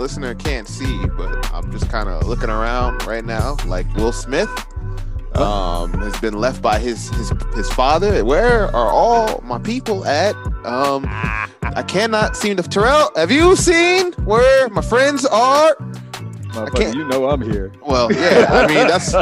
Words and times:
listener 0.00 0.34
can't 0.34 0.66
see, 0.66 1.06
but 1.08 1.52
I'm 1.52 1.70
just 1.70 1.90
kind 1.90 2.08
of 2.08 2.26
looking 2.26 2.48
around 2.48 3.06
right 3.06 3.24
now, 3.24 3.58
like 3.66 3.86
Will 3.94 4.12
Smith 4.12 4.48
um, 5.36 5.92
has 5.92 6.18
been 6.20 6.32
left 6.32 6.62
by 6.62 6.78
his 6.78 7.10
his 7.10 7.32
his 7.54 7.70
father. 7.70 8.24
Where 8.24 8.74
are 8.74 8.90
all 8.90 9.42
my 9.44 9.58
people 9.58 10.06
at? 10.06 10.34
Um, 10.64 11.04
I 11.62 11.84
cannot 11.86 12.34
seem 12.34 12.56
to. 12.56 12.62
Terrell, 12.62 13.10
have 13.14 13.30
you 13.30 13.54
seen 13.56 14.12
where 14.24 14.70
my 14.70 14.80
friends 14.80 15.26
are? 15.26 15.74
Motherfucker, 15.74 16.94
you 16.94 17.04
know 17.04 17.28
I'm 17.28 17.42
here. 17.42 17.70
Well, 17.86 18.10
yeah, 18.10 18.46
I 18.48 18.66
mean 18.66 18.86
that's 18.88 19.12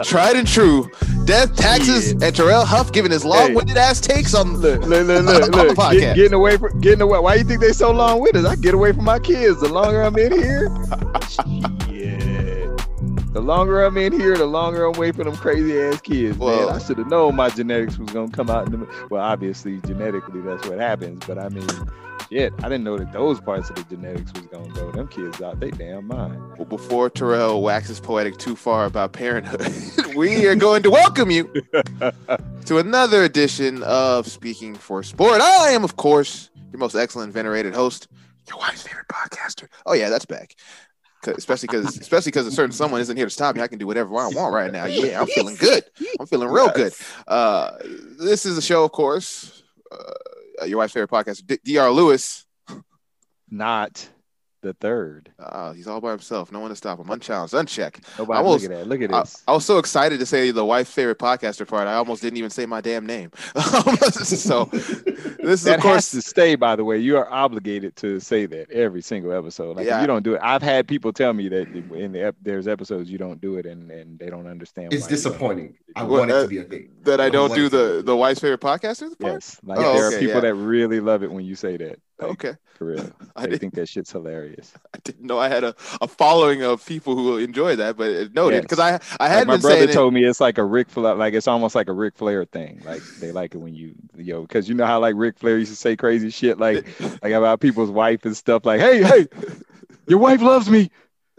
tried 0.08 0.36
and 0.36 0.46
true. 0.46 0.88
Death, 1.28 1.54
taxes, 1.56 2.14
Yeah. 2.14 2.26
and 2.28 2.34
Terrell 2.34 2.64
Huff 2.64 2.90
giving 2.90 3.10
his 3.12 3.22
long-winded 3.22 3.76
ass 3.76 4.00
takes 4.00 4.32
on 4.34 4.54
Look, 4.56 4.80
look, 4.86 5.06
look, 5.06 5.24
look, 5.26 5.44
the 5.52 5.56
look. 5.56 5.76
podcast. 5.76 6.00
Get, 6.00 6.16
getting 6.16 6.32
away 6.32 6.56
from 6.56 6.80
getting 6.80 7.02
away. 7.02 7.18
Why 7.18 7.34
you 7.34 7.44
think 7.44 7.60
they 7.60 7.72
so 7.72 7.90
long 7.90 8.20
with 8.20 8.34
us? 8.34 8.46
I 8.46 8.56
get 8.56 8.72
away 8.72 8.92
from 8.92 9.04
my 9.04 9.18
kids. 9.18 9.60
The 9.60 9.68
longer 9.68 10.00
I'm 10.00 10.16
in 10.16 10.32
here. 10.32 10.68
The 13.38 13.44
longer 13.44 13.84
I'm 13.84 13.96
in 13.96 14.12
here, 14.12 14.36
the 14.36 14.46
longer 14.46 14.84
I'm 14.84 14.96
away 14.96 15.12
from 15.12 15.26
them 15.26 15.36
crazy 15.36 15.78
ass 15.78 16.00
kids. 16.00 16.36
Man, 16.36 16.70
I 16.70 16.78
should 16.78 16.98
have 16.98 17.06
known 17.06 17.36
my 17.36 17.48
genetics 17.48 17.96
was 17.96 18.10
gonna 18.10 18.32
come 18.32 18.50
out. 18.50 18.66
In 18.66 18.80
the, 18.80 19.06
well, 19.12 19.22
obviously 19.22 19.80
genetically 19.82 20.40
that's 20.40 20.66
what 20.66 20.80
happens. 20.80 21.22
But 21.24 21.38
I 21.38 21.48
mean, 21.48 21.68
shit, 22.32 22.52
I 22.58 22.62
didn't 22.62 22.82
know 22.82 22.98
that 22.98 23.12
those 23.12 23.40
parts 23.40 23.70
of 23.70 23.76
the 23.76 23.84
genetics 23.84 24.32
was 24.32 24.46
gonna 24.46 24.70
go. 24.70 24.90
Them 24.90 25.06
kids 25.06 25.40
out 25.40 25.60
they 25.60 25.70
damn 25.70 26.08
mind. 26.08 26.36
Well, 26.58 26.64
before 26.64 27.10
Terrell 27.10 27.62
waxes 27.62 28.00
poetic 28.00 28.38
too 28.38 28.56
far 28.56 28.86
about 28.86 29.12
parenthood, 29.12 29.72
we 30.16 30.48
are 30.48 30.56
going 30.56 30.82
to 30.82 30.90
welcome 30.90 31.30
you 31.30 31.44
to 32.64 32.78
another 32.78 33.22
edition 33.22 33.84
of 33.84 34.26
Speaking 34.26 34.74
for 34.74 35.04
Sport. 35.04 35.40
I 35.40 35.70
am, 35.70 35.84
of 35.84 35.94
course, 35.94 36.50
your 36.72 36.80
most 36.80 36.96
excellent, 36.96 37.32
venerated 37.32 37.72
host, 37.72 38.08
your 38.48 38.58
wife's 38.58 38.82
favorite 38.82 39.06
podcaster. 39.06 39.68
Oh 39.86 39.92
yeah, 39.92 40.08
that's 40.08 40.24
back. 40.26 40.56
Especially 41.26 41.66
because, 41.66 41.98
especially 41.98 42.30
because 42.30 42.46
a 42.46 42.52
certain 42.52 42.72
someone 42.72 43.00
isn't 43.00 43.16
here 43.16 43.26
to 43.26 43.30
stop 43.30 43.56
me. 43.56 43.62
I 43.62 43.66
can 43.68 43.78
do 43.78 43.86
whatever 43.86 44.16
I 44.16 44.28
want 44.28 44.54
right 44.54 44.70
now. 44.72 44.84
Yeah, 44.86 45.20
I'm 45.20 45.26
feeling 45.26 45.56
good. 45.56 45.84
I'm 46.20 46.26
feeling 46.26 46.48
real 46.48 46.70
good. 46.70 46.92
Uh, 47.26 47.72
this 48.18 48.46
is 48.46 48.56
a 48.56 48.62
show, 48.62 48.84
of 48.84 48.92
course. 48.92 49.62
Uh, 49.90 50.64
your 50.64 50.78
wife's 50.78 50.92
favorite 50.92 51.10
podcast, 51.10 51.46
D- 51.46 51.74
Dr. 51.74 51.90
Lewis. 51.90 52.46
Not 53.50 54.08
the 54.60 54.72
third. 54.74 55.30
Uh, 55.38 55.72
he's 55.72 55.86
all 55.86 56.00
by 56.00 56.10
himself. 56.10 56.50
No 56.52 56.60
one 56.60 56.70
to 56.70 56.76
stop 56.76 56.98
him. 56.98 57.08
Unchallenged, 57.10 57.54
unchecked. 57.54 58.00
Nobody 58.18 58.38
almost- 58.38 58.62
look 58.64 58.72
at 58.72 58.78
that. 58.78 58.86
Look 58.88 59.02
at 59.02 59.14
I, 59.14 59.20
this. 59.20 59.42
I 59.46 59.52
was 59.52 59.64
so 59.64 59.78
excited 59.78 60.18
to 60.20 60.26
say 60.26 60.50
the 60.50 60.64
wife's 60.64 60.90
favorite 60.92 61.18
podcaster 61.18 61.66
part. 61.66 61.86
I 61.88 61.94
almost 61.94 62.22
didn't 62.22 62.36
even 62.38 62.50
say 62.50 62.66
my 62.66 62.80
damn 62.80 63.06
name. 63.06 63.30
so 64.12 64.64
this 64.66 65.40
is 65.42 65.62
that 65.62 65.76
of 65.76 65.82
course 65.82 65.94
has 65.94 66.10
to 66.10 66.22
stay, 66.22 66.54
by 66.54 66.76
the 66.76 66.84
way. 66.84 66.98
You 66.98 67.16
are 67.18 67.30
obligated 67.30 67.96
to 67.96 68.20
say 68.20 68.46
that 68.46 68.70
every 68.70 69.02
single 69.02 69.32
episode. 69.32 69.76
Like 69.76 69.82
if 69.84 69.88
Yeah. 69.88 70.00
you 70.00 70.06
don't 70.06 70.22
do 70.22 70.34
it, 70.34 70.40
I've 70.42 70.62
had 70.62 70.88
people 70.88 71.12
tell 71.12 71.32
me 71.32 71.48
that 71.48 71.68
in 71.68 72.12
the 72.12 72.26
ep- 72.26 72.36
there's 72.42 72.66
episodes 72.68 73.10
you 73.10 73.18
don't 73.18 73.40
do 73.40 73.56
it, 73.56 73.66
and, 73.66 73.90
and 73.90 74.18
they 74.18 74.30
don't 74.30 74.46
understand. 74.46 74.92
It's 74.92 75.04
why 75.04 75.08
disappointing. 75.10 75.74
I 75.96 76.02
Well, 76.04 76.20
want 76.20 76.30
it 76.30 76.34
uh, 76.34 76.42
to 76.42 76.48
be 76.48 76.58
a 76.58 76.64
thing. 76.64 76.90
that 77.02 77.20
I 77.20 77.26
I 77.26 77.30
don't 77.30 77.50
want 77.50 77.54
do 77.54 77.68
the 77.68 78.02
the 78.02 78.16
wife's 78.16 78.40
favorite 78.40 78.60
podcaster 78.60 79.18
part. 79.18 79.34
Yes, 79.34 79.58
like 79.62 79.78
Oh, 79.78 79.94
there 79.94 80.06
okay, 80.08 80.16
are 80.16 80.18
people 80.18 80.34
yeah. 80.36 80.40
that 80.40 80.54
really 80.54 81.00
love 81.00 81.22
it 81.22 81.30
when 81.30 81.44
you 81.44 81.54
say 81.54 81.76
that. 81.76 82.00
Like, 82.20 82.30
Okay, 82.30 82.56
for 82.76 82.86
real. 82.86 83.10
I 83.36 83.46
think 83.56 83.74
that 83.74 83.88
shit's 83.88 84.10
hilarious. 84.10 84.72
I 84.94 84.98
didn't 85.04 85.24
know 85.24 85.38
I 85.38 85.48
had 85.48 85.62
a, 85.64 85.74
a 86.00 86.08
following 86.08 86.62
of 86.62 86.84
people 86.84 87.14
who 87.14 87.36
enjoy 87.38 87.76
that, 87.76 87.96
but 87.96 88.10
it 88.10 88.34
noted 88.34 88.56
Yes. 88.56 88.62
because 88.62 88.78
I 88.80 88.90
I 89.20 89.28
Like 89.28 89.30
had 89.30 89.46
my 89.46 89.54
been 89.54 89.60
brother 89.60 89.76
saying 89.78 89.88
it- 89.90 89.92
told 89.92 90.14
me 90.14 90.24
it's 90.24 90.40
like 90.40 90.58
a 90.58 90.64
Ric 90.64 90.88
Flair, 90.90 91.14
like 91.14 91.34
it's 91.34 91.46
almost 91.48 91.74
like 91.74 91.88
a 91.88 91.92
Ric 91.92 92.16
Flair 92.16 92.44
thing. 92.44 92.82
Like 92.84 93.02
they 93.20 93.30
like 93.32 93.54
it 93.54 93.58
when 93.58 93.74
you, 93.74 93.94
yo, 94.16 94.42
because 94.42 94.68
you 94.68 94.74
know 94.74 94.86
how 94.86 94.98
like 95.00 95.14
Ric 95.16 95.38
Flair 95.38 95.58
used 95.58 95.70
to 95.70 95.76
say 95.76 95.96
crazy 95.96 96.30
shit 96.30 96.58
like 96.58 96.84
like 97.22 97.32
about 97.32 97.60
people's 97.60 97.90
wife 97.90 98.24
and 98.24 98.36
stuff. 98.36 98.64
Like, 98.66 98.80
hey, 98.80 99.02
hey, 99.02 99.26
your 100.06 100.18
wife 100.18 100.40
loves 100.42 100.68
me. 100.68 100.90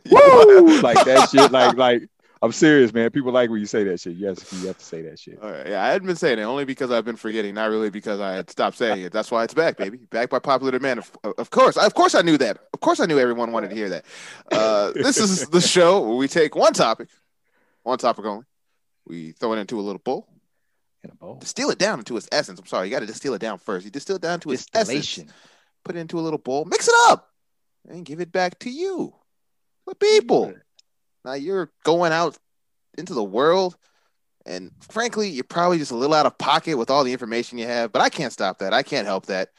Woo! 0.09 0.81
like 0.81 1.03
that 1.05 1.29
shit. 1.29 1.51
Like 1.51 1.75
like 1.75 2.09
I'm 2.41 2.53
serious, 2.53 2.93
man. 2.93 3.09
People 3.11 3.33
like 3.33 3.49
when 3.49 3.59
you 3.59 3.65
say 3.65 3.83
that 3.83 3.99
shit. 3.99 4.15
Yes, 4.15 4.45
you 4.53 4.67
have 4.67 4.77
to 4.77 4.85
say 4.85 5.01
that 5.01 5.19
shit. 5.19 5.39
All 5.41 5.51
right, 5.51 5.67
yeah, 5.67 5.83
I 5.83 5.89
hadn't 5.89 6.07
been 6.07 6.15
saying 6.15 6.39
it 6.39 6.43
only 6.43 6.63
because 6.63 6.89
I've 6.89 7.03
been 7.03 7.17
forgetting, 7.17 7.53
not 7.53 7.69
really 7.69 7.89
because 7.89 8.21
I 8.21 8.31
had 8.33 8.49
stopped 8.49 8.77
saying 8.77 9.01
it. 9.01 9.11
That's 9.11 9.29
why 9.29 9.43
it's 9.43 9.53
back, 9.53 9.75
baby. 9.77 9.97
Back 10.09 10.29
by 10.29 10.39
popular 10.39 10.71
demand. 10.71 10.99
Of, 10.99 11.11
of 11.37 11.49
course, 11.49 11.75
of 11.75 11.93
course, 11.95 12.15
I 12.15 12.21
knew 12.21 12.37
that. 12.37 12.57
Of 12.73 12.79
course, 12.79 13.01
I 13.01 13.07
knew 13.07 13.19
everyone 13.19 13.51
wanted 13.51 13.71
to 13.71 13.75
hear 13.75 13.89
that. 13.89 14.05
Uh, 14.51 14.91
this 14.93 15.17
is 15.17 15.49
the 15.49 15.59
show 15.59 15.99
where 16.07 16.15
we 16.15 16.29
take 16.29 16.55
one 16.55 16.71
topic, 16.71 17.09
one 17.83 17.97
topic 17.97 18.23
only. 18.25 18.45
We 19.05 19.31
throw 19.33 19.51
it 19.53 19.57
into 19.57 19.77
a 19.77 19.81
little 19.81 19.99
bowl, 19.99 20.25
In 21.03 21.09
a 21.09 21.15
bowl. 21.15 21.39
distill 21.39 21.71
it 21.71 21.77
down 21.77 21.99
into 21.99 22.15
its 22.15 22.29
essence. 22.31 22.57
I'm 22.57 22.67
sorry, 22.67 22.87
you 22.87 22.93
got 22.93 23.01
to 23.01 23.05
distill 23.05 23.33
it 23.33 23.39
down 23.41 23.57
first. 23.57 23.83
You 23.83 23.91
distill 23.91 24.15
it 24.15 24.21
down 24.21 24.39
to 24.41 24.51
its 24.51 24.65
essence, 24.73 25.19
put 25.83 25.97
it 25.97 25.99
into 25.99 26.17
a 26.17 26.21
little 26.21 26.39
bowl, 26.39 26.63
mix 26.63 26.87
it 26.87 26.95
up, 27.09 27.27
and 27.89 28.05
give 28.05 28.21
it 28.21 28.31
back 28.31 28.59
to 28.59 28.69
you, 28.69 29.13
the 29.87 29.95
people. 29.95 30.53
Now 31.25 31.33
you're 31.33 31.71
going 31.83 32.11
out 32.11 32.37
into 32.97 33.13
the 33.13 33.23
world, 33.23 33.75
and 34.45 34.71
frankly, 34.89 35.29
you're 35.29 35.43
probably 35.43 35.77
just 35.77 35.91
a 35.91 35.95
little 35.95 36.15
out 36.15 36.25
of 36.25 36.37
pocket 36.37 36.75
with 36.77 36.89
all 36.89 37.03
the 37.03 37.11
information 37.13 37.57
you 37.57 37.67
have. 37.67 37.91
But 37.91 38.01
I 38.01 38.09
can't 38.09 38.33
stop 38.33 38.59
that. 38.59 38.73
I 38.73 38.83
can't 38.83 39.05
help 39.07 39.25
that. 39.27 39.49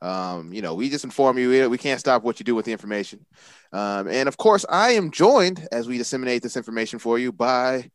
Um, 0.00 0.52
you 0.52 0.62
know, 0.62 0.74
we 0.74 0.88
just 0.90 1.04
inform 1.04 1.38
you. 1.38 1.48
We- 1.48 1.66
We 1.66 1.78
can't 1.78 1.98
stop 2.00 2.22
what 2.22 2.38
you 2.38 2.44
do 2.44 2.54
with 2.54 2.64
the 2.64 2.72
information. 2.72 3.26
Um, 3.72 4.06
and 4.08 4.28
of 4.28 4.36
course, 4.36 4.64
I 4.68 4.92
am 4.92 5.10
joined 5.10 5.66
as 5.72 5.88
we 5.88 5.98
disseminate 5.98 6.42
this 6.42 6.56
information 6.56 6.98
for 7.00 7.18
you 7.18 7.32
by 7.32 7.90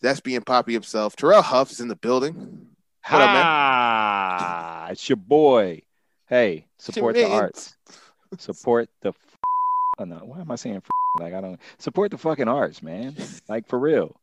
that's 0.00 0.20
being 0.20 0.40
Poppy 0.40 0.72
himself. 0.72 1.14
Terrell 1.16 1.42
Huff 1.42 1.70
is 1.70 1.80
in 1.80 1.88
the 1.88 1.96
building. 1.96 2.34
What 3.08 3.20
up, 3.20 3.30
man? 3.30 3.42
Ha! 3.44 4.88
It's 4.92 5.08
your 5.08 5.16
boy. 5.16 5.82
Hey, 6.26 6.66
support 6.78 7.14
the 7.14 7.22
arts. 7.34 7.76
Support 8.38 8.88
the. 9.02 9.12
Oh 10.00 10.04
no, 10.04 10.16
why 10.16 10.40
am 10.40 10.50
I 10.50 10.56
saying? 10.56 10.82
Like 11.18 11.34
I 11.34 11.42
don't 11.42 11.60
support 11.78 12.10
the 12.10 12.16
fucking 12.16 12.48
arts, 12.48 12.82
man. 12.82 13.14
Like 13.48 13.68
for 13.68 13.78
real. 13.78 14.16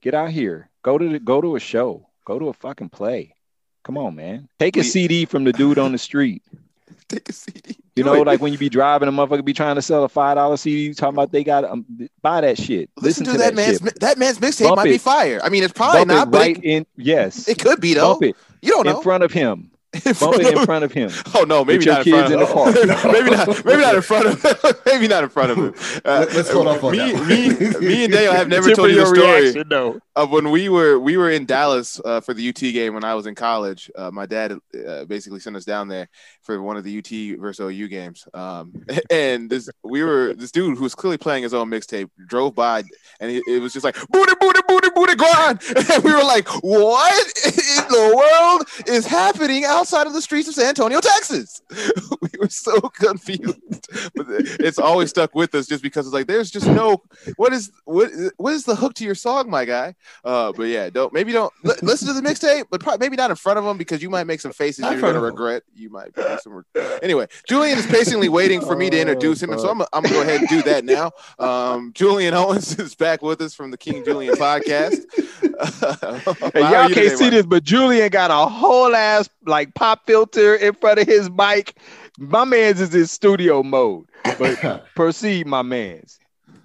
Get 0.00 0.14
out 0.14 0.30
here. 0.30 0.70
Go 0.82 0.96
to 0.96 1.08
the, 1.08 1.18
go 1.18 1.40
to 1.40 1.56
a 1.56 1.60
show. 1.60 2.06
Go 2.24 2.38
to 2.38 2.48
a 2.48 2.52
fucking 2.52 2.90
play. 2.90 3.34
Come 3.82 3.98
on, 3.98 4.14
man. 4.14 4.48
Take 4.60 4.76
a 4.76 4.84
CD 4.84 5.24
from 5.24 5.44
the 5.44 5.52
dude 5.52 5.78
on 5.78 5.90
the 5.92 5.98
street. 5.98 6.42
Take 7.08 7.28
a 7.28 7.32
CD. 7.32 7.76
You 7.96 8.04
know, 8.04 8.14
it. 8.14 8.26
like 8.26 8.40
when 8.40 8.52
you 8.52 8.58
be 8.58 8.68
driving, 8.68 9.08
a 9.08 9.12
motherfucker 9.12 9.44
be 9.44 9.52
trying 9.52 9.74
to 9.74 9.82
sell 9.82 10.04
a 10.04 10.08
five 10.08 10.36
dollar 10.36 10.56
CD, 10.56 10.82
you 10.82 10.94
talking 10.94 11.14
about 11.16 11.32
they 11.32 11.42
got 11.42 11.64
um, 11.64 11.84
buy 12.22 12.40
that 12.40 12.56
shit. 12.56 12.90
listen, 13.00 13.24
to, 13.26 13.32
that, 13.32 13.54
man's 13.56 13.78
shit. 13.78 14.00
that 14.00 14.18
man's 14.18 14.38
mixtape 14.38 14.76
might 14.76 14.84
be 14.84 14.98
fire. 14.98 15.40
I 15.42 15.48
mean, 15.48 15.64
it's 15.64 15.72
probably 15.72 16.00
Bump 16.00 16.08
not, 16.08 16.28
it 16.28 16.30
but 16.30 16.38
right 16.38 16.56
it, 16.58 16.64
in. 16.64 16.86
Yes, 16.96 17.48
it 17.48 17.58
could 17.58 17.80
be 17.80 17.94
though. 17.94 18.18
it 18.20 18.36
You 18.62 18.70
don't 18.70 18.86
know. 18.86 18.98
in 18.98 19.02
front 19.02 19.24
of 19.24 19.32
him. 19.32 19.72
In 19.94 20.12
Bump 20.20 20.36
it 20.40 20.46
in 20.52 20.58
of- 20.58 20.64
front 20.64 20.84
of 20.84 20.92
him. 20.92 21.10
Oh 21.34 21.44
no, 21.44 21.64
maybe 21.64 21.84
your 21.84 21.94
not 21.94 22.06
in 22.06 22.12
front 22.12 22.26
kids 22.28 22.34
of 22.34 22.40
in 22.40 22.74
the 22.84 22.90
him. 23.04 23.12
maybe 23.12 23.30
not. 23.30 23.64
Maybe 23.64 23.82
not 23.82 23.94
in 23.94 24.02
front 24.02 24.26
of 24.26 24.42
him. 24.42 24.72
maybe 24.86 25.08
not 25.08 25.22
in 25.24 25.30
front 25.30 25.50
of 25.52 25.56
him. 25.58 25.74
Uh, 26.04 26.24
Let- 26.26 26.34
let's 26.34 26.50
hold 26.50 26.66
off 26.68 26.82
on 26.84 26.92
me, 26.92 26.98
that 26.98 27.14
one. 27.14 27.28
me, 27.28 27.48
me, 27.88 28.04
and 28.04 28.12
Dale 28.12 28.32
have 28.32 28.48
never 28.48 28.72
told 28.74 28.88
you 28.90 28.94
the 28.94 29.00
your 29.02 29.14
story 29.14 29.42
reaction, 29.42 29.64
though. 29.68 30.00
When 30.22 30.50
we 30.50 30.68
were 30.68 30.98
we 30.98 31.16
were 31.16 31.30
in 31.30 31.44
Dallas 31.44 32.00
uh, 32.04 32.20
for 32.20 32.34
the 32.34 32.48
UT 32.48 32.54
game 32.54 32.94
when 32.94 33.04
I 33.04 33.14
was 33.14 33.26
in 33.26 33.34
college. 33.34 33.90
Uh, 33.96 34.10
my 34.12 34.26
dad 34.26 34.52
uh, 34.52 35.04
basically 35.06 35.40
sent 35.40 35.56
us 35.56 35.64
down 35.64 35.88
there 35.88 36.08
for 36.42 36.62
one 36.62 36.76
of 36.76 36.84
the 36.84 36.98
UT 36.98 37.40
versus 37.40 37.60
OU 37.60 37.88
games. 37.88 38.26
Um, 38.32 38.72
and 39.10 39.50
this 39.50 39.68
we 39.82 40.04
were 40.04 40.34
this 40.34 40.52
dude 40.52 40.76
who 40.76 40.84
was 40.84 40.94
clearly 40.94 41.18
playing 41.18 41.42
his 41.42 41.52
own 41.52 41.68
mixtape 41.68 42.10
drove 42.26 42.54
by 42.54 42.84
and 43.20 43.30
it, 43.30 43.42
it 43.48 43.60
was 43.60 43.72
just 43.72 43.84
like 43.84 43.96
booty 44.08 44.32
booty 44.40 44.60
booty 44.68 44.88
booty 44.94 45.14
grind. 45.16 45.60
And 45.94 46.02
we 46.02 46.14
were 46.14 46.24
like, 46.24 46.48
what 46.62 47.26
in 47.44 47.84
the 47.88 48.14
world 48.16 48.88
is 48.88 49.06
happening 49.06 49.64
outside 49.64 50.06
of 50.06 50.12
the 50.12 50.22
streets 50.22 50.48
of 50.48 50.54
San 50.54 50.68
Antonio, 50.68 51.00
Texas? 51.00 51.60
we 52.22 52.30
were 52.40 52.48
so 52.48 52.80
confused. 52.80 53.88
But 54.14 54.26
it's 54.28 54.78
always 54.78 55.10
stuck 55.10 55.34
with 55.34 55.54
us 55.54 55.66
just 55.66 55.82
because 55.82 56.06
it's 56.06 56.14
like 56.14 56.26
there's 56.26 56.50
just 56.50 56.66
no 56.66 57.02
what 57.36 57.52
is 57.52 57.70
what 57.84 58.10
what 58.36 58.54
is 58.54 58.64
the 58.64 58.76
hook 58.76 58.94
to 58.94 59.04
your 59.04 59.14
song, 59.14 59.50
my 59.50 59.64
guy? 59.64 59.94
Uh, 60.24 60.52
but 60.52 60.64
yeah, 60.64 60.90
don't 60.90 61.12
maybe 61.12 61.32
don't 61.32 61.52
li- 61.62 61.74
listen 61.82 62.08
to 62.08 62.14
the 62.14 62.20
mixtape, 62.20 62.64
but 62.70 62.80
probably 62.80 63.04
maybe 63.04 63.16
not 63.16 63.30
in 63.30 63.36
front 63.36 63.58
of 63.58 63.64
them 63.64 63.76
because 63.78 64.02
you 64.02 64.10
might 64.10 64.24
make 64.24 64.40
some 64.40 64.52
faces 64.52 64.80
Not 64.80 64.92
you're 64.92 65.00
gonna 65.00 65.20
regret. 65.20 65.62
You 65.74 65.90
might 65.90 66.16
make 66.16 66.40
some. 66.40 66.64
Re- 66.74 66.98
anyway, 67.02 67.26
Julian 67.48 67.78
is 67.78 67.86
patiently 67.86 68.28
waiting 68.28 68.60
for 68.60 68.76
me 68.76 68.90
to 68.90 68.98
introduce 69.00 69.42
him, 69.42 69.50
and 69.50 69.60
so 69.60 69.68
I'm, 69.70 69.80
I'm 69.92 70.02
gonna 70.02 70.08
go 70.10 70.22
ahead 70.22 70.40
and 70.40 70.48
do 70.48 70.62
that 70.62 70.84
now. 70.84 71.12
Um, 71.38 71.92
Julian 71.94 72.34
Owens 72.34 72.78
is 72.78 72.94
back 72.94 73.22
with 73.22 73.40
us 73.40 73.54
from 73.54 73.70
the 73.70 73.78
King 73.78 74.04
Julian 74.04 74.34
podcast. 74.34 75.00
Hey, 75.54 76.62
How 76.62 76.68
are 76.68 76.72
y'all 76.72 76.82
can't 76.82 76.94
today, 76.94 77.08
see 77.10 77.24
Mike? 77.24 77.30
this, 77.32 77.46
but 77.46 77.62
Julian 77.64 78.08
got 78.08 78.30
a 78.30 78.48
whole 78.48 78.94
ass 78.94 79.28
like 79.46 79.74
pop 79.74 80.06
filter 80.06 80.56
in 80.56 80.74
front 80.74 80.98
of 80.98 81.06
his 81.06 81.30
mic. 81.30 81.76
My 82.18 82.44
man's 82.44 82.80
is 82.80 82.94
in 82.94 83.06
studio 83.06 83.62
mode. 83.62 84.06
But 84.38 84.84
proceed, 84.94 85.46
my 85.46 85.62
man's. 85.62 86.18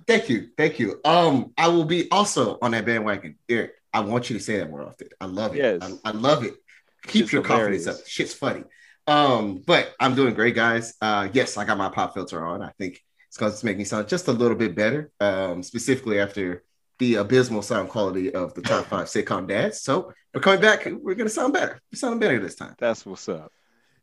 Thank 0.09 0.27
you. 0.27 0.49
Thank 0.57 0.79
you. 0.79 0.99
Um, 1.05 1.53
I 1.55 1.67
will 1.67 1.85
be 1.85 2.09
also 2.09 2.57
on 2.63 2.71
that 2.71 2.83
bandwagon. 2.83 3.37
Eric, 3.47 3.73
I 3.93 3.99
want 3.99 4.29
you 4.29 4.37
to 4.39 4.43
say 4.43 4.57
that 4.57 4.69
more 4.69 4.81
often. 4.81 5.09
I 5.21 5.25
love 5.25 5.53
it. 5.53 5.59
Yes. 5.59 5.81
I, 5.83 6.09
I 6.09 6.11
love 6.11 6.43
it. 6.43 6.55
Keep 7.03 7.25
Shit's 7.25 7.33
your 7.33 7.43
confidence 7.43 7.85
up. 7.85 7.97
Shit's 8.07 8.33
funny. 8.33 8.63
Um, 9.05 9.61
but 9.65 9.93
I'm 9.99 10.15
doing 10.15 10.33
great, 10.33 10.55
guys. 10.55 10.95
Uh, 10.99 11.29
yes, 11.31 11.57
I 11.57 11.63
got 11.63 11.77
my 11.77 11.89
pop 11.89 12.15
filter 12.15 12.43
on. 12.43 12.63
I 12.63 12.71
think 12.79 13.03
it's 13.27 13.37
going 13.37 13.53
to 13.53 13.65
make 13.65 13.77
me 13.77 13.83
sound 13.83 14.07
just 14.07 14.27
a 14.27 14.31
little 14.31 14.57
bit 14.57 14.75
better. 14.75 15.11
Um, 15.19 15.61
specifically 15.61 16.19
after 16.19 16.63
the 16.97 17.15
abysmal 17.15 17.61
sound 17.61 17.89
quality 17.89 18.33
of 18.33 18.55
the 18.55 18.63
top 18.63 18.85
five 18.87 19.05
sitcom 19.05 19.47
dads. 19.47 19.81
So 19.81 20.11
we're 20.33 20.41
coming 20.41 20.59
back. 20.59 20.85
We're 20.85 21.15
gonna 21.15 21.29
sound 21.29 21.53
better. 21.53 21.79
We're 21.91 21.97
sounding 21.97 22.19
better 22.19 22.39
this 22.39 22.55
time. 22.55 22.75
That's 22.77 23.05
what's 23.05 23.29
up. 23.29 23.51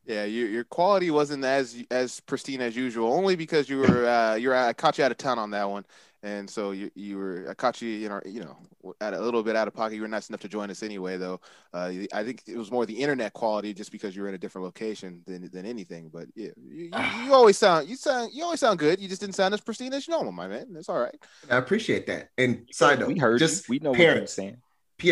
Yeah, 0.06 0.24
your 0.24 0.48
your 0.48 0.64
quality 0.64 1.10
wasn't 1.10 1.44
as 1.44 1.82
as 1.90 2.20
pristine 2.20 2.60
as 2.60 2.76
usual, 2.76 3.12
only 3.12 3.34
because 3.34 3.68
you 3.68 3.78
were 3.78 4.06
uh, 4.06 4.36
you 4.36 4.50
were 4.50 4.56
I 4.56 4.72
caught 4.72 4.98
you 4.98 5.04
out 5.04 5.10
of 5.10 5.18
town 5.18 5.38
on 5.38 5.50
that 5.50 5.68
one, 5.68 5.84
and 6.22 6.48
so 6.48 6.70
you 6.70 6.92
you 6.94 7.18
were 7.18 7.46
I 7.50 7.54
caught 7.54 7.82
you 7.82 7.88
you 7.88 8.08
know 8.08 8.20
you 8.24 8.40
know 8.40 8.56
at 9.00 9.14
a 9.14 9.20
little 9.20 9.42
bit 9.42 9.56
out 9.56 9.66
of 9.66 9.74
pocket. 9.74 9.96
You 9.96 10.02
were 10.02 10.08
nice 10.08 10.28
enough 10.28 10.40
to 10.42 10.48
join 10.48 10.70
us 10.70 10.84
anyway, 10.84 11.16
though. 11.16 11.40
Uh, 11.74 11.90
I 12.14 12.22
think 12.22 12.42
it 12.46 12.56
was 12.56 12.70
more 12.70 12.86
the 12.86 12.94
internet 12.94 13.32
quality, 13.32 13.74
just 13.74 13.90
because 13.90 14.14
you 14.14 14.22
were 14.22 14.28
in 14.28 14.36
a 14.36 14.38
different 14.38 14.64
location 14.64 15.22
than 15.26 15.50
than 15.50 15.66
anything. 15.66 16.08
But 16.12 16.26
yeah, 16.36 16.50
you, 16.56 16.84
you, 16.84 17.24
you 17.24 17.34
always 17.34 17.58
sound 17.58 17.88
you 17.88 17.96
sound 17.96 18.30
you 18.32 18.44
always 18.44 18.60
sound 18.60 18.78
good. 18.78 19.00
You 19.00 19.08
just 19.08 19.20
didn't 19.20 19.34
sound 19.34 19.54
as 19.54 19.60
pristine 19.60 19.92
as 19.92 20.08
normal, 20.08 20.30
my 20.30 20.46
man. 20.46 20.72
That's 20.72 20.88
all 20.88 21.00
right. 21.00 21.16
I 21.50 21.56
appreciate 21.56 22.06
that. 22.06 22.28
And 22.38 22.68
side 22.70 23.00
note, 23.00 23.08
We 23.08 23.18
heard 23.18 23.40
just 23.40 23.68
you. 23.68 23.72
We 23.72 23.78
know 23.80 23.92
parents. 23.92 24.38
what 24.38 24.44
you're 24.44 24.52
saying. 24.52 24.62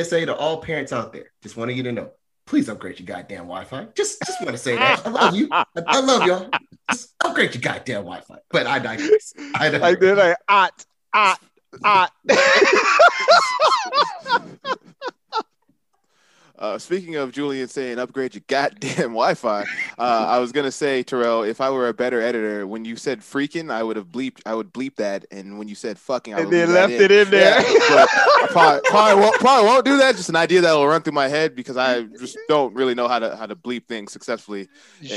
PSA 0.04 0.26
to 0.26 0.36
all 0.36 0.58
parents 0.62 0.92
out 0.92 1.12
there. 1.12 1.32
Just 1.42 1.56
wanted 1.56 1.76
you 1.76 1.82
to 1.82 1.92
know. 1.92 2.12
Please 2.46 2.68
upgrade 2.68 3.00
your 3.00 3.06
goddamn 3.06 3.44
Wi-Fi. 3.44 3.86
Just 3.94 4.20
just 4.26 4.42
want 4.42 4.52
to 4.52 4.58
say 4.58 4.76
that. 4.76 5.06
I 5.06 5.10
love 5.10 5.34
you. 5.34 5.48
I, 5.50 5.64
I 5.86 6.00
love 6.00 6.26
y'all. 6.26 6.50
Just 6.90 7.14
upgrade 7.24 7.54
your 7.54 7.62
goddamn 7.62 8.04
Wi-Fi. 8.04 8.36
But 8.50 8.66
I 8.66 8.78
digress. 8.78 9.32
I 9.54 9.70
digress. 9.70 9.80
Like 9.80 9.98
like 10.00 10.36
ot 10.48 10.84
ot 11.14 11.40
ot. 11.84 12.10
Uh, 16.64 16.78
speaking 16.78 17.16
of 17.16 17.30
Julian 17.30 17.68
saying 17.68 17.98
upgrade 17.98 18.34
your 18.34 18.42
goddamn 18.46 18.96
Wi-Fi, 18.96 19.60
uh, 19.60 19.66
I 19.98 20.38
was 20.38 20.50
gonna 20.50 20.70
say 20.70 21.02
Terrell, 21.02 21.42
if 21.42 21.60
I 21.60 21.68
were 21.68 21.88
a 21.88 21.92
better 21.92 22.22
editor, 22.22 22.66
when 22.66 22.86
you 22.86 22.96
said 22.96 23.20
freaking, 23.20 23.70
I 23.70 23.82
would 23.82 23.96
have 23.96 24.06
bleeped, 24.06 24.40
I 24.46 24.54
would 24.54 24.72
bleep 24.72 24.96
that, 24.96 25.26
and 25.30 25.58
when 25.58 25.68
you 25.68 25.74
said 25.74 25.98
fucking, 25.98 26.32
I 26.32 26.38
would 26.38 26.44
and 26.44 26.52
then 26.54 26.72
left 26.72 26.92
it 26.94 27.10
in 27.10 27.28
there. 27.28 27.60
Yeah, 27.60 28.06
probably, 28.48 28.80
probably, 28.88 29.22
won't, 29.22 29.40
probably 29.40 29.68
won't 29.68 29.84
do 29.84 29.98
that. 29.98 30.16
Just 30.16 30.30
an 30.30 30.36
idea 30.36 30.62
that 30.62 30.72
will 30.72 30.86
run 30.86 31.02
through 31.02 31.12
my 31.12 31.28
head 31.28 31.54
because 31.54 31.76
I 31.76 32.04
just 32.18 32.38
don't 32.48 32.74
really 32.74 32.94
know 32.94 33.08
how 33.08 33.18
to 33.18 33.36
how 33.36 33.44
to 33.44 33.54
bleep 33.54 33.84
things 33.86 34.10
successfully 34.10 34.66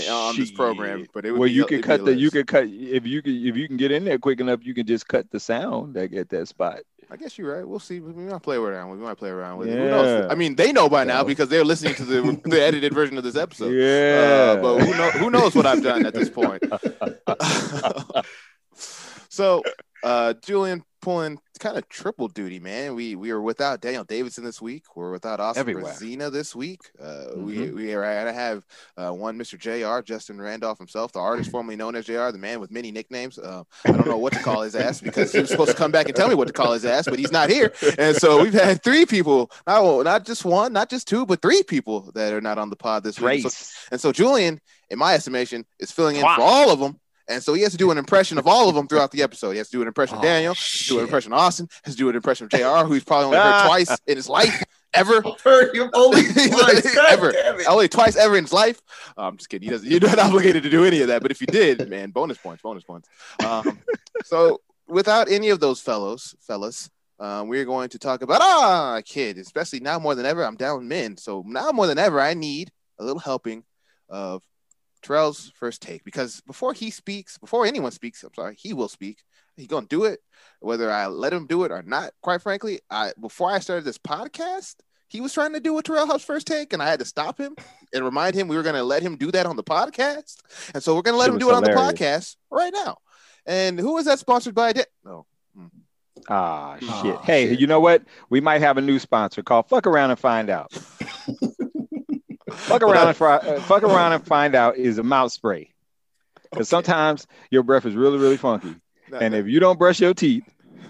uh, 0.09 0.13
on 0.13 0.35
this 0.35 0.51
program. 0.51 1.07
But 1.13 1.25
it 1.25 1.31
would 1.31 1.39
well, 1.39 1.47
be, 1.47 1.53
you 1.53 1.65
be 1.65 1.81
cut 1.81 2.03
the 2.03 2.13
you 2.13 2.29
could 2.29 2.47
cut 2.47 2.65
if 2.65 3.07
you 3.07 3.21
can 3.21 3.33
if 3.33 3.55
you 3.55 3.69
can 3.69 3.77
get 3.77 3.93
in 3.93 4.03
there 4.03 4.19
quick 4.19 4.41
enough, 4.41 4.65
you 4.65 4.73
can 4.73 4.85
just 4.85 5.07
cut 5.07 5.31
the 5.31 5.39
sound 5.39 5.93
that 5.93 6.13
at 6.13 6.27
that 6.27 6.49
spot. 6.49 6.79
I 7.09 7.15
guess 7.15 7.37
you're 7.37 7.55
right. 7.55 7.67
We'll 7.67 7.79
see. 7.79 7.99
We 7.99 8.11
might 8.23 8.41
play 8.41 8.57
around. 8.57 8.91
We 8.91 8.97
might 8.97 9.17
play 9.17 9.29
around 9.29 9.59
with 9.59 9.69
it. 9.69 9.77
Who 9.77 9.89
knows? 9.89 10.25
Yeah. 10.25 10.31
I 10.31 10.35
mean, 10.35 10.55
they 10.55 10.73
know 10.73 10.89
by 10.89 11.05
now 11.05 11.23
because 11.23 11.47
they're 11.47 11.63
listening 11.63 11.95
to 11.95 12.05
the 12.05 12.41
the 12.49 12.61
edited 12.61 12.93
version 12.93 13.17
of 13.17 13.23
this 13.23 13.35
episode. 13.35 13.69
yeah, 13.73 14.55
Uh, 14.57 14.61
but 14.61 14.79
who, 14.79 14.91
know, 14.93 15.11
who 15.11 15.29
knows 15.29 15.55
what 15.55 15.65
I've 15.65 15.83
done 15.83 16.05
at 16.05 16.13
this 16.13 16.29
point? 16.29 16.63
so, 19.29 19.63
uh, 20.03 20.33
Julian 20.45 20.83
pulling 21.07 21.39
kind 21.59 21.77
of 21.77 21.87
triple 21.87 22.27
duty, 22.27 22.59
man. 22.59 22.93
We 22.93 23.15
we 23.15 23.31
were 23.31 23.41
without 23.41 23.79
Daniel 23.79 24.03
Davidson 24.03 24.43
this 24.43 24.61
week. 24.61 24.83
We're 24.93 25.09
without 25.11 25.39
Austin 25.39 25.61
Everywhere. 25.61 25.85
Brazina 25.85 26.29
this 26.29 26.53
week. 26.53 26.81
Uh, 27.01 27.27
We 27.37 27.55
Mhm. 27.59 27.75
we 27.75 27.93
are 27.93 28.03
gonna 28.03 28.33
have 28.33 28.65
uh, 28.97 29.11
one 29.11 29.39
Mr. 29.39 29.57
Jr. 29.57 30.03
Justin 30.03 30.39
Randolph 30.41 30.77
himself, 30.77 31.13
the 31.13 31.19
artist 31.19 31.49
formerly 31.49 31.77
known 31.77 31.95
as 31.95 32.05
Jr. 32.07 32.31
The 32.31 32.37
man 32.37 32.59
with 32.59 32.71
many 32.71 32.91
nicknames. 32.91 33.39
Uh, 33.39 33.63
I 33.85 33.91
don't 33.93 34.05
know 34.05 34.17
what 34.17 34.33
to 34.33 34.39
call 34.39 34.63
his 34.63 34.75
ass 34.75 34.99
because 35.07 35.31
he 35.31 35.39
was 35.39 35.49
supposed 35.49 35.71
to 35.71 35.77
come 35.77 35.91
back 35.91 36.07
and 36.07 36.15
tell 36.15 36.27
me 36.27 36.35
what 36.35 36.47
to 36.47 36.53
call 36.53 36.73
his 36.73 36.83
ass, 36.83 37.05
but 37.05 37.19
he's 37.19 37.31
not 37.31 37.49
here. 37.49 37.71
And 37.97 38.17
so 38.17 38.43
we've 38.43 38.53
had 38.53 38.83
three 38.83 39.05
people, 39.05 39.49
not 39.65 40.03
not 40.03 40.25
just 40.25 40.43
one, 40.43 40.73
not 40.73 40.89
just 40.89 41.07
two, 41.07 41.25
but 41.25 41.41
three 41.41 41.63
people 41.63 42.11
that 42.15 42.33
are 42.33 42.41
not 42.41 42.57
on 42.57 42.69
the 42.69 42.75
pod 42.75 43.05
this 43.05 43.17
week. 43.17 43.49
So 43.49 43.49
and 43.93 44.01
so 44.01 44.11
Julian, 44.11 44.59
in 44.89 44.99
my 44.99 45.13
estimation, 45.13 45.65
is 45.79 45.89
filling 45.89 46.17
in 46.17 46.23
Wow. 46.23 46.35
for 46.35 46.41
all 46.41 46.69
of 46.69 46.79
them. 46.79 46.99
And 47.29 47.43
so 47.43 47.53
he 47.53 47.61
has 47.63 47.71
to 47.73 47.77
do 47.77 47.91
an 47.91 47.97
impression 47.97 48.37
of 48.37 48.47
all 48.47 48.69
of 48.69 48.75
them 48.75 48.87
throughout 48.87 49.11
the 49.11 49.21
episode. 49.21 49.51
He 49.51 49.57
has 49.57 49.67
to 49.69 49.77
do 49.77 49.81
an 49.81 49.87
impression 49.87 50.15
of 50.17 50.21
Oh, 50.23 50.27
Daniel, 50.27 50.55
do 50.87 50.99
an 50.99 51.03
impression 51.03 51.33
of 51.33 51.39
Austin, 51.39 51.67
has 51.83 51.95
to 51.95 51.97
do 51.97 52.09
an 52.09 52.15
impression 52.15 52.45
of 52.45 52.51
JR, 52.51 52.85
who 52.87 52.93
he's 52.93 53.03
probably 53.03 53.25
only 53.25 53.37
heard 53.37 53.65
twice 53.65 53.97
in 54.07 54.15
his 54.15 54.29
life, 54.29 54.63
ever. 54.93 55.21
Heard 55.43 55.75
you 55.75 55.89
only 55.93 56.23
twice. 56.33 56.97
Ever. 57.09 57.33
Only 57.67 57.87
twice 57.89 58.15
ever 58.15 58.37
in 58.37 58.45
his 58.45 58.53
life. 58.53 58.81
Uh, 59.17 59.27
I'm 59.27 59.37
just 59.37 59.49
kidding. 59.49 59.67
He 59.67 59.71
doesn't. 59.71 59.89
You're 59.89 59.99
not 59.99 60.19
obligated 60.19 60.63
to 60.63 60.69
do 60.69 60.85
any 60.85 61.01
of 61.01 61.07
that. 61.09 61.21
But 61.21 61.31
if 61.31 61.41
you 61.41 61.47
did, 61.47 61.89
man, 61.89 62.11
bonus 62.11 62.37
points, 62.37 62.61
bonus 62.61 62.83
points. 62.83 63.09
Um, 63.45 63.79
so 64.23 64.61
without 64.87 65.29
any 65.29 65.49
of 65.49 65.59
those 65.59 65.81
fellows, 65.81 66.35
fellas, 66.39 66.89
uh, 67.19 67.43
we're 67.45 67.65
going 67.65 67.89
to 67.89 67.99
talk 67.99 68.21
about 68.21 68.41
ah 68.41 69.01
kid, 69.05 69.37
especially 69.37 69.79
now 69.79 69.99
more 69.99 70.15
than 70.15 70.25
ever. 70.25 70.43
I'm 70.43 70.55
down 70.55 70.87
men, 70.87 71.17
so 71.17 71.43
now 71.45 71.71
more 71.71 71.87
than 71.87 71.97
ever, 71.97 72.19
I 72.19 72.33
need 72.33 72.71
a 72.99 73.03
little 73.03 73.19
helping 73.19 73.63
of 74.09 74.43
Terrell's 75.07 75.51
first 75.55 75.81
take 75.81 76.03
because 76.03 76.41
before 76.41 76.73
he 76.73 76.91
speaks, 76.91 77.37
before 77.37 77.65
anyone 77.65 77.91
speaks, 77.91 78.23
I'm 78.23 78.33
sorry, 78.33 78.55
he 78.57 78.73
will 78.73 78.89
speak. 78.89 79.23
He's 79.55 79.67
gonna 79.67 79.87
do 79.87 80.03
it, 80.03 80.19
whether 80.59 80.91
I 80.91 81.07
let 81.07 81.33
him 81.33 81.47
do 81.47 81.63
it 81.63 81.71
or 81.71 81.81
not. 81.81 82.11
Quite 82.21 82.41
frankly, 82.41 82.81
I 82.89 83.13
before 83.19 83.51
I 83.51 83.59
started 83.59 83.85
this 83.85 83.97
podcast, 83.97 84.75
he 85.07 85.21
was 85.21 85.33
trying 85.33 85.53
to 85.53 85.59
do 85.59 85.77
a 85.77 85.83
Terrell 85.83 86.05
Huff's 86.05 86.25
first 86.25 86.45
take, 86.45 86.73
and 86.73 86.83
I 86.83 86.89
had 86.89 86.99
to 86.99 87.05
stop 87.05 87.39
him 87.39 87.55
and 87.93 88.03
remind 88.03 88.35
him 88.35 88.47
we 88.47 88.57
were 88.57 88.63
gonna 88.63 88.83
let 88.83 89.01
him 89.01 89.15
do 89.15 89.31
that 89.31 89.45
on 89.45 89.55
the 89.55 89.63
podcast. 89.63 90.37
And 90.73 90.83
so 90.83 90.95
we're 90.95 91.01
gonna 91.01 91.17
let 91.17 91.25
Shit 91.25 91.29
him 91.29 91.35
was 91.35 91.43
do 91.43 91.49
it 91.49 91.55
on 91.55 91.63
the 91.63 91.69
podcast 91.69 92.35
right 92.51 92.73
now. 92.73 92.97
And 93.45 93.79
who 93.79 93.97
is 93.97 94.05
that 94.05 94.19
sponsored 94.19 94.53
by? 94.53 94.73
Da- 94.73 94.83
no. 95.03 95.25
Ah, 96.29 96.77
shit. 96.79 96.89
Ah, 97.15 97.21
hey, 97.23 97.49
shit. 97.49 97.59
you 97.59 97.67
know 97.67 97.79
what? 97.79 98.03
We 98.29 98.41
might 98.41 98.61
have 98.61 98.77
a 98.77 98.81
new 98.81 98.99
sponsor 98.99 99.43
called 99.43 99.69
Fuck 99.69 99.87
Around 99.87 100.11
and 100.11 100.19
Find 100.19 100.49
Out. 100.49 100.71
fuck 102.51 102.81
around 102.81 103.07
and 103.09 103.17
fri- 103.17 103.27
uh, 103.27 103.59
fuck 103.61 103.83
around 103.83 104.13
and 104.13 104.25
find 104.25 104.55
out 104.55 104.77
is 104.77 104.97
a 104.97 105.03
mouth 105.03 105.31
spray. 105.31 105.71
Because 106.51 106.69
sometimes 106.69 107.27
your 107.51 107.63
breath 107.63 107.85
is 107.85 107.93
really, 107.95 108.17
really 108.17 108.37
funky. 108.37 108.75
No, 109.11 109.17
And 109.19 109.33
no. 109.33 109.39
if 109.39 109.47
you 109.47 109.59
don't 109.59 109.77
brush 109.77 109.99
your 109.99 110.13
teeth, 110.13 110.43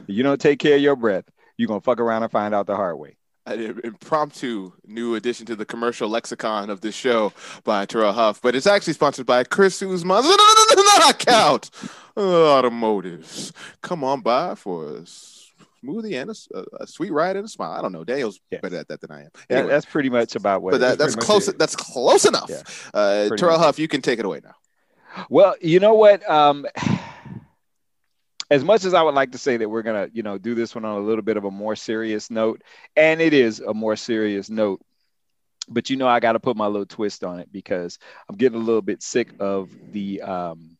you 0.07 0.23
don't 0.23 0.39
take 0.39 0.59
care 0.59 0.75
of 0.75 0.81
your 0.81 0.95
breath, 0.95 1.25
you're 1.57 1.67
gonna 1.67 1.81
fuck 1.81 1.99
around 1.99 2.23
and 2.23 2.31
find 2.31 2.53
out 2.53 2.67
the 2.67 2.75
hard 2.75 2.97
way. 2.99 3.17
an 3.47 3.79
impromptu 3.83 4.73
new 4.85 5.15
addition 5.15 5.45
to 5.45 5.55
the 5.55 5.65
commercial 5.65 6.09
lexicon 6.09 6.69
of 6.69 6.81
this 6.81 6.93
show 6.93 7.31
by 7.63 7.85
Terrell 7.85 8.11
Huff, 8.13 8.41
but 8.41 8.55
it's 8.55 8.67
actually 8.67 8.91
sponsored 8.93 9.25
by 9.25 9.43
Chris 9.45 9.81
Usman 9.81 10.23
Knockout 10.99 11.69
Automotives. 12.17 13.51
Come 13.81 14.03
on 14.03 14.21
by 14.21 14.55
for 14.55 14.97
a 14.97 15.05
smoothie 15.83 16.21
and 16.21 16.31
a 16.79 16.87
sweet 16.87 17.11
ride 17.11 17.35
and 17.35 17.45
a 17.45 17.47
smile. 17.49 17.71
I 17.71 17.81
don't 17.81 17.91
know. 17.91 18.03
Daniel's 18.03 18.39
Yes. 18.51 18.61
better 18.61 18.77
at 18.77 18.87
that 18.87 19.01
than 19.01 19.11
I 19.11 19.23
am. 19.23 19.29
Anyway, 19.49 19.69
that's 19.69 19.85
pretty 19.85 20.09
much 20.09 20.35
about 20.35 20.61
what. 20.61 20.71
but 20.71 20.79
that, 20.79 20.97
that's 20.97 21.15
close. 21.15 21.47
That's 21.53 21.75
close 21.75 22.25
enough. 22.25 22.49
Yeah, 22.49 22.61
uh, 22.93 23.29
Terrell 23.35 23.57
much. 23.57 23.65
Huff, 23.65 23.79
you 23.79 23.87
can 23.87 24.01
take 24.01 24.19
it 24.19 24.25
away 24.25 24.41
now. 24.43 24.55
Well, 25.29 25.55
you 25.61 25.79
know 25.79 25.95
what? 25.95 26.27
Um, 26.29 26.65
as 28.49 28.63
much 28.63 28.85
as 28.85 28.93
I 28.93 29.01
would 29.01 29.15
like 29.15 29.31
to 29.33 29.37
say 29.37 29.57
that 29.57 29.69
we're 29.69 29.81
gonna, 29.81 30.07
you 30.13 30.23
know, 30.23 30.37
do 30.37 30.55
this 30.55 30.73
one 30.73 30.85
on 30.85 30.97
a 30.97 31.05
little 31.05 31.21
bit 31.23 31.37
of 31.37 31.43
a 31.45 31.51
more 31.51 31.75
serious 31.75 32.29
note, 32.31 32.61
and 32.95 33.19
it 33.21 33.33
is 33.33 33.59
a 33.59 33.73
more 33.73 33.95
serious 33.95 34.49
note, 34.49 34.81
but 35.67 35.89
you 35.89 35.97
know, 35.97 36.07
I 36.07 36.19
got 36.19 36.33
to 36.33 36.39
put 36.39 36.55
my 36.55 36.67
little 36.67 36.85
twist 36.85 37.23
on 37.23 37.39
it 37.39 37.51
because 37.51 37.99
I'm 38.29 38.35
getting 38.37 38.59
a 38.59 38.63
little 38.63 38.81
bit 38.81 39.03
sick 39.03 39.33
of 39.39 39.69
the 39.91 40.21
um, 40.21 40.77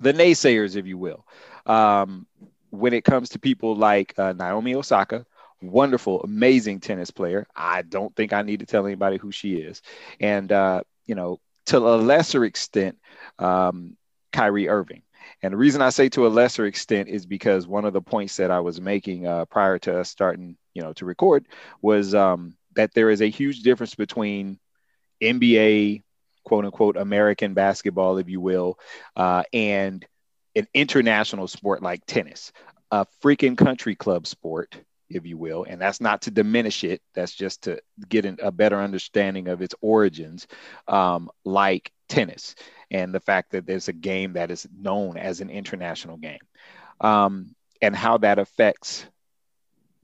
the 0.00 0.12
naysayers, 0.12 0.76
if 0.76 0.86
you 0.86 0.98
will, 0.98 1.26
um, 1.66 2.26
when 2.78 2.92
it 2.92 3.04
comes 3.04 3.30
to 3.30 3.38
people 3.38 3.76
like 3.76 4.18
uh, 4.18 4.32
Naomi 4.32 4.74
Osaka. 4.74 5.26
Wonderful, 5.62 6.22
amazing 6.22 6.80
tennis 6.80 7.10
player. 7.10 7.46
I 7.56 7.80
don't 7.80 8.14
think 8.14 8.34
I 8.34 8.42
need 8.42 8.60
to 8.60 8.66
tell 8.66 8.86
anybody 8.86 9.16
who 9.16 9.32
she 9.32 9.54
is. 9.54 9.80
And, 10.20 10.52
uh, 10.52 10.82
you 11.06 11.14
know, 11.14 11.40
to 11.66 11.78
a 11.78 11.96
lesser 11.96 12.44
extent, 12.44 12.98
um, 13.38 13.96
Kyrie 14.32 14.68
Irving. 14.68 15.02
And 15.42 15.52
the 15.52 15.56
reason 15.58 15.82
I 15.82 15.90
say 15.90 16.08
to 16.10 16.26
a 16.26 16.28
lesser 16.28 16.66
extent 16.66 17.08
is 17.08 17.26
because 17.26 17.66
one 17.66 17.84
of 17.84 17.92
the 17.92 18.02
points 18.02 18.36
that 18.36 18.50
I 18.50 18.60
was 18.60 18.80
making 18.80 19.26
uh, 19.26 19.46
prior 19.46 19.78
to 19.80 20.00
us 20.00 20.10
starting, 20.10 20.56
you 20.74 20.82
know, 20.82 20.92
to 20.94 21.04
record 21.04 21.46
was 21.82 22.14
um, 22.14 22.56
that 22.74 22.92
there 22.94 23.10
is 23.10 23.22
a 23.22 23.30
huge 23.30 23.62
difference 23.62 23.94
between 23.94 24.58
NBA, 25.22 26.02
quote 26.44 26.64
unquote, 26.64 26.96
American 26.96 27.54
basketball, 27.54 28.18
if 28.18 28.28
you 28.28 28.40
will, 28.40 28.78
uh, 29.16 29.42
and 29.52 30.04
an 30.56 30.66
international 30.74 31.48
sport 31.48 31.82
like 31.82 32.06
tennis, 32.06 32.52
a 32.92 33.06
freaking 33.22 33.58
country 33.58 33.96
club 33.96 34.26
sport, 34.26 34.76
if 35.10 35.26
you 35.26 35.38
will. 35.38 35.64
And 35.68 35.80
that's 35.80 36.00
not 36.00 36.22
to 36.22 36.32
diminish 36.32 36.84
it, 36.84 37.02
that's 37.14 37.34
just 37.34 37.64
to 37.64 37.80
get 38.08 38.26
an, 38.26 38.38
a 38.42 38.52
better 38.52 38.80
understanding 38.80 39.48
of 39.48 39.62
its 39.62 39.76
origins, 39.82 40.48
um, 40.88 41.30
like 41.44 41.92
tennis 42.08 42.56
and 42.90 43.14
the 43.14 43.20
fact 43.20 43.52
that 43.52 43.66
there's 43.66 43.88
a 43.88 43.94
game 43.94 44.34
that 44.34 44.50
is 44.50 44.66
known 44.76 45.18
as 45.18 45.40
an 45.40 45.50
international 45.50 46.16
game 46.18 46.40
um, 47.00 47.54
and 47.82 47.96
how 47.96 48.18
that 48.18 48.38
affects 48.38 49.06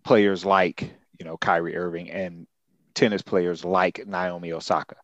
players 0.05 0.45
like 0.45 0.83
you 1.19 1.25
know 1.27 1.39
Kyrie 1.39 1.77
Irving 1.77 2.11
and 2.11 2.47
tennis 2.95 3.23
players 3.23 3.65
like 3.65 4.07
Naomi 4.07 4.53
Osaka. 4.53 4.97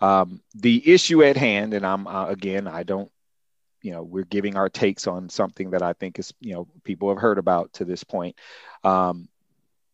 Um, 0.00 0.40
the 0.54 0.92
issue 0.92 1.22
at 1.22 1.36
hand, 1.36 1.74
and 1.74 1.86
I'm 1.86 2.06
uh, 2.06 2.26
again, 2.28 2.66
I 2.66 2.82
don't, 2.82 3.10
you 3.86 3.92
know, 3.94 4.04
we're 4.04 4.24
giving 4.24 4.56
our 4.56 4.70
takes 4.70 5.08
on 5.08 5.30
something 5.30 5.70
that 5.72 5.82
I 5.82 5.94
think 5.94 6.18
is, 6.20 6.34
you 6.40 6.54
know, 6.54 6.68
people 6.84 7.10
have 7.10 7.18
heard 7.18 7.38
about 7.38 7.74
to 7.74 7.86
this 7.86 8.04
point, 8.04 8.36
um, 8.84 9.28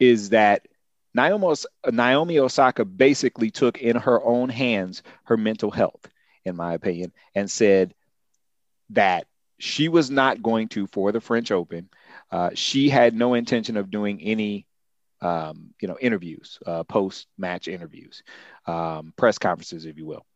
is 0.00 0.30
that 0.30 0.66
Naomi, 1.14 1.54
Naomi 1.90 2.38
Osaka 2.40 2.84
basically 2.84 3.50
took 3.50 3.78
in 3.78 3.96
her 3.96 4.22
own 4.25 4.50
hands 4.50 5.02
her 5.25 5.37
mental 5.38 5.70
health, 5.70 6.08
in 6.44 6.56
my 6.56 6.75
opinion, 6.75 7.12
and 7.34 7.50
said 7.50 7.94
that 8.90 9.26
she 9.58 9.88
was 9.88 10.11
not 10.11 10.42
going 10.42 10.68
to 10.68 10.87
for 10.88 11.12
the 11.12 11.20
French 11.20 11.50
Open. 11.52 11.88
Uh, 12.30 12.50
she 12.54 12.88
had 12.90 13.14
no 13.14 13.34
intention 13.34 13.76
of 13.76 13.90
doing 13.90 14.20
any, 14.22 14.66
um, 15.22 15.75
you 15.80 15.88
know, 15.88 15.99
interviews, 16.00 16.58
uh, 16.66 16.84
post-match 16.84 17.68
interviews, 17.68 18.22
um, 18.66 19.12
press 19.16 19.38
conferences, 19.38 19.87
if 19.87 19.99
you 19.99 20.06
will. 20.06 20.26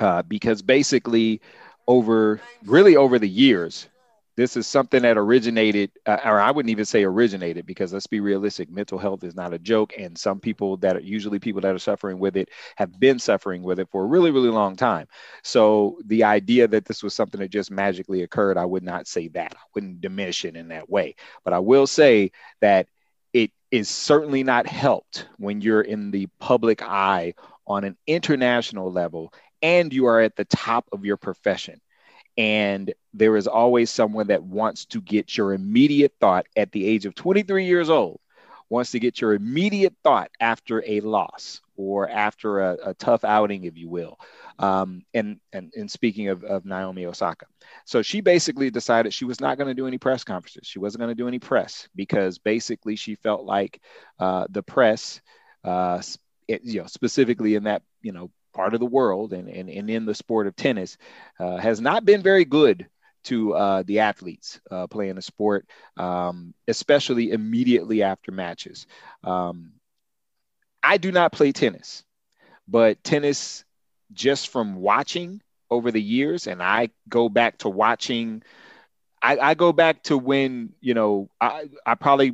uh, 0.00 0.22
because 0.22 0.62
basically, 0.62 1.40
over 1.88 2.40
really 2.64 2.96
over 2.96 3.18
the 3.18 3.28
years, 3.28 3.88
this 4.36 4.56
is 4.56 4.68
something 4.68 5.02
that 5.02 5.18
originated, 5.18 5.90
uh, 6.06 6.18
or 6.24 6.38
I 6.38 6.52
wouldn't 6.52 6.70
even 6.70 6.84
say 6.84 7.02
originated, 7.02 7.66
because 7.66 7.92
let's 7.92 8.06
be 8.06 8.20
realistic, 8.20 8.70
mental 8.70 8.96
health 8.96 9.24
is 9.24 9.34
not 9.34 9.52
a 9.52 9.58
joke. 9.58 9.94
And 9.98 10.16
some 10.16 10.38
people 10.38 10.76
that 10.76 10.94
are 10.94 11.00
usually 11.00 11.40
people 11.40 11.60
that 11.62 11.74
are 11.74 11.78
suffering 11.80 12.20
with 12.20 12.36
it 12.36 12.50
have 12.76 13.00
been 13.00 13.18
suffering 13.18 13.64
with 13.64 13.80
it 13.80 13.88
for 13.90 14.04
a 14.04 14.06
really, 14.06 14.30
really 14.30 14.50
long 14.50 14.76
time. 14.76 15.08
So 15.42 15.98
the 16.06 16.22
idea 16.22 16.68
that 16.68 16.84
this 16.84 17.02
was 17.02 17.14
something 17.14 17.40
that 17.40 17.50
just 17.50 17.72
magically 17.72 18.22
occurred, 18.22 18.58
I 18.58 18.64
would 18.64 18.84
not 18.84 19.08
say 19.08 19.26
that. 19.28 19.54
I 19.56 19.64
wouldn't 19.74 20.00
diminish 20.02 20.44
it 20.44 20.54
in 20.54 20.68
that 20.68 20.88
way. 20.88 21.16
But 21.42 21.52
I 21.52 21.58
will 21.58 21.88
say 21.88 22.30
that 22.60 22.86
it 23.32 23.50
is 23.72 23.88
certainly 23.88 24.44
not 24.44 24.68
helped 24.68 25.26
when 25.38 25.60
you're 25.60 25.82
in 25.82 26.12
the 26.12 26.28
public 26.38 26.80
eye 26.80 27.34
on 27.66 27.82
an 27.82 27.96
international 28.06 28.92
level 28.92 29.32
and 29.62 29.92
you 29.92 30.06
are 30.06 30.20
at 30.20 30.36
the 30.36 30.44
top 30.44 30.88
of 30.92 31.04
your 31.04 31.16
profession 31.16 31.80
and 32.38 32.94
there 33.12 33.36
is 33.36 33.48
always 33.48 33.90
someone 33.90 34.28
that 34.28 34.44
wants 34.44 34.86
to 34.86 35.00
get 35.00 35.36
your 35.36 35.52
immediate 35.52 36.14
thought 36.20 36.46
at 36.56 36.70
the 36.70 36.86
age 36.86 37.04
of 37.04 37.16
23 37.16 37.66
years 37.66 37.90
old, 37.90 38.20
wants 38.70 38.92
to 38.92 39.00
get 39.00 39.20
your 39.20 39.34
immediate 39.34 39.94
thought 40.04 40.30
after 40.38 40.84
a 40.86 41.00
loss 41.00 41.60
or 41.76 42.08
after 42.08 42.60
a, 42.60 42.78
a 42.86 42.94
tough 42.94 43.24
outing, 43.24 43.64
if 43.64 43.76
you 43.76 43.88
will. 43.88 44.20
Um, 44.60 45.02
and, 45.14 45.40
and, 45.52 45.72
and 45.76 45.90
speaking 45.90 46.28
of, 46.28 46.44
of 46.44 46.64
Naomi 46.64 47.06
Osaka. 47.06 47.46
So 47.84 48.02
she 48.02 48.20
basically 48.20 48.70
decided 48.70 49.12
she 49.12 49.24
was 49.24 49.40
not 49.40 49.58
going 49.58 49.68
to 49.68 49.74
do 49.74 49.88
any 49.88 49.98
press 49.98 50.22
conferences. 50.22 50.66
She 50.66 50.78
wasn't 50.78 51.00
going 51.00 51.10
to 51.10 51.20
do 51.20 51.28
any 51.28 51.40
press 51.40 51.88
because 51.96 52.38
basically 52.38 52.94
she 52.94 53.16
felt 53.16 53.44
like 53.44 53.80
uh, 54.20 54.46
the 54.48 54.62
press, 54.62 55.20
uh, 55.64 56.00
it, 56.46 56.62
you 56.62 56.80
know, 56.80 56.86
specifically 56.86 57.56
in 57.56 57.64
that, 57.64 57.82
you 58.00 58.12
know, 58.12 58.30
part 58.58 58.74
of 58.74 58.80
the 58.80 58.86
world 58.86 59.32
and, 59.32 59.48
and, 59.48 59.70
and 59.70 59.88
in 59.88 60.04
the 60.04 60.14
sport 60.16 60.48
of 60.48 60.56
tennis 60.56 60.98
uh, 61.38 61.58
has 61.58 61.80
not 61.80 62.04
been 62.04 62.22
very 62.22 62.44
good 62.44 62.88
to 63.22 63.54
uh, 63.54 63.84
the 63.86 64.00
athletes 64.00 64.60
uh, 64.68 64.88
playing 64.88 65.14
the 65.14 65.22
sport, 65.22 65.64
um, 65.96 66.52
especially 66.66 67.30
immediately 67.30 68.02
after 68.02 68.32
matches. 68.32 68.88
Um, 69.22 69.74
I 70.82 70.96
do 70.96 71.12
not 71.12 71.30
play 71.30 71.52
tennis, 71.52 72.02
but 72.66 73.02
tennis, 73.04 73.64
just 74.12 74.48
from 74.48 74.74
watching 74.74 75.40
over 75.70 75.92
the 75.92 76.02
years, 76.02 76.48
and 76.48 76.60
I 76.60 76.90
go 77.08 77.28
back 77.28 77.58
to 77.58 77.68
watching. 77.68 78.42
I, 79.22 79.38
I 79.38 79.54
go 79.54 79.72
back 79.72 80.02
to 80.04 80.18
when 80.18 80.72
you 80.80 80.94
know 80.94 81.30
I, 81.40 81.68
I 81.86 81.94
probably 81.94 82.32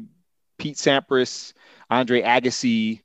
Pete 0.56 0.76
Sampras, 0.76 1.52
Andre 1.90 2.22
Agassi. 2.22 3.02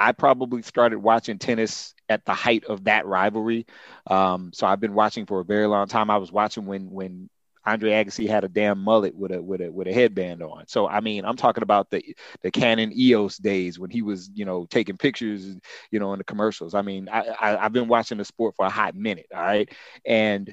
I 0.00 0.12
probably 0.12 0.62
started 0.62 0.98
watching 0.98 1.38
tennis 1.38 1.94
at 2.08 2.24
the 2.24 2.34
height 2.34 2.64
of 2.64 2.84
that 2.84 3.06
rivalry. 3.06 3.66
Um, 4.06 4.50
so 4.54 4.66
I've 4.66 4.80
been 4.80 4.94
watching 4.94 5.26
for 5.26 5.40
a 5.40 5.44
very 5.44 5.66
long 5.66 5.86
time. 5.88 6.10
I 6.10 6.16
was 6.16 6.32
watching 6.32 6.66
when 6.66 6.90
when 6.90 7.28
Andre 7.66 7.90
Agassi 7.92 8.26
had 8.26 8.44
a 8.44 8.48
damn 8.48 8.78
mullet 8.82 9.14
with 9.14 9.32
a 9.32 9.42
with 9.42 9.60
a 9.60 9.70
with 9.70 9.86
a 9.86 9.92
headband 9.92 10.42
on. 10.42 10.66
So 10.66 10.88
I 10.88 11.00
mean, 11.00 11.24
I'm 11.26 11.36
talking 11.36 11.62
about 11.62 11.90
the 11.90 12.16
the 12.42 12.50
Canon 12.50 12.92
EOS 12.98 13.36
days 13.36 13.78
when 13.78 13.90
he 13.90 14.00
was, 14.00 14.30
you 14.34 14.46
know, 14.46 14.66
taking 14.66 14.96
pictures, 14.96 15.56
you 15.90 16.00
know, 16.00 16.12
in 16.14 16.18
the 16.18 16.24
commercials. 16.24 16.74
I 16.74 16.80
mean, 16.80 17.08
I, 17.10 17.20
I 17.38 17.64
I've 17.64 17.72
been 17.72 17.88
watching 17.88 18.18
the 18.18 18.24
sport 18.24 18.56
for 18.56 18.64
a 18.64 18.70
hot 18.70 18.94
minute, 18.94 19.26
all 19.34 19.42
right, 19.42 19.68
and 20.06 20.52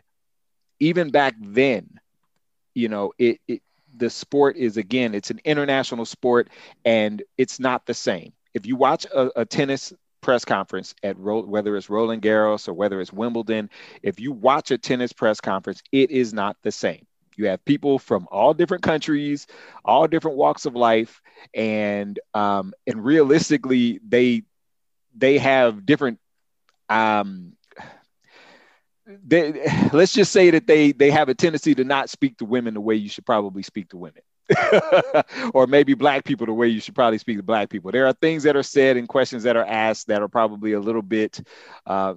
even 0.80 1.10
back 1.10 1.36
then, 1.40 1.90
you 2.76 2.90
know, 2.90 3.14
it 3.18 3.40
it 3.48 3.62
the 3.96 4.10
sport 4.10 4.58
is 4.58 4.78
again, 4.78 5.16
it's 5.16 5.32
an 5.32 5.40
international 5.46 6.06
sport, 6.06 6.50
and 6.84 7.24
it's 7.38 7.60
not 7.60 7.86
the 7.86 7.94
same. 7.94 8.34
If 8.58 8.66
you 8.66 8.76
watch 8.76 9.06
a, 9.06 9.42
a 9.42 9.46
tennis 9.46 9.94
press 10.22 10.44
conference 10.44 10.96
at 11.04 11.16
whether 11.18 11.78
it's 11.78 11.90
Roland 11.90 12.24
Garros 12.24 12.68
or 12.68 12.74
whether 12.74 13.00
it's 13.00 13.14
Wimbledon, 13.14 13.70
if 14.02 14.20
you 14.20 14.32
watch 14.32 14.72
a 14.72 14.78
tennis 14.80 15.14
press 15.14 15.40
conference, 15.40 15.84
it 15.92 16.10
is 16.10 16.34
not 16.34 16.58
the 16.64 16.72
same. 16.72 17.06
You 17.36 17.48
have 17.50 17.64
people 17.66 18.00
from 18.00 18.28
all 18.32 18.56
different 18.56 18.82
countries, 18.82 19.46
all 19.86 20.08
different 20.08 20.38
walks 20.38 20.66
of 20.66 20.76
life, 20.76 21.22
and 21.54 22.20
um, 22.34 22.74
and 22.88 23.06
realistically, 23.06 24.00
they 24.06 24.42
they 25.16 25.38
have 25.38 25.86
different. 25.86 26.20
Um, 26.90 27.54
they, 29.06 29.52
let's 29.94 30.14
just 30.14 30.32
say 30.32 30.50
that 30.50 30.66
they 30.66 30.94
they 30.94 31.12
have 31.12 31.30
a 31.30 31.36
tendency 31.36 31.76
to 31.76 31.84
not 31.84 32.10
speak 32.10 32.40
to 32.40 32.46
women 32.46 32.74
the 32.74 32.82
way 32.82 32.96
you 32.96 33.08
should 33.08 33.26
probably 33.26 33.62
speak 33.62 33.90
to 33.90 33.98
women. 33.98 34.24
or 35.54 35.68
maybe 35.68 35.94
black 35.94 36.24
people 36.24 36.46
the 36.46 36.54
way 36.54 36.68
you 36.68 36.80
should 36.80 36.96
probably 36.96 37.18
speak 37.18 37.38
to 37.38 37.44
black 37.44 37.70
people. 37.70 37.92
There 37.92 38.08
are 38.08 38.14
things 38.14 38.44
that 38.44 38.56
are 38.56 38.64
said 38.64 38.98
and 38.98 39.08
questions 39.08 39.44
that 39.44 39.58
are 39.58 39.66
asked 39.66 40.08
that 40.08 40.22
are 40.22 40.28
probably 40.28 40.74
a 40.74 40.80
little 40.80 41.02
bit, 41.02 41.42
uh, 41.86 42.16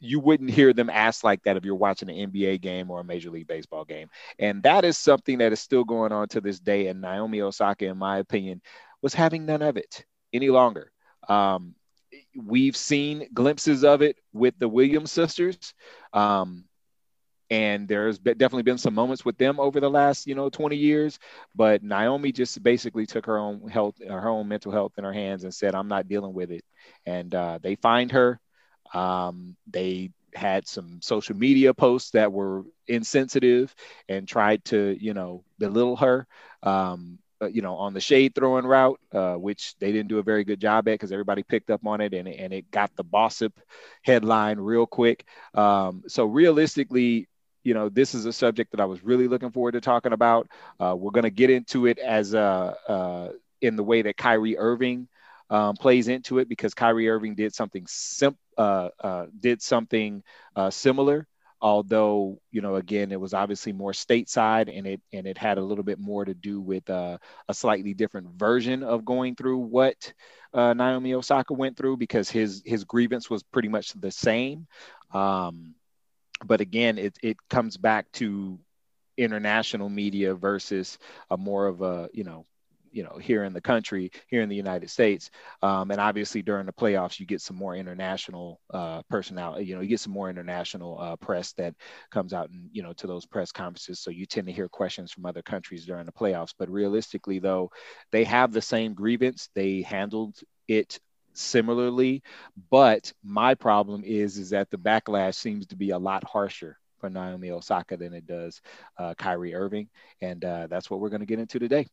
you 0.00 0.20
wouldn't 0.20 0.50
hear 0.50 0.72
them 0.72 0.90
asked 0.90 1.24
like 1.24 1.42
that 1.42 1.56
if 1.56 1.64
you're 1.64 1.74
watching 1.74 2.08
an 2.08 2.30
NBA 2.30 2.60
game 2.60 2.90
or 2.90 3.00
a 3.00 3.04
Major 3.04 3.30
League 3.30 3.46
Baseball 3.46 3.84
game. 3.84 4.08
And 4.38 4.62
that 4.62 4.84
is 4.84 4.96
something 4.96 5.38
that 5.38 5.52
is 5.52 5.60
still 5.60 5.84
going 5.84 6.12
on 6.12 6.28
to 6.28 6.40
this 6.40 6.58
day. 6.58 6.86
And 6.86 7.00
Naomi 7.00 7.42
Osaka, 7.42 7.86
in 7.86 7.98
my 7.98 8.18
opinion, 8.18 8.62
was 9.02 9.14
having 9.14 9.46
none 9.46 9.62
of 9.62 9.76
it 9.76 10.04
any 10.32 10.48
longer. 10.48 10.90
Um, 11.28 11.74
we've 12.36 12.76
seen 12.76 13.28
glimpses 13.34 13.84
of 13.84 14.02
it 14.02 14.16
with 14.32 14.54
the 14.58 14.68
Williams 14.68 15.12
sisters. 15.12 15.74
Um, 16.12 16.64
and 17.50 17.88
there's 17.88 18.18
definitely 18.18 18.62
been 18.62 18.78
some 18.78 18.94
moments 18.94 19.24
with 19.24 19.38
them 19.38 19.58
over 19.60 19.80
the 19.80 19.88
last 19.88 20.26
you 20.26 20.34
know 20.34 20.48
20 20.50 20.76
years 20.76 21.18
but 21.54 21.82
naomi 21.82 22.32
just 22.32 22.62
basically 22.62 23.06
took 23.06 23.26
her 23.26 23.38
own 23.38 23.68
health 23.68 23.94
her 24.06 24.28
own 24.28 24.48
mental 24.48 24.72
health 24.72 24.92
in 24.98 25.04
her 25.04 25.12
hands 25.12 25.44
and 25.44 25.54
said 25.54 25.74
i'm 25.74 25.88
not 25.88 26.08
dealing 26.08 26.34
with 26.34 26.50
it 26.50 26.64
and 27.06 27.34
uh, 27.34 27.58
they 27.62 27.74
find 27.76 28.12
her 28.12 28.40
um, 28.94 29.56
they 29.66 30.10
had 30.34 30.66
some 30.66 31.00
social 31.02 31.36
media 31.36 31.74
posts 31.74 32.10
that 32.12 32.32
were 32.32 32.64
insensitive 32.86 33.74
and 34.08 34.28
tried 34.28 34.64
to 34.64 34.96
you 35.00 35.14
know 35.14 35.44
belittle 35.58 35.96
her 35.96 36.26
um, 36.62 37.18
uh, 37.40 37.46
you 37.46 37.62
know, 37.62 37.76
on 37.76 37.94
the 37.94 38.00
shade 38.00 38.34
throwing 38.34 38.66
route, 38.66 38.98
uh, 39.12 39.34
which 39.34 39.76
they 39.78 39.92
didn't 39.92 40.08
do 40.08 40.18
a 40.18 40.22
very 40.24 40.44
good 40.44 40.60
job 40.60 40.88
at 40.88 40.94
because 40.94 41.12
everybody 41.12 41.42
picked 41.42 41.70
up 41.70 41.86
on 41.86 42.00
it 42.00 42.12
and, 42.12 42.26
and 42.26 42.52
it 42.52 42.70
got 42.70 42.90
the 42.96 43.04
Bossip 43.04 43.52
headline 44.02 44.58
real 44.58 44.86
quick. 44.86 45.24
Um, 45.54 46.02
so 46.08 46.24
realistically, 46.24 47.28
you 47.68 47.74
know, 47.74 47.90
this 47.90 48.14
is 48.14 48.24
a 48.24 48.32
subject 48.32 48.70
that 48.70 48.80
I 48.80 48.86
was 48.86 49.04
really 49.04 49.28
looking 49.28 49.50
forward 49.50 49.72
to 49.72 49.82
talking 49.82 50.14
about. 50.14 50.48
Uh, 50.80 50.96
we're 50.96 51.10
going 51.10 51.24
to 51.24 51.30
get 51.30 51.50
into 51.50 51.84
it 51.84 51.98
as 51.98 52.34
uh, 52.34 52.74
uh, 52.88 53.28
in 53.60 53.76
the 53.76 53.84
way 53.84 54.00
that 54.00 54.16
Kyrie 54.16 54.56
Irving 54.56 55.06
um, 55.50 55.76
plays 55.76 56.08
into 56.08 56.38
it 56.38 56.48
because 56.48 56.72
Kyrie 56.72 57.10
Irving 57.10 57.34
did 57.34 57.54
something 57.54 57.84
sim- 57.86 58.38
uh, 58.56 59.26
did 59.38 59.60
something 59.60 60.22
similar. 60.70 61.26
Although 61.60 62.40
you 62.52 62.62
know, 62.62 62.76
again, 62.76 63.12
it 63.12 63.20
was 63.20 63.34
obviously 63.34 63.74
more 63.74 63.92
stateside, 63.92 64.74
and 64.74 64.86
it 64.86 65.02
and 65.12 65.26
it 65.26 65.36
had 65.36 65.58
a 65.58 65.62
little 65.62 65.84
bit 65.84 65.98
more 65.98 66.24
to 66.24 66.32
do 66.32 66.62
with 66.62 66.88
a 66.88 67.18
slightly 67.52 67.92
different 67.92 68.28
version 68.30 68.82
of 68.82 69.04
going 69.04 69.34
through 69.34 69.58
what 69.58 70.14
Naomi 70.54 71.12
Osaka 71.12 71.52
went 71.52 71.76
through 71.76 71.98
because 71.98 72.30
his 72.30 72.62
his 72.64 72.84
grievance 72.84 73.28
was 73.28 73.42
pretty 73.42 73.68
much 73.68 73.92
the 73.92 74.10
same. 74.10 74.66
Um, 75.12 75.74
but 76.44 76.60
again, 76.60 76.98
it, 76.98 77.18
it 77.22 77.36
comes 77.48 77.76
back 77.76 78.10
to 78.12 78.58
international 79.16 79.88
media 79.88 80.34
versus 80.34 80.98
a 81.30 81.36
more 81.36 81.66
of 81.66 81.82
a, 81.82 82.08
you 82.12 82.24
know, 82.24 82.46
you 82.90 83.02
know, 83.02 83.18
here 83.20 83.44
in 83.44 83.52
the 83.52 83.60
country, 83.60 84.10
here 84.28 84.40
in 84.40 84.48
the 84.48 84.56
United 84.56 84.88
States. 84.88 85.30
Um, 85.62 85.90
and 85.90 86.00
obviously 86.00 86.40
during 86.40 86.66
the 86.66 86.72
playoffs, 86.72 87.20
you 87.20 87.26
get 87.26 87.40
some 87.40 87.56
more 87.56 87.76
international 87.76 88.60
uh, 88.72 89.02
personnel, 89.10 89.60
you 89.60 89.74
know, 89.74 89.82
you 89.82 89.88
get 89.88 90.00
some 90.00 90.12
more 90.12 90.30
international 90.30 90.98
uh, 90.98 91.16
press 91.16 91.52
that 91.54 91.74
comes 92.10 92.32
out 92.32 92.48
and, 92.48 92.70
you 92.72 92.82
know, 92.82 92.94
to 92.94 93.06
those 93.06 93.26
press 93.26 93.52
conferences. 93.52 94.00
So 94.00 94.10
you 94.10 94.24
tend 94.24 94.46
to 94.46 94.54
hear 94.54 94.68
questions 94.68 95.12
from 95.12 95.26
other 95.26 95.42
countries 95.42 95.84
during 95.84 96.06
the 96.06 96.12
playoffs. 96.12 96.54
But 96.58 96.70
realistically, 96.70 97.40
though, 97.40 97.70
they 98.10 98.24
have 98.24 98.52
the 98.52 98.62
same 98.62 98.94
grievance. 98.94 99.50
They 99.54 99.82
handled 99.82 100.36
it 100.66 100.98
similarly. 101.38 102.22
But 102.70 103.12
my 103.22 103.54
problem 103.54 104.02
is 104.04 104.38
is 104.38 104.50
that 104.50 104.70
the 104.70 104.78
backlash 104.78 105.34
seems 105.34 105.66
to 105.68 105.76
be 105.76 105.90
a 105.90 105.98
lot 105.98 106.24
harsher 106.24 106.78
for 106.98 107.10
Naomi 107.10 107.50
Osaka 107.50 107.96
than 107.96 108.12
it 108.14 108.26
does 108.26 108.60
uh, 108.98 109.14
Kyrie 109.14 109.54
Irving, 109.54 109.88
and 110.20 110.44
uh, 110.44 110.66
that's 110.68 110.90
what 110.90 111.00
we're 111.00 111.10
going 111.10 111.20
to 111.20 111.26
get 111.26 111.38
into 111.38 111.58
today. 111.58 111.86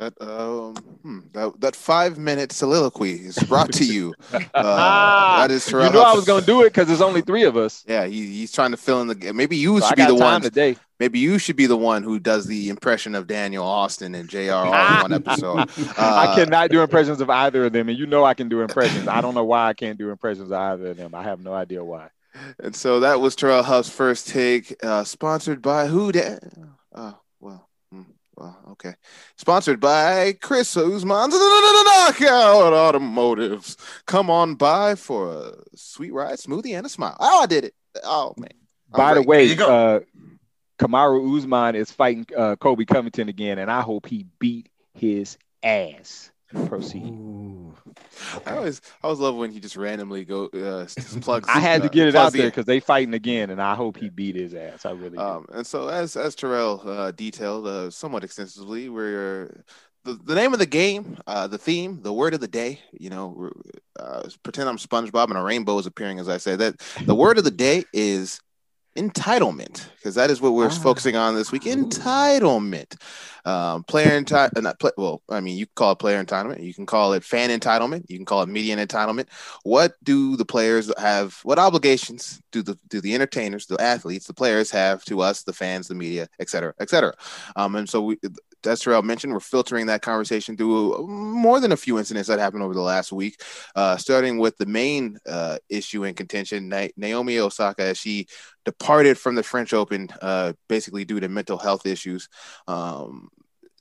That 0.00 0.14
um 0.22 0.74
hmm, 1.02 1.18
that, 1.32 1.60
that 1.60 1.76
five 1.76 2.16
minute 2.16 2.52
soliloquy 2.52 3.12
is 3.12 3.38
brought 3.40 3.70
to 3.74 3.84
you. 3.84 4.14
Uh, 4.54 5.40
that 5.40 5.50
is 5.50 5.64
Terrell. 5.64 5.86
You 5.86 5.92
know 5.92 6.02
I 6.02 6.14
was 6.14 6.24
gonna 6.24 6.44
do 6.44 6.62
it 6.62 6.66
because 6.66 6.88
there's 6.88 7.00
only 7.00 7.20
three 7.20 7.42
of 7.44 7.56
us. 7.56 7.84
Yeah, 7.86 8.06
he, 8.06 8.26
he's 8.26 8.52
trying 8.52 8.70
to 8.70 8.76
fill 8.76 9.00
in 9.02 9.08
the. 9.08 9.32
Maybe 9.32 9.56
you 9.56 9.78
so 9.80 9.88
should 9.88 9.96
be 9.96 10.06
the 10.06 10.14
one 10.14 10.40
today. 10.40 10.76
Maybe 10.98 11.18
you 11.18 11.38
should 11.38 11.56
be 11.56 11.66
the 11.66 11.76
one 11.76 12.02
who 12.02 12.18
does 12.18 12.46
the 12.46 12.68
impression 12.68 13.14
of 13.14 13.26
Daniel 13.26 13.64
Austin 13.64 14.14
and 14.14 14.28
Jr. 14.28 14.52
all 14.52 14.64
in 14.64 15.02
one 15.02 15.12
episode. 15.12 15.70
Uh, 16.00 16.28
I 16.28 16.34
cannot 16.34 16.70
do 16.70 16.82
impressions 16.82 17.20
of 17.20 17.28
either 17.28 17.66
of 17.66 17.72
them, 17.72 17.88
and 17.88 17.98
you 17.98 18.06
know 18.06 18.24
I 18.24 18.34
can 18.34 18.48
do 18.48 18.60
impressions. 18.62 19.08
I 19.08 19.20
don't 19.20 19.34
know 19.34 19.44
why 19.44 19.68
I 19.68 19.74
can't 19.74 19.98
do 19.98 20.10
impressions 20.10 20.50
of 20.50 20.52
either 20.52 20.88
of 20.88 20.96
them. 20.96 21.14
I 21.14 21.22
have 21.22 21.40
no 21.40 21.52
idea 21.52 21.84
why. 21.84 22.08
And 22.58 22.74
so 22.74 23.00
that 23.00 23.20
was 23.20 23.36
Terrell 23.36 23.62
Huff's 23.62 23.90
first 23.90 24.28
take, 24.28 24.76
uh, 24.84 25.04
sponsored 25.04 25.60
by 25.62 25.86
who? 25.88 26.12
Da- 26.12 26.38
uh, 26.94 27.12
Well, 27.40 27.68
okay. 28.72 28.94
Sponsored 29.36 29.80
by 29.80 30.34
Chris 30.40 30.76
Usman's 30.76 31.34
Knockout 31.34 32.72
Automotives. 32.72 33.76
Come 34.06 34.30
on 34.30 34.54
by 34.54 34.94
for 34.94 35.32
a 35.32 35.52
sweet 35.74 36.12
ride, 36.12 36.38
smoothie, 36.38 36.76
and 36.76 36.86
a 36.86 36.88
smile. 36.88 37.16
Oh, 37.20 37.42
I 37.42 37.46
did 37.46 37.64
it. 37.64 37.74
Oh 38.04 38.34
man. 38.36 38.50
I'm 38.92 38.98
By 38.98 39.14
the 39.14 39.22
way, 39.22 39.46
There 39.46 39.54
you 39.54 39.56
go. 39.56 39.70
uh, 39.96 40.00
Kamaru 40.78 41.36
Usman 41.38 41.74
is 41.76 41.90
fighting 41.90 42.26
uh, 42.36 42.56
Colby 42.56 42.86
Covington 42.86 43.28
again, 43.28 43.58
and 43.58 43.70
I 43.70 43.82
hope 43.82 44.06
he 44.06 44.26
beat 44.38 44.68
his 44.94 45.36
ass. 45.62 46.30
Proceed. 46.66 47.04
Ooh. 47.04 47.59
I 48.46 48.56
always, 48.56 48.80
I 49.02 49.06
always 49.06 49.20
love 49.20 49.36
when 49.36 49.50
he 49.50 49.60
just 49.60 49.76
randomly 49.76 50.24
go 50.24 50.46
uh, 50.46 50.86
plugs. 51.20 51.48
I 51.48 51.60
had 51.60 51.82
to 51.82 51.88
get 51.88 52.08
it 52.08 52.14
out 52.14 52.32
there 52.32 52.48
because 52.48 52.64
they 52.64 52.80
fighting 52.80 53.14
again, 53.14 53.50
and 53.50 53.60
I 53.60 53.74
hope 53.74 53.96
he 53.96 54.08
beat 54.08 54.36
his 54.36 54.54
ass. 54.54 54.84
I 54.86 54.90
really 54.92 55.16
do. 55.16 55.22
Um, 55.22 55.46
and 55.52 55.66
so, 55.66 55.88
as 55.88 56.16
as 56.16 56.34
Terrell 56.34 56.82
uh, 56.84 57.10
detailed 57.10 57.66
uh, 57.66 57.90
somewhat 57.90 58.24
extensively, 58.24 58.88
we're 58.88 59.64
the, 60.04 60.14
the 60.24 60.34
name 60.34 60.52
of 60.52 60.58
the 60.58 60.66
game, 60.66 61.18
uh, 61.26 61.46
the 61.46 61.58
theme, 61.58 62.00
the 62.02 62.12
word 62.12 62.34
of 62.34 62.40
the 62.40 62.48
day. 62.48 62.80
You 62.92 63.10
know, 63.10 63.50
uh, 63.98 64.28
pretend 64.42 64.68
I'm 64.68 64.78
SpongeBob 64.78 65.28
and 65.28 65.36
a 65.36 65.42
rainbow 65.42 65.78
is 65.78 65.86
appearing 65.86 66.18
as 66.18 66.28
I 66.28 66.38
say 66.38 66.56
that. 66.56 66.78
The 67.04 67.14
word 67.14 67.38
of 67.38 67.44
the 67.44 67.50
day 67.50 67.84
is 67.92 68.40
entitlement 68.96 69.86
because 69.96 70.14
that 70.14 70.30
is 70.30 70.40
what 70.40 70.52
we're 70.52 70.66
Ah. 70.66 70.70
focusing 70.82 71.16
on 71.16 71.34
this 71.34 71.52
week. 71.52 71.62
Entitlement, 71.64 72.96
um, 73.44 73.84
player 73.84 74.20
entitlement. 74.20 74.62
Not 74.62 74.78
play, 74.78 74.90
well, 74.96 75.22
I 75.28 75.40
mean, 75.40 75.56
you 75.56 75.66
can 75.66 75.74
call 75.76 75.92
it 75.92 75.98
player 75.98 76.22
entitlement. 76.22 76.62
You 76.62 76.74
can 76.74 76.86
call 76.86 77.12
it 77.12 77.24
fan 77.24 77.50
entitlement. 77.50 78.04
You 78.08 78.16
can 78.18 78.26
call 78.26 78.42
it 78.42 78.48
media 78.48 78.76
entitlement. 78.76 79.26
What 79.62 79.94
do 80.02 80.36
the 80.36 80.44
players 80.44 80.90
have? 80.98 81.38
What 81.44 81.58
obligations 81.58 82.40
do 82.52 82.62
the 82.62 82.78
do 82.88 83.00
the 83.00 83.14
entertainers, 83.14 83.66
the 83.66 83.80
athletes, 83.80 84.26
the 84.26 84.34
players 84.34 84.70
have 84.70 85.04
to 85.04 85.20
us, 85.20 85.42
the 85.42 85.52
fans, 85.52 85.88
the 85.88 85.94
media, 85.94 86.28
et 86.38 86.50
cetera, 86.50 86.74
et 86.80 86.90
cetera? 86.90 87.14
Um, 87.56 87.76
and 87.76 87.88
so 87.88 88.02
we, 88.02 88.18
as 88.66 88.80
Terrell 88.80 89.02
mentioned, 89.02 89.32
we're 89.32 89.40
filtering 89.40 89.86
that 89.86 90.02
conversation 90.02 90.56
through 90.56 91.06
more 91.06 91.60
than 91.60 91.72
a 91.72 91.76
few 91.76 91.98
incidents 91.98 92.28
that 92.28 92.38
happened 92.38 92.62
over 92.62 92.74
the 92.74 92.80
last 92.80 93.12
week. 93.12 93.40
Uh, 93.74 93.96
starting 93.96 94.38
with 94.38 94.56
the 94.58 94.66
main 94.66 95.18
uh, 95.28 95.58
issue 95.68 96.04
in 96.04 96.14
contention, 96.14 96.68
Na- 96.68 96.88
Naomi 96.96 97.38
Osaka, 97.38 97.82
as 97.82 97.98
she 97.98 98.26
departed 98.64 99.18
from 99.18 99.34
the 99.34 99.42
French 99.42 99.72
Open, 99.72 100.08
uh, 100.22 100.52
basically 100.68 101.04
due 101.04 101.20
to 101.20 101.28
mental 101.28 101.58
health 101.58 101.86
issues. 101.86 102.28
Um, 102.68 103.28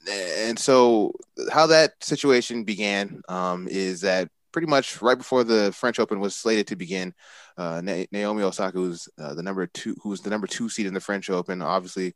and 0.09 0.57
so, 0.57 1.13
how 1.51 1.67
that 1.67 2.01
situation 2.03 2.63
began 2.63 3.21
um, 3.27 3.67
is 3.69 4.01
that 4.01 4.29
pretty 4.51 4.67
much 4.67 5.01
right 5.01 5.17
before 5.17 5.43
the 5.43 5.71
French 5.73 5.99
Open 5.99 6.19
was 6.19 6.35
slated 6.35 6.67
to 6.67 6.75
begin, 6.75 7.13
uh, 7.57 7.81
Na- 7.83 8.05
Naomi 8.11 8.43
Osaka, 8.43 8.77
who's 8.77 9.07
uh, 9.17 9.33
the 9.33 9.43
number 9.43 9.67
two, 9.67 9.95
who 10.01 10.09
was 10.09 10.21
the 10.21 10.29
number 10.29 10.47
two 10.47 10.69
seed 10.69 10.85
in 10.85 10.93
the 10.93 10.99
French 10.99 11.29
Open, 11.29 11.61
obviously, 11.61 12.13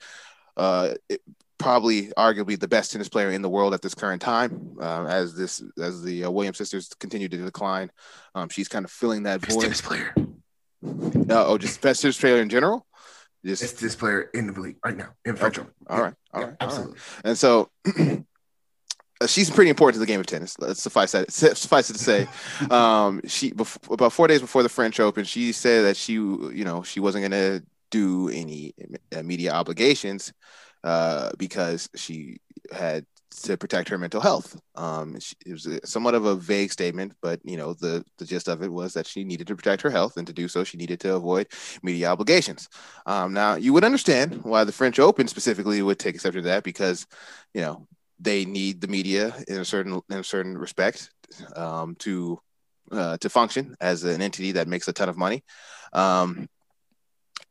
uh, 0.58 0.94
it, 1.10 1.22
probably 1.64 2.08
arguably 2.18 2.60
the 2.60 2.68
best 2.68 2.92
tennis 2.92 3.10
player 3.10 3.32
in 3.32 3.42
the 3.42 3.50
world 3.50 3.74
at 3.74 3.82
this 3.82 3.96
current 3.96 4.22
time. 4.22 4.78
Uh, 4.80 5.06
as 5.06 5.36
this, 5.36 5.64
as 5.82 6.04
the 6.04 6.26
uh, 6.26 6.30
Williams 6.32 6.58
sisters 6.58 6.90
continue 7.00 7.28
to 7.30 7.38
decline, 7.38 7.90
um, 8.36 8.50
she's 8.50 8.68
kind 8.68 8.86
of 8.86 8.92
filling 8.92 9.24
that 9.24 9.42
Best 9.42 9.54
void. 9.54 9.62
tennis 9.64 9.82
player. 9.82 10.14
Uh, 10.86 11.48
oh, 11.48 11.58
just 11.58 11.82
best 11.82 12.02
tennis 12.02 12.20
player 12.20 12.42
in 12.42 12.50
general. 12.50 12.86
Just 13.46 13.62
Best 13.64 13.80
tennis 13.80 13.96
player 13.96 14.22
in 14.34 14.48
the 14.48 14.60
league 14.60 14.78
right 14.86 14.96
now 14.96 15.10
in 15.26 15.36
French 15.36 15.58
Open. 15.60 15.72
all 15.88 16.02
right, 16.02 16.14
all 16.34 16.42
Yeah, 16.42 16.48
right, 16.48 16.56
all 16.62 16.68
right. 16.68 16.74
absolutely. 16.74 17.00
And 17.24 17.38
so 17.38 17.70
uh, 19.22 19.28
she's 19.28 19.50
pretty 19.50 19.70
important 19.70 19.96
to 19.96 20.00
the 20.00 20.06
game 20.06 20.20
of 20.20 20.26
tennis. 20.26 20.58
Let's 20.60 20.82
suffice 20.82 21.12
that 21.14 21.32
suffice 21.32 21.90
it 21.90 21.94
to 21.94 22.00
say, 22.00 22.28
um, 22.70 23.22
she 23.26 23.52
bef- 23.52 23.92
about 23.94 24.14
four 24.14 24.28
days 24.28 24.42
before 24.42 24.64
the 24.64 24.70
French 24.70 25.00
Open, 25.00 25.24
she 25.24 25.52
said 25.52 25.86
that 25.86 25.98
she, 25.98 26.14
you 26.14 26.64
know, 26.66 26.84
she 26.84 27.00
wasn't 27.00 27.22
going 27.30 27.32
to 27.60 27.66
do 27.92 28.28
any 28.30 28.74
uh, 29.16 29.22
media 29.24 29.52
obligations 29.54 30.34
uh, 30.84 31.32
because 31.38 31.90
she 31.96 32.38
had 32.72 33.06
to 33.42 33.58
protect 33.58 33.90
her 33.90 33.98
mental 33.98 34.22
health. 34.22 34.60
Um, 34.76 35.16
it 35.46 35.52
was 35.52 35.66
a, 35.66 35.86
somewhat 35.86 36.16
of 36.16 36.26
a 36.26 36.36
vague 36.36 36.72
statement, 36.72 37.14
but 37.22 37.40
you 37.44 37.58
know, 37.58 37.74
the 37.74 38.06
the 38.18 38.26
gist 38.26 38.48
of 38.48 38.62
it 38.62 38.72
was 38.72 38.94
that 38.94 39.08
she 39.08 39.24
needed 39.24 39.48
to 39.48 39.56
protect 39.56 39.82
her 39.82 39.90
health, 39.90 40.18
and 40.18 40.28
to 40.28 40.34
do 40.34 40.48
so, 40.48 40.64
she 40.64 40.78
needed 40.78 41.00
to 41.02 41.16
avoid 41.16 41.48
media 41.82 42.10
obligations. 42.10 42.70
Um, 43.06 43.34
now, 43.34 43.56
you 43.56 43.74
would 43.74 43.84
understand 43.84 44.44
why 44.44 44.64
the 44.64 44.72
French 44.72 45.00
Open 45.00 45.28
specifically 45.28 45.82
would 45.82 46.00
take 46.00 46.16
exception 46.16 46.44
to 46.44 46.50
that 46.50 46.64
because, 46.64 47.08
you 47.54 47.62
know, 47.62 47.88
they 48.20 48.46
need 48.46 48.82
the 48.82 48.88
media 48.88 49.34
in 49.48 49.60
a 49.60 49.66
certain 49.66 50.02
in 50.10 50.20
a 50.20 50.24
certain 50.24 50.58
respect 50.58 51.10
um, 51.56 51.96
to 51.96 52.40
uh, 52.92 53.18
to 53.18 53.30
function 53.30 53.76
as 53.82 54.04
an 54.04 54.22
entity 54.22 54.54
that 54.54 54.68
makes 54.68 54.88
a 54.88 54.94
ton 54.94 55.10
of 55.10 55.18
money. 55.18 55.44
Um, 55.94 56.48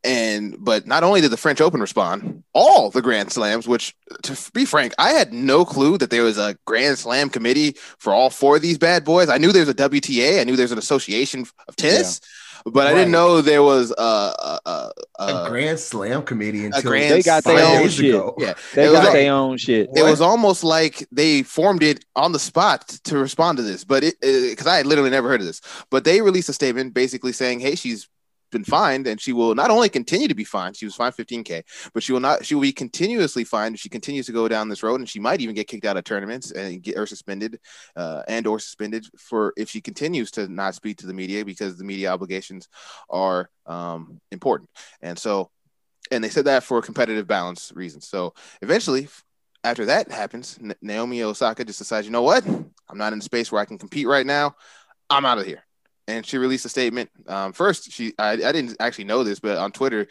and 0.04 0.56
but 0.58 0.86
not 0.86 1.04
only 1.04 1.20
did 1.20 1.30
the 1.30 1.36
French 1.36 1.60
Open 1.60 1.80
respond, 1.80 2.42
all 2.52 2.90
the 2.90 3.02
Grand 3.02 3.30
Slams, 3.32 3.68
which 3.68 3.94
to 4.22 4.36
be 4.52 4.64
frank, 4.64 4.92
I 4.98 5.10
had 5.10 5.32
no 5.32 5.64
clue 5.64 5.98
that 5.98 6.10
there 6.10 6.22
was 6.24 6.38
a 6.38 6.56
Grand 6.66 6.98
Slam 6.98 7.28
committee 7.30 7.76
for 7.98 8.12
all 8.12 8.30
four 8.30 8.56
of 8.56 8.62
these 8.62 8.78
bad 8.78 9.04
boys. 9.04 9.28
I 9.28 9.38
knew 9.38 9.52
there 9.52 9.62
was 9.64 9.68
a 9.68 9.74
WTA, 9.74 10.40
I 10.40 10.44
knew 10.44 10.56
there's 10.56 10.72
an 10.72 10.78
association 10.78 11.46
of 11.68 11.76
tennis, 11.76 12.20
but 12.64 12.86
I 12.86 12.94
didn't 12.94 13.10
know 13.12 13.40
there 13.40 13.62
was 13.62 13.92
a 13.96 14.02
a, 14.02 14.60
a, 14.66 14.90
a 15.18 15.48
Grand 15.48 15.78
Slam 15.78 16.22
committee 16.22 16.64
until 16.66 16.82
Grand 16.82 17.14
They 17.14 17.22
got 17.22 17.44
their 17.44 17.64
own 17.64 17.82
days 17.82 17.94
shit. 17.94 18.06
ago. 18.14 18.34
yeah. 18.38 18.54
they 18.74 18.86
got 18.86 19.04
like- 19.04 19.12
their 19.14 19.32
own 19.32 19.56
shit. 19.56 19.88
It 19.94 20.02
What? 20.02 20.10
was 20.10 20.20
almost 20.20 20.62
like 20.64 21.06
they 21.12 21.42
formed 21.42 21.82
it 21.82 22.04
on 22.16 22.32
the 22.32 22.38
spot 22.38 22.88
to 23.04 23.18
respond 23.18 23.56
to 23.58 23.62
this, 23.62 23.84
but 23.84 24.02
it 24.04 24.14
because 24.20 24.66
I 24.66 24.76
had 24.78 24.86
literally 24.86 25.10
never 25.10 25.28
heard 25.28 25.40
of 25.40 25.46
this. 25.46 25.60
But 25.90 26.04
they 26.04 26.20
released 26.22 26.48
a 26.48 26.52
statement 26.52 26.92
basically 26.94 27.32
saying, 27.32 27.60
"Hey, 27.60 27.74
she's 27.76 28.08
been 28.52 28.64
fined, 28.64 29.06
and 29.06 29.20
she 29.20 29.32
will 29.32 29.54
not 29.54 29.70
only 29.70 29.88
continue 29.88 30.28
to 30.28 30.34
be 30.34 30.44
fined. 30.44 30.76
She 30.76 30.84
was 30.84 30.94
fined 30.94 31.16
15k, 31.16 31.64
but 31.92 32.02
she 32.02 32.12
will 32.12 32.20
not. 32.20 32.44
She 32.46 32.54
will 32.54 32.62
be 32.62 32.72
continuously 32.72 33.44
fined 33.44 33.74
if 33.74 33.80
she 33.80 33.88
continues 33.88 34.26
to 34.26 34.32
go 34.32 34.46
down 34.46 34.68
this 34.68 34.82
road, 34.82 35.00
and 35.00 35.08
she 35.08 35.18
might 35.18 35.40
even 35.40 35.54
get 35.54 35.66
kicked 35.66 35.84
out 35.84 35.96
of 35.96 36.04
tournaments 36.04 36.52
and 36.52 36.82
get 36.82 36.96
or 36.96 37.06
suspended, 37.06 37.58
uh, 37.96 38.22
and 38.28 38.46
or 38.46 38.60
suspended 38.60 39.06
for 39.18 39.52
if 39.56 39.68
she 39.68 39.80
continues 39.80 40.30
to 40.32 40.46
not 40.48 40.74
speak 40.74 40.98
to 40.98 41.06
the 41.06 41.14
media 41.14 41.44
because 41.44 41.76
the 41.76 41.84
media 41.84 42.12
obligations 42.12 42.68
are 43.10 43.50
um, 43.66 44.20
important. 44.30 44.70
And 45.00 45.18
so, 45.18 45.50
and 46.10 46.22
they 46.22 46.28
said 46.28 46.44
that 46.44 46.62
for 46.62 46.80
competitive 46.82 47.26
balance 47.26 47.72
reasons. 47.74 48.06
So 48.06 48.34
eventually, 48.60 49.08
after 49.64 49.86
that 49.86 50.10
happens, 50.10 50.58
Naomi 50.80 51.22
Osaka 51.22 51.64
just 51.64 51.78
decides, 51.78 52.06
you 52.06 52.12
know 52.12 52.22
what? 52.22 52.46
I'm 52.46 52.98
not 52.98 53.12
in 53.12 53.20
a 53.20 53.22
space 53.22 53.50
where 53.50 53.60
I 53.60 53.64
can 53.64 53.78
compete 53.78 54.06
right 54.06 54.26
now. 54.26 54.56
I'm 55.08 55.24
out 55.24 55.38
of 55.38 55.46
here. 55.46 55.64
And 56.08 56.26
she 56.26 56.36
released 56.36 56.64
a 56.64 56.68
statement. 56.68 57.10
Um, 57.28 57.52
first, 57.52 57.92
she 57.92 58.12
I, 58.18 58.32
I 58.32 58.50
didn't 58.52 58.76
actually 58.80 59.04
know 59.04 59.22
this, 59.22 59.38
but 59.38 59.56
on 59.56 59.70
Twitter, 59.70 60.08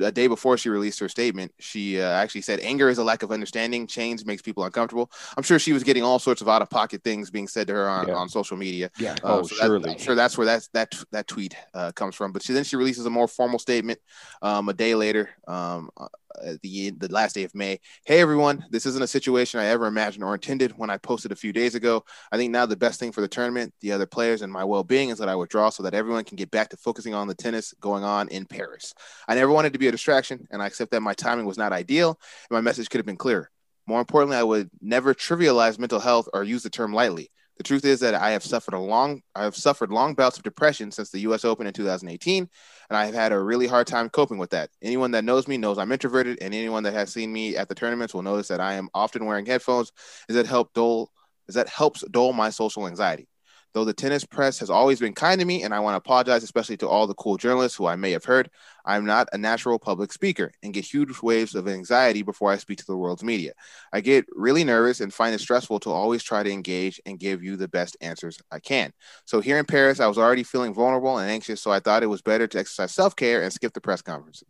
a 0.00 0.10
day 0.10 0.26
before 0.26 0.56
she 0.56 0.70
released 0.70 0.98
her 1.00 1.08
statement, 1.08 1.52
she 1.58 2.00
uh, 2.00 2.08
actually 2.08 2.40
said, 2.40 2.60
"Anger 2.60 2.88
is 2.88 2.96
a 2.96 3.04
lack 3.04 3.22
of 3.22 3.30
understanding. 3.30 3.86
Change 3.86 4.24
makes 4.24 4.40
people 4.40 4.64
uncomfortable." 4.64 5.10
I'm 5.36 5.42
sure 5.42 5.58
she 5.58 5.74
was 5.74 5.84
getting 5.84 6.02
all 6.02 6.18
sorts 6.18 6.40
of 6.40 6.48
out 6.48 6.62
of 6.62 6.70
pocket 6.70 7.04
things 7.04 7.30
being 7.30 7.46
said 7.46 7.66
to 7.66 7.74
her 7.74 7.88
on, 7.88 8.08
Yeah. 8.08 8.14
on 8.14 8.30
social 8.30 8.56
media. 8.56 8.90
Yeah. 8.98 9.16
Oh, 9.22 9.40
Um, 9.40 9.44
so 9.44 9.78
that- 9.78 9.90
I'm 9.90 9.98
sure 9.98 10.14
that's 10.14 10.38
where 10.38 10.46
that's, 10.46 10.68
that 10.68 10.94
that 11.12 11.26
tweet 11.26 11.54
uh, 11.74 11.92
comes 11.92 12.14
from. 12.14 12.32
But 12.32 12.42
she, 12.42 12.54
then 12.54 12.64
she 12.64 12.76
releases 12.76 13.04
a 13.04 13.10
more 13.10 13.28
formal 13.28 13.58
statement 13.58 13.98
um, 14.40 14.68
a 14.70 14.72
day 14.72 14.94
later, 14.94 15.28
um, 15.46 15.90
uh, 15.98 16.08
at 16.44 16.60
the 16.62 16.90
the 16.90 17.08
last 17.08 17.34
day 17.34 17.44
of 17.44 17.54
May. 17.54 17.80
Hey 18.04 18.20
everyone, 18.20 18.64
this 18.70 18.86
isn't 18.86 19.02
a 19.02 19.06
situation 19.06 19.60
I 19.60 19.66
ever 19.66 19.86
imagined 19.86 20.24
or 20.24 20.34
intended 20.34 20.72
when 20.76 20.90
I 20.90 20.96
posted 20.96 21.32
a 21.32 21.36
few 21.36 21.52
days 21.52 21.74
ago. 21.74 22.04
I 22.32 22.36
think 22.36 22.52
now 22.52 22.66
the 22.66 22.76
best 22.76 23.00
thing 23.00 23.12
for 23.12 23.20
the 23.20 23.28
tournament, 23.28 23.74
the 23.80 23.92
other 23.92 24.06
players, 24.06 24.42
and 24.42 24.52
my 24.52 24.64
well-being 24.64 25.10
is 25.10 25.18
that 25.18 25.28
I 25.28 25.36
withdraw 25.36 25.70
so 25.70 25.82
that 25.82 25.94
everyone 25.94 26.24
can 26.24 26.36
get 26.36 26.50
back 26.50 26.68
to 26.70 26.76
focusing 26.76 27.14
on 27.14 27.28
the 27.28 27.34
tennis 27.34 27.74
going 27.80 28.04
on 28.04 28.28
in 28.28 28.46
Paris. 28.46 28.94
I 29.26 29.34
never 29.34 29.52
wanted 29.52 29.72
to 29.72 29.78
be 29.78 29.88
a 29.88 29.92
distraction, 29.92 30.46
and 30.50 30.62
I 30.62 30.66
accept 30.66 30.90
that 30.92 31.00
my 31.00 31.14
timing 31.14 31.46
was 31.46 31.58
not 31.58 31.72
ideal, 31.72 32.18
and 32.50 32.56
my 32.56 32.60
message 32.60 32.88
could 32.90 32.98
have 32.98 33.06
been 33.06 33.16
clearer. 33.16 33.50
More 33.86 34.00
importantly, 34.00 34.36
I 34.36 34.42
would 34.42 34.70
never 34.82 35.14
trivialize 35.14 35.78
mental 35.78 36.00
health 36.00 36.28
or 36.34 36.44
use 36.44 36.62
the 36.62 36.70
term 36.70 36.92
lightly. 36.92 37.30
The 37.58 37.64
truth 37.64 37.84
is 37.84 37.98
that 38.00 38.14
I 38.14 38.30
have 38.30 38.44
suffered 38.44 38.74
a 38.74 38.78
long 38.78 39.20
I 39.34 39.42
have 39.42 39.56
suffered 39.56 39.90
long 39.90 40.14
bouts 40.14 40.36
of 40.36 40.44
depression 40.44 40.92
since 40.92 41.10
the 41.10 41.18
US 41.20 41.44
Open 41.44 41.66
in 41.66 41.72
2018 41.72 42.48
and 42.88 42.96
I 42.96 43.04
have 43.04 43.14
had 43.14 43.32
a 43.32 43.38
really 43.38 43.66
hard 43.66 43.88
time 43.88 44.08
coping 44.08 44.38
with 44.38 44.50
that. 44.50 44.70
Anyone 44.80 45.10
that 45.10 45.24
knows 45.24 45.48
me 45.48 45.58
knows 45.58 45.76
I'm 45.76 45.90
introverted 45.90 46.38
and 46.40 46.54
anyone 46.54 46.84
that 46.84 46.94
has 46.94 47.12
seen 47.12 47.32
me 47.32 47.56
at 47.56 47.68
the 47.68 47.74
tournaments 47.74 48.14
will 48.14 48.22
notice 48.22 48.48
that 48.48 48.60
I 48.60 48.74
am 48.74 48.88
often 48.94 49.26
wearing 49.26 49.44
headphones 49.44 49.92
as 50.28 50.36
that 50.36 50.46
help 50.46 50.72
dull 50.72 51.10
as 51.48 51.56
that 51.56 51.68
helps 51.68 52.04
dull 52.10 52.32
my 52.32 52.50
social 52.50 52.86
anxiety. 52.86 53.26
Though 53.74 53.84
the 53.84 53.92
tennis 53.92 54.24
press 54.24 54.58
has 54.60 54.70
always 54.70 54.98
been 54.98 55.12
kind 55.12 55.38
to 55.40 55.46
me, 55.46 55.62
and 55.62 55.74
I 55.74 55.80
want 55.80 55.94
to 55.94 55.98
apologize, 55.98 56.42
especially 56.42 56.76
to 56.78 56.88
all 56.88 57.06
the 57.06 57.14
cool 57.14 57.36
journalists 57.36 57.76
who 57.76 57.86
I 57.86 57.96
may 57.96 58.10
have 58.12 58.24
heard, 58.24 58.50
I'm 58.84 59.04
not 59.04 59.28
a 59.32 59.38
natural 59.38 59.78
public 59.78 60.12
speaker 60.12 60.50
and 60.62 60.72
get 60.72 60.84
huge 60.84 61.20
waves 61.22 61.54
of 61.54 61.68
anxiety 61.68 62.22
before 62.22 62.50
I 62.50 62.56
speak 62.56 62.78
to 62.78 62.86
the 62.86 62.96
world's 62.96 63.22
media. 63.22 63.52
I 63.92 64.00
get 64.00 64.24
really 64.34 64.64
nervous 64.64 65.00
and 65.00 65.12
find 65.12 65.34
it 65.34 65.40
stressful 65.40 65.80
to 65.80 65.90
always 65.90 66.22
try 66.22 66.42
to 66.42 66.50
engage 66.50 67.00
and 67.04 67.18
give 67.18 67.42
you 67.42 67.56
the 67.56 67.68
best 67.68 67.96
answers 68.00 68.38
I 68.50 68.58
can. 68.60 68.92
So 69.26 69.40
here 69.40 69.58
in 69.58 69.66
Paris, 69.66 70.00
I 70.00 70.06
was 70.06 70.18
already 70.18 70.42
feeling 70.42 70.72
vulnerable 70.72 71.18
and 71.18 71.30
anxious, 71.30 71.60
so 71.60 71.70
I 71.70 71.80
thought 71.80 72.02
it 72.02 72.06
was 72.06 72.22
better 72.22 72.46
to 72.46 72.58
exercise 72.58 72.94
self 72.94 73.14
care 73.16 73.42
and 73.42 73.52
skip 73.52 73.74
the 73.74 73.80
press 73.80 74.02
conference. 74.02 74.42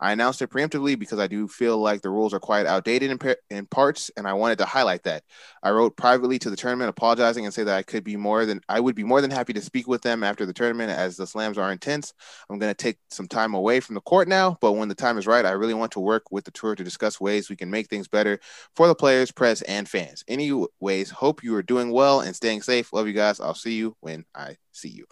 I 0.00 0.12
announced 0.12 0.42
it 0.42 0.50
preemptively 0.50 0.98
because 0.98 1.18
I 1.18 1.26
do 1.26 1.48
feel 1.48 1.78
like 1.78 2.02
the 2.02 2.10
rules 2.10 2.34
are 2.34 2.40
quite 2.40 2.66
outdated 2.66 3.10
in, 3.10 3.34
in 3.50 3.66
parts, 3.66 4.10
and 4.16 4.26
I 4.26 4.32
wanted 4.32 4.58
to 4.58 4.64
highlight 4.64 5.04
that. 5.04 5.24
I 5.62 5.70
wrote 5.70 5.96
privately 5.96 6.38
to 6.40 6.50
the 6.50 6.56
tournament 6.56 6.90
apologizing 6.90 7.44
and 7.44 7.54
say 7.54 7.64
that 7.64 7.76
I 7.76 7.82
could 7.82 8.04
be 8.04 8.16
more 8.16 8.46
than 8.46 8.60
I 8.68 8.80
would 8.80 8.94
be 8.94 9.04
more 9.04 9.20
than 9.20 9.30
happy 9.30 9.52
to 9.52 9.60
speak 9.60 9.88
with 9.88 10.02
them 10.02 10.22
after 10.22 10.46
the 10.46 10.52
tournament 10.52 10.90
as 10.90 11.16
the 11.16 11.26
slams 11.26 11.58
are 11.58 11.72
intense. 11.72 12.12
I'm 12.50 12.58
going 12.58 12.70
to 12.70 12.82
take 12.82 12.98
some 13.10 13.28
time 13.28 13.54
away 13.54 13.80
from 13.80 13.94
the 13.94 14.00
court 14.00 14.28
now, 14.28 14.58
but 14.60 14.72
when 14.72 14.88
the 14.88 14.94
time 14.94 15.18
is 15.18 15.26
right, 15.26 15.46
I 15.46 15.50
really 15.52 15.74
want 15.74 15.92
to 15.92 16.00
work 16.00 16.24
with 16.30 16.44
the 16.44 16.50
tour 16.50 16.74
to 16.74 16.84
discuss 16.84 17.20
ways 17.20 17.48
we 17.48 17.56
can 17.56 17.70
make 17.70 17.88
things 17.88 18.08
better 18.08 18.40
for 18.74 18.86
the 18.86 18.94
players, 18.94 19.30
press, 19.30 19.62
and 19.62 19.88
fans. 19.88 20.24
Anyways, 20.28 21.10
hope 21.10 21.42
you 21.42 21.54
are 21.54 21.62
doing 21.62 21.90
well 21.90 22.20
and 22.20 22.34
staying 22.34 22.62
safe. 22.62 22.92
Love 22.92 23.06
you 23.06 23.12
guys. 23.12 23.40
I'll 23.40 23.54
see 23.54 23.74
you 23.74 23.96
when 24.00 24.24
I 24.34 24.56
see 24.72 24.88
you. 24.88 25.06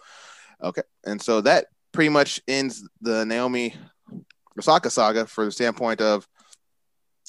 Okay. 0.61 0.83
And 1.05 1.21
so 1.21 1.41
that 1.41 1.67
pretty 1.91 2.09
much 2.09 2.41
ends 2.47 2.87
the 3.01 3.25
Naomi 3.25 3.75
Osaka 4.57 4.89
saga 4.89 5.25
for 5.25 5.45
the 5.45 5.51
standpoint 5.51 6.01
of 6.01 6.27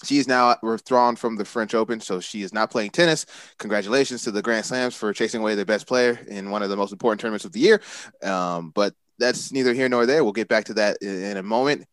she 0.04 0.18
is 0.18 0.26
now 0.26 0.56
withdrawn 0.62 1.16
from 1.16 1.37
the 1.37 1.44
French 1.44 1.74
Open, 1.74 2.00
so 2.00 2.20
she 2.20 2.42
is 2.42 2.52
not 2.52 2.70
playing 2.70 2.90
tennis. 2.90 3.26
Congratulations 3.58 4.22
to 4.24 4.30
the 4.30 4.42
Grand 4.42 4.64
Slams 4.64 4.96
for 4.96 5.12
chasing 5.12 5.40
away 5.40 5.54
the 5.54 5.64
best 5.64 5.87
player 5.87 6.18
in 6.28 6.50
one 6.50 6.62
of 6.62 6.70
the 6.70 6.76
most 6.76 6.92
important 6.92 7.20
tournaments 7.20 7.44
of 7.44 7.52
the 7.52 7.61
year. 7.61 7.80
Um, 8.22 8.70
but 8.74 8.94
that's 9.18 9.52
neither 9.52 9.74
here 9.74 9.88
nor 9.88 10.06
there. 10.06 10.24
We'll 10.24 10.32
get 10.32 10.48
back 10.48 10.64
to 10.66 10.74
that 10.74 10.98
in, 11.00 11.22
in 11.22 11.37
a 11.37 11.42
moment. 11.42 11.87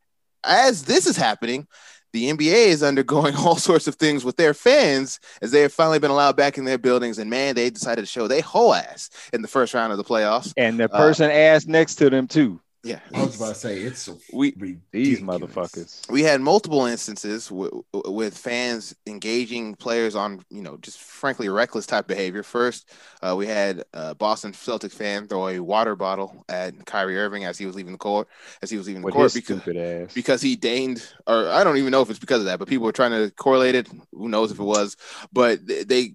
As 0.43 0.83
this 0.83 1.05
is 1.05 1.17
happening, 1.17 1.67
the 2.13 2.31
NBA 2.31 2.67
is 2.67 2.81
undergoing 2.81 3.35
all 3.37 3.57
sorts 3.57 3.87
of 3.87 3.95
things 3.95 4.23
with 4.25 4.37
their 4.37 4.53
fans 4.53 5.19
as 5.41 5.51
they 5.51 5.61
have 5.61 5.73
finally 5.73 5.99
been 5.99 6.11
allowed 6.11 6.35
back 6.35 6.57
in 6.57 6.65
their 6.65 6.77
buildings. 6.77 7.19
And 7.19 7.29
man, 7.29 7.55
they 7.55 7.69
decided 7.69 8.01
to 8.01 8.07
show 8.07 8.27
their 8.27 8.41
whole 8.41 8.73
ass 8.73 9.09
in 9.33 9.41
the 9.41 9.47
first 9.47 9.73
round 9.73 9.91
of 9.91 9.97
the 9.97 10.03
playoffs. 10.03 10.53
And 10.57 10.79
the 10.79 10.89
person 10.89 11.29
uh, 11.29 11.33
ass 11.33 11.67
next 11.67 11.95
to 11.95 12.09
them 12.09 12.27
too. 12.27 12.59
Yeah, 12.81 12.99
I 13.13 13.25
was 13.25 13.35
about 13.35 13.49
to 13.49 13.55
say 13.55 13.79
it's 13.79 14.09
we 14.31 14.53
ridiculous. 14.57 14.81
these 14.93 15.19
motherfuckers. 15.19 16.09
We 16.09 16.23
had 16.23 16.39
multiple 16.39 16.85
instances 16.85 17.49
w- 17.49 17.83
with 17.93 18.37
fans 18.37 18.95
engaging 19.05 19.75
players 19.75 20.15
on 20.15 20.45
you 20.49 20.61
know 20.61 20.77
just 20.77 20.97
frankly 20.99 21.49
reckless 21.49 21.85
type 21.85 22.07
behavior. 22.07 22.41
First, 22.41 22.89
uh, 23.21 23.35
we 23.37 23.47
had 23.47 23.83
a 23.93 24.15
Boston 24.15 24.53
Celtics 24.53 24.93
fan 24.93 25.27
throw 25.27 25.49
a 25.49 25.59
water 25.59 25.97
bottle 25.97 26.45
at 26.47 26.85
Kyrie 26.85 27.17
Irving 27.19 27.43
as 27.43 27.57
he 27.57 27.65
was 27.65 27.75
leaving 27.75 27.91
the 27.91 27.97
court. 27.97 28.29
As 28.61 28.69
he 28.69 28.77
was 28.77 28.87
leaving 28.87 29.01
the 29.01 29.05
With 29.07 29.13
court 29.15 29.33
because 29.33 29.61
stupid 29.61 29.75
ass. 29.75 30.13
because 30.13 30.41
he 30.41 30.55
deigned, 30.55 31.03
or 31.27 31.49
I 31.49 31.65
don't 31.65 31.77
even 31.77 31.91
know 31.91 32.01
if 32.01 32.09
it's 32.09 32.19
because 32.19 32.39
of 32.39 32.45
that, 32.45 32.59
but 32.59 32.69
people 32.69 32.85
were 32.85 32.93
trying 32.93 33.11
to 33.11 33.29
correlate 33.35 33.75
it. 33.75 33.89
Who 34.13 34.29
knows 34.29 34.51
if 34.51 34.59
it 34.59 34.63
was? 34.63 34.95
But 35.33 35.67
they, 35.67 35.83
they 35.83 36.13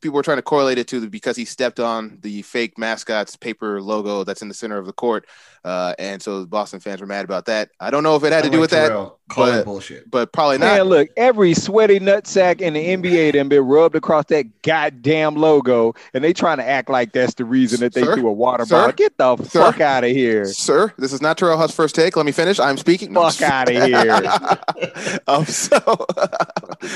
people 0.00 0.12
were 0.16 0.22
trying 0.22 0.38
to 0.38 0.42
correlate 0.42 0.78
it 0.78 0.88
to 0.88 1.00
the, 1.00 1.08
because 1.08 1.36
he 1.36 1.44
stepped 1.44 1.78
on 1.78 2.18
the 2.22 2.42
fake 2.42 2.76
mascot's 2.76 3.36
paper 3.36 3.80
logo 3.80 4.24
that's 4.24 4.42
in 4.42 4.48
the 4.48 4.54
center 4.54 4.78
of 4.78 4.86
the 4.86 4.92
court. 4.92 5.26
Uh, 5.64 5.75
and 5.98 6.20
so 6.22 6.46
Boston 6.46 6.80
fans 6.80 7.00
were 7.00 7.06
mad 7.06 7.24
about 7.24 7.46
that. 7.46 7.70
I 7.80 7.90
don't 7.90 8.02
know 8.02 8.16
if 8.16 8.24
it 8.24 8.32
had 8.32 8.44
to 8.44 8.50
do 8.50 8.60
with 8.60 8.70
Terrell 8.70 9.18
that, 9.28 9.34
but, 9.36 9.64
bullshit. 9.64 10.10
but 10.10 10.32
probably 10.32 10.58
not. 10.58 10.76
Man, 10.76 10.82
look, 10.84 11.08
every 11.16 11.54
sweaty 11.54 11.98
nutsack 12.00 12.60
in 12.60 12.74
the 12.74 12.84
NBA 12.96 13.32
done 13.32 13.48
been 13.48 13.62
rubbed 13.64 13.94
across 13.96 14.26
that 14.26 14.62
goddamn 14.62 15.34
logo, 15.36 15.94
and 16.14 16.22
they 16.22 16.32
trying 16.32 16.58
to 16.58 16.64
act 16.68 16.88
like 16.88 17.12
that's 17.12 17.34
the 17.34 17.44
reason 17.44 17.80
that 17.80 17.92
they 17.94 18.02
Sir? 18.02 18.14
threw 18.14 18.28
a 18.28 18.32
water 18.32 18.64
Sir? 18.64 18.76
bottle. 18.76 18.92
Get 18.92 19.16
the 19.18 19.36
Sir? 19.44 19.60
fuck 19.60 19.80
out 19.80 20.04
of 20.04 20.10
here. 20.10 20.44
Sir, 20.46 20.92
this 20.98 21.12
is 21.12 21.20
not 21.22 21.38
Terrell 21.38 21.58
Huff's 21.58 21.74
first 21.74 21.94
take. 21.94 22.16
Let 22.16 22.26
me 22.26 22.32
finish. 22.32 22.58
I'm 22.60 22.76
speaking. 22.76 23.12
No, 23.12 23.28
Fuck 23.30 23.42
out 23.50 23.70
of 23.70 23.82
here. 23.82 25.18
um, 25.26 25.44
so, 25.46 25.78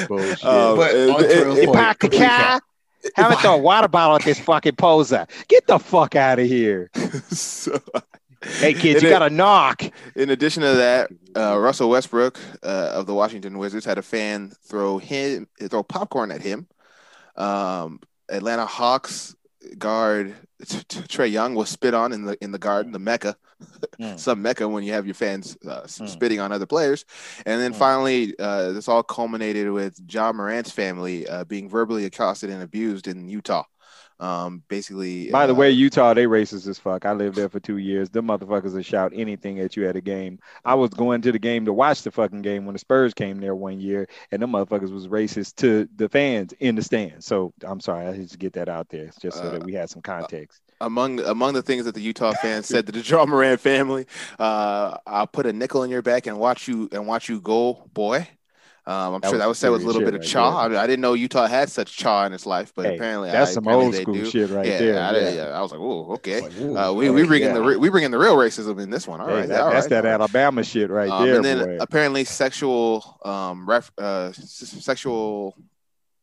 bullshit. 0.08 0.44
um, 0.44 0.76
But 0.76 0.94
it- 0.94 1.10
on 1.10 1.24
it- 1.24 1.28
Terrell's 1.28 1.58
it- 1.58 1.66
point- 1.66 2.62
Haven't 3.16 3.38
throw 3.40 3.54
a 3.54 3.58
water 3.58 3.88
bottle 3.88 4.16
at 4.16 4.22
this 4.24 4.38
fucking 4.38 4.76
poser. 4.76 5.26
Get 5.48 5.66
the 5.66 5.78
fuck 5.78 6.16
out 6.16 6.38
of 6.38 6.46
here. 6.46 6.90
so, 7.30 7.80
Hey 8.42 8.72
kids, 8.74 9.02
In 9.02 9.08
you 9.08 9.10
got 9.14 9.28
to 9.28 9.30
knock. 9.34 9.82
in 10.16 10.30
addition 10.30 10.62
to 10.62 10.72
that, 10.74 11.10
uh, 11.36 11.58
Russell 11.58 11.90
Westbrook 11.90 12.38
uh, 12.62 12.92
of 12.94 13.06
the 13.06 13.14
Washington 13.14 13.58
Wizards 13.58 13.84
had 13.84 13.98
a 13.98 14.02
fan 14.02 14.52
throw 14.64 14.98
him 14.98 15.46
throw 15.68 15.82
popcorn 15.82 16.30
at 16.30 16.40
him. 16.40 16.66
Um, 17.36 18.00
Atlanta 18.30 18.64
Hawks 18.66 19.34
guard 19.78 20.34
Trae 20.64 21.30
Young 21.30 21.54
was 21.54 21.68
spit 21.68 21.92
on 21.94 22.12
in 22.12 22.24
the 22.24 22.42
in 22.42 22.50
the 22.52 22.58
garden, 22.58 22.92
the 22.92 22.98
Mecca, 22.98 23.36
Mm. 24.00 24.18
some 24.18 24.40
Mecca 24.40 24.66
when 24.66 24.84
you 24.84 24.92
have 24.94 25.06
your 25.06 25.14
fans 25.14 25.58
uh, 25.68 25.82
Mm. 25.82 26.08
spitting 26.08 26.40
on 26.40 26.50
other 26.50 26.64
players, 26.66 27.04
and 27.44 27.60
then 27.60 27.72
Mm. 27.74 27.76
finally, 27.76 28.34
uh, 28.38 28.72
this 28.72 28.88
all 28.88 29.02
culminated 29.02 29.70
with 29.70 30.00
Ja 30.08 30.32
Morant's 30.32 30.70
family 30.70 31.28
uh, 31.28 31.44
being 31.44 31.68
verbally 31.68 32.06
accosted 32.06 32.48
and 32.48 32.62
abused 32.62 33.06
in 33.06 33.28
Utah. 33.28 33.64
Um, 34.20 34.62
basically, 34.68 35.30
By 35.30 35.46
the 35.46 35.54
uh, 35.54 35.56
way, 35.56 35.70
Utah, 35.70 36.12
they 36.12 36.26
racist 36.26 36.68
as 36.68 36.78
fuck. 36.78 37.06
I 37.06 37.12
lived 37.14 37.36
there 37.36 37.48
for 37.48 37.58
two 37.58 37.78
years. 37.78 38.10
Them 38.10 38.26
motherfuckers 38.26 38.74
will 38.74 38.82
shout 38.82 39.12
anything 39.14 39.58
at 39.60 39.76
you 39.76 39.88
at 39.88 39.96
a 39.96 40.02
game. 40.02 40.38
I 40.62 40.74
was 40.74 40.90
going 40.90 41.22
to 41.22 41.32
the 41.32 41.38
game 41.38 41.64
to 41.64 41.72
watch 41.72 42.02
the 42.02 42.10
fucking 42.10 42.42
game 42.42 42.66
when 42.66 42.74
the 42.74 42.78
Spurs 42.78 43.14
came 43.14 43.40
there 43.40 43.54
one 43.54 43.80
year, 43.80 44.06
and 44.30 44.42
them 44.42 44.52
motherfuckers 44.52 44.92
was 44.92 45.08
racist 45.08 45.56
to 45.56 45.88
the 45.96 46.08
fans 46.10 46.52
in 46.60 46.74
the 46.74 46.82
stands. 46.82 47.24
So 47.24 47.54
I'm 47.64 47.80
sorry, 47.80 48.06
I 48.06 48.16
just 48.16 48.38
get 48.38 48.52
that 48.52 48.68
out 48.68 48.90
there 48.90 49.10
just 49.20 49.38
so 49.38 49.48
that 49.48 49.64
we 49.64 49.72
had 49.72 49.88
some 49.88 50.02
context. 50.02 50.60
among 50.82 51.20
among 51.20 51.54
the 51.54 51.62
things 51.62 51.86
that 51.86 51.94
the 51.94 52.02
Utah 52.02 52.32
fans 52.42 52.66
said 52.66 52.84
to 52.86 52.92
the 52.92 53.00
Ja 53.00 53.24
Morant 53.24 53.58
family, 53.58 54.06
uh, 54.38 54.98
I'll 55.06 55.26
put 55.26 55.46
a 55.46 55.52
nickel 55.52 55.82
in 55.82 55.90
your 55.90 56.02
back 56.02 56.26
and 56.26 56.38
watch 56.38 56.68
you 56.68 56.90
and 56.92 57.06
watch 57.06 57.30
you 57.30 57.40
go, 57.40 57.88
boy. 57.94 58.28
Um, 58.90 59.14
I'm 59.14 59.20
That 59.20 59.28
sure 59.28 59.32
was 59.34 59.38
that 59.40 59.48
was 59.48 59.58
said 59.58 59.70
with 59.70 59.82
a 59.82 59.86
little 59.86 60.02
bit 60.02 60.14
of 60.14 60.20
right 60.20 60.28
chaw. 60.28 60.66
there. 60.68 60.78
I, 60.80 60.86
didn't 60.88 61.00
know 61.02 61.14
Utah 61.14 61.46
had 61.46 61.68
such 61.70 61.96
chaw 61.96 62.26
in 62.26 62.32
its 62.32 62.44
life, 62.44 62.72
but 62.74 62.86
Hey, 62.86 62.96
apparently 62.96 63.30
That's 63.30 63.52
I, 63.52 63.54
some 63.54 63.64
apparently 63.64 63.98
old 63.98 64.02
school 64.02 64.14
do. 64.14 64.24
shit 64.30 64.50
right 64.50 64.66
yeah, 64.66 64.78
there. 64.78 65.00
I, 65.02 65.12
yeah. 65.16 65.30
yeah, 65.30 65.42
I 65.58 65.60
was 65.62 65.70
like, 65.70 65.80
oh, 65.80 66.12
okay. 66.14 66.40
Like, 66.40 66.58
ooh, 66.60 66.76
Uh, 66.76 66.92
we 66.92 67.08
we 67.10 67.24
bring 67.24 67.42
in 67.42 67.48
yeah. 67.50 67.54
the 67.54 67.62
re- 67.62 67.76
we 67.76 67.88
bring 67.88 68.02
in 68.04 68.10
the 68.10 68.18
real 68.18 68.34
racism 68.36 68.80
in 68.80 68.90
this 68.90 69.06
one. 69.06 69.20
All 69.20 69.28
Hey, 69.28 69.34
right, 69.34 69.48
that- 69.48 69.60
all 69.60 69.70
that's 69.70 69.84
right, 69.90 70.02
that. 70.02 70.06
Alabama 70.06 70.64
shit 70.64 70.90
right 70.90 71.08
Um, 71.08 71.24
there, 71.24 71.36
and 71.36 71.44
then 71.44 71.58
boy. 71.64 71.76
apparently 71.80 72.24
sexual 72.24 73.20
um 73.24 73.68
ref 73.68 73.92
uh 73.96 74.32
sexual 74.32 75.54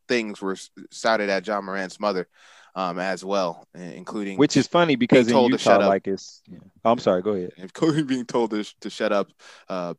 things 0.08 0.40
were 0.42 0.56
shouted 0.90 1.28
at 1.30 1.46
Ja 1.46 1.60
Morant's 1.60 1.98
mother 2.00 2.28
um 2.74 2.98
as 2.98 3.24
well, 3.24 3.66
including 3.74 4.36
Which 4.38 4.56
is 4.56 4.66
funny 4.66 4.96
because 4.96 5.26
in 5.26 5.32
told 5.32 5.52
to 5.52 5.58
shut 5.58 5.76
Utah, 5.80 5.84
up. 5.86 5.88
like 5.88 6.06
it's. 6.06 6.42
Yeah. 6.50 6.58
Oh, 6.84 6.92
I'm 6.92 6.98
sorry. 6.98 7.22
Go 7.22 7.30
ahead. 7.32 7.52
including 7.56 8.06
being 8.12 8.24
told 8.26 8.50
to, 8.50 8.64
to 8.80 8.90
shut 8.90 9.12
up 9.12 9.28
uh 9.68 9.94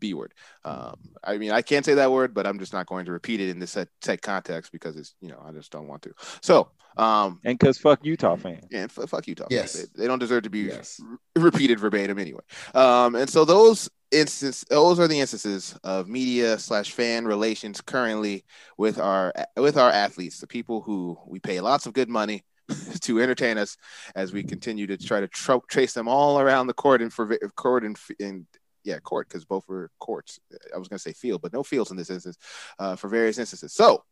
b 0.00 0.14
word 0.14 0.32
um 0.64 0.96
i 1.24 1.36
mean 1.38 1.50
i 1.52 1.62
can't 1.62 1.84
say 1.84 1.94
that 1.94 2.10
word 2.10 2.34
but 2.34 2.46
i'm 2.46 2.58
just 2.58 2.72
not 2.72 2.86
going 2.86 3.04
to 3.04 3.12
repeat 3.12 3.40
it 3.40 3.48
in 3.50 3.58
this 3.58 3.72
set, 3.72 3.88
set 4.02 4.20
context 4.22 4.72
because 4.72 4.96
it's 4.96 5.14
you 5.20 5.28
know 5.28 5.40
i 5.44 5.50
just 5.52 5.70
don't 5.70 5.86
want 5.88 6.02
to 6.02 6.12
so 6.40 6.70
um 6.96 7.40
And 7.44 7.58
cause 7.58 7.78
fuck 7.78 8.04
Utah 8.04 8.36
fans. 8.36 8.66
and 8.72 8.90
f- 8.96 9.08
fuck 9.08 9.26
Utah. 9.26 9.46
Yes. 9.48 9.72
They, 9.72 10.02
they 10.02 10.06
don't 10.06 10.18
deserve 10.18 10.42
to 10.42 10.50
be 10.50 10.60
Yes. 10.60 11.00
r- 11.36 11.42
repeated 11.42 11.80
verbatim 11.80 12.18
anyway. 12.18 12.42
Um, 12.74 13.14
and 13.14 13.30
so 13.30 13.46
those 13.46 13.88
instances, 14.10 14.66
those 14.68 15.00
are 15.00 15.08
the 15.08 15.18
instances 15.18 15.74
of 15.84 16.06
media 16.06 16.58
slash 16.58 16.90
fan 16.92 17.24
relations 17.24 17.80
currently 17.80 18.44
with 18.76 18.98
our 18.98 19.32
with 19.56 19.78
our 19.78 19.90
athletes, 19.90 20.38
the 20.38 20.46
people 20.46 20.82
who 20.82 21.16
we 21.26 21.38
pay 21.40 21.60
lots 21.62 21.86
of 21.86 21.94
good 21.94 22.10
money 22.10 22.44
to 23.00 23.22
entertain 23.22 23.56
us 23.56 23.78
as 24.14 24.34
we 24.34 24.42
continue 24.42 24.86
to 24.86 24.98
try 24.98 25.18
to 25.20 25.28
tro- 25.28 25.64
trace 25.70 25.94
them 25.94 26.08
all 26.08 26.38
around 26.40 26.66
the 26.66 26.74
court 26.74 27.00
and 27.00 27.10
for 27.10 27.38
court 27.56 27.84
and, 27.84 27.96
and 28.20 28.44
yeah, 28.84 28.98
court 28.98 29.28
because 29.28 29.44
both 29.44 29.68
were 29.68 29.90
courts. 29.98 30.40
I 30.74 30.78
was 30.78 30.88
going 30.88 30.98
to 30.98 31.02
say 31.02 31.12
field, 31.12 31.42
but 31.42 31.52
no 31.52 31.62
fields 31.62 31.90
in 31.90 31.96
this 31.96 32.10
instance 32.10 32.38
uh, 32.78 32.96
for 32.96 33.08
various 33.08 33.38
instances. 33.38 33.72
So 33.72 34.04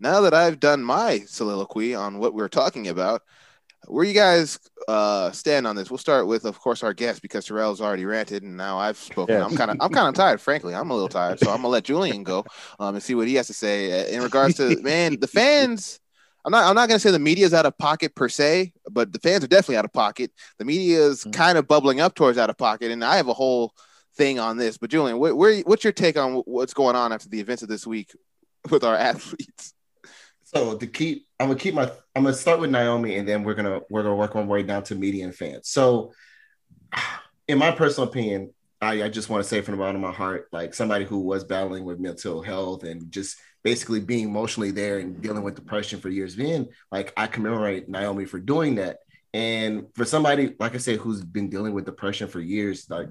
now 0.00 0.20
that 0.22 0.34
I've 0.34 0.60
done 0.60 0.82
my 0.82 1.20
soliloquy 1.26 1.94
on 1.94 2.18
what 2.18 2.34
we're 2.34 2.48
talking 2.48 2.88
about, 2.88 3.22
where 3.86 4.04
you 4.04 4.12
guys 4.14 4.58
uh, 4.88 5.30
stand 5.30 5.66
on 5.66 5.76
this? 5.76 5.90
We'll 5.90 5.98
start 5.98 6.26
with, 6.26 6.44
of 6.44 6.58
course, 6.58 6.82
our 6.82 6.92
guest 6.92 7.22
because 7.22 7.46
Terrell's 7.46 7.80
already 7.80 8.04
ranted 8.04 8.42
and 8.42 8.56
now 8.56 8.78
I've 8.78 8.96
spoken. 8.96 9.36
Yeah. 9.36 9.44
I'm 9.44 9.56
kind 9.56 9.70
of, 9.70 9.76
I'm 9.80 9.92
kind 9.92 10.08
of 10.08 10.14
tired, 10.14 10.40
frankly. 10.40 10.74
I'm 10.74 10.90
a 10.90 10.94
little 10.94 11.08
tired, 11.08 11.38
so 11.38 11.50
I'm 11.50 11.58
gonna 11.58 11.68
let 11.68 11.84
Julian 11.84 12.24
go 12.24 12.44
um, 12.80 12.94
and 12.96 13.02
see 13.02 13.14
what 13.14 13.28
he 13.28 13.34
has 13.34 13.46
to 13.46 13.54
say 13.54 14.02
uh, 14.02 14.06
in 14.08 14.22
regards 14.22 14.56
to 14.56 14.76
man, 14.82 15.18
the 15.20 15.28
fans. 15.28 16.00
I'm 16.44 16.52
not, 16.52 16.64
I'm 16.64 16.74
not 16.74 16.88
gonna 16.88 16.98
say 16.98 17.10
the 17.10 17.18
media 17.18 17.46
is 17.46 17.54
out 17.54 17.66
of 17.66 17.76
pocket 17.78 18.14
per 18.14 18.28
se, 18.28 18.72
but 18.90 19.12
the 19.12 19.18
fans 19.20 19.44
are 19.44 19.48
definitely 19.48 19.76
out 19.76 19.84
of 19.84 19.92
pocket. 19.92 20.32
The 20.58 20.64
media 20.64 21.02
is 21.02 21.24
Mhm. 21.24 21.32
kind 21.32 21.58
of 21.58 21.68
bubbling 21.68 22.00
up 22.00 22.14
towards 22.14 22.38
out 22.38 22.50
of 22.50 22.56
pocket, 22.56 22.90
and 22.90 23.04
I 23.04 23.16
have 23.16 23.28
a 23.28 23.34
whole 23.34 23.74
thing 24.18 24.38
on 24.38 24.58
this. 24.58 24.76
But 24.76 24.90
Julian, 24.90 25.18
where, 25.18 25.60
what's 25.60 25.84
your 25.84 25.92
take 25.92 26.18
on 26.18 26.34
what's 26.44 26.74
going 26.74 26.96
on 26.96 27.12
after 27.12 27.28
the 27.28 27.40
events 27.40 27.62
of 27.62 27.68
this 27.68 27.86
week 27.86 28.14
with 28.70 28.84
our 28.84 28.96
athletes? 28.96 29.72
So 30.44 30.76
to 30.76 30.86
keep, 30.86 31.26
I'm 31.38 31.48
gonna 31.48 31.58
keep 31.58 31.74
my. 31.74 31.90
I'm 32.14 32.24
gonna 32.24 32.34
start 32.34 32.58
with 32.58 32.70
Naomi, 32.70 33.16
and 33.16 33.28
then 33.28 33.44
we're 33.44 33.54
gonna 33.54 33.80
we're 33.90 34.02
gonna 34.02 34.16
work 34.16 34.34
our 34.34 34.44
way 34.44 34.62
down 34.62 34.82
to 34.84 34.94
media 34.94 35.24
and 35.24 35.34
fans. 35.34 35.68
So, 35.68 36.12
in 37.48 37.58
my 37.58 37.70
personal 37.70 38.08
opinion, 38.08 38.52
I, 38.80 39.04
I 39.04 39.08
just 39.08 39.28
want 39.28 39.42
to 39.42 39.48
say 39.48 39.60
from 39.60 39.72
the 39.72 39.78
bottom 39.78 39.96
of 39.96 40.10
my 40.10 40.16
heart, 40.16 40.48
like 40.52 40.72
somebody 40.72 41.04
who 41.04 41.20
was 41.20 41.44
battling 41.44 41.84
with 41.84 42.00
mental 42.00 42.42
health 42.42 42.84
and 42.84 43.10
just 43.12 43.36
basically 43.62 44.00
being 44.00 44.28
emotionally 44.28 44.70
there 44.70 44.98
and 44.98 45.20
dealing 45.20 45.42
with 45.42 45.54
depression 45.54 46.00
for 46.00 46.08
years, 46.08 46.34
being 46.34 46.68
like 46.90 47.12
I 47.16 47.26
commemorate 47.26 47.88
Naomi 47.88 48.24
for 48.24 48.38
doing 48.38 48.76
that. 48.76 48.98
And 49.34 49.88
for 49.94 50.06
somebody, 50.06 50.54
like 50.58 50.74
I 50.74 50.78
said, 50.78 50.98
who's 50.98 51.22
been 51.22 51.50
dealing 51.50 51.74
with 51.74 51.84
depression 51.84 52.28
for 52.28 52.40
years, 52.40 52.88
like 52.88 53.10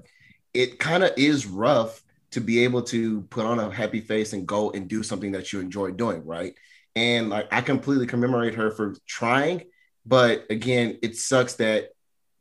it 0.58 0.80
kind 0.80 1.04
of 1.04 1.12
is 1.16 1.46
rough 1.46 2.02
to 2.32 2.40
be 2.40 2.64
able 2.64 2.82
to 2.82 3.22
put 3.30 3.46
on 3.46 3.60
a 3.60 3.70
happy 3.70 4.00
face 4.00 4.32
and 4.32 4.44
go 4.44 4.72
and 4.72 4.88
do 4.88 5.04
something 5.04 5.30
that 5.30 5.52
you 5.52 5.60
enjoy 5.60 5.92
doing, 5.92 6.26
right? 6.26 6.52
And 6.96 7.30
like 7.30 7.46
I 7.52 7.60
completely 7.60 8.08
commemorate 8.08 8.56
her 8.56 8.72
for 8.72 8.96
trying, 9.06 9.66
but 10.04 10.46
again, 10.50 10.98
it 11.00 11.14
sucks 11.14 11.54
that 11.54 11.90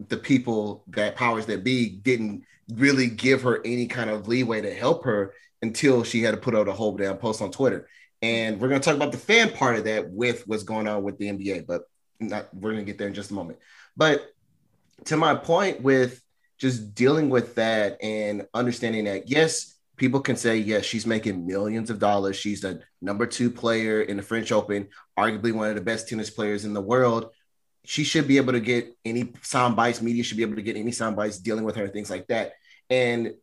the 0.09 0.17
people 0.17 0.83
that 0.87 1.15
powers 1.15 1.45
that 1.45 1.63
be 1.63 1.89
didn't 1.89 2.43
really 2.73 3.05
give 3.07 3.43
her 3.43 3.61
any 3.63 3.85
kind 3.85 4.09
of 4.09 4.27
leeway 4.27 4.61
to 4.61 4.73
help 4.73 5.05
her 5.05 5.35
until 5.61 6.03
she 6.03 6.23
had 6.23 6.31
to 6.31 6.41
put 6.41 6.55
out 6.55 6.67
a 6.67 6.73
whole 6.73 6.97
damn 6.97 7.17
post 7.17 7.39
on 7.43 7.51
Twitter. 7.51 7.87
And 8.23 8.59
we're 8.59 8.67
going 8.69 8.81
to 8.81 8.85
talk 8.85 8.95
about 8.95 9.11
the 9.11 9.19
fan 9.19 9.51
part 9.51 9.75
of 9.75 9.83
that 9.83 10.09
with 10.09 10.47
what's 10.47 10.63
going 10.63 10.87
on 10.87 11.03
with 11.03 11.19
the 11.19 11.27
NBA, 11.27 11.67
but 11.67 11.83
not, 12.19 12.51
we're 12.51 12.71
going 12.71 12.83
to 12.83 12.91
get 12.91 12.97
there 12.97 13.07
in 13.07 13.13
just 13.13 13.29
a 13.29 13.35
moment. 13.35 13.59
But 13.95 14.25
to 15.05 15.17
my 15.17 15.35
point 15.35 15.83
with 15.83 16.19
just 16.57 16.95
dealing 16.95 17.29
with 17.29 17.55
that 17.55 17.97
and 18.01 18.47
understanding 18.53 19.05
that, 19.05 19.29
yes, 19.29 19.75
people 19.95 20.19
can 20.19 20.35
say, 20.35 20.57
yes, 20.57 20.85
she's 20.85 21.05
making 21.05 21.45
millions 21.45 21.89
of 21.89 21.99
dollars. 21.99 22.35
She's 22.35 22.61
the 22.61 22.81
number 23.01 23.25
two 23.25 23.51
player 23.51 24.01
in 24.01 24.17
the 24.17 24.23
French 24.23 24.51
Open, 24.51 24.87
arguably 25.17 25.51
one 25.51 25.69
of 25.69 25.75
the 25.75 25.81
best 25.81 26.07
tennis 26.07 26.29
players 26.29 26.65
in 26.65 26.73
the 26.73 26.81
world. 26.81 27.31
She 27.85 28.03
should 28.03 28.27
be 28.27 28.37
able 28.37 28.53
to 28.53 28.59
get 28.59 28.95
any 29.05 29.33
sound 29.41 29.75
bites. 29.75 30.01
Media 30.01 30.23
should 30.23 30.37
be 30.37 30.43
able 30.43 30.55
to 30.55 30.61
get 30.61 30.77
any 30.77 30.91
sound 30.91 31.15
bites 31.15 31.37
dealing 31.37 31.63
with 31.63 31.75
her, 31.75 31.87
things 31.87 32.09
like 32.09 32.27
that. 32.27 32.53
And 32.89 33.33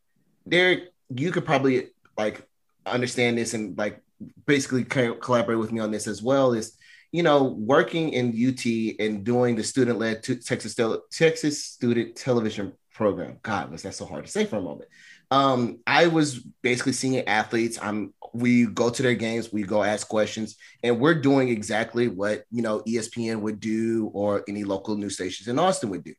there, 0.47 0.89
you 1.09 1.31
could 1.31 1.45
probably 1.45 1.89
like 2.17 2.47
understand 2.87 3.39
this 3.39 3.55
and 3.55 3.77
like 3.77 4.03
basically 4.47 4.85
collaborate 4.85 5.59
with 5.59 5.73
me 5.73 5.81
on 5.81 5.91
this 5.91 6.07
as 6.07 6.23
well. 6.23 6.53
Is 6.53 6.77
you 7.11 7.23
know 7.23 7.45
working 7.45 8.11
in 8.11 8.29
UT 8.29 8.65
and 8.99 9.25
doing 9.25 9.57
the 9.57 9.63
student-led 9.63 10.23
Texas 10.23 10.77
Texas 11.11 11.65
student 11.65 12.17
television 12.17 12.73
program. 12.95 13.39
God, 13.43 13.71
was 13.71 13.83
that 13.83 13.95
so 13.95 14.07
hard 14.07 14.25
to 14.25 14.31
say 14.31 14.47
for 14.47 14.57
a 14.57 14.63
moment? 14.63 14.89
Um, 15.31 15.81
I 15.87 16.07
was 16.07 16.39
basically 16.63 16.93
seeing 16.93 17.27
athletes. 17.29 17.79
I'm 17.81 18.15
we 18.33 18.67
go 18.67 18.91
to 18.91 19.03
their 19.03 19.15
games, 19.15 19.53
we 19.53 19.63
go 19.63 19.83
ask 19.83 20.09
questions, 20.09 20.57
and 20.83 20.99
we're 20.99 21.21
doing 21.21 21.49
exactly 21.49 22.09
what 22.09 22.45
you 22.51 22.63
know 22.63 22.81
ESPN 22.81 23.41
would 23.41 23.61
do 23.61 24.11
or 24.15 24.45
any 24.49 24.65
local 24.65 24.97
news 24.97 25.15
stations 25.15 25.49
in 25.49 25.59
Austin 25.59 25.91
would 25.91 26.05
do. 26.05 26.15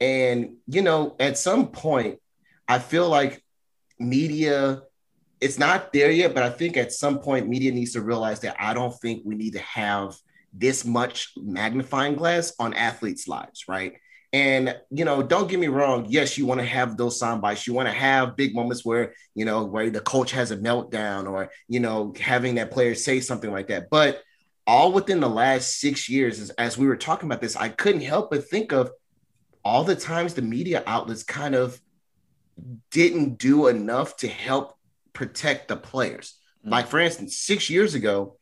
And 0.00 0.56
you 0.66 0.82
know, 0.82 1.16
at 1.18 1.38
some 1.38 1.68
point, 1.68 2.18
I 2.68 2.78
feel 2.78 3.08
like 3.08 3.42
media 3.98 4.82
it's 5.40 5.58
not 5.58 5.92
there 5.92 6.10
yet, 6.10 6.34
but 6.34 6.42
I 6.42 6.50
think 6.50 6.76
at 6.76 6.92
some 6.92 7.18
point 7.18 7.48
media 7.48 7.70
needs 7.70 7.92
to 7.92 8.00
realize 8.00 8.40
that 8.40 8.56
I 8.58 8.74
don't 8.74 8.94
think 9.00 9.22
we 9.24 9.34
need 9.34 9.52
to 9.52 9.60
have 9.60 10.14
this 10.52 10.84
much 10.84 11.32
magnifying 11.36 12.14
glass 12.14 12.54
on 12.58 12.72
athletes' 12.72 13.28
lives, 13.28 13.64
right? 13.68 13.94
And 14.36 14.78
you 14.90 15.06
know, 15.06 15.22
don't 15.22 15.48
get 15.48 15.58
me 15.58 15.68
wrong. 15.68 16.04
Yes, 16.10 16.36
you 16.36 16.44
want 16.44 16.60
to 16.60 16.66
have 16.66 16.98
those 16.98 17.18
sound 17.18 17.40
bites. 17.40 17.66
You 17.66 17.72
want 17.72 17.88
to 17.88 17.94
have 17.94 18.36
big 18.36 18.54
moments 18.54 18.84
where 18.84 19.14
you 19.34 19.46
know 19.46 19.64
where 19.64 19.88
the 19.88 20.02
coach 20.02 20.32
has 20.32 20.50
a 20.50 20.58
meltdown, 20.58 21.26
or 21.26 21.48
you 21.68 21.80
know, 21.80 22.12
having 22.20 22.56
that 22.56 22.70
player 22.70 22.94
say 22.94 23.20
something 23.20 23.50
like 23.50 23.68
that. 23.68 23.88
But 23.88 24.22
all 24.66 24.92
within 24.92 25.20
the 25.20 25.28
last 25.30 25.80
six 25.80 26.10
years, 26.10 26.38
as, 26.38 26.50
as 26.50 26.76
we 26.76 26.86
were 26.86 26.98
talking 26.98 27.30
about 27.30 27.40
this, 27.40 27.56
I 27.56 27.70
couldn't 27.70 28.02
help 28.02 28.30
but 28.30 28.46
think 28.46 28.72
of 28.74 28.90
all 29.64 29.84
the 29.84 29.96
times 29.96 30.34
the 30.34 30.42
media 30.42 30.82
outlets 30.86 31.22
kind 31.22 31.54
of 31.54 31.80
didn't 32.90 33.38
do 33.38 33.68
enough 33.68 34.18
to 34.18 34.28
help 34.28 34.76
protect 35.14 35.68
the 35.68 35.76
players. 35.76 36.34
Mm-hmm. 36.60 36.72
Like 36.72 36.88
for 36.88 36.98
instance, 36.98 37.38
six 37.38 37.70
years 37.70 37.94
ago, 37.94 38.36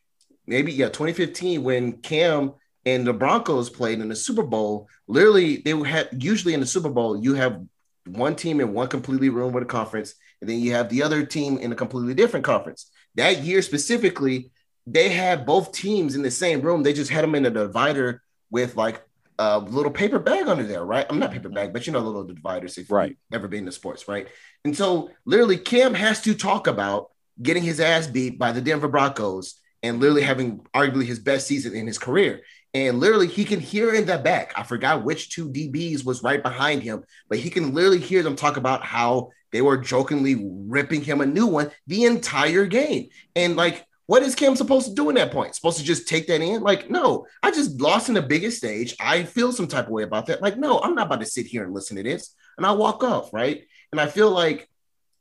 maybe 0.45 0.73
yeah, 0.73 0.87
2015, 0.87 1.63
when 1.63 1.93
Cam 1.99 2.55
and 2.87 3.07
the 3.07 3.13
Broncos 3.13 3.71
played 3.71 4.01
in 4.01 4.09
the 4.09 4.17
Super 4.17 4.43
Bowl, 4.43 4.89
literally 5.07 5.59
they 5.59 5.77
had 5.89 6.23
usually 6.23 6.55
in 6.55 6.61
the 6.61 6.67
Super 6.67 6.91
Bowl, 6.91 7.17
you 7.17 7.35
have 7.35 7.63
one 8.07 8.37
team 8.37 8.61
in 8.61 8.73
one 8.73 8.89
completely 8.89 9.31
room 9.31 9.53
with 9.53 9.63
a 9.63 9.67
conference, 9.67 10.15
and 10.41 10.49
then 10.49 10.61
you 10.61 10.73
have 10.73 10.89
the 10.89 11.03
other 11.03 11.25
team 11.25 11.59
in 11.59 11.73
a 11.73 11.77
completely 11.77 12.15
different 12.15 12.45
conference. 12.45 12.91
That 13.15 13.43
year 13.43 13.63
specifically, 13.63 14.51
they 14.87 15.09
had 15.09 15.47
both 15.47 15.73
teams 15.73 16.15
in 16.15 16.23
the 16.23 16.31
same 16.31 16.61
room. 16.61 16.83
They 16.83 16.93
just 16.93 17.11
had 17.11 17.25
them 17.25 17.35
in 17.35 17.47
a 17.47 17.51
divider 17.51 18.23
with 18.51 18.77
like 18.77 19.03
a 19.39 19.59
little 19.59 19.91
paper 19.91 20.19
bag 20.19 20.47
under 20.47 20.65
there, 20.65 20.85
right? 20.85 21.07
I'm 21.09 21.19
not 21.19 21.33
paper 21.33 21.49
bag, 21.49 21.73
but 21.73 21.87
you 21.87 21.93
know, 21.93 22.01
little 22.01 22.25
dividers 22.25 22.79
if 22.79 22.91
right. 22.91 23.11
you've 23.11 23.19
ever 23.33 23.49
been 23.49 23.67
to 23.67 23.73
sports, 23.73 24.07
right? 24.07 24.29
And 24.65 24.77
so 24.77 25.11
literally 25.25 25.57
Cam 25.57 25.95
has 25.95 26.21
to 26.23 26.35
talk 26.35 26.67
about 26.67 27.11
getting 27.43 27.63
his 27.63 27.81
ass 27.81 28.07
beat 28.07 28.39
by 28.39 28.53
the 28.53 28.61
Denver 28.61 28.89
Broncos 28.89 29.59
and 29.83 30.01
literally 30.01 30.23
having 30.23 30.61
arguably 30.75 31.05
his 31.05 31.19
best 31.19 31.47
season 31.47 31.75
in 31.75 31.87
his 31.87 31.99
career. 31.99 32.43
And 32.75 32.99
literally, 32.99 33.29
he 33.29 33.45
can 33.45 33.61
hear 33.61 33.95
in 33.95 34.05
the 34.05 34.19
back. 34.19 34.53
I 34.57 34.65
forgot 34.65 35.05
which 35.05 35.31
two 35.31 35.49
DBs 35.49 36.05
was 36.05 36.25
right 36.25 36.43
behind 36.43 36.83
him, 36.83 37.05
but 37.29 37.39
he 37.39 37.49
can 37.49 37.73
literally 37.73 38.01
hear 38.01 38.23
them 38.23 38.35
talk 38.35 38.57
about 38.57 38.85
how 38.85 39.31
they 39.53 39.63
were 39.63 39.77
jokingly 39.77 40.45
ripping 40.45 41.03
him 41.03 41.21
a 41.21 41.27
new 41.27 41.47
one 41.47 41.71
the 41.87 42.05
entire 42.05 42.67
game. 42.67 43.11
And 43.37 43.55
like, 43.55 43.87
what 44.07 44.25
is 44.25 44.35
Cam 44.35 44.57
supposed 44.57 44.89
to 44.89 44.95
do 44.95 45.09
in 45.09 45.15
that 45.15 45.31
point? 45.31 45.55
Supposed 45.55 45.79
to 45.79 45.85
just 45.85 46.09
take 46.09 46.27
that 46.27 46.41
in? 46.41 46.63
Like, 46.63 46.91
no, 46.91 47.27
I 47.43 47.53
just 47.53 47.81
lost 47.81 48.09
in 48.09 48.17
the 48.17 48.23
biggest 48.23 48.59
stage. 48.59 48.97
I 48.99 49.23
feel 49.23 49.53
some 49.53 49.69
type 49.69 49.87
of 49.87 49.93
way 49.93 50.03
about 50.03 50.27
that. 50.27 50.43
Like, 50.43 50.59
no, 50.59 50.81
I'm 50.81 50.97
not 50.97 51.07
about 51.07 51.21
to 51.21 51.27
sit 51.27 51.47
here 51.47 51.63
and 51.63 51.73
listen 51.73 51.97
to 51.97 52.03
this. 52.03 52.35
And 52.59 52.67
I 52.67 52.73
walk 52.73 53.05
off, 53.05 53.33
right? 53.33 53.65
And 53.93 54.01
I 54.01 54.09
feel 54.09 54.31
like, 54.31 54.69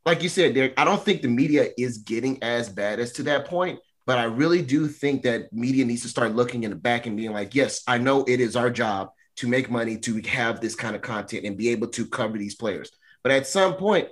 like 0.05 0.23
you 0.23 0.29
said, 0.29 0.55
Derek, 0.55 0.73
I 0.77 0.83
don't 0.83 1.01
think 1.01 1.21
the 1.21 1.29
media 1.29 1.69
is 1.77 1.99
getting 1.99 2.41
as 2.43 2.67
bad 2.67 2.99
as 2.99 3.13
to 3.13 3.23
that 3.23 3.45
point. 3.45 3.79
But 4.05 4.17
I 4.17 4.23
really 4.23 4.61
do 4.61 4.87
think 4.87 5.23
that 5.23 5.51
media 5.53 5.85
needs 5.85 6.01
to 6.01 6.09
start 6.09 6.35
looking 6.35 6.63
in 6.63 6.71
the 6.71 6.75
back 6.75 7.05
and 7.05 7.15
being 7.15 7.31
like, 7.31 7.55
yes, 7.55 7.83
I 7.87 7.97
know 7.97 8.23
it 8.25 8.39
is 8.39 8.55
our 8.55 8.69
job 8.69 9.11
to 9.37 9.47
make 9.47 9.69
money 9.71 9.97
to 9.97 10.21
have 10.21 10.59
this 10.59 10.75
kind 10.75 10.95
of 10.95 11.01
content 11.01 11.45
and 11.45 11.57
be 11.57 11.69
able 11.69 11.87
to 11.87 12.05
cover 12.05 12.37
these 12.37 12.55
players. 12.55 12.91
But 13.23 13.31
at 13.31 13.47
some 13.47 13.75
point, 13.75 14.09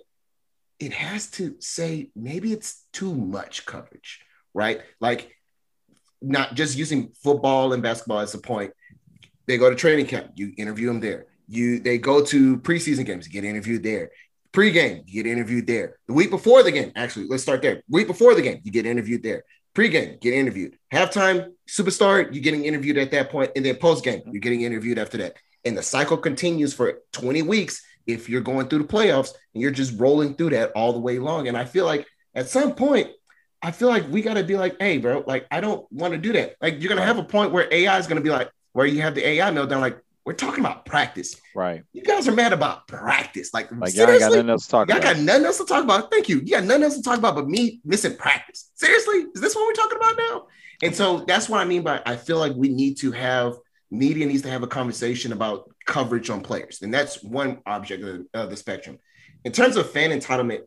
it 0.79 0.93
has 0.93 1.29
to 1.31 1.55
say 1.59 2.09
maybe 2.15 2.51
it's 2.53 2.85
too 2.91 3.13
much 3.13 3.65
coverage, 3.65 4.21
right? 4.53 4.81
Like 4.99 5.35
not 6.21 6.55
just 6.55 6.77
using 6.77 7.11
football 7.23 7.73
and 7.73 7.83
basketball 7.83 8.19
as 8.19 8.33
a 8.33 8.39
point. 8.39 8.71
They 9.47 9.57
go 9.57 9.69
to 9.69 9.75
training 9.75 10.07
camp, 10.07 10.31
you 10.35 10.53
interview 10.57 10.87
them 10.87 10.99
there. 10.99 11.25
You 11.47 11.79
they 11.79 11.97
go 11.97 12.23
to 12.25 12.57
preseason 12.57 13.05
games, 13.05 13.27
get 13.27 13.43
interviewed 13.43 13.83
there. 13.83 14.11
Pre-game, 14.53 15.03
you 15.05 15.23
get 15.23 15.31
interviewed 15.31 15.67
there. 15.67 15.97
The 16.07 16.13
week 16.13 16.29
before 16.29 16.61
the 16.63 16.71
game, 16.71 16.91
actually, 16.95 17.27
let's 17.27 17.43
start 17.43 17.61
there. 17.61 17.83
Week 17.89 18.07
before 18.07 18.35
the 18.35 18.41
game, 18.41 18.59
you 18.63 18.71
get 18.71 18.85
interviewed 18.85 19.23
there. 19.23 19.43
Pre-game, 19.73 20.17
get 20.19 20.33
interviewed. 20.33 20.77
Halftime, 20.91 21.53
superstar, 21.67 22.33
you're 22.33 22.43
getting 22.43 22.65
interviewed 22.65 22.97
at 22.97 23.11
that 23.11 23.29
point. 23.29 23.49
point, 23.49 23.51
and 23.55 23.65
then 23.65 23.75
post-game, 23.77 24.19
mm-hmm. 24.19 24.31
you're 24.31 24.41
getting 24.41 24.61
interviewed 24.61 24.99
after 24.99 25.17
that. 25.19 25.37
And 25.63 25.77
the 25.77 25.83
cycle 25.83 26.17
continues 26.17 26.73
for 26.73 26.99
20 27.13 27.43
weeks 27.43 27.81
if 28.07 28.27
you're 28.29 28.41
going 28.41 28.67
through 28.67 28.79
the 28.79 28.87
playoffs 28.87 29.33
and 29.53 29.61
you're 29.61 29.71
just 29.71 29.99
rolling 29.99 30.35
through 30.35 30.49
that 30.51 30.71
all 30.71 30.93
the 30.93 30.99
way 30.99 31.19
long. 31.19 31.47
And 31.47 31.55
I 31.55 31.65
feel 31.65 31.85
like 31.85 32.05
at 32.35 32.49
some 32.49 32.75
point, 32.75 33.09
I 33.61 33.71
feel 33.71 33.89
like 33.89 34.09
we 34.09 34.21
got 34.21 34.33
to 34.35 34.43
be 34.43 34.57
like, 34.57 34.75
hey, 34.79 34.97
bro, 34.97 35.23
like 35.27 35.45
I 35.51 35.61
don't 35.61 35.89
want 35.91 36.13
to 36.13 36.17
do 36.17 36.33
that. 36.33 36.55
Like 36.61 36.81
you're 36.81 36.89
gonna 36.89 37.05
have 37.05 37.19
a 37.19 37.23
point 37.23 37.51
where 37.51 37.67
AI 37.71 37.97
is 37.99 38.07
gonna 38.07 38.21
be 38.21 38.31
like, 38.31 38.49
where 38.73 38.87
you 38.87 39.01
have 39.01 39.13
the 39.13 39.27
AI 39.27 39.51
meltdown, 39.51 39.81
like 39.81 39.99
we're 40.25 40.33
talking 40.33 40.59
about 40.59 40.85
practice. 40.85 41.35
Right. 41.55 41.83
You 41.93 42.03
guys 42.03 42.27
are 42.27 42.31
mad 42.31 42.53
about 42.53 42.87
practice. 42.87 43.53
Like, 43.53 43.71
like 43.71 43.95
y'all 43.95 44.05
got 44.05 44.31
nothing 44.31 44.49
else 44.49 44.65
to 44.65 44.71
talk 44.71 44.89
y'all 44.89 44.97
about. 44.97 45.15
got 45.15 45.21
nothing 45.23 45.45
else 45.45 45.57
to 45.57 45.65
talk 45.65 45.83
about. 45.83 46.11
Thank 46.11 46.29
you. 46.29 46.39
You 46.39 46.51
got 46.51 46.63
nothing 46.63 46.83
else 46.83 46.95
to 46.97 47.01
talk 47.01 47.17
about 47.17 47.35
but 47.35 47.47
me 47.47 47.81
missing 47.83 48.15
practice. 48.15 48.71
Seriously? 48.75 49.25
Is 49.33 49.41
this 49.41 49.55
what 49.55 49.65
we're 49.65 49.73
talking 49.73 49.97
about 49.97 50.17
now? 50.17 50.47
And 50.83 50.95
so 50.95 51.19
that's 51.27 51.49
what 51.49 51.59
I 51.59 51.65
mean 51.65 51.83
by 51.83 52.01
I 52.05 52.15
feel 52.15 52.37
like 52.37 52.53
we 52.55 52.69
need 52.69 52.97
to 52.99 53.11
have 53.11 53.55
media 53.89 54.25
needs 54.25 54.43
to 54.43 54.49
have 54.49 54.63
a 54.63 54.67
conversation 54.67 55.33
about 55.33 55.69
coverage 55.85 56.29
on 56.29 56.41
players. 56.41 56.81
And 56.81 56.93
that's 56.93 57.23
one 57.23 57.59
object 57.65 58.03
of, 58.03 58.25
of 58.33 58.49
the 58.49 58.57
spectrum. 58.57 58.99
In 59.43 59.51
terms 59.51 59.75
of 59.75 59.89
fan 59.89 60.11
entitlement, 60.11 60.61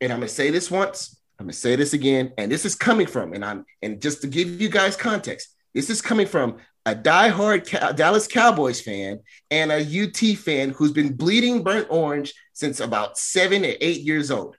and 0.00 0.12
I'm 0.12 0.20
gonna 0.20 0.28
say 0.28 0.50
this 0.50 0.70
once, 0.70 1.18
I'm 1.38 1.46
gonna 1.46 1.54
say 1.54 1.76
this 1.76 1.92
again, 1.92 2.32
and 2.36 2.52
this 2.52 2.64
is 2.64 2.74
coming 2.74 3.06
from, 3.06 3.32
and 3.32 3.44
I'm 3.44 3.64
and 3.82 4.00
just 4.00 4.20
to 4.20 4.26
give 4.26 4.60
you 4.60 4.68
guys 4.68 4.96
context, 4.96 5.48
this 5.74 5.90
is 5.90 6.02
coming 6.02 6.26
from 6.26 6.58
a 6.88 6.94
diehard 6.94 7.96
Dallas 7.96 8.26
Cowboys 8.26 8.80
fan 8.80 9.20
and 9.50 9.70
a 9.70 9.80
UT 9.80 10.38
fan 10.38 10.70
who's 10.70 10.92
been 10.92 11.14
bleeding 11.14 11.62
burnt 11.62 11.86
orange 11.90 12.32
since 12.54 12.80
about 12.80 13.18
seven 13.18 13.64
or 13.64 13.74
eight 13.80 14.00
years 14.00 14.30
old. 14.30 14.56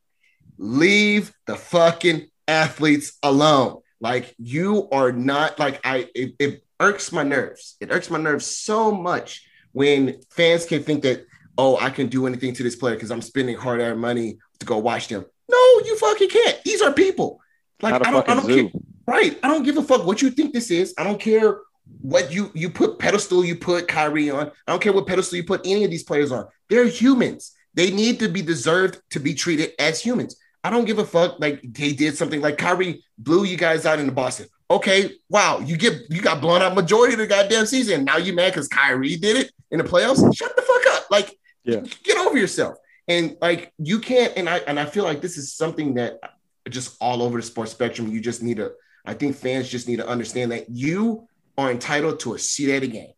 Leave 0.59 1.33
the 1.47 1.55
fucking 1.55 2.27
athletes 2.47 3.17
alone. 3.23 3.81
Like 3.99 4.35
you 4.37 4.87
are 4.91 5.11
not 5.11 5.57
like 5.57 5.81
I. 5.83 6.07
It, 6.13 6.35
it 6.39 6.63
irks 6.79 7.11
my 7.11 7.23
nerves. 7.23 7.75
It 7.81 7.91
irks 7.91 8.09
my 8.09 8.19
nerves 8.19 8.45
so 8.45 8.91
much 8.91 9.45
when 9.71 10.21
fans 10.29 10.65
can 10.65 10.83
think 10.83 11.03
that 11.03 11.25
oh 11.57 11.77
I 11.77 11.89
can 11.89 12.07
do 12.07 12.27
anything 12.27 12.53
to 12.53 12.63
this 12.63 12.75
player 12.75 12.95
because 12.95 13.11
I'm 13.11 13.21
spending 13.21 13.57
hard 13.57 13.79
earned 13.79 13.99
money 13.99 14.37
to 14.59 14.65
go 14.65 14.77
watch 14.77 15.07
them. 15.07 15.25
No, 15.49 15.57
you 15.83 15.97
fucking 15.97 16.29
can't. 16.29 16.63
These 16.63 16.81
are 16.81 16.93
people. 16.93 17.41
Like 17.81 17.95
I 17.95 18.11
don't, 18.11 18.29
I 18.29 18.35
don't 18.35 18.47
care. 18.47 18.81
Right. 19.07 19.39
I 19.41 19.47
don't 19.47 19.63
give 19.63 19.77
a 19.77 19.83
fuck 19.83 20.05
what 20.05 20.21
you 20.21 20.29
think 20.29 20.53
this 20.53 20.69
is. 20.69 20.93
I 20.97 21.03
don't 21.03 21.19
care 21.19 21.57
what 22.01 22.31
you 22.31 22.51
you 22.53 22.69
put 22.69 22.99
pedestal 22.99 23.43
you 23.43 23.55
put 23.55 23.87
Kyrie 23.87 24.29
on. 24.29 24.47
I 24.47 24.71
don't 24.71 24.81
care 24.81 24.93
what 24.93 25.07
pedestal 25.07 25.37
you 25.37 25.43
put 25.43 25.61
any 25.65 25.83
of 25.83 25.91
these 25.91 26.03
players 26.03 26.31
on. 26.31 26.47
They're 26.69 26.85
humans. 26.85 27.53
They 27.73 27.91
need 27.91 28.19
to 28.19 28.29
be 28.29 28.41
deserved 28.41 29.01
to 29.11 29.19
be 29.19 29.33
treated 29.33 29.71
as 29.79 30.01
humans. 30.01 30.35
I 30.63 30.69
don't 30.69 30.85
give 30.85 30.99
a 30.99 31.05
fuck. 31.05 31.39
Like 31.39 31.61
they 31.61 31.93
did 31.93 32.17
something 32.17 32.41
like 32.41 32.57
Kyrie 32.57 33.03
blew 33.17 33.43
you 33.45 33.57
guys 33.57 33.85
out 33.85 33.99
in 33.99 34.05
the 34.05 34.11
Boston. 34.11 34.47
Okay, 34.71 35.13
wow, 35.29 35.59
you 35.59 35.77
get 35.77 35.93
you 36.09 36.21
got 36.21 36.41
blown 36.41 36.61
out 36.61 36.75
majority 36.75 37.13
of 37.13 37.19
the 37.19 37.27
goddamn 37.27 37.65
season. 37.65 38.03
Now 38.03 38.17
you 38.17 38.33
mad 38.33 38.53
because 38.53 38.67
Kyrie 38.67 39.15
did 39.15 39.37
it 39.37 39.51
in 39.71 39.79
the 39.79 39.83
playoffs? 39.83 40.35
Shut 40.35 40.55
the 40.55 40.61
fuck 40.61 40.95
up. 40.95 41.09
Like, 41.09 41.37
yeah. 41.63 41.81
get 42.03 42.17
over 42.17 42.37
yourself. 42.37 42.77
And 43.07 43.35
like 43.41 43.73
you 43.79 43.99
can't. 43.99 44.33
And 44.37 44.47
I 44.47 44.57
and 44.59 44.79
I 44.79 44.85
feel 44.85 45.03
like 45.03 45.21
this 45.21 45.37
is 45.37 45.53
something 45.53 45.95
that 45.95 46.19
just 46.69 46.95
all 47.01 47.23
over 47.23 47.37
the 47.37 47.43
sports 47.43 47.71
spectrum. 47.71 48.11
You 48.11 48.21
just 48.21 48.43
need 48.43 48.57
to. 48.57 48.73
I 49.05 49.13
think 49.13 49.35
fans 49.35 49.69
just 49.69 49.87
need 49.87 49.97
to 49.97 50.07
understand 50.07 50.51
that 50.51 50.69
you 50.69 51.27
are 51.59 51.71
entitled 51.71 52.19
to 52.21 52.33
a 52.33 52.39
seat 52.39 52.73
at 52.73 52.83
a 52.83 52.87
game. 52.87 53.13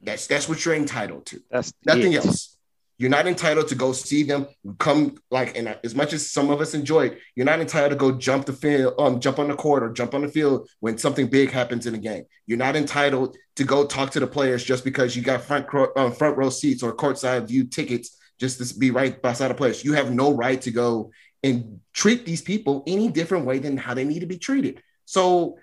That's 0.00 0.26
that's 0.26 0.48
what 0.48 0.64
you're 0.64 0.74
entitled 0.74 1.26
to. 1.26 1.40
That's 1.50 1.72
nothing 1.86 2.12
it. 2.12 2.24
else. 2.24 2.58
You're 2.96 3.10
not 3.10 3.26
entitled 3.26 3.68
to 3.68 3.74
go 3.74 3.92
see 3.92 4.22
them 4.22 4.46
come 4.78 5.18
like, 5.28 5.58
and 5.58 5.76
as 5.82 5.96
much 5.96 6.12
as 6.12 6.30
some 6.30 6.48
of 6.50 6.60
us 6.60 6.74
enjoy 6.74 7.06
it, 7.06 7.18
you're 7.34 7.46
not 7.46 7.60
entitled 7.60 7.90
to 7.90 7.96
go 7.96 8.12
jump 8.12 8.46
the 8.46 8.52
field, 8.52 8.94
um, 9.00 9.18
jump 9.18 9.40
on 9.40 9.48
the 9.48 9.56
court 9.56 9.82
or 9.82 9.92
jump 9.92 10.14
on 10.14 10.22
the 10.22 10.28
field 10.28 10.68
when 10.78 10.96
something 10.96 11.26
big 11.26 11.50
happens 11.50 11.86
in 11.86 11.94
a 11.96 11.98
game. 11.98 12.24
You're 12.46 12.58
not 12.58 12.76
entitled 12.76 13.36
to 13.56 13.64
go 13.64 13.84
talk 13.84 14.10
to 14.10 14.20
the 14.20 14.28
players 14.28 14.62
just 14.62 14.84
because 14.84 15.16
you 15.16 15.22
got 15.22 15.42
front 15.42 15.66
um, 15.96 16.12
front 16.12 16.36
row 16.36 16.50
seats 16.50 16.82
or 16.82 16.94
courtside 16.94 17.48
view 17.48 17.64
tickets 17.64 18.16
just 18.38 18.64
to 18.64 18.78
be 18.78 18.90
right 18.90 19.20
beside 19.20 19.48
the 19.48 19.54
players. 19.54 19.84
You 19.84 19.94
have 19.94 20.12
no 20.12 20.32
right 20.32 20.60
to 20.62 20.70
go 20.70 21.10
and 21.42 21.80
treat 21.92 22.24
these 22.24 22.42
people 22.42 22.84
any 22.86 23.08
different 23.08 23.44
way 23.44 23.58
than 23.58 23.76
how 23.76 23.94
they 23.94 24.04
need 24.04 24.20
to 24.20 24.26
be 24.26 24.38
treated. 24.38 24.82
So 25.04 25.58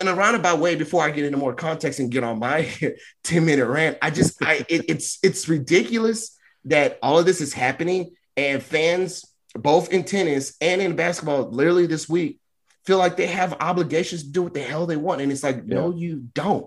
in 0.00 0.08
a 0.08 0.14
roundabout 0.14 0.58
way 0.58 0.74
before 0.74 1.02
I 1.02 1.10
get 1.10 1.24
into 1.24 1.38
more 1.38 1.54
context 1.54 2.00
and 2.00 2.10
get 2.10 2.24
on 2.24 2.38
my 2.38 2.70
10 3.24 3.44
minute 3.44 3.66
rant, 3.66 3.98
I 4.02 4.10
just 4.10 4.42
I 4.42 4.64
it, 4.68 4.84
it's 4.88 5.18
it's 5.22 5.48
ridiculous 5.48 6.36
that 6.64 6.98
all 7.02 7.18
of 7.18 7.26
this 7.26 7.40
is 7.40 7.52
happening 7.52 8.14
and 8.36 8.62
fans 8.62 9.24
both 9.54 9.92
in 9.92 10.04
tennis 10.04 10.54
and 10.60 10.82
in 10.82 10.96
basketball 10.96 11.48
literally 11.50 11.86
this 11.86 12.08
week 12.08 12.40
feel 12.84 12.98
like 12.98 13.16
they 13.16 13.26
have 13.26 13.54
obligations 13.60 14.22
to 14.22 14.30
do 14.30 14.42
what 14.42 14.52
the 14.52 14.62
hell 14.62 14.86
they 14.86 14.96
want 14.96 15.20
and 15.20 15.32
it's 15.32 15.42
like 15.42 15.56
yeah. 15.66 15.74
no 15.74 15.94
you 15.94 16.28
don't. 16.34 16.66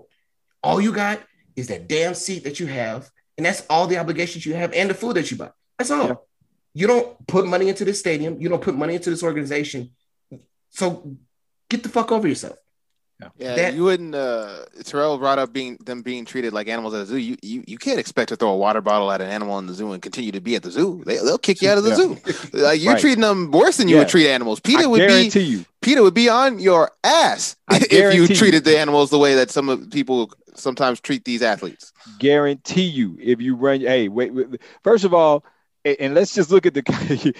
All 0.62 0.80
you 0.80 0.92
got 0.92 1.20
is 1.56 1.68
that 1.68 1.88
damn 1.88 2.14
seat 2.14 2.44
that 2.44 2.60
you 2.60 2.66
have 2.66 3.08
and 3.36 3.46
that's 3.46 3.64
all 3.70 3.86
the 3.86 3.98
obligations 3.98 4.44
you 4.44 4.54
have 4.54 4.72
and 4.72 4.90
the 4.90 4.94
food 4.94 5.16
that 5.16 5.30
you 5.30 5.36
buy. 5.36 5.50
That's 5.78 5.90
all. 5.90 6.06
Yeah. 6.08 6.14
You 6.72 6.86
don't 6.86 7.26
put 7.26 7.46
money 7.46 7.68
into 7.68 7.84
this 7.84 7.98
stadium, 7.98 8.40
you 8.40 8.48
don't 8.48 8.62
put 8.62 8.76
money 8.76 8.94
into 8.94 9.10
this 9.10 9.22
organization. 9.22 9.90
So 10.70 11.16
get 11.68 11.82
the 11.82 11.88
fuck 11.88 12.12
over 12.12 12.28
yourself. 12.28 12.56
Yeah, 13.38 13.54
that, 13.56 13.74
you 13.74 13.84
wouldn't. 13.84 14.14
Uh, 14.14 14.64
Terrell 14.84 15.18
brought 15.18 15.38
up 15.38 15.52
being 15.52 15.76
them 15.84 16.02
being 16.02 16.24
treated 16.24 16.52
like 16.52 16.68
animals 16.68 16.94
at 16.94 17.02
a 17.02 17.06
zoo. 17.06 17.16
You, 17.16 17.36
you 17.42 17.64
you 17.66 17.78
can't 17.78 17.98
expect 17.98 18.28
to 18.30 18.36
throw 18.36 18.50
a 18.50 18.56
water 18.56 18.80
bottle 18.80 19.10
at 19.10 19.20
an 19.20 19.28
animal 19.28 19.58
in 19.58 19.66
the 19.66 19.74
zoo 19.74 19.92
and 19.92 20.02
continue 20.02 20.32
to 20.32 20.40
be 20.40 20.54
at 20.54 20.62
the 20.62 20.70
zoo. 20.70 21.02
They, 21.04 21.16
they'll 21.16 21.38
kick 21.38 21.62
you 21.62 21.70
out 21.70 21.78
of 21.78 21.84
the 21.84 21.90
yeah. 21.90 21.96
zoo. 21.96 22.16
Like 22.60 22.80
you're 22.80 22.94
right. 22.94 23.00
treating 23.00 23.22
them 23.22 23.50
worse 23.50 23.76
than 23.76 23.88
you 23.88 23.96
yeah. 23.96 24.02
would 24.02 24.08
treat 24.08 24.28
animals. 24.28 24.60
Peter 24.60 24.84
I 24.84 24.86
would 24.86 25.06
be. 25.06 25.40
You. 25.40 25.64
Peter 25.80 26.02
would 26.02 26.14
be 26.14 26.28
on 26.28 26.58
your 26.58 26.90
ass 27.04 27.56
if 27.70 28.14
you 28.14 28.26
treated 28.28 28.66
you. 28.66 28.72
the 28.72 28.78
animals 28.78 29.10
the 29.10 29.18
way 29.18 29.34
that 29.34 29.50
some 29.50 29.68
of 29.68 29.90
people 29.90 30.32
sometimes 30.54 31.00
treat 31.00 31.24
these 31.24 31.42
athletes. 31.42 31.92
Guarantee 32.18 32.88
you, 32.88 33.16
if 33.20 33.40
you 33.40 33.54
run. 33.54 33.80
Hey, 33.80 34.08
wait. 34.08 34.34
wait 34.34 34.60
first 34.82 35.04
of 35.04 35.14
all 35.14 35.44
and 35.84 36.14
let's 36.14 36.34
just 36.34 36.50
look 36.50 36.66
at 36.66 36.74
the. 36.74 36.82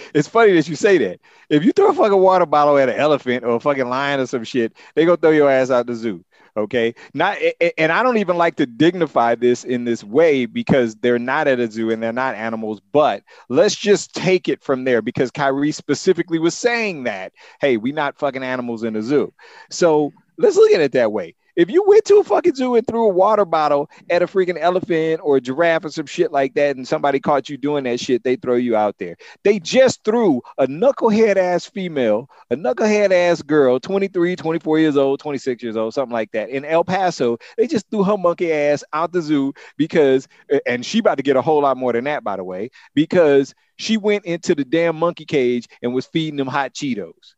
it's 0.15 0.29
funny 0.29 0.53
that 0.53 0.69
you 0.69 0.77
say 0.77 0.99
that. 0.99 1.21
If 1.49 1.65
you 1.65 1.73
throw 1.73 1.91
a 1.91 1.95
fucking 1.95 2.19
water 2.19 2.47
bottle 2.47 2.79
at 2.79 2.89
an 2.89 2.97
elephant 2.97 3.45
or 3.45 3.57
a 3.57 3.61
fucking 3.61 3.89
lion 3.89 4.21
or 4.21 4.27
some 4.27 4.45
shit, 4.45 4.73
they 4.95 5.05
gonna 5.05 5.17
throw 5.17 5.31
your 5.31 5.51
ass 5.51 5.71
out 5.71 5.87
the 5.87 5.95
zoo. 5.95 6.25
Okay, 6.57 6.95
not 7.15 7.39
and 7.79 7.93
I 7.93 8.03
don't 8.03 8.17
even 8.19 8.37
like 8.37 8.57
to 8.57 8.67
dignify 8.67 9.37
this 9.37 9.63
in 9.63 9.85
this 9.85 10.03
way 10.03 10.47
because 10.47 10.97
they're 10.97 11.19
not 11.19 11.47
at 11.47 11.61
a 11.61 11.71
zoo 11.71 11.91
and 11.91 12.03
they're 12.03 12.13
not 12.13 12.35
animals. 12.35 12.81
But 12.93 13.23
let's 13.49 13.77
just 13.77 14.15
take 14.15 14.49
it 14.49 14.63
from 14.63 14.85
there 14.85 15.01
because 15.01 15.31
Kyrie 15.31 15.73
specifically 15.73 16.39
was 16.39 16.55
saying 16.57 17.05
that. 17.05 17.33
Hey, 17.61 17.77
we 17.77 17.93
not 17.93 18.19
fucking 18.19 18.43
animals 18.43 18.83
in 18.83 18.97
a 18.97 19.03
zoo. 19.03 19.33
So 19.71 20.13
let's 20.39 20.57
look 20.57 20.73
at 20.73 20.81
it 20.81 20.93
that 20.93 21.13
way. 21.13 21.37
If 21.61 21.71
you 21.71 21.85
went 21.87 22.07
to 22.07 22.17
a 22.21 22.25
fucking 22.25 22.55
zoo 22.55 22.75
and 22.75 22.87
threw 22.87 23.05
a 23.05 23.13
water 23.13 23.45
bottle 23.45 23.91
at 24.09 24.23
a 24.23 24.27
freaking 24.27 24.57
elephant 24.59 25.21
or 25.23 25.41
giraffe 25.41 25.85
or 25.85 25.91
some 25.91 26.07
shit 26.07 26.33
like 26.33 26.55
that, 26.55 26.77
and 26.77 26.89
somebody 26.89 27.21
caught 27.21 27.51
you 27.51 27.59
doing 27.59 27.85
that 27.85 28.01
shit, 28.01 28.25
they 28.25 28.37
throw 28.37 28.55
you 28.55 28.77
out 28.77 28.97
there. 28.99 29.15
They 29.45 29.59
just 29.59 30.03
threw 30.03 30.41
a 30.57 30.67
knucklehead 30.67 31.37
ass 31.37 31.67
female, 31.67 32.31
a 32.51 32.57
knucklehead 32.57 33.13
ass 33.13 33.43
girl, 33.43 33.79
23, 33.79 34.37
24 34.37 34.79
years 34.79 34.97
old, 34.97 35.21
26 35.21 35.63
years 35.63 35.77
old, 35.77 35.93
something 35.93 36.15
like 36.15 36.33
that, 36.33 36.49
in 36.49 36.65
El 36.65 36.83
Paso. 36.83 37.37
They 37.59 37.67
just 37.67 37.91
threw 37.91 38.05
her 38.05 38.17
monkey 38.17 38.51
ass 38.55 38.83
out 38.95 39.13
the 39.13 39.21
zoo 39.21 39.53
because, 39.77 40.29
and 40.65 40.83
she 40.87 41.01
about 41.01 41.19
to 41.19 41.23
get 41.23 41.37
a 41.37 41.43
whole 41.43 41.61
lot 41.61 41.77
more 41.77 41.93
than 41.93 42.05
that, 42.05 42.25
by 42.25 42.37
the 42.37 42.45
way, 42.45 42.71
because 42.95 43.55
she 43.77 43.99
went 43.99 44.25
into 44.25 44.55
the 44.55 44.65
damn 44.65 44.97
monkey 44.97 45.27
cage 45.27 45.69
and 45.83 45.93
was 45.93 46.07
feeding 46.07 46.39
them 46.39 46.49
hot 46.49 46.73
Cheetos. 46.73 47.35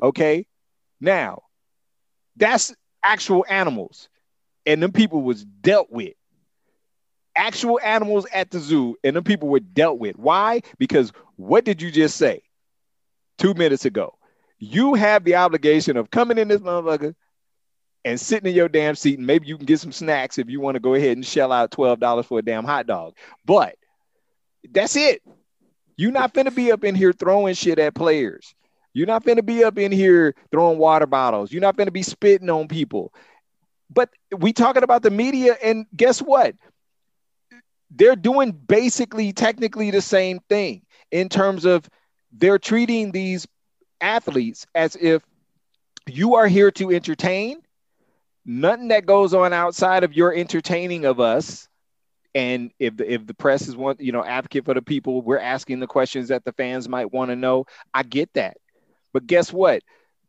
Okay. 0.00 0.46
Now, 1.02 1.42
that's 2.36 2.74
actual 3.06 3.46
animals, 3.48 4.08
and 4.66 4.82
them 4.82 4.92
people 4.92 5.22
was 5.22 5.44
dealt 5.44 5.90
with. 5.90 6.14
Actual 7.36 7.78
animals 7.82 8.26
at 8.34 8.50
the 8.50 8.58
zoo, 8.58 8.96
and 9.04 9.14
them 9.14 9.24
people 9.24 9.48
were 9.48 9.60
dealt 9.60 9.98
with. 9.98 10.16
Why? 10.16 10.62
Because 10.78 11.12
what 11.36 11.64
did 11.64 11.80
you 11.80 11.90
just 11.90 12.16
say 12.16 12.42
two 13.38 13.54
minutes 13.54 13.84
ago? 13.84 14.18
You 14.58 14.94
have 14.94 15.24
the 15.24 15.36
obligation 15.36 15.96
of 15.96 16.10
coming 16.10 16.38
in 16.38 16.48
this 16.48 16.60
motherfucker 16.60 17.14
and 18.04 18.18
sitting 18.18 18.48
in 18.48 18.56
your 18.56 18.68
damn 18.68 18.94
seat, 18.94 19.18
and 19.18 19.26
maybe 19.26 19.46
you 19.46 19.56
can 19.56 19.66
get 19.66 19.80
some 19.80 19.92
snacks 19.92 20.38
if 20.38 20.48
you 20.48 20.60
want 20.60 20.74
to 20.74 20.80
go 20.80 20.94
ahead 20.94 21.16
and 21.16 21.24
shell 21.24 21.52
out 21.52 21.70
twelve 21.70 22.00
dollars 22.00 22.26
for 22.26 22.38
a 22.38 22.42
damn 22.42 22.64
hot 22.64 22.86
dog. 22.86 23.14
But 23.44 23.76
that's 24.70 24.96
it. 24.96 25.22
You're 25.96 26.12
not 26.12 26.34
gonna 26.34 26.50
be 26.50 26.72
up 26.72 26.84
in 26.84 26.94
here 26.94 27.12
throwing 27.12 27.54
shit 27.54 27.78
at 27.78 27.94
players. 27.94 28.54
You're 28.96 29.06
not 29.06 29.24
going 29.24 29.36
to 29.36 29.42
be 29.42 29.62
up 29.62 29.76
in 29.76 29.92
here 29.92 30.34
throwing 30.50 30.78
water 30.78 31.04
bottles. 31.04 31.52
You're 31.52 31.60
not 31.60 31.76
going 31.76 31.86
to 31.86 31.92
be 31.92 32.02
spitting 32.02 32.48
on 32.48 32.66
people. 32.66 33.12
But 33.90 34.08
we 34.34 34.54
talking 34.54 34.82
about 34.82 35.02
the 35.02 35.10
media, 35.10 35.54
and 35.62 35.84
guess 35.94 36.20
what? 36.20 36.54
They're 37.90 38.16
doing 38.16 38.52
basically 38.52 39.34
technically 39.34 39.90
the 39.90 40.00
same 40.00 40.40
thing 40.48 40.80
in 41.10 41.28
terms 41.28 41.66
of 41.66 41.86
they're 42.32 42.58
treating 42.58 43.12
these 43.12 43.46
athletes 44.00 44.66
as 44.74 44.96
if 44.96 45.22
you 46.06 46.36
are 46.36 46.46
here 46.48 46.70
to 46.70 46.90
entertain. 46.90 47.58
Nothing 48.46 48.88
that 48.88 49.04
goes 49.04 49.34
on 49.34 49.52
outside 49.52 50.04
of 50.04 50.14
your 50.14 50.32
entertaining 50.32 51.04
of 51.04 51.20
us 51.20 51.68
and 52.34 52.70
if 52.78 52.96
the, 52.96 53.12
if 53.12 53.26
the 53.26 53.34
press 53.34 53.68
is 53.68 53.76
one 53.76 53.96
you 53.98 54.12
know 54.12 54.24
advocate 54.24 54.64
for 54.64 54.74
the 54.74 54.82
people 54.82 55.22
we're 55.22 55.38
asking 55.38 55.80
the 55.80 55.86
questions 55.86 56.28
that 56.28 56.44
the 56.44 56.52
fans 56.52 56.86
might 56.86 57.10
want 57.10 57.30
to 57.30 57.36
know 57.36 57.64
i 57.94 58.02
get 58.02 58.30
that 58.34 58.58
but 59.16 59.26
guess 59.26 59.50
what? 59.50 59.82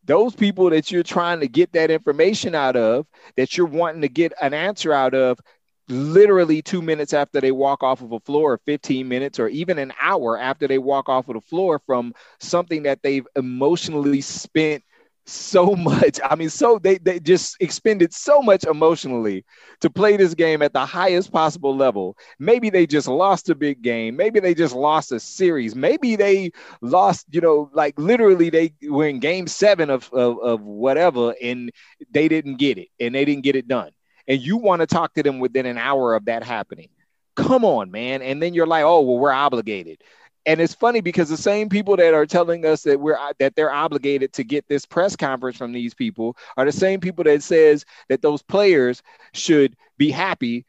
Those 0.05 0.33
people 0.33 0.69
that 0.69 0.89
you're 0.89 1.03
trying 1.03 1.41
to 1.41 1.49
get 1.49 1.73
that 1.73 1.91
information 1.91 2.55
out 2.55 2.77
of, 2.77 3.05
that 3.35 3.57
you're 3.57 3.67
wanting 3.67 3.99
to 3.99 4.07
get 4.07 4.31
an 4.41 4.53
answer 4.53 4.93
out 4.93 5.13
of, 5.13 5.41
literally 5.89 6.61
two 6.61 6.81
minutes 6.81 7.11
after 7.13 7.41
they 7.41 7.51
walk 7.51 7.83
off 7.83 8.01
of 8.01 8.13
a 8.13 8.21
floor, 8.21 8.53
or 8.53 8.57
15 8.59 9.05
minutes, 9.05 9.39
or 9.39 9.49
even 9.49 9.77
an 9.77 9.91
hour 10.01 10.37
after 10.37 10.69
they 10.69 10.77
walk 10.77 11.09
off 11.09 11.27
of 11.27 11.33
the 11.33 11.41
floor 11.41 11.81
from 11.85 12.13
something 12.39 12.83
that 12.83 13.03
they've 13.03 13.27
emotionally 13.35 14.21
spent 14.21 14.85
so 15.27 15.75
much. 15.75 16.19
I 16.23 16.35
mean, 16.35 16.49
so 16.49 16.79
they, 16.79 16.97
they 16.97 17.19
just 17.19 17.57
expended 17.59 18.13
so 18.13 18.41
much 18.41 18.63
emotionally 18.65 19.45
to 19.81 19.89
play 19.89 20.17
this 20.17 20.33
game 20.33 20.61
at 20.61 20.73
the 20.73 20.85
highest 20.85 21.31
possible 21.31 21.75
level. 21.75 22.17
Maybe 22.39 22.69
they 22.69 22.87
just 22.87 23.07
lost 23.07 23.49
a 23.49 23.55
big 23.55 23.81
game. 23.81 24.15
Maybe 24.15 24.39
they 24.39 24.53
just 24.53 24.75
lost 24.75 25.11
a 25.11 25.19
series. 25.19 25.75
Maybe 25.75 26.15
they 26.15 26.51
lost, 26.81 27.27
you 27.31 27.41
know, 27.41 27.69
like 27.73 27.97
literally 27.99 28.49
they 28.49 28.73
were 28.83 29.07
in 29.07 29.19
game 29.19 29.47
seven 29.47 29.89
of, 29.89 30.09
of, 30.13 30.39
of 30.39 30.61
whatever 30.61 31.35
and 31.41 31.71
they 32.11 32.27
didn't 32.27 32.57
get 32.57 32.77
it 32.77 32.87
and 32.99 33.13
they 33.13 33.25
didn't 33.25 33.43
get 33.43 33.55
it 33.55 33.67
done. 33.67 33.91
And 34.27 34.41
you 34.41 34.57
want 34.57 34.81
to 34.81 34.87
talk 34.87 35.13
to 35.13 35.23
them 35.23 35.39
within 35.39 35.65
an 35.65 35.77
hour 35.77 36.15
of 36.15 36.25
that 36.25 36.43
happening. 36.43 36.89
Come 37.35 37.63
on, 37.63 37.91
man. 37.91 38.21
And 38.21 38.41
then 38.41 38.53
you're 38.53 38.67
like, 38.67 38.83
oh, 38.83 39.01
well, 39.01 39.19
we're 39.19 39.31
obligated 39.31 40.01
and 40.47 40.61
it's 40.61 40.73
funny 40.73 41.01
because 41.01 41.27
the 41.27 41.37
same 41.37 41.67
people 41.67 41.97
that 41.97 42.13
are 42.13 42.25
telling 42.25 42.65
us 42.65 42.83
that 42.83 42.99
we're 42.99 43.17
that 43.37 43.55
they're 43.55 43.71
obligated 43.71 44.31
to 44.33 44.43
get 44.43 44.67
this 44.67 44.85
press 44.85 45.15
conference 45.15 45.57
from 45.57 45.73
these 45.73 45.93
people 45.93 46.37
are 46.55 46.65
the 46.65 46.71
same 46.71 47.01
people 47.01 47.25
that 47.25 47.43
says 47.43 47.85
that 48.07 48.21
those 48.21 48.41
players 48.41 49.03
should 49.33 49.75
be 49.97 50.09
happy 50.09 50.65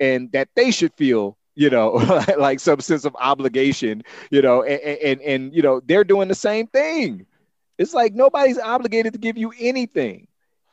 and 0.00 0.30
that 0.32 0.48
they 0.56 0.72
should 0.72 0.92
feel 0.94 1.38
you 1.54 1.70
know 1.70 1.92
like 2.38 2.58
some 2.58 2.80
sense 2.80 3.04
of 3.04 3.16
obligation 3.20 4.02
you 4.30 4.42
know 4.42 4.64
and, 4.64 4.80
and 4.82 5.20
and 5.22 5.54
you 5.54 5.62
know 5.62 5.80
they're 5.86 6.04
doing 6.04 6.28
the 6.28 6.34
same 6.34 6.66
thing. 6.66 7.24
It's 7.78 7.94
like 7.94 8.14
nobody's 8.14 8.58
obligated 8.58 9.14
to 9.14 9.18
give 9.18 9.38
you 9.38 9.52
anything. 9.58 10.28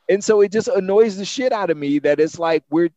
And 0.08 0.22
so 0.22 0.42
it 0.42 0.52
just 0.52 0.68
annoys 0.68 1.16
the 1.16 1.24
shit 1.24 1.52
out 1.52 1.70
of 1.70 1.76
me 1.76 2.00
that 2.00 2.20
it's 2.20 2.38
like 2.38 2.64
we're 2.70 2.90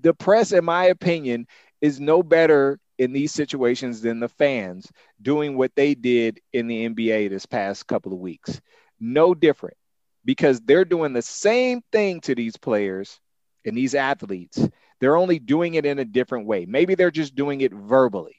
the 0.00 0.14
press 0.14 0.52
in 0.52 0.64
my 0.64 0.86
opinion 0.86 1.46
is 1.82 2.00
no 2.00 2.22
better 2.22 2.78
in 3.00 3.12
these 3.12 3.32
situations 3.32 4.02
than 4.02 4.20
the 4.20 4.28
fans 4.28 4.92
doing 5.22 5.56
what 5.56 5.74
they 5.74 5.94
did 5.94 6.38
in 6.52 6.66
the 6.66 6.86
NBA 6.86 7.30
this 7.30 7.46
past 7.46 7.86
couple 7.86 8.12
of 8.12 8.18
weeks. 8.18 8.60
No 9.00 9.34
different 9.34 9.78
because 10.22 10.60
they're 10.60 10.84
doing 10.84 11.14
the 11.14 11.22
same 11.22 11.80
thing 11.92 12.20
to 12.20 12.34
these 12.34 12.58
players 12.58 13.18
and 13.64 13.74
these 13.74 13.94
athletes. 13.94 14.68
They're 15.00 15.16
only 15.16 15.38
doing 15.38 15.74
it 15.74 15.86
in 15.86 15.98
a 15.98 16.04
different 16.04 16.46
way. 16.46 16.66
Maybe 16.66 16.94
they're 16.94 17.10
just 17.10 17.34
doing 17.34 17.62
it 17.62 17.72
verbally, 17.72 18.36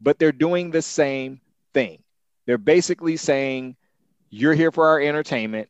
but 0.00 0.18
they're 0.18 0.32
doing 0.32 0.70
the 0.70 0.80
same 0.80 1.42
thing. 1.74 2.02
They're 2.46 2.56
basically 2.56 3.18
saying, 3.18 3.76
You're 4.30 4.54
here 4.54 4.72
for 4.72 4.86
our 4.88 5.02
entertainment 5.02 5.68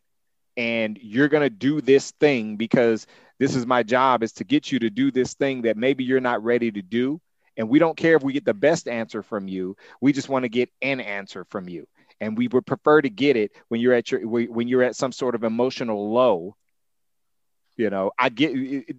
and 0.56 0.96
you're 1.02 1.28
going 1.28 1.42
to 1.42 1.50
do 1.50 1.80
this 1.80 2.12
thing 2.12 2.54
because 2.54 3.08
this 3.40 3.56
is 3.56 3.66
my 3.66 3.82
job 3.82 4.22
is 4.22 4.32
to 4.34 4.44
get 4.44 4.70
you 4.70 4.78
to 4.78 4.90
do 4.90 5.10
this 5.10 5.34
thing 5.34 5.62
that 5.62 5.76
maybe 5.76 6.04
you're 6.04 6.20
not 6.20 6.44
ready 6.44 6.70
to 6.70 6.82
do 6.82 7.20
and 7.56 7.68
we 7.68 7.78
don't 7.78 7.96
care 7.96 8.16
if 8.16 8.22
we 8.22 8.32
get 8.32 8.44
the 8.44 8.54
best 8.54 8.88
answer 8.88 9.22
from 9.22 9.48
you. 9.48 9.76
We 10.00 10.12
just 10.12 10.28
want 10.28 10.44
to 10.44 10.48
get 10.48 10.70
an 10.82 11.00
answer 11.00 11.44
from 11.44 11.68
you. 11.68 11.86
And 12.20 12.36
we 12.36 12.48
would 12.48 12.66
prefer 12.66 13.00
to 13.02 13.10
get 13.10 13.36
it 13.36 13.52
when 13.68 13.80
you're 13.80 13.94
at 13.94 14.10
your 14.10 14.20
when 14.22 14.68
you're 14.68 14.82
at 14.82 14.96
some 14.96 15.12
sort 15.12 15.34
of 15.34 15.44
emotional 15.44 16.12
low 16.12 16.56
You 17.76 17.90
know, 17.90 18.10
I 18.18 18.28
get 18.30 18.52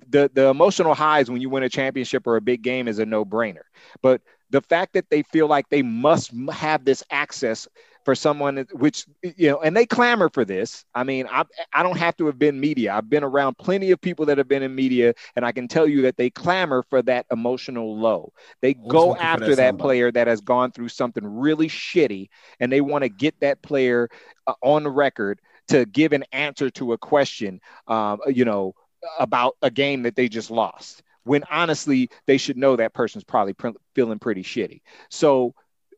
the 0.09 0.29
the 0.33 0.47
emotional 0.49 0.93
highs 0.93 1.29
when 1.29 1.41
you 1.41 1.49
win 1.49 1.63
a 1.63 1.69
championship 1.69 2.27
or 2.27 2.35
a 2.35 2.41
big 2.41 2.61
game 2.61 2.87
is 2.87 2.99
a 2.99 3.05
no 3.05 3.25
brainer, 3.25 3.65
but 4.01 4.21
the 4.51 4.61
fact 4.61 4.93
that 4.93 5.09
they 5.09 5.23
feel 5.23 5.47
like 5.47 5.69
they 5.69 5.81
must 5.81 6.31
have 6.51 6.85
this 6.85 7.03
access 7.09 7.67
for 8.07 8.15
someone 8.15 8.65
which 8.71 9.05
you 9.21 9.49
know 9.49 9.59
and 9.59 9.75
they 9.75 9.85
clamor 9.85 10.29
for 10.29 10.45
this. 10.45 10.85
I 10.95 11.03
mean 11.03 11.27
I, 11.29 11.43
I 11.73 11.83
don't 11.83 11.97
have 11.97 12.15
to 12.15 12.27
have 12.27 12.39
been 12.39 12.57
media. 12.57 12.93
I've 12.93 13.09
been 13.09 13.21
around 13.21 13.57
plenty 13.57 13.91
of 13.91 13.99
people 13.99 14.25
that 14.27 14.37
have 14.37 14.47
been 14.47 14.63
in 14.63 14.73
media 14.73 15.13
and 15.35 15.43
i 15.43 15.51
can 15.51 15.67
tell 15.67 15.85
you 15.85 16.03
that 16.03 16.15
they 16.15 16.29
clamor 16.29 16.83
for 16.89 17.01
that 17.01 17.25
emotional 17.33 17.99
low. 17.99 18.31
They 18.61 18.75
go 18.75 19.13
after 19.17 19.57
that, 19.57 19.57
that 19.57 19.77
player 19.77 20.09
that 20.09 20.27
has 20.27 20.39
gone 20.39 20.71
through 20.71 20.87
something 20.87 21.25
really 21.25 21.67
shitty 21.67 22.29
and 22.61 22.71
they 22.71 22.79
want 22.79 23.03
to 23.03 23.09
get 23.09 23.37
that 23.41 23.61
player 23.61 24.07
uh, 24.47 24.53
on 24.61 24.83
the 24.83 24.89
record 24.89 25.41
to 25.67 25.85
give 25.85 26.13
an 26.13 26.23
answer 26.31 26.69
to 26.69 26.93
a 26.93 26.97
question 26.97 27.59
um, 27.89 28.21
you 28.27 28.45
know 28.45 28.73
about 29.19 29.57
a 29.61 29.69
game 29.69 30.03
that 30.03 30.15
they 30.15 30.29
just 30.29 30.49
lost 30.49 31.03
when 31.25 31.43
honestly 31.51 32.09
they 32.25 32.37
should 32.37 32.55
know 32.55 32.77
that 32.77 32.93
person's 32.93 33.25
probably 33.25 33.51
pr- 33.51 33.75
feeling 33.95 34.17
pretty 34.17 34.43
shitty. 34.43 34.79
So 35.09 35.53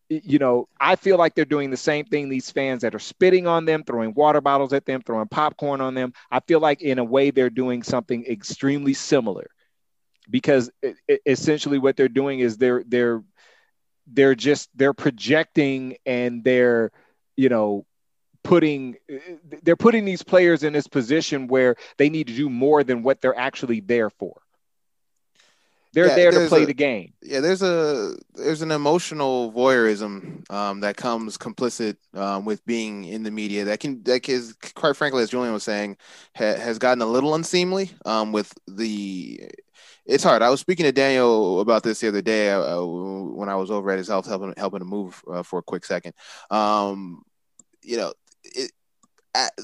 you 0.10 0.40
know, 0.40 0.68
I 0.80 0.96
feel 0.96 1.18
like 1.18 1.36
they're 1.36 1.46
doing 1.46 1.70
the 1.70 1.78
same 1.78 2.06
thing. 2.06 2.30
These 2.30 2.50
fans 2.50 2.82
that 2.82 2.96
are 2.96 3.00
spitting 3.00 3.46
on 3.48 3.66
them, 3.66 3.84
throwing 3.84 4.14
water 4.16 4.42
bottles 4.42 4.74
at 4.74 4.86
them, 4.86 5.02
throwing 5.02 5.28
popcorn 5.28 5.82
on 5.82 5.94
them. 5.94 6.14
I 6.32 6.40
feel 6.40 6.60
like 6.60 6.82
in 6.82 6.98
a 6.98 7.04
way 7.04 7.32
they're 7.32 7.50
doing 7.52 7.84
something 7.84 8.26
extremely 8.26 8.96
similar, 8.96 9.50
because 10.30 10.72
it, 10.82 10.96
it, 11.08 11.22
essentially 11.26 11.78
what 11.78 11.96
they're 11.96 12.08
doing 12.10 12.40
is 12.40 12.58
they're 12.58 12.84
they're 12.88 13.24
they're 14.08 14.36
just 14.36 14.70
they're 14.76 14.94
projecting 14.94 15.98
and 16.06 16.44
they're 16.44 16.92
you 17.38 17.50
know 17.50 17.86
putting 18.44 18.96
they're 19.62 19.76
putting 19.76 20.06
these 20.06 20.24
players 20.24 20.64
in 20.64 20.74
this 20.74 20.88
position 20.88 21.48
where 21.48 21.76
they 21.98 22.10
need 22.10 22.28
to 22.28 22.36
do 22.36 22.50
more 22.50 22.84
than 22.84 23.04
what 23.04 23.22
they're 23.22 23.38
actually 23.38 23.80
there 23.80 24.10
for. 24.10 24.42
They're 25.92 26.08
yeah, 26.08 26.16
there 26.16 26.32
to 26.32 26.48
play 26.48 26.64
a, 26.64 26.66
the 26.68 26.74
game. 26.74 27.14
Yeah, 27.22 27.40
there's 27.40 27.64
a 27.64 28.16
there's 28.36 28.62
an 28.62 28.72
emotional 28.72 29.52
voyeurism 29.52 30.50
um, 30.52 30.82
that 30.82 30.98
comes 30.98 31.38
complicit 31.38 31.98
um, 32.14 32.46
with 32.46 32.64
being 32.66 33.06
in 33.06 33.24
the 33.24 33.32
media 33.32 33.66
that 33.66 33.80
can 33.80 34.04
that 34.04 34.28
is 34.30 34.56
quite 34.76 34.96
frankly, 34.96 35.24
as 35.24 35.32
Julian 35.32 35.54
was 35.54 35.64
saying, 35.64 35.98
ha, 36.36 36.54
has 36.56 36.78
gotten 36.78 37.02
a 37.02 37.08
little 37.08 37.34
unseemly 37.36 37.92
um, 38.06 38.32
with 38.32 38.54
the. 38.68 39.50
It's 40.06 40.24
hard. 40.24 40.42
I 40.42 40.50
was 40.50 40.60
speaking 40.60 40.86
to 40.86 40.92
Daniel 40.92 41.60
about 41.60 41.84
this 41.84 42.00
the 42.00 42.08
other 42.08 42.22
day 42.22 42.52
uh, 42.52 42.84
when 42.84 43.48
I 43.48 43.56
was 43.56 43.70
over 43.70 43.92
at 43.92 43.98
his 43.98 44.08
house 44.10 44.28
helping 44.28 44.54
helping 44.58 44.80
to 44.80 44.86
move 44.86 45.22
uh, 45.32 45.44
for 45.44 45.60
a 45.60 45.64
quick 45.64 45.86
second. 45.86 46.14
Um, 46.52 47.24
you 47.84 47.98
know, 47.98 48.14
it, 48.44 48.72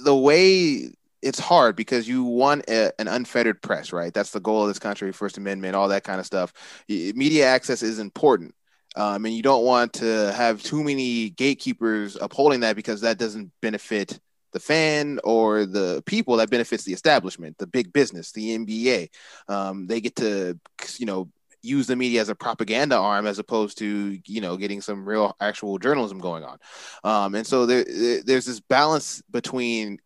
the 0.03 0.15
way 0.15 0.91
it's 1.25 1.39
hard 1.39 1.75
because 1.75 2.07
you 2.07 2.23
want 2.23 2.69
a, 2.69 2.93
an 3.01 3.07
unfettered 3.07 3.59
press, 3.61 3.91
right? 3.91 4.13
That's 4.13 4.29
the 4.29 4.39
goal 4.39 4.61
of 4.61 4.67
this 4.67 4.77
country, 4.77 5.11
First 5.11 5.39
Amendment, 5.39 5.75
all 5.75 5.87
that 5.87 6.03
kind 6.03 6.19
of 6.19 6.25
stuff. 6.25 6.53
Media 6.87 7.47
access 7.47 7.81
is 7.81 7.97
important. 7.97 8.53
Um, 8.95 9.25
and 9.25 9.33
you 9.33 9.41
don't 9.41 9.65
want 9.65 9.93
to 9.93 10.31
have 10.33 10.61
too 10.61 10.83
many 10.83 11.31
gatekeepers 11.31 12.15
upholding 12.15 12.59
that 12.61 12.75
because 12.75 13.01
that 13.01 13.17
doesn't 13.17 13.51
benefit 13.59 14.19
the 14.53 14.59
fan 14.59 15.19
or 15.23 15.65
the 15.65 16.01
people 16.05 16.37
that 16.37 16.51
benefits 16.51 16.83
the 16.83 16.93
establishment, 16.93 17.57
the 17.57 17.67
big 17.67 17.91
business, 17.91 18.31
the 18.31 18.57
NBA. 18.57 19.09
Um, 19.49 19.87
they 19.87 19.99
get 19.99 20.15
to, 20.17 20.57
you 20.97 21.07
know, 21.07 21.29
use 21.65 21.87
the 21.87 21.95
media 21.95 22.21
as 22.21 22.29
a 22.29 22.35
propaganda 22.35 22.95
arm 22.95 23.25
as 23.25 23.39
opposed 23.39 23.79
to 23.79 24.19
you 24.25 24.39
know 24.39 24.55
getting 24.55 24.81
some 24.81 25.07
real 25.07 25.35
actual 25.41 25.77
journalism 25.79 26.19
going 26.19 26.43
on 26.43 26.59
um, 27.03 27.35
and 27.35 27.45
so 27.45 27.65
there, 27.65 27.83
there's 28.23 28.45
this 28.45 28.59
balance 28.59 29.21
between 29.31 29.97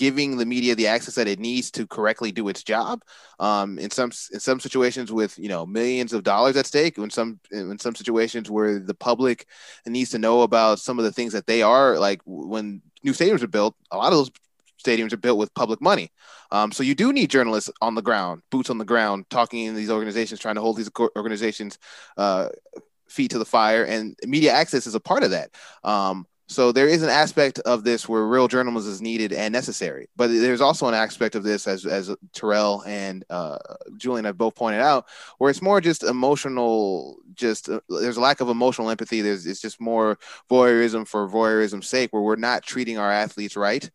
giving 0.00 0.38
the 0.38 0.46
media 0.46 0.74
the 0.74 0.86
access 0.86 1.14
that 1.14 1.28
it 1.28 1.38
needs 1.38 1.70
to 1.70 1.86
correctly 1.86 2.32
do 2.32 2.48
its 2.48 2.62
job. 2.62 3.02
Um, 3.38 3.78
in 3.78 3.90
some 3.90 4.10
in 4.32 4.40
some 4.40 4.58
situations 4.58 5.12
with 5.12 5.38
you 5.38 5.50
know 5.50 5.66
millions 5.66 6.14
of 6.14 6.22
dollars 6.22 6.56
at 6.56 6.64
stake, 6.64 6.96
in 6.96 7.10
some 7.10 7.38
in 7.50 7.78
some 7.78 7.94
situations 7.94 8.50
where 8.50 8.78
the 8.78 8.94
public 8.94 9.46
needs 9.84 10.08
to 10.12 10.18
know 10.18 10.40
about 10.40 10.78
some 10.78 10.98
of 10.98 11.04
the 11.04 11.12
things 11.12 11.34
that 11.34 11.46
they 11.46 11.60
are 11.60 11.98
like 11.98 12.22
when 12.24 12.80
new 13.04 13.12
stadiums 13.12 13.42
are 13.42 13.54
built. 13.58 13.74
A 13.90 13.98
lot 13.98 14.10
of 14.10 14.18
those 14.18 14.30
stadiums 14.82 15.12
are 15.12 15.18
built 15.18 15.38
with 15.38 15.52
public 15.52 15.82
money. 15.82 16.10
Um, 16.50 16.72
so 16.72 16.82
you 16.82 16.94
do 16.94 17.12
need 17.12 17.28
journalists 17.28 17.70
on 17.82 17.94
the 17.94 18.00
ground, 18.00 18.40
boots 18.50 18.70
on 18.70 18.78
the 18.78 18.86
ground, 18.86 19.26
talking 19.28 19.66
in 19.66 19.74
these 19.74 19.90
organizations, 19.90 20.40
trying 20.40 20.54
to 20.54 20.62
hold 20.62 20.78
these 20.78 20.90
organizations 21.14 21.76
uh, 22.16 22.48
feet 23.06 23.32
to 23.32 23.38
the 23.38 23.44
fire, 23.44 23.84
and 23.84 24.16
media 24.24 24.52
access 24.52 24.86
is 24.86 24.94
a 24.94 25.00
part 25.00 25.24
of 25.24 25.32
that. 25.32 25.50
Um, 25.84 26.26
so 26.50 26.72
there 26.72 26.88
is 26.88 27.04
an 27.04 27.10
aspect 27.10 27.60
of 27.60 27.84
this 27.84 28.08
where 28.08 28.26
real 28.26 28.48
journalism 28.48 28.90
is 28.92 29.00
needed 29.00 29.32
and 29.32 29.52
necessary, 29.52 30.08
but 30.16 30.26
there's 30.26 30.60
also 30.60 30.88
an 30.88 30.94
aspect 30.94 31.36
of 31.36 31.44
this, 31.44 31.68
as 31.68 31.86
as 31.86 32.12
Terrell 32.32 32.82
and 32.88 33.24
uh, 33.30 33.56
Julian 33.96 34.24
have 34.24 34.36
both 34.36 34.56
pointed 34.56 34.80
out, 34.80 35.06
where 35.38 35.48
it's 35.48 35.62
more 35.62 35.80
just 35.80 36.02
emotional. 36.02 37.18
Just 37.34 37.68
uh, 37.68 37.78
there's 37.88 38.16
a 38.16 38.20
lack 38.20 38.40
of 38.40 38.48
emotional 38.48 38.90
empathy. 38.90 39.20
There's 39.20 39.46
it's 39.46 39.60
just 39.60 39.80
more 39.80 40.18
voyeurism 40.50 41.06
for 41.06 41.28
voyeurism's 41.28 41.86
sake, 41.86 42.12
where 42.12 42.22
we're 42.22 42.34
not 42.34 42.64
treating 42.64 42.98
our 42.98 43.12
athletes 43.12 43.56
right. 43.56 43.88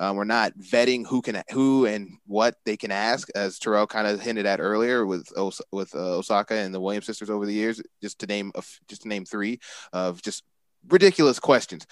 Um, 0.00 0.16
we're 0.16 0.24
not 0.24 0.54
vetting 0.58 1.06
who 1.06 1.22
can 1.22 1.42
who 1.52 1.86
and 1.86 2.16
what 2.26 2.56
they 2.64 2.76
can 2.76 2.90
ask, 2.90 3.28
as 3.36 3.60
Terrell 3.60 3.86
kind 3.86 4.08
of 4.08 4.20
hinted 4.20 4.46
at 4.46 4.58
earlier 4.58 5.06
with 5.06 5.28
with 5.70 5.94
uh, 5.94 6.16
Osaka 6.16 6.54
and 6.54 6.74
the 6.74 6.80
Williams 6.80 7.06
sisters 7.06 7.30
over 7.30 7.46
the 7.46 7.52
years. 7.52 7.80
Just 8.02 8.18
to 8.20 8.26
name 8.26 8.50
just 8.88 9.02
to 9.02 9.08
name 9.08 9.26
three 9.26 9.60
of 9.92 10.20
just 10.22 10.42
ridiculous 10.88 11.38
questions. 11.38 11.86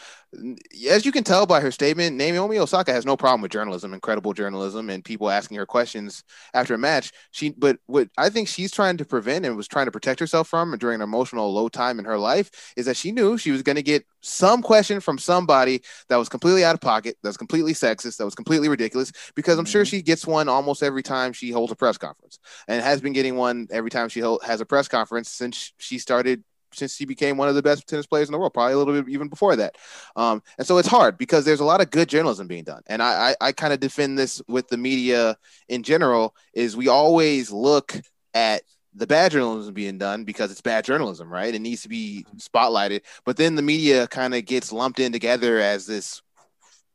As 0.91 1.07
you 1.07 1.13
can 1.13 1.25
tell 1.25 1.47
by 1.47 1.61
her 1.61 1.71
statement, 1.71 2.17
Naomi 2.17 2.59
Osaka 2.59 2.93
has 2.93 3.07
no 3.07 3.17
problem 3.17 3.41
with 3.41 3.51
journalism, 3.51 3.95
incredible 3.95 4.33
journalism, 4.33 4.91
and 4.91 5.05
people 5.05 5.31
asking 5.31 5.57
her 5.57 5.67
questions 5.67 6.25
after 6.53 6.75
a 6.75 6.79
match. 6.79 7.13
She, 7.31 7.51
but 7.51 7.79
what 7.87 8.09
I 8.19 8.29
think 8.29 8.49
she's 8.49 8.71
trying 8.71 8.99
to 8.99 9.05
prevent 9.05 9.47
and 9.47 9.57
was 9.57 9.69
trying 9.69 9.87
to 9.87 9.93
protect 9.93 10.21
herself 10.21 10.49
from 10.49 10.77
during 10.77 10.97
an 10.97 11.03
emotional 11.03 11.53
low 11.53 11.69
time 11.69 11.99
in 11.99 12.05
her 12.05 12.19
life 12.19 12.73
is 12.77 12.87
that 12.87 12.97
she 12.97 13.13
knew 13.13 13.39
she 13.39 13.51
was 13.51 13.63
going 13.63 13.77
to 13.77 13.83
get 13.83 14.05
some 14.21 14.63
question 14.63 15.01
from 15.01 15.17
somebody 15.17 15.81
that 16.09 16.17
was 16.17 16.29
completely 16.29 16.65
out 16.65 16.75
of 16.75 16.81
pocket, 16.81 17.17
that 17.23 17.29
was 17.29 17.37
completely 17.37 17.73
sexist, 17.73 18.19
that 18.19 18.25
was 18.25 18.35
completely 18.35 18.69
ridiculous. 18.69 19.13
Because 19.35 19.59
I'm 19.59 19.65
mm-hmm. 19.65 19.73
sure 19.73 19.85
she 19.85 20.03
gets 20.03 20.27
one 20.27 20.49
almost 20.49 20.83
every 20.83 21.03
time 21.03 21.33
she 21.33 21.51
holds 21.51 21.73
a 21.73 21.77
press 21.77 21.97
conference, 21.97 22.39
and 22.67 22.83
has 22.83 23.01
been 23.01 23.13
getting 23.13 23.37
one 23.37 23.69
every 23.71 23.91
time 23.91 24.09
she 24.09 24.21
has 24.21 24.61
a 24.61 24.67
press 24.67 24.89
conference 24.89 25.31
since 25.31 25.73
she 25.79 25.99
started 25.99 26.43
since 26.73 26.97
he 26.97 27.05
became 27.05 27.37
one 27.37 27.49
of 27.49 27.55
the 27.55 27.63
best 27.63 27.87
tennis 27.87 28.07
players 28.07 28.29
in 28.29 28.33
the 28.33 28.39
world, 28.39 28.55
probably 28.55 28.75
a 28.75 28.79
little 28.79 28.95
bit 28.95 29.09
even 29.09 29.29
before 29.29 29.57
that. 29.57 29.77
Um, 30.17 30.43
and 30.59 30.67
so 30.67 30.79
it's 30.79 30.89
hard 30.89 31.19
because 31.19 31.45
there's 31.45 31.61
a 31.61 31.65
lot 31.65 31.81
of 31.81 31.91
good 31.91 32.09
journalism 32.09 32.47
being 32.47 32.65
done. 32.65 32.83
And 32.87 33.03
I, 33.03 33.31
I, 33.31 33.49
I 33.49 33.53
kind 33.53 33.73
of 33.73 33.81
defend 33.81 34.19
this 34.19 34.43
with 34.49 34.69
the 34.69 34.77
media 34.77 35.37
in 35.69 35.83
general 35.83 36.35
is 36.55 36.77
we 36.77 36.89
always 36.89 37.51
look 37.51 37.95
at 38.35 38.63
the 38.95 39.07
bad 39.07 39.33
journalism 39.33 39.75
being 39.75 39.99
done 39.99 40.25
because 40.25 40.51
it's 40.51 40.61
bad 40.61 40.85
journalism, 40.85 41.31
right? 41.31 41.55
It 41.55 41.61
needs 41.61 41.83
to 41.83 41.89
be 41.89 42.27
spotlighted. 42.37 43.03
But 43.25 43.37
then 43.37 43.55
the 43.55 43.63
media 43.63 44.07
kind 44.09 44.35
of 44.35 44.45
gets 44.45 44.73
lumped 44.73 44.99
in 44.99 45.13
together 45.13 45.59
as 45.59 45.87
this 45.87 46.23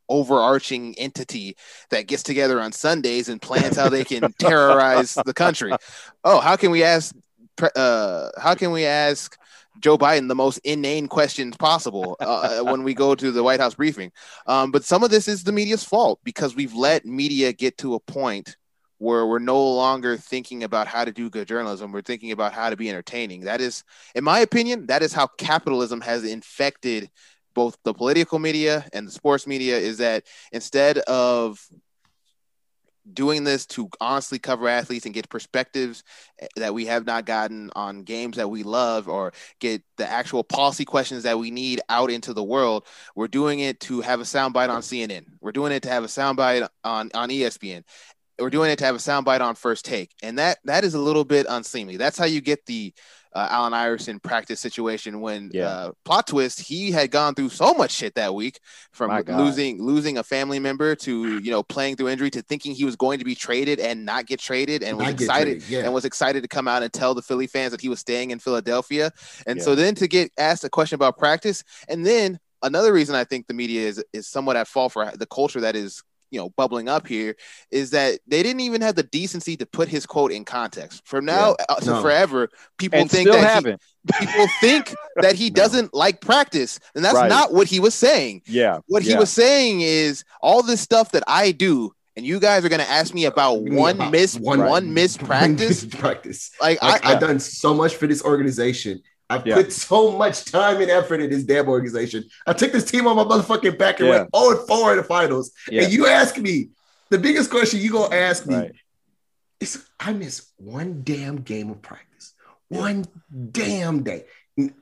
overarching 0.08 0.94
entity 0.98 1.56
that 1.90 2.06
gets 2.06 2.22
together 2.22 2.60
on 2.60 2.72
Sundays 2.72 3.28
and 3.28 3.40
plans 3.40 3.76
how 3.76 3.88
they 3.88 4.04
can 4.04 4.32
terrorize 4.38 5.14
the 5.24 5.34
country. 5.34 5.72
Oh, 6.24 6.40
how 6.40 6.56
can 6.56 6.70
we 6.70 6.84
ask 6.84 7.14
uh, 7.76 8.30
how 8.36 8.54
can 8.54 8.72
we 8.72 8.84
ask 8.84 9.38
Joe 9.80 9.98
Biden 9.98 10.28
the 10.28 10.34
most 10.34 10.58
inane 10.58 11.08
questions 11.08 11.56
possible 11.56 12.16
uh, 12.20 12.60
uh, 12.60 12.64
when 12.70 12.82
we 12.82 12.94
go 12.94 13.14
to 13.14 13.30
the 13.30 13.42
White 13.42 13.60
House 13.60 13.74
briefing. 13.74 14.12
Um, 14.46 14.70
but 14.70 14.84
some 14.84 15.02
of 15.02 15.10
this 15.10 15.28
is 15.28 15.44
the 15.44 15.52
media's 15.52 15.84
fault 15.84 16.20
because 16.24 16.54
we've 16.54 16.74
let 16.74 17.04
media 17.04 17.52
get 17.52 17.78
to 17.78 17.94
a 17.94 18.00
point 18.00 18.56
where 18.98 19.26
we're 19.26 19.38
no 19.38 19.62
longer 19.74 20.16
thinking 20.16 20.64
about 20.64 20.86
how 20.86 21.04
to 21.04 21.12
do 21.12 21.28
good 21.28 21.48
journalism. 21.48 21.92
We're 21.92 22.02
thinking 22.02 22.32
about 22.32 22.52
how 22.52 22.70
to 22.70 22.76
be 22.76 22.88
entertaining. 22.88 23.42
That 23.42 23.60
is, 23.60 23.84
in 24.14 24.24
my 24.24 24.40
opinion, 24.40 24.86
that 24.86 25.02
is 25.02 25.12
how 25.12 25.26
capitalism 25.38 26.00
has 26.00 26.24
infected 26.24 27.10
both 27.54 27.76
the 27.84 27.94
political 27.94 28.38
media 28.38 28.86
and 28.92 29.06
the 29.06 29.12
sports 29.12 29.46
media. 29.46 29.78
Is 29.78 29.98
that 29.98 30.24
instead 30.52 30.98
of 30.98 31.60
doing 33.12 33.44
this 33.44 33.66
to 33.66 33.88
honestly 34.00 34.38
cover 34.38 34.68
athletes 34.68 35.04
and 35.04 35.14
get 35.14 35.28
perspectives 35.28 36.02
eh, 36.38 36.46
that 36.56 36.74
we 36.74 36.86
have 36.86 37.06
not 37.06 37.26
gotten 37.26 37.70
on 37.76 38.02
games 38.02 38.36
that 38.36 38.48
we 38.48 38.62
love 38.62 39.08
or 39.08 39.32
get 39.60 39.82
the 39.96 40.10
actual 40.10 40.42
policy 40.42 40.84
questions 40.84 41.24
that 41.24 41.38
we 41.38 41.50
need 41.50 41.80
out 41.88 42.10
into 42.10 42.32
the 42.32 42.42
world. 42.42 42.86
We're 43.14 43.28
doing 43.28 43.60
it 43.60 43.80
to 43.80 44.00
have 44.00 44.20
a 44.20 44.24
soundbite 44.24 44.70
on 44.70 44.82
CNN. 44.82 45.26
We're 45.40 45.52
doing 45.52 45.72
it 45.72 45.82
to 45.82 45.90
have 45.90 46.04
a 46.04 46.08
soundbite 46.08 46.68
on, 46.82 47.10
on 47.14 47.28
ESPN. 47.28 47.84
We're 48.38 48.50
doing 48.50 48.70
it 48.70 48.78
to 48.78 48.84
have 48.84 48.96
a 48.96 48.98
soundbite 48.98 49.40
on 49.40 49.54
first 49.54 49.84
take. 49.84 50.12
And 50.22 50.38
that 50.38 50.58
that 50.64 50.82
is 50.82 50.94
a 50.94 50.98
little 50.98 51.24
bit 51.24 51.46
unseemly. 51.48 51.96
That's 51.96 52.18
how 52.18 52.24
you 52.24 52.40
get 52.40 52.66
the 52.66 52.92
uh, 53.34 53.48
Allen 53.50 53.74
Iverson 53.74 54.20
practice 54.20 54.60
situation 54.60 55.20
when 55.20 55.50
yeah. 55.52 55.66
uh, 55.66 55.92
plot 56.04 56.26
twist 56.26 56.60
he 56.60 56.90
had 56.90 57.10
gone 57.10 57.34
through 57.34 57.48
so 57.48 57.74
much 57.74 57.90
shit 57.90 58.14
that 58.14 58.34
week 58.34 58.60
from 58.92 59.10
losing 59.26 59.82
losing 59.82 60.18
a 60.18 60.22
family 60.22 60.58
member 60.58 60.94
to 60.94 61.38
you 61.40 61.50
know 61.50 61.62
playing 61.62 61.96
through 61.96 62.08
injury 62.08 62.30
to 62.30 62.42
thinking 62.42 62.74
he 62.74 62.84
was 62.84 62.96
going 62.96 63.18
to 63.18 63.24
be 63.24 63.34
traded 63.34 63.80
and 63.80 64.04
not 64.04 64.26
get 64.26 64.38
traded 64.38 64.82
and 64.82 64.96
was 64.96 65.08
excited 65.08 65.62
yeah. 65.68 65.80
and 65.80 65.92
was 65.92 66.04
excited 66.04 66.42
to 66.42 66.48
come 66.48 66.68
out 66.68 66.82
and 66.82 66.92
tell 66.92 67.14
the 67.14 67.22
Philly 67.22 67.46
fans 67.46 67.72
that 67.72 67.80
he 67.80 67.88
was 67.88 67.98
staying 67.98 68.30
in 68.30 68.38
Philadelphia 68.38 69.10
and 69.46 69.58
yeah. 69.58 69.64
so 69.64 69.74
then 69.74 69.94
to 69.96 70.06
get 70.06 70.30
asked 70.38 70.64
a 70.64 70.70
question 70.70 70.94
about 70.94 71.18
practice 71.18 71.64
and 71.88 72.06
then 72.06 72.38
another 72.62 72.92
reason 72.92 73.14
I 73.14 73.24
think 73.24 73.46
the 73.46 73.54
media 73.54 73.86
is 73.86 74.02
is 74.12 74.28
somewhat 74.28 74.56
at 74.56 74.68
fault 74.68 74.92
for 74.92 75.10
the 75.16 75.26
culture 75.26 75.60
that 75.60 75.74
is 75.74 76.02
you 76.34 76.40
know 76.40 76.50
bubbling 76.50 76.88
up 76.88 77.06
here 77.06 77.36
is 77.70 77.90
that 77.90 78.18
they 78.26 78.42
didn't 78.42 78.60
even 78.60 78.82
have 78.82 78.96
the 78.96 79.04
decency 79.04 79.56
to 79.56 79.64
put 79.64 79.88
his 79.88 80.04
quote 80.04 80.32
in 80.32 80.44
context. 80.44 81.00
From 81.06 81.24
now 81.24 81.54
uh, 81.68 81.76
to 81.76 81.90
No. 81.92 82.02
forever, 82.02 82.48
people 82.76 82.98
and 82.98 83.10
think 83.10 83.30
that 83.30 83.38
he, 83.38 83.44
haven't. 83.44 83.80
people 84.18 84.46
think 84.60 84.92
that 85.22 85.36
he 85.36 85.48
No. 85.50 85.54
doesn't 85.54 85.94
like 85.94 86.20
practice, 86.20 86.80
and 86.96 87.04
that's 87.04 87.14
Right. 87.14 87.28
not 87.28 87.52
what 87.54 87.68
he 87.68 87.78
was 87.78 87.94
saying. 87.94 88.42
Yeah. 88.46 88.80
What 88.88 89.02
he 89.04 89.14
was 89.14 89.30
saying 89.30 89.80
is 89.82 90.24
all 90.42 90.62
this 90.62 90.80
stuff 90.80 91.12
that 91.12 91.22
I 91.28 91.52
do, 91.52 91.92
and 92.16 92.26
you 92.26 92.40
guys 92.40 92.64
are 92.64 92.68
gonna 92.68 92.82
ask 92.82 93.14
me 93.14 93.26
about 93.26 93.62
one 93.62 93.94
About 93.94 94.10
miss 94.10 94.36
one, 94.36 94.58
Right. 94.60 94.82
missed 94.98 95.20
practice. 95.22 95.84
practice. 95.86 96.50
Like 96.60 96.82
Like, 96.82 97.06
I, 97.06 97.12
I've 97.12 97.20
done 97.20 97.38
so 97.38 97.72
much 97.72 97.94
for 97.94 98.08
this 98.08 98.22
organization. 98.24 99.00
I've 99.30 99.46
Yeah. 99.46 99.54
put 99.56 99.72
so 99.72 100.12
much 100.16 100.44
time 100.44 100.80
and 100.80 100.90
effort 100.90 101.20
in 101.20 101.30
this 101.30 101.44
damn 101.44 101.68
organization. 101.68 102.24
I 102.46 102.52
took 102.52 102.72
this 102.72 102.84
team 102.84 103.06
on 103.06 103.16
my 103.16 103.24
motherfucking 103.24 103.78
back 103.78 104.00
and 104.00 104.08
Yeah. 104.08 104.18
went 104.20 104.30
0 104.36 104.58
and 104.58 104.68
4 104.68 104.90
in 104.92 104.96
the 104.98 105.04
finals. 105.04 105.50
Yeah. 105.70 105.82
And 105.82 105.92
you 105.92 106.06
ask 106.06 106.36
me, 106.38 106.68
the 107.10 107.18
biggest 107.18 107.50
question 107.50 107.80
you 107.80 107.90
gonna 107.90 108.14
ask 108.14 108.46
me 108.46 108.54
Right. 108.56 108.72
is 109.60 109.82
I 109.98 110.12
miss 110.12 110.46
one 110.56 111.02
damn 111.04 111.36
game 111.36 111.70
of 111.70 111.80
practice. 111.80 112.32
One 112.68 113.06
damn 113.52 114.02
day. 114.02 114.24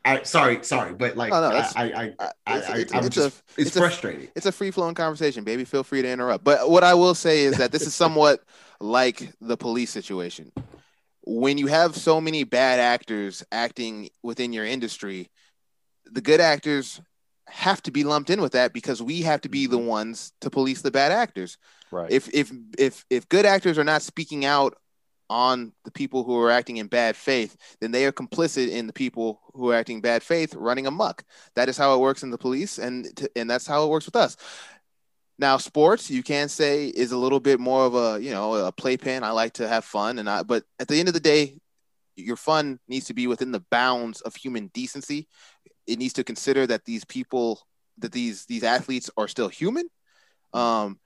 I, 0.04 0.22
sorry, 0.24 0.58
sorry, 0.62 0.92
but 0.92 1.16
like 1.16 1.32
Oh, 1.32 1.40
no, 1.40 1.56
I, 1.56 1.60
I, 1.76 1.82
I, 1.86 2.04
it's, 2.04 2.16
I, 2.46 2.78
it's- 2.78 2.92
I'm 2.92 3.04
it's 3.06 3.14
just, 3.14 3.38
a 3.38 3.42
it's, 3.56 3.68
it's 3.68 3.76
a- 3.76 3.80
frustrating. 3.80 4.28
it's 4.34 4.44
a 4.46 4.52
free 4.52 4.70
flowing 4.70 4.94
conversation, 4.94 5.44
baby. 5.44 5.64
Feel 5.64 5.82
free 5.82 6.02
to 6.02 6.08
interrupt. 6.08 6.44
But 6.44 6.68
what 6.68 6.84
I 6.84 6.92
will 6.94 7.14
say 7.14 7.44
is 7.44 7.56
that 7.56 7.72
this 7.72 7.86
is 7.86 7.94
somewhat 7.94 8.42
like 8.80 9.30
the 9.40 9.56
police 9.56 9.90
situation. 9.90 10.52
When 11.24 11.58
you 11.58 11.68
have 11.68 11.96
so 11.96 12.20
many 12.20 12.44
bad 12.44 12.80
actors 12.80 13.44
acting 13.52 14.10
within 14.22 14.52
your 14.52 14.64
industry, 14.64 15.30
the 16.10 16.20
good 16.20 16.40
actors 16.40 17.00
have 17.48 17.82
to 17.82 17.90
be 17.90 18.04
lumped 18.04 18.30
in 18.30 18.40
with 18.40 18.52
that 18.52 18.72
because 18.72 19.02
we 19.02 19.22
have 19.22 19.40
to 19.42 19.48
be 19.48 19.66
the 19.66 19.78
mm-hmm. 19.78 19.86
ones 19.86 20.32
to 20.40 20.50
police 20.50 20.82
the 20.82 20.90
bad 20.90 21.12
actors. 21.12 21.58
Right. 21.90 22.10
If 22.10 22.32
if 22.34 22.50
if 22.78 23.04
if 23.10 23.28
good 23.28 23.46
actors 23.46 23.78
are 23.78 23.84
not 23.84 24.02
speaking 24.02 24.44
out 24.44 24.76
on 25.28 25.72
the 25.84 25.90
people 25.90 26.24
who 26.24 26.38
are 26.38 26.50
acting 26.50 26.76
in 26.76 26.86
bad 26.86 27.16
faith, 27.16 27.56
then 27.80 27.90
they 27.90 28.04
are 28.04 28.12
complicit 28.12 28.68
in 28.68 28.86
the 28.86 28.92
people 28.92 29.40
who 29.54 29.70
are 29.70 29.74
acting 29.74 30.00
bad 30.00 30.22
faith 30.22 30.54
running 30.54 30.86
amok. 30.86 31.24
That 31.54 31.68
is 31.68 31.76
how 31.76 31.94
it 31.94 32.00
works 32.00 32.22
in 32.22 32.30
the 32.30 32.38
police, 32.38 32.78
and 32.78 33.06
and 33.36 33.50
that's 33.50 33.66
how 33.66 33.84
it 33.84 33.90
works 33.90 34.06
with 34.06 34.16
us. 34.16 34.36
Now, 35.38 35.56
sports 35.56 36.10
you 36.10 36.22
can 36.22 36.48
say 36.48 36.88
is 36.88 37.12
a 37.12 37.16
little 37.16 37.40
bit 37.40 37.58
more 37.58 37.84
of 37.86 37.94
a 37.94 38.22
you 38.22 38.30
know 38.30 38.54
a 38.54 38.72
playpen. 38.72 39.24
I 39.24 39.30
like 39.30 39.54
to 39.54 39.68
have 39.68 39.84
fun, 39.84 40.18
and 40.18 40.28
I 40.28 40.42
but 40.42 40.64
at 40.78 40.88
the 40.88 40.98
end 40.98 41.08
of 41.08 41.14
the 41.14 41.20
day, 41.20 41.58
your 42.16 42.36
fun 42.36 42.78
needs 42.88 43.06
to 43.06 43.14
be 43.14 43.26
within 43.26 43.52
the 43.52 43.64
bounds 43.70 44.20
of 44.20 44.36
human 44.36 44.68
decency. 44.68 45.28
It 45.86 45.98
needs 45.98 46.14
to 46.14 46.24
consider 46.24 46.66
that 46.68 46.84
these 46.84 47.04
people, 47.04 47.60
that 47.98 48.12
these 48.12 48.46
these 48.46 48.64
athletes 48.64 49.10
are 49.16 49.28
still 49.28 49.48
human. 49.48 49.88
Um, 50.52 51.00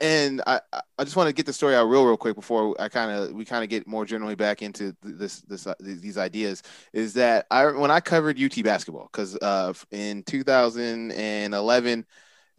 and 0.00 0.40
I, 0.46 0.60
I- 0.72 0.80
just 1.04 1.16
want 1.16 1.28
to 1.28 1.32
get 1.34 1.46
the 1.46 1.52
story 1.52 1.74
out 1.74 1.86
real, 1.86 2.04
real 2.06 2.16
quick 2.16 2.36
before 2.36 2.80
I 2.80 2.88
kind 2.88 3.10
of 3.10 3.32
we 3.32 3.44
kind 3.44 3.64
of 3.64 3.70
get 3.70 3.88
more 3.88 4.04
generally 4.04 4.36
back 4.36 4.62
into 4.62 4.94
this 5.02 5.40
this 5.42 5.66
uh, 5.66 5.74
these 5.80 6.16
ideas. 6.16 6.62
Is 6.92 7.14
that 7.14 7.46
I 7.50 7.66
when 7.66 7.90
I 7.90 7.98
covered 8.00 8.38
UT 8.38 8.62
basketball 8.62 9.08
because 9.12 9.36
uh, 9.36 9.72
in 9.90 10.22
2011. 10.22 12.06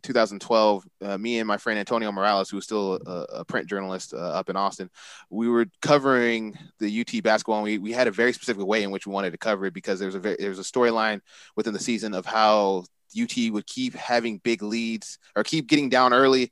2012, 0.04 0.84
uh, 1.01 1.18
me 1.18 1.39
and 1.39 1.47
my 1.47 1.58
friend 1.58 1.80
Antonio 1.80 2.12
Morales, 2.12 2.49
who 2.49 2.58
was 2.58 2.66
still 2.66 2.99
a, 3.06 3.26
a 3.39 3.45
print 3.45 3.68
journalist 3.68 4.14
uh, 4.14 4.18
up 4.18 4.49
in 4.49 4.56
Austin, 4.56 4.89
we 5.30 5.49
were 5.49 5.66
covering 5.82 6.58
the 6.80 7.01
UT 7.01 7.24
basketball. 7.24 7.58
And 7.58 7.64
we, 7.64 7.78
we 7.80 7.91
had 7.91 8.08
a 8.08 8.12
very 8.12 8.34
specific 8.34 8.66
way 8.66 8.84
in 8.84 8.91
which 8.91 9.08
we 9.08 9.14
wanted 9.14 9.32
to 9.32 9.38
cover 9.38 9.66
it 9.66 9.74
because 9.74 9.99
there 9.99 10.08
was 10.08 10.16
a 10.16 10.20
very, 10.20 10.38
there 10.39 10.49
was 10.49 10.60
a 10.60 10.64
storyline 10.64 11.22
within 11.56 11.74
the 11.74 11.80
season 11.80 12.14
of 12.14 12.26
how 12.26 12.84
UT 13.20 13.36
would 13.51 13.68
keep 13.68 13.93
having 13.95 14.39
big 14.39 14.62
leads 14.62 15.20
or 15.36 15.43
keep 15.43 15.68
getting 15.68 15.89
down 15.89 16.14
early. 16.14 16.51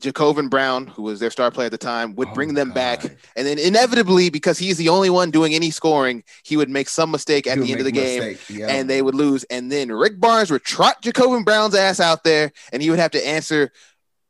J'Covan 0.00 0.48
Brown, 0.50 0.86
who 0.86 1.02
was 1.02 1.20
their 1.20 1.30
star 1.30 1.50
player 1.50 1.66
at 1.66 1.72
the 1.72 1.78
time, 1.78 2.14
would 2.16 2.28
Oh, 2.28 2.34
bring 2.34 2.54
them 2.54 2.70
back. 2.72 3.04
And 3.36 3.46
then 3.46 3.58
inevitably, 3.58 4.30
because 4.30 4.58
he's 4.58 4.76
the 4.78 4.88
only 4.88 5.10
one 5.10 5.30
doing 5.30 5.54
any 5.54 5.70
scoring, 5.70 6.24
he 6.42 6.56
would 6.56 6.70
make 6.70 6.88
some 6.88 7.10
mistake 7.10 7.46
at 7.46 7.58
the 7.58 7.70
end 7.72 7.80
of 7.80 7.84
the 7.84 7.92
game. 7.92 8.38
Yeah. 8.48 8.66
and 8.68 8.88
they 8.90 9.02
would 9.02 9.14
lose. 9.14 9.44
And 9.44 9.70
then 9.70 9.90
Rick 9.92 10.18
Barnes 10.20 10.50
would 10.50 10.64
trot 10.64 11.02
J'Covan 11.02 11.44
Brown's 11.44 11.74
ass 11.74 12.00
out 12.00 12.24
there, 12.24 12.50
and 12.72 12.82
he 12.82 12.90
would 12.90 12.98
have 12.98 13.10
to 13.12 13.26
answer 13.26 13.70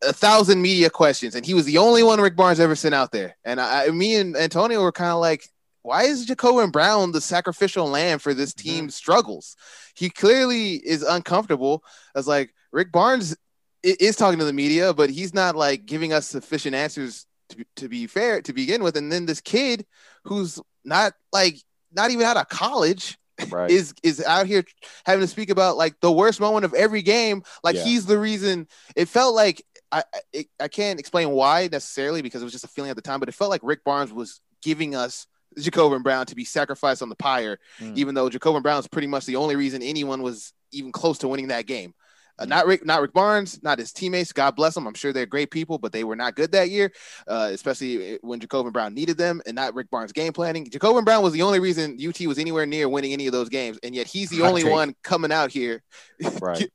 a 0.02 0.12
thousand 0.12 0.62
media 0.62 0.88
questions. 0.90 1.34
And 1.34 1.44
he 1.44 1.54
was 1.54 1.66
the 1.66 1.78
only 1.78 2.02
one 2.02 2.20
Rick 2.20 2.34
Barnes 2.36 2.58
ever 2.60 2.74
sent 2.74 2.94
out 2.94 3.12
there. 3.12 3.36
And 3.44 3.60
I, 3.60 3.88
me 3.90 4.16
and 4.16 4.36
Antonio 4.36 4.82
were 4.82 4.92
kind 4.92 5.10
of 5.12 5.18
like, 5.20 5.44
why 5.82 6.04
is 6.04 6.26
J'Covan 6.26 6.72
Brown 6.72 7.12
the 7.12 7.20
sacrificial 7.20 7.86
lamb 7.88 8.18
for 8.18 8.34
this 8.34 8.52
team's 8.52 8.94
struggles? 8.94 9.56
He 9.94 10.10
clearly 10.10 10.74
is 10.74 11.02
uncomfortable. 11.02 11.84
As 12.14 12.26
like 12.26 12.52
Rick 12.72 12.92
Barnes 12.92 13.32
i- 13.32 13.36
is 13.82 14.16
talking 14.16 14.38
to 14.38 14.44
the 14.44 14.52
media, 14.52 14.92
but 14.92 15.10
he's 15.10 15.32
not 15.34 15.56
like 15.56 15.86
giving 15.86 16.12
us 16.12 16.26
sufficient 16.26 16.74
answers 16.74 17.26
to, 17.50 17.64
to 17.76 17.88
be 17.88 18.06
fair 18.06 18.42
to 18.42 18.52
begin 18.52 18.82
with. 18.82 18.96
And 18.96 19.10
then 19.10 19.26
this 19.26 19.40
kid 19.40 19.86
who's 20.24 20.60
not 20.84 21.14
like 21.32 21.56
not 21.92 22.10
even 22.10 22.24
out 22.26 22.36
of 22.36 22.48
college 22.48 23.16
Right. 23.48 23.70
is 23.70 23.94
is 24.02 24.22
out 24.22 24.46
here 24.46 24.64
having 25.06 25.22
to 25.22 25.26
speak 25.26 25.48
about 25.48 25.78
like 25.78 25.98
the 26.00 26.12
worst 26.12 26.40
moment 26.40 26.66
of 26.66 26.74
every 26.74 27.00
game. 27.00 27.42
Like 27.64 27.74
Yeah. 27.74 27.84
he's 27.84 28.04
the 28.04 28.18
reason. 28.18 28.68
It 28.96 29.08
felt 29.08 29.34
like 29.34 29.64
I 29.90 30.04
I, 30.34 30.44
I 30.60 30.68
can't 30.68 31.00
explain 31.00 31.30
why 31.30 31.68
necessarily 31.72 32.20
because 32.20 32.42
it 32.42 32.44
was 32.44 32.52
just 32.52 32.64
a 32.64 32.68
feeling 32.68 32.90
at 32.90 32.96
the 32.96 33.02
time, 33.02 33.18
but 33.18 33.30
it 33.30 33.34
felt 33.34 33.48
like 33.48 33.62
Rick 33.64 33.82
Barnes 33.82 34.12
was 34.12 34.40
giving 34.62 34.94
us 34.94 35.26
J'Covan 35.58 36.02
Brown 36.02 36.26
to 36.26 36.34
be 36.36 36.44
sacrificed 36.44 37.00
on 37.02 37.08
the 37.08 37.16
pyre, 37.16 37.58
Mm. 37.80 37.96
even 37.96 38.14
though 38.14 38.28
J'Covan 38.28 38.62
Brown 38.62 38.78
is 38.78 38.86
pretty 38.86 39.08
much 39.08 39.24
the 39.24 39.36
only 39.36 39.56
reason 39.56 39.82
anyone 39.82 40.22
was 40.22 40.52
even 40.70 40.92
close 40.92 41.16
to 41.18 41.28
winning 41.28 41.48
that 41.48 41.66
game. 41.66 41.94
Uh, 42.40 42.46
not 42.46 42.66
Rick, 42.66 42.86
not 42.86 43.02
Rick 43.02 43.12
Barnes, 43.12 43.62
not 43.62 43.78
his 43.78 43.92
teammates. 43.92 44.32
God 44.32 44.56
bless 44.56 44.74
them. 44.74 44.86
I'm 44.86 44.94
sure 44.94 45.12
they're 45.12 45.26
great 45.26 45.50
people, 45.50 45.76
but 45.78 45.92
they 45.92 46.04
were 46.04 46.16
not 46.16 46.34
good 46.34 46.50
that 46.52 46.70
year, 46.70 46.90
uh, 47.28 47.50
especially 47.52 48.18
when 48.22 48.40
J'Covan 48.40 48.72
Brown 48.72 48.94
needed 48.94 49.18
them, 49.18 49.42
and 49.46 49.54
not 49.54 49.74
Rick 49.74 49.90
Barnes' 49.90 50.12
game 50.12 50.32
planning. 50.32 50.64
J'Covan 50.64 51.04
Brown 51.04 51.22
was 51.22 51.34
the 51.34 51.42
only 51.42 51.60
reason 51.60 51.98
UT 52.04 52.18
was 52.26 52.38
anywhere 52.38 52.64
near 52.64 52.88
winning 52.88 53.12
any 53.12 53.26
of 53.26 53.32
those 53.32 53.50
games, 53.50 53.78
and 53.82 53.94
yet 53.94 54.06
he's 54.06 54.30
the 54.30 54.38
Hot 54.38 54.48
only 54.48 54.62
take. 54.62 54.72
one 54.72 54.94
coming 55.02 55.30
out 55.30 55.50
here, 55.50 55.82
right. 56.40 56.70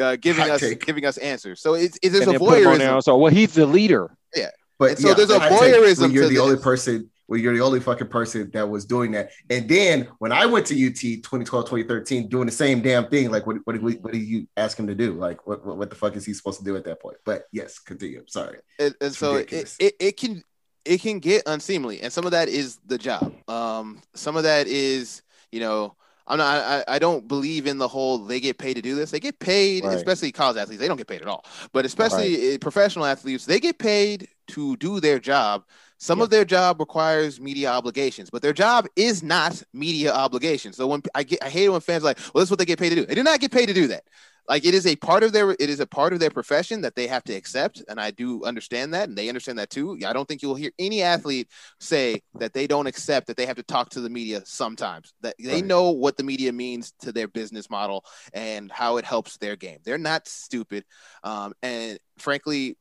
uh, 0.00 0.16
giving 0.16 0.42
Hot 0.42 0.50
us 0.50 0.60
take. 0.60 0.84
giving 0.84 1.06
us 1.06 1.16
answers. 1.18 1.60
So 1.62 1.74
it's, 1.74 1.98
it's 2.02 2.12
there's 2.12 2.26
and 2.26 2.36
a 2.36 2.38
then 2.38 2.46
put 2.46 2.58
him 2.58 2.66
on 2.66 2.74
voyeurism. 2.74 2.78
there. 2.78 3.00
So, 3.00 3.16
well, 3.16 3.32
he's 3.32 3.54
the 3.54 3.64
leader. 3.66 4.14
Yeah, 4.36 4.50
but 4.78 4.90
And 4.90 4.98
so 4.98 5.14
there's 5.14 5.30
a 5.30 5.38
hot 5.38 5.48
take, 5.60 5.74
voyeurism 5.74 6.12
You're 6.12 6.24
to 6.24 6.28
the 6.28 6.38
only 6.38 6.56
person. 6.58 7.10
Well, 7.28 7.38
you're 7.38 7.54
the 7.54 7.60
only 7.62 7.78
fucking 7.80 8.08
person 8.08 8.50
that 8.54 8.68
was 8.68 8.84
doing 8.86 9.12
that. 9.12 9.30
And 9.50 9.68
then 9.68 10.08
when 10.18 10.32
I 10.32 10.46
went 10.46 10.66
to 10.66 10.74
UT 10.74 10.96
2012, 10.96 11.64
2013, 11.66 12.28
doing 12.28 12.46
the 12.46 12.52
same 12.52 12.80
damn 12.80 13.06
thing, 13.08 13.30
like 13.30 13.46
what 13.46 13.58
what 13.64 13.74
did, 13.74 14.02
what 14.02 14.12
did 14.12 14.22
you 14.22 14.48
ask 14.56 14.78
him 14.78 14.86
to 14.86 14.94
do? 14.94 15.12
Like 15.12 15.46
what, 15.46 15.64
what 15.64 15.76
what 15.76 15.90
the 15.90 15.96
fuck 15.96 16.16
is 16.16 16.24
he 16.24 16.32
supposed 16.32 16.58
to 16.58 16.64
do 16.64 16.74
at 16.76 16.84
that 16.84 17.00
point? 17.02 17.18
But 17.24 17.44
yes, 17.52 17.78
continue. 17.78 18.24
Sorry. 18.26 18.58
and, 18.78 18.94
and 19.00 19.14
so 19.14 19.34
it, 19.36 19.52
it, 19.78 19.94
it 20.00 20.16
can 20.16 20.42
it 20.84 21.02
can 21.02 21.18
get 21.18 21.42
unseemly 21.46 22.00
and 22.00 22.10
some 22.10 22.24
of 22.24 22.30
that 22.30 22.48
is 22.48 22.78
the 22.86 22.96
job 22.96 23.30
um 23.50 24.00
some 24.14 24.36
of 24.36 24.44
that 24.44 24.66
is 24.68 25.22
you 25.52 25.60
know 25.60 25.94
i'm 26.26 26.38
not 26.38 26.62
i, 26.64 26.94
I 26.94 26.98
don't 26.98 27.28
believe 27.28 27.66
in 27.66 27.76
the 27.76 27.88
whole 27.88 28.18
they 28.18 28.40
get 28.40 28.56
paid 28.56 28.74
to 28.74 28.80
do 28.82 28.94
this 28.94 29.10
they 29.10 29.20
get 29.20 29.38
paid 29.38 29.84
Right. 29.84 29.96
especially 29.96 30.32
college 30.32 30.56
athletes 30.56 30.80
they 30.80 30.88
don't 30.88 30.96
get 30.96 31.08
paid 31.08 31.20
at 31.20 31.26
all 31.28 31.44
but 31.74 31.84
especially 31.84 32.54
uh, 32.54 32.58
professional 32.58 33.04
athletes 33.04 33.44
they 33.44 33.60
get 33.60 33.78
paid 33.78 34.28
to 34.48 34.76
do 34.78 34.98
their 35.00 35.18
job 35.18 35.64
some 35.98 36.18
Yeah. 36.18 36.24
of 36.24 36.30
their 36.30 36.44
job 36.44 36.80
requires 36.80 37.40
media 37.40 37.70
obligations, 37.70 38.30
but 38.30 38.42
their 38.42 38.52
job 38.52 38.86
is 38.96 39.22
not 39.22 39.62
media 39.72 40.12
obligations. 40.12 40.76
So 40.76 40.86
when 40.86 41.02
I 41.14 41.22
get, 41.24 41.42
I 41.42 41.48
hate 41.50 41.64
it 41.66 41.70
when 41.70 41.80
fans 41.80 42.02
are 42.04 42.06
like, 42.06 42.18
well, 42.32 42.40
this 42.40 42.44
is 42.44 42.50
what 42.50 42.58
they 42.58 42.64
get 42.64 42.78
paid 42.78 42.90
to 42.90 42.94
do. 42.96 43.06
They 43.06 43.14
do 43.14 43.22
not 43.22 43.40
get 43.40 43.52
paid 43.52 43.66
to 43.66 43.74
do 43.74 43.88
that 43.88 44.04
like 44.48 44.64
it 44.64 44.74
is 44.74 44.86
a 44.86 44.96
part 44.96 45.22
of 45.22 45.32
their 45.32 45.50
it 45.50 45.60
is 45.60 45.80
a 45.80 45.86
part 45.86 46.12
of 46.12 46.20
their 46.20 46.30
profession 46.30 46.80
that 46.80 46.94
they 46.96 47.06
have 47.06 47.22
to 47.24 47.34
accept 47.34 47.82
and 47.88 48.00
i 48.00 48.10
do 48.10 48.42
understand 48.44 48.94
that 48.94 49.08
and 49.08 49.16
they 49.16 49.28
understand 49.28 49.58
that 49.58 49.70
too 49.70 49.98
i 50.06 50.12
don't 50.12 50.26
think 50.26 50.42
you'll 50.42 50.54
hear 50.54 50.72
any 50.78 51.02
athlete 51.02 51.48
say 51.78 52.22
that 52.38 52.52
they 52.52 52.66
don't 52.66 52.86
accept 52.86 53.26
that 53.26 53.36
they 53.36 53.46
have 53.46 53.56
to 53.56 53.62
talk 53.62 53.90
to 53.90 54.00
the 54.00 54.10
media 54.10 54.40
sometimes 54.44 55.12
that 55.20 55.34
they 55.38 55.56
Right. 55.56 55.64
know 55.64 55.90
what 55.90 56.16
the 56.16 56.22
media 56.24 56.52
means 56.52 56.92
to 57.00 57.12
their 57.12 57.28
business 57.28 57.68
model 57.70 58.04
and 58.32 58.72
how 58.72 58.96
it 58.96 59.04
helps 59.04 59.36
their 59.36 59.56
game 59.56 59.78
they're 59.84 59.98
not 59.98 60.26
stupid 60.26 60.84
um, 61.22 61.52
and 61.62 61.98
frankly 62.18 62.76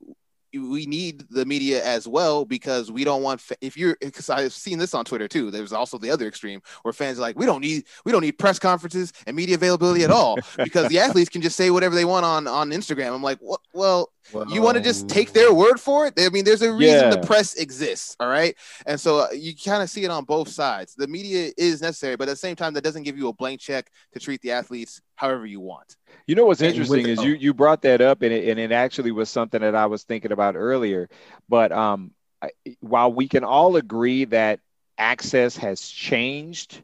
we 0.59 0.85
need 0.85 1.23
the 1.29 1.45
media 1.45 1.83
as 1.83 2.07
well 2.07 2.45
because 2.45 2.91
we 2.91 3.03
don't 3.03 3.21
want 3.21 3.41
fa- 3.41 3.57
if 3.61 3.77
you're 3.77 3.97
because 4.01 4.29
I've 4.29 4.53
seen 4.53 4.77
this 4.77 4.93
on 4.93 5.05
Twitter 5.05 5.27
too. 5.27 5.51
There's 5.51 5.73
also 5.73 5.97
the 5.97 6.09
other 6.09 6.27
extreme 6.27 6.61
where 6.83 6.93
fans 6.93 7.17
are 7.17 7.21
like, 7.21 7.37
we 7.37 7.45
don't 7.45 7.61
need 7.61 7.85
we 8.05 8.11
don't 8.11 8.21
need 8.21 8.37
press 8.39 8.59
conferences 8.59 9.13
and 9.25 9.35
media 9.35 9.55
availability 9.55 10.03
at 10.03 10.11
all 10.11 10.37
because 10.57 10.87
the 10.89 10.99
athletes 10.99 11.29
can 11.29 11.41
just 11.41 11.55
say 11.55 11.69
whatever 11.69 11.95
they 11.95 12.05
want 12.05 12.25
on 12.25 12.47
on 12.47 12.71
Instagram. 12.71 13.13
I'm 13.13 13.23
like, 13.23 13.39
what? 13.39 13.61
Well, 13.73 14.11
you 14.49 14.61
want 14.61 14.75
to 14.77 14.83
just 14.83 15.07
take 15.07 15.31
their 15.31 15.53
word 15.53 15.79
for 15.79 16.05
it? 16.07 16.13
I 16.19 16.29
mean, 16.29 16.43
there's 16.43 16.61
a 16.61 16.71
reason 16.71 17.09
the 17.11 17.25
press 17.25 17.53
exists, 17.55 18.15
all 18.19 18.27
right? 18.27 18.55
And 18.85 18.99
so 18.99 19.19
uh, 19.19 19.27
you 19.31 19.55
kind 19.55 19.81
of 19.81 19.89
see 19.89 20.03
it 20.03 20.11
on 20.11 20.25
both 20.25 20.49
sides. 20.49 20.95
The 20.95 21.07
media 21.07 21.51
is 21.57 21.81
necessary, 21.81 22.17
but 22.17 22.27
at 22.27 22.31
the 22.31 22.37
same 22.37 22.55
time, 22.55 22.73
that 22.73 22.83
doesn't 22.83 23.03
give 23.03 23.17
you 23.17 23.29
a 23.29 23.33
blank 23.33 23.61
check 23.61 23.89
to 24.13 24.19
treat 24.19 24.41
the 24.41 24.51
athletes 24.51 25.01
however 25.15 25.45
you 25.45 25.61
want. 25.61 25.95
You 26.25 26.35
know 26.35 26.45
what's 26.45 26.61
And 26.61 26.87
with 26.87 27.01
interesting 27.01 27.07
is 27.07 27.21
you 27.23 27.33
you 27.33 27.53
brought 27.53 27.81
that 27.83 28.01
up 28.01 28.21
and 28.21 28.31
it, 28.33 28.49
and 28.49 28.59
it 28.59 28.71
actually 28.71 29.11
was 29.11 29.29
something 29.29 29.61
that 29.61 29.75
I 29.75 29.85
was 29.85 30.03
thinking 30.03 30.31
about 30.31 30.55
earlier. 30.55 31.09
But 31.47 31.71
um, 31.71 32.11
I, 32.41 32.49
while 32.79 33.11
we 33.11 33.27
can 33.27 33.43
all 33.43 33.75
agree 33.75 34.25
that 34.25 34.59
access 34.97 35.57
has 35.57 35.81
changed 35.87 36.81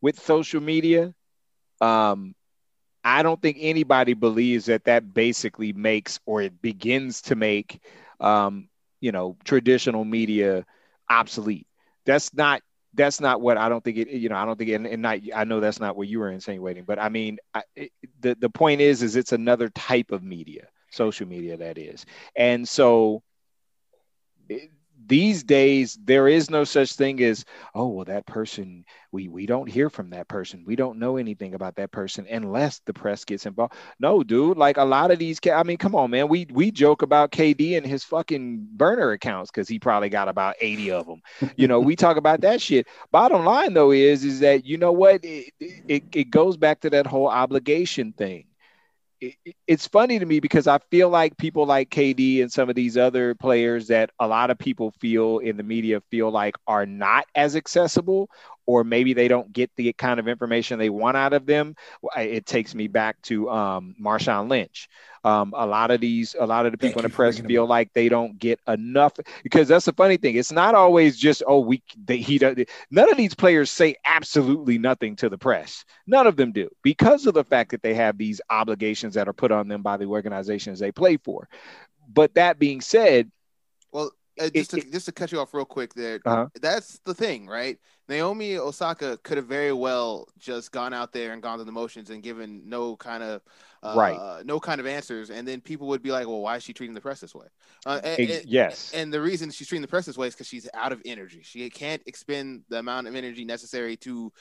with 0.00 0.18
social 0.18 0.60
media, 0.60 1.14
um, 1.80 2.34
I 3.04 3.22
don't 3.22 3.40
think 3.40 3.58
anybody 3.60 4.14
believes 4.14 4.66
that 4.66 4.84
that 4.84 5.12
basically 5.14 5.72
makes 5.72 6.20
or 6.26 6.42
it 6.42 6.60
begins 6.60 7.22
to 7.22 7.34
make, 7.34 7.80
um, 8.20 8.68
you 9.00 9.12
know, 9.12 9.36
traditional 9.44 10.04
media 10.04 10.64
obsolete. 11.08 11.66
That's 12.04 12.32
not 12.34 12.62
that's 12.94 13.20
not 13.20 13.40
what 13.40 13.56
I 13.58 13.68
don't 13.68 13.82
think 13.82 13.98
it. 13.98 14.08
You 14.08 14.28
know, 14.28 14.36
I 14.36 14.44
don't 14.44 14.58
think 14.58 14.70
it, 14.70 14.74
and 14.74 15.02
not. 15.02 15.18
I 15.34 15.44
know 15.44 15.60
that's 15.60 15.80
not 15.80 15.96
what 15.96 16.08
you 16.08 16.20
were 16.20 16.30
insinuating, 16.30 16.84
but 16.84 16.98
I 16.98 17.08
mean, 17.08 17.38
I, 17.52 17.62
it, 17.76 17.92
the 18.20 18.34
the 18.34 18.50
point 18.50 18.80
is, 18.80 19.02
is 19.02 19.16
it's 19.16 19.32
another 19.32 19.68
type 19.70 20.12
of 20.12 20.22
media, 20.22 20.68
social 20.90 21.26
media 21.26 21.56
that 21.58 21.78
is, 21.78 22.06
and 22.36 22.68
so. 22.68 23.22
These 25.06 25.42
days 25.44 25.98
there 26.02 26.28
is 26.28 26.50
no 26.50 26.64
such 26.64 26.94
thing 26.94 27.22
as 27.22 27.44
oh 27.74 27.88
well 27.88 28.04
that 28.06 28.26
person 28.26 28.84
we 29.12 29.28
we 29.28 29.46
don't 29.46 29.68
hear 29.68 29.90
from 29.90 30.10
that 30.10 30.28
person. 30.28 30.64
We 30.66 30.76
don't 30.76 30.98
know 30.98 31.16
anything 31.16 31.54
about 31.54 31.76
that 31.76 31.92
person 31.92 32.26
unless 32.30 32.80
the 32.80 32.92
press 32.92 33.24
gets 33.24 33.46
involved. 33.46 33.74
No 34.00 34.22
dude 34.22 34.56
like 34.56 34.76
a 34.76 34.84
lot 34.84 35.10
of 35.10 35.18
these 35.18 35.38
i 35.52 35.62
mean 35.62 35.76
come 35.76 35.94
on 35.94 36.10
man. 36.10 36.28
We 36.28 36.46
we 36.50 36.70
joke 36.70 37.02
about 37.02 37.32
kd 37.32 37.76
and 37.76 37.86
his 37.86 38.04
fucking 38.04 38.66
burner 38.72 39.12
accounts 39.12 39.50
because 39.50 39.68
he 39.68 39.78
probably 39.78 40.08
got 40.08 40.28
about 40.28 40.56
80 40.60 40.90
of 40.92 41.06
them 41.06 41.22
you 41.56 41.68
know 41.68 41.80
we 41.80 41.96
talk 42.04 42.16
about 42.16 42.40
that 42.42 42.60
shit. 42.60 42.86
Bottom 43.10 43.44
line 43.44 43.74
though 43.74 43.92
is 43.92 44.24
is 44.24 44.40
that 44.40 44.64
you 44.64 44.78
know 44.78 44.92
what? 44.92 45.24
It, 45.24 45.52
it, 45.60 46.04
it 46.12 46.30
goes 46.30 46.56
back 46.56 46.80
to 46.80 46.90
that 46.90 47.06
whole 47.06 47.28
obligation 47.28 48.12
thing 48.12 48.46
it's 49.66 49.86
funny 49.86 50.18
to 50.18 50.26
me 50.26 50.40
because 50.40 50.66
I 50.66 50.78
feel 50.90 51.08
like 51.08 51.36
people 51.36 51.66
like 51.66 51.90
KD 51.90 52.42
and 52.42 52.52
some 52.52 52.68
of 52.68 52.74
these 52.74 52.96
other 52.96 53.34
players 53.34 53.88
that 53.88 54.10
a 54.20 54.26
lot 54.26 54.50
of 54.50 54.58
people 54.58 54.92
feel 55.00 55.38
in 55.38 55.56
the 55.56 55.62
media 55.62 56.00
feel 56.10 56.30
like 56.30 56.54
are 56.66 56.86
not 56.86 57.24
as 57.34 57.56
accessible, 57.56 58.28
or 58.66 58.84
maybe 58.84 59.12
they 59.12 59.28
don't 59.28 59.52
get 59.52 59.70
the 59.76 59.92
kind 59.92 60.18
of 60.18 60.28
information 60.28 60.78
they 60.78 60.90
want 60.90 61.16
out 61.16 61.32
of 61.32 61.46
them. 61.46 61.76
It 62.16 62.46
takes 62.46 62.74
me 62.74 62.88
back 62.88 63.20
to 63.22 63.50
um, 63.50 63.94
Marshawn 64.00 64.48
Lynch. 64.48 64.88
Um, 65.24 65.54
a 65.56 65.64
lot 65.66 65.90
of 65.90 66.02
these, 66.02 66.36
a 66.38 66.44
lot 66.44 66.66
of 66.66 66.72
the 66.72 66.78
people 66.78 67.00
in 67.00 67.08
the 67.08 67.14
press 67.14 67.38
feel 67.38 67.66
like 67.66 67.90
they 67.94 68.10
don't 68.10 68.38
get 68.38 68.60
enough 68.68 69.14
because 69.42 69.68
that's 69.68 69.86
the 69.86 69.94
funny 69.94 70.18
thing. 70.18 70.36
It's 70.36 70.52
not 70.52 70.74
always 70.74 71.16
just 71.16 71.42
oh 71.46 71.60
we 71.60 71.82
they, 72.04 72.18
he. 72.18 72.38
None 72.90 73.10
of 73.10 73.16
these 73.16 73.34
players 73.34 73.70
say 73.70 73.96
absolutely 74.04 74.76
nothing 74.76 75.16
to 75.16 75.30
the 75.30 75.38
press. 75.38 75.86
None 76.06 76.26
of 76.26 76.36
them 76.36 76.52
do 76.52 76.68
because 76.82 77.26
of 77.26 77.32
the 77.32 77.44
fact 77.44 77.70
that 77.70 77.82
they 77.82 77.94
have 77.94 78.18
these 78.18 78.42
obligations 78.50 79.14
that 79.14 79.26
are 79.26 79.32
put 79.32 79.50
on 79.50 79.66
them 79.66 79.82
by 79.82 79.96
the 79.96 80.04
organizations 80.04 80.78
they 80.78 80.92
play 80.92 81.16
for. 81.16 81.48
But 82.06 82.34
that 82.34 82.58
being 82.58 82.82
said, 82.82 83.30
uh, 84.40 84.48
just, 84.50 84.74
it, 84.74 84.82
to, 84.82 84.90
just 84.90 85.06
to 85.06 85.12
cut 85.12 85.32
you 85.32 85.40
off 85.40 85.54
real 85.54 85.64
quick 85.64 85.94
there, 85.94 86.20
uh-huh. 86.24 86.48
that's 86.60 86.98
the 87.04 87.14
thing, 87.14 87.46
right? 87.46 87.78
Naomi 88.08 88.56
Osaka 88.56 89.16
could 89.22 89.38
have 89.38 89.46
very 89.46 89.72
well 89.72 90.28
just 90.38 90.72
gone 90.72 90.92
out 90.92 91.12
there 91.12 91.32
and 91.32 91.42
gone 91.42 91.58
through 91.58 91.64
the 91.64 91.72
motions 91.72 92.10
and 92.10 92.22
given 92.22 92.62
no 92.66 92.96
kind 92.96 93.22
of 93.22 93.40
uh, 93.82 93.94
right, 93.96 94.46
no 94.46 94.60
kind 94.60 94.80
of 94.80 94.86
answers, 94.86 95.30
and 95.30 95.46
then 95.46 95.60
people 95.60 95.86
would 95.88 96.02
be 96.02 96.10
like, 96.10 96.26
"Well, 96.26 96.40
why 96.40 96.56
is 96.56 96.62
she 96.62 96.72
treating 96.72 96.94
the 96.94 97.00
press 97.00 97.20
this 97.20 97.34
way?" 97.34 97.46
Uh, 97.86 98.00
and, 98.02 98.30
and, 98.30 98.44
yes, 98.46 98.92
and 98.94 99.12
the 99.12 99.20
reason 99.20 99.50
she's 99.50 99.68
treating 99.68 99.82
the 99.82 99.88
press 99.88 100.06
this 100.06 100.18
way 100.18 100.26
is 100.26 100.34
because 100.34 100.48
she's 100.48 100.68
out 100.74 100.92
of 100.92 101.00
energy. 101.04 101.40
She 101.42 101.68
can't 101.70 102.02
expend 102.06 102.62
the 102.68 102.78
amount 102.78 103.06
of 103.06 103.14
energy 103.14 103.44
necessary 103.44 103.96
to 103.98 104.32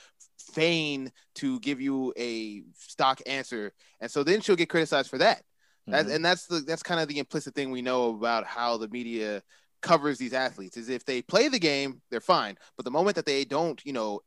feign 0.53 1.11
to 1.35 1.59
give 1.59 1.81
you 1.81 2.13
a 2.17 2.63
stock 2.75 3.21
answer, 3.25 3.73
and 4.01 4.09
so 4.09 4.23
then 4.23 4.41
she'll 4.41 4.55
get 4.55 4.69
criticized 4.69 5.09
for 5.09 5.19
that. 5.19 5.43
Mm-hmm. 5.89 6.11
and 6.11 6.23
that's 6.23 6.45
the 6.45 6.61
that's 6.61 6.81
kind 6.81 7.01
of 7.01 7.09
the 7.09 7.19
implicit 7.19 7.53
thing 7.53 7.69
we 7.69 7.81
know 7.81 8.11
about 8.11 8.45
how 8.45 8.77
the 8.77 8.87
media 8.87 9.43
covers 9.84 10.17
these 10.17 10.34
athletes 10.34 10.77
is 10.77 10.89
if 10.89 11.05
they 11.05 11.21
play 11.21 11.47
the 11.49 11.59
game, 11.59 12.01
they're 12.09 12.21
fine. 12.21 12.57
But 12.75 12.86
the 12.86 12.91
moment 12.91 13.15
that 13.17 13.27
they 13.27 13.45
don't, 13.45 13.79
you 13.86 13.93
know, 13.93 14.21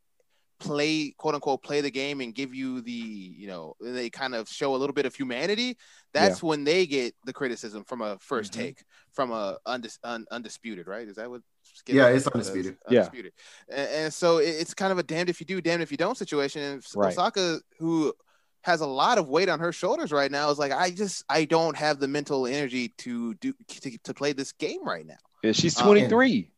play 0.59 1.15
quote 1.19 1.35
unquote 1.35 1.63
play 1.63 1.81
the 1.81 1.91
game 1.91 2.21
and 2.21 2.35
give 2.35 2.55
you 2.55 2.81
the 2.81 2.91
you 2.91 3.47
know 3.47 3.75
they 3.81 4.09
kind 4.09 4.35
of 4.35 4.49
show 4.49 4.75
a 4.75 4.79
little 4.79 4.95
bit 4.95 5.05
of 5.05 5.15
humanity 5.15 5.77
that's 6.15 6.43
yeah. 6.43 6.49
when 6.49 6.65
they 6.65 6.87
get 6.87 7.15
the 7.25 7.33
criticism 7.33 7.85
from 7.85 8.01
a 8.01 8.17
1st 8.17 8.41
mm-hmm. 8.41 8.61
take 8.61 8.85
from 9.13 9.33
a 9.33 9.59
undis- 9.67 9.99
un- 10.03 10.25
undisputed 10.31 10.87
right 10.87 11.09
is 11.09 11.17
that 11.17 11.29
what 11.29 11.43
yeah 11.87 12.09
it's 12.09 12.27
undisputed 12.27 12.77
yeah 12.89 13.01
undisputed. 13.01 13.33
And, 13.69 13.89
and, 13.91 14.15
so 14.15 14.39
it's 14.39 14.73
kind 14.73 14.93
of 14.93 14.99
a 14.99 15.03
damned 15.03 15.29
if 15.29 15.41
you 15.41 15.47
do 15.47 15.61
damned 15.61 15.83
if 15.83 15.91
you 15.91 15.99
don't 15.99 16.17
situation 16.17 16.63
and 16.63 16.83
right. 16.95 17.13
osaka 17.13 17.61
who 17.79 18.15
has 18.63 18.81
a 18.81 18.87
lot 18.87 19.19
of 19.19 19.29
weight 19.29 19.51
on 19.51 19.61
her 19.61 19.73
shoulders 19.73 20.11
right 20.11 20.31
now 20.31 20.51
is 20.51 20.59
like 20.59 20.73
i 20.73 20.91
just 20.91 21.23
i 21.29 21.45
don't 21.45 21.77
have 21.77 22.01
the 22.01 22.09
mental 22.09 22.47
energy 22.47 22.95
to 22.97 23.35
do 23.35 23.53
to, 23.69 23.99
to 23.99 24.15
play 24.15 24.33
this 24.33 24.53
game 24.53 24.83
right 24.85 25.07
now 25.07 25.17
yeah, 25.43 25.53
she's 25.53 25.75
23. 25.75 26.51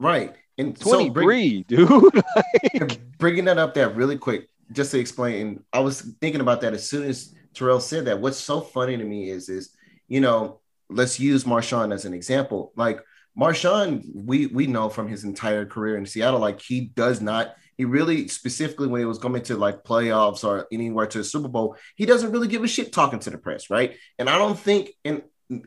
Uh, 0.00 0.04
right. 0.04 0.34
And 0.58 0.78
23, 0.78 1.08
so 1.08 1.12
bring, 1.12 1.64
dude. 1.68 2.24
like... 2.80 3.18
bringing 3.18 3.46
that 3.46 3.58
up 3.58 3.74
there 3.74 3.88
really 3.88 4.18
quick, 4.18 4.48
just 4.72 4.90
to 4.92 4.98
explain, 4.98 5.64
I 5.72 5.80
was 5.80 6.02
thinking 6.20 6.40
about 6.40 6.60
that 6.62 6.74
as 6.74 6.88
soon 6.88 7.08
as 7.08 7.34
Terrell 7.54 7.80
said 7.80 8.04
that. 8.06 8.20
What's 8.20 8.38
so 8.38 8.60
funny 8.60 8.96
to 8.96 9.04
me 9.04 9.30
is, 9.30 9.48
is 9.48 9.70
you 10.08 10.20
know, 10.20 10.60
let's 10.90 11.18
use 11.18 11.44
Marshawn 11.44 11.94
as 11.94 12.04
an 12.04 12.12
example. 12.12 12.72
Like 12.76 13.00
Marshawn, 13.38 14.04
we 14.14 14.46
we 14.46 14.66
know 14.66 14.88
from 14.88 15.08
his 15.08 15.24
entire 15.24 15.64
career 15.64 15.96
in 15.96 16.04
Seattle, 16.04 16.40
like 16.40 16.60
he 16.60 16.92
does 16.94 17.20
not. 17.20 17.54
He 17.76 17.84
really 17.86 18.28
specifically 18.28 18.88
when 18.88 19.00
he 19.00 19.06
was 19.06 19.18
coming 19.18 19.42
to 19.44 19.56
like 19.56 19.84
playoffs 19.84 20.44
or 20.44 20.66
anywhere 20.70 21.06
to 21.06 21.20
a 21.20 21.24
Super 21.24 21.48
Bowl, 21.48 21.76
he 21.94 22.04
doesn't 22.04 22.32
really 22.32 22.48
give 22.48 22.62
a 22.62 22.68
shit 22.68 22.92
talking 22.92 23.20
to 23.20 23.30
the 23.30 23.38
press, 23.38 23.70
right? 23.70 23.96
And 24.18 24.28
I 24.28 24.36
don't 24.36 24.58
think, 24.58 24.90
and 25.04 25.22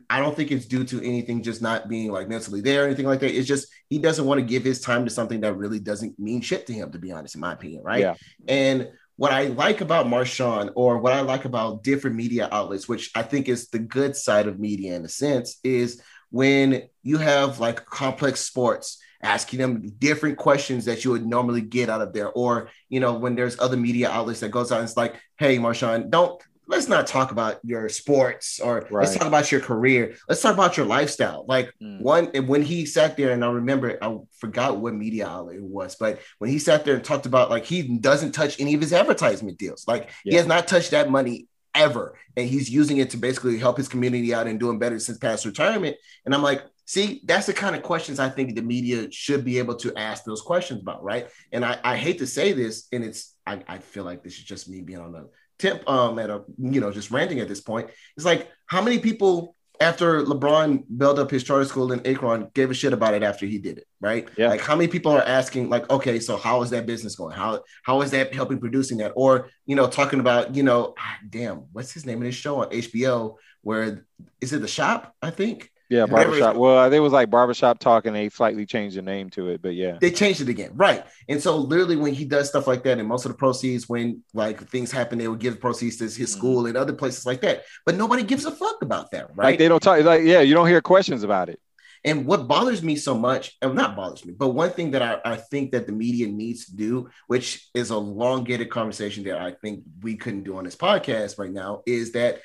I 0.09 0.19
don't 0.19 0.35
think 0.35 0.51
it's 0.51 0.65
due 0.65 0.83
to 0.85 1.05
anything 1.05 1.43
just 1.43 1.61
not 1.61 1.89
being 1.89 2.11
like 2.11 2.29
mentally 2.29 2.61
there 2.61 2.83
or 2.83 2.85
anything 2.85 3.05
like 3.05 3.19
that. 3.19 3.37
It's 3.37 3.47
just 3.47 3.67
he 3.89 3.99
doesn't 3.99 4.25
want 4.25 4.39
to 4.39 4.45
give 4.45 4.63
his 4.63 4.79
time 4.79 5.03
to 5.05 5.11
something 5.11 5.41
that 5.41 5.57
really 5.57 5.79
doesn't 5.79 6.17
mean 6.17 6.41
shit 6.41 6.65
to 6.67 6.73
him, 6.73 6.91
to 6.91 6.99
be 6.99 7.11
honest, 7.11 7.35
in 7.35 7.41
my 7.41 7.53
opinion, 7.53 7.83
right? 7.83 7.99
Yeah. 7.99 8.15
And 8.47 8.89
what 9.15 9.31
I 9.31 9.47
like 9.47 9.81
about 9.81 10.07
Marshawn, 10.07 10.71
or 10.75 10.97
what 10.97 11.13
I 11.13 11.21
like 11.21 11.45
about 11.45 11.83
different 11.83 12.15
media 12.15 12.49
outlets, 12.51 12.87
which 12.87 13.11
I 13.13 13.23
think 13.23 13.47
is 13.47 13.69
the 13.69 13.79
good 13.79 14.15
side 14.15 14.47
of 14.47 14.59
media 14.59 14.95
in 14.95 15.05
a 15.05 15.09
sense, 15.09 15.59
is 15.63 16.01
when 16.31 16.83
you 17.03 17.17
have 17.17 17.59
like 17.59 17.85
complex 17.85 18.39
sports 18.39 18.99
asking 19.21 19.59
them 19.59 19.81
different 19.99 20.37
questions 20.37 20.85
that 20.85 21.05
you 21.05 21.11
would 21.11 21.25
normally 21.25 21.61
get 21.61 21.89
out 21.89 22.01
of 22.01 22.11
there 22.11 22.29
or 22.31 22.69
you 22.89 22.99
know 22.99 23.13
when 23.13 23.35
there's 23.35 23.57
other 23.59 23.77
media 23.77 24.09
outlets 24.09 24.41
that 24.41 24.49
goes 24.49 24.71
out 24.71 24.79
and 24.79 24.87
it's 24.87 24.97
like 24.97 25.15
hey 25.37 25.57
marshawn 25.57 26.09
don't 26.09 26.43
let's 26.67 26.87
not 26.87 27.07
talk 27.07 27.31
about 27.31 27.59
your 27.63 27.89
sports 27.89 28.59
or 28.59 28.75
right. 28.75 28.91
let's 28.91 29.15
talk 29.15 29.27
about 29.27 29.51
your 29.51 29.61
career. 29.61 30.15
Let's 30.27 30.41
talk 30.41 30.53
about 30.53 30.77
your 30.77 30.85
lifestyle. 30.85 31.45
Like 31.47 31.71
mm. 31.81 32.01
one, 32.01 32.27
when 32.45 32.61
he 32.61 32.85
sat 32.85 33.17
there, 33.17 33.31
and 33.31 33.43
I 33.43 33.51
remember, 33.51 33.97
I 34.01 34.17
forgot 34.37 34.77
what 34.77 34.93
media 34.93 35.27
outlet 35.27 35.57
it 35.57 35.63
was, 35.63 35.95
but 35.95 36.19
when 36.39 36.49
he 36.49 36.59
sat 36.59 36.85
there 36.85 36.95
and 36.95 37.03
talked 37.03 37.25
about 37.25 37.49
like 37.49 37.65
he 37.65 37.97
doesn't 37.97 38.31
touch 38.31 38.59
any 38.59 38.73
of 38.73 38.81
his 38.81 38.93
advertisement 38.93 39.57
deals, 39.57 39.87
like 39.87 40.09
yeah. 40.23 40.31
he 40.31 40.35
has 40.35 40.47
not 40.47 40.67
touched 40.67 40.91
that 40.91 41.09
money 41.09 41.47
ever, 41.75 42.15
and 42.37 42.47
he's 42.47 42.69
using 42.69 42.97
it 42.97 43.09
to 43.11 43.17
basically 43.17 43.57
help 43.57 43.77
his 43.77 43.87
community 43.87 44.33
out 44.33 44.47
and 44.47 44.59
doing 44.59 44.79
better 44.79 44.99
since 44.99 45.17
past 45.17 45.45
retirement. 45.45 45.97
And 46.25 46.33
I'm 46.33 46.43
like, 46.43 46.63
see, 46.85 47.21
that's 47.25 47.47
the 47.47 47.53
kind 47.53 47.75
of 47.75 47.83
questions 47.83 48.19
I 48.19 48.29
think 48.29 48.55
the 48.55 48.61
media 48.61 49.11
should 49.11 49.43
be 49.43 49.57
able 49.57 49.75
to 49.77 49.95
ask 49.97 50.23
those 50.23 50.41
questions 50.41 50.81
about, 50.81 51.03
right? 51.03 51.27
And 51.51 51.65
I, 51.65 51.79
I 51.83 51.97
hate 51.97 52.19
to 52.19 52.27
say 52.27 52.53
this, 52.53 52.87
and 52.91 53.03
it's 53.03 53.35
I, 53.45 53.61
I 53.67 53.77
feel 53.79 54.03
like 54.03 54.23
this 54.23 54.37
is 54.37 54.43
just 54.43 54.69
me 54.69 54.81
being 54.81 54.99
on 54.99 55.11
the 55.11 55.29
tip 55.63 55.89
um 55.89 56.19
at 56.19 56.29
a 56.29 56.43
you 56.57 56.81
know 56.81 56.91
just 56.91 57.09
ranting 57.09 57.39
at 57.39 57.47
this 57.47 57.61
point. 57.61 57.89
It's 58.17 58.25
like 58.25 58.51
how 58.67 58.81
many 58.81 58.99
people 58.99 59.55
after 59.79 60.21
LeBron 60.23 60.83
built 60.97 61.19
up 61.19 61.31
his 61.31 61.43
charter 61.43 61.65
school 61.65 61.91
in 61.91 62.05
Akron 62.05 62.49
gave 62.53 62.69
a 62.69 62.73
shit 62.73 62.93
about 62.93 63.13
it 63.13 63.23
after 63.23 63.45
he 63.45 63.57
did 63.57 63.79
it, 63.79 63.87
right? 63.99 64.27
Yeah. 64.37 64.49
Like 64.49 64.61
how 64.61 64.75
many 64.75 64.87
people 64.87 65.11
are 65.11 65.23
asking, 65.23 65.69
like, 65.69 65.89
okay, 65.89 66.19
so 66.19 66.37
how 66.37 66.61
is 66.61 66.69
that 66.69 66.85
business 66.85 67.15
going? 67.15 67.35
How 67.35 67.63
how 67.83 68.01
is 68.01 68.11
that 68.11 68.33
helping 68.33 68.59
producing 68.59 68.97
that? 68.99 69.13
Or 69.15 69.49
you 69.65 69.75
know, 69.75 69.87
talking 69.87 70.19
about, 70.19 70.55
you 70.55 70.63
know, 70.63 70.93
ah, 70.97 71.17
damn, 71.29 71.57
what's 71.71 71.91
his 71.91 72.05
name 72.05 72.19
in 72.19 72.27
his 72.27 72.35
show 72.35 72.61
on 72.61 72.69
HBO? 72.69 73.35
Where 73.61 74.05
is 74.41 74.53
it 74.53 74.61
the 74.61 74.67
shop? 74.67 75.15
I 75.21 75.31
think 75.31 75.71
yeah, 75.89 76.05
barbershop. 76.05 76.55
Well, 76.55 76.77
I 76.77 76.85
think 76.89 76.97
it 76.97 77.01
was 77.01 77.13
like 77.13 77.29
barbershop 77.29 77.79
talk, 77.79 78.05
and 78.05 78.15
they 78.15 78.29
slightly 78.29 78.65
changed 78.65 78.97
the 78.97 79.01
name 79.01 79.29
to 79.31 79.49
it, 79.49 79.61
but 79.61 79.75
yeah, 79.75 79.97
they 79.99 80.11
changed 80.11 80.41
it 80.41 80.49
again, 80.49 80.71
right? 80.73 81.05
And 81.27 81.41
so, 81.41 81.57
literally, 81.57 81.95
when 81.95 82.13
he 82.13 82.25
does 82.25 82.49
stuff 82.49 82.67
like 82.67 82.83
that, 82.83 82.99
and 82.99 83.07
most 83.07 83.25
of 83.25 83.31
the 83.31 83.37
proceeds, 83.37 83.87
when 83.89 84.23
like 84.33 84.67
things 84.69 84.91
happen, 84.91 85.19
they 85.19 85.27
would 85.27 85.39
give 85.39 85.59
proceeds 85.59 85.97
to 85.97 86.05
his 86.05 86.17
mm-hmm. 86.17 86.25
school 86.25 86.65
and 86.65 86.77
other 86.77 86.93
places 86.93 87.25
like 87.25 87.41
that. 87.41 87.63
But 87.85 87.95
nobody 87.95 88.23
gives 88.23 88.45
a 88.45 88.51
fuck 88.51 88.81
about 88.81 89.11
that, 89.11 89.35
right? 89.35 89.51
Like 89.51 89.59
they 89.59 89.67
don't 89.67 89.83
talk. 89.83 90.03
Like 90.03 90.23
yeah, 90.23 90.41
you 90.41 90.53
don't 90.53 90.67
hear 90.67 90.81
questions 90.81 91.23
about 91.23 91.49
it. 91.49 91.59
And 92.05 92.25
what 92.25 92.47
bothers 92.47 92.83
me 92.83 92.97
so 92.97 93.17
much, 93.17 93.55
and 93.61 93.75
not 93.75 93.95
bothers 93.95 94.25
me, 94.25 94.33
but 94.37 94.49
one 94.49 94.71
thing 94.71 94.91
that 94.91 95.01
I, 95.01 95.33
I 95.33 95.35
think 95.37 95.71
that 95.71 95.87
the 95.87 95.93
media 95.93 96.27
needs 96.27 96.65
to 96.65 96.75
do, 96.75 97.09
which 97.27 97.69
is 97.73 97.91
a 97.91 97.95
elongated 97.95 98.69
conversation 98.69 99.23
that 99.25 99.37
I 99.37 99.51
think 99.51 99.83
we 100.01 100.17
couldn't 100.17 100.43
do 100.43 100.57
on 100.57 100.65
this 100.65 100.75
podcast 100.75 101.39
right 101.39 101.51
now, 101.51 101.81
is 101.85 102.11
that 102.11 102.41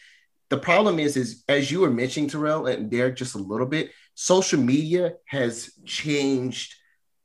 the 0.51 0.59
problem 0.59 0.99
is, 0.99 1.17
is 1.17 1.45
as 1.49 1.71
you 1.71 1.81
were 1.81 1.91
mentioning, 1.91 2.29
Terrell 2.29 2.67
and 2.67 2.91
Derek, 2.91 3.17
just 3.17 3.35
a 3.35 3.39
little 3.39 3.67
bit, 3.67 3.91
social 4.15 4.61
media 4.61 5.15
has 5.27 5.71
changed 5.85 6.75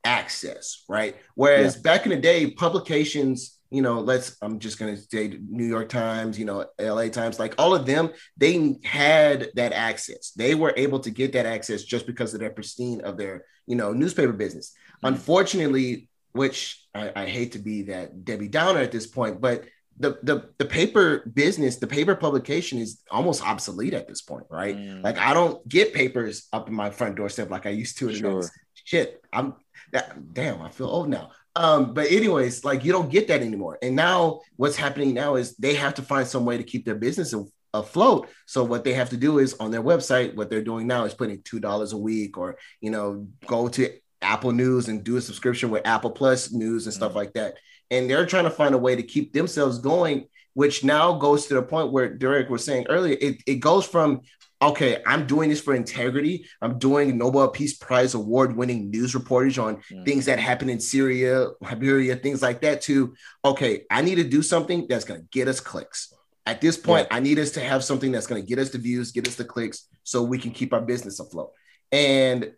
access, 0.04 0.84
right? 0.88 1.16
Whereas 1.34 1.76
yeah. 1.76 1.82
back 1.82 2.04
in 2.04 2.10
the 2.10 2.16
day, 2.16 2.50
publications, 2.50 3.58
you 3.70 3.82
know, 3.82 4.00
let's 4.00 4.36
I'm 4.42 4.58
just 4.58 4.78
gonna 4.78 4.96
say 4.96 5.38
New 5.48 5.64
York 5.64 5.88
Times, 5.88 6.38
you 6.38 6.44
know, 6.44 6.66
LA 6.78 7.08
Times, 7.08 7.38
like 7.38 7.54
all 7.58 7.74
of 7.74 7.86
them, 7.86 8.10
they 8.36 8.76
had 8.84 9.48
that 9.54 9.72
access. 9.72 10.32
They 10.32 10.54
were 10.54 10.74
able 10.76 11.00
to 11.00 11.10
get 11.10 11.32
that 11.32 11.46
access 11.46 11.82
just 11.82 12.06
because 12.06 12.34
of 12.34 12.40
their 12.40 12.50
pristine 12.50 13.00
of 13.00 13.16
their, 13.16 13.46
you 13.66 13.76
know, 13.76 13.92
newspaper 13.92 14.32
business. 14.32 14.70
Mm-hmm. 14.70 15.14
Unfortunately, 15.14 16.08
which 16.32 16.84
I, 16.94 17.12
I 17.16 17.26
hate 17.26 17.52
to 17.52 17.58
be 17.58 17.82
that 17.84 18.24
Debbie 18.24 18.48
Downer 18.48 18.80
at 18.80 18.92
this 18.92 19.06
point, 19.06 19.40
but 19.40 19.64
the, 19.98 20.18
the 20.22 20.50
the 20.58 20.64
paper 20.64 21.30
business, 21.34 21.76
the 21.76 21.86
paper 21.86 22.16
publication 22.16 22.78
is 22.78 23.00
almost 23.10 23.46
obsolete 23.46 23.94
at 23.94 24.08
this 24.08 24.22
point, 24.22 24.46
right? 24.50 24.76
Mm. 24.76 25.04
Like 25.04 25.18
I 25.18 25.34
don't 25.34 25.66
get 25.68 25.94
papers 25.94 26.48
up 26.52 26.68
in 26.68 26.74
my 26.74 26.90
front 26.90 27.16
doorstep 27.16 27.50
like 27.50 27.66
I 27.66 27.70
used 27.70 27.98
to. 27.98 28.12
Sure. 28.12 28.42
Shit, 28.84 29.22
I'm 29.32 29.54
that 29.92 30.34
damn. 30.34 30.60
I 30.62 30.70
feel 30.70 30.88
old 30.88 31.08
now. 31.08 31.30
Um, 31.56 31.94
but 31.94 32.10
anyways, 32.10 32.64
like 32.64 32.84
you 32.84 32.92
don't 32.92 33.10
get 33.10 33.28
that 33.28 33.40
anymore. 33.40 33.78
And 33.80 33.94
now 33.94 34.40
what's 34.56 34.76
happening 34.76 35.14
now 35.14 35.36
is 35.36 35.54
they 35.56 35.74
have 35.74 35.94
to 35.94 36.02
find 36.02 36.26
some 36.26 36.44
way 36.44 36.56
to 36.56 36.64
keep 36.64 36.84
their 36.84 36.96
business 36.96 37.32
a- 37.32 37.44
afloat. 37.72 38.28
So 38.46 38.64
what 38.64 38.82
they 38.82 38.94
have 38.94 39.10
to 39.10 39.16
do 39.16 39.38
is 39.38 39.54
on 39.54 39.70
their 39.70 39.82
website, 39.82 40.34
what 40.34 40.50
they're 40.50 40.62
doing 40.62 40.88
now 40.88 41.04
is 41.04 41.14
putting 41.14 41.42
two 41.42 41.60
dollars 41.60 41.92
a 41.92 41.98
week, 41.98 42.36
or 42.36 42.58
you 42.80 42.90
know, 42.90 43.28
go 43.46 43.68
to 43.68 43.92
Apple 44.20 44.52
News 44.52 44.88
and 44.88 45.04
do 45.04 45.16
a 45.16 45.20
subscription 45.20 45.70
with 45.70 45.86
Apple 45.86 46.10
Plus 46.10 46.50
News 46.52 46.86
and 46.86 46.94
stuff 46.94 47.14
like 47.14 47.34
that. 47.34 47.54
And 47.90 48.08
they're 48.08 48.26
trying 48.26 48.44
to 48.44 48.50
find 48.50 48.74
a 48.74 48.78
way 48.78 48.96
to 48.96 49.02
keep 49.02 49.32
themselves 49.32 49.78
going, 49.78 50.26
which 50.54 50.84
now 50.84 51.14
goes 51.18 51.46
to 51.46 51.54
the 51.54 51.62
point 51.62 51.92
where 51.92 52.08
Derek 52.14 52.48
was 52.48 52.64
saying 52.64 52.86
earlier. 52.88 53.16
It, 53.20 53.42
it 53.46 53.56
goes 53.56 53.86
from 53.86 54.22
okay, 54.62 55.02
I'm 55.06 55.26
doing 55.26 55.50
this 55.50 55.60
for 55.60 55.74
integrity. 55.74 56.46
I'm 56.62 56.78
doing 56.78 57.18
Nobel 57.18 57.48
Peace 57.48 57.76
Prize 57.76 58.14
award 58.14 58.56
winning 58.56 58.88
news 58.90 59.12
reportage 59.12 59.62
on 59.62 59.76
Mm. 59.92 60.06
things 60.06 60.24
that 60.24 60.38
happen 60.38 60.70
in 60.70 60.80
Syria, 60.80 61.48
Liberia, 61.60 62.16
things 62.16 62.40
like 62.40 62.62
that. 62.62 62.80
To 62.82 63.14
okay, 63.44 63.82
I 63.90 64.00
need 64.00 64.14
to 64.14 64.24
do 64.24 64.40
something 64.40 64.86
that's 64.88 65.04
going 65.04 65.20
to 65.20 65.26
get 65.30 65.48
us 65.48 65.60
clicks. 65.60 66.14
At 66.46 66.60
this 66.62 66.78
point, 66.78 67.08
I 67.10 67.20
need 67.20 67.38
us 67.38 67.50
to 67.52 67.60
have 67.60 67.84
something 67.84 68.10
that's 68.12 68.26
going 68.26 68.40
to 68.40 68.46
get 68.48 68.58
us 68.58 68.70
the 68.70 68.78
views, 68.78 69.12
get 69.12 69.28
us 69.28 69.34
the 69.34 69.44
clicks, 69.44 69.86
so 70.02 70.22
we 70.22 70.38
can 70.38 70.50
keep 70.50 70.72
our 70.72 70.80
business 70.82 71.20
afloat. 71.20 71.50
And 71.92 72.52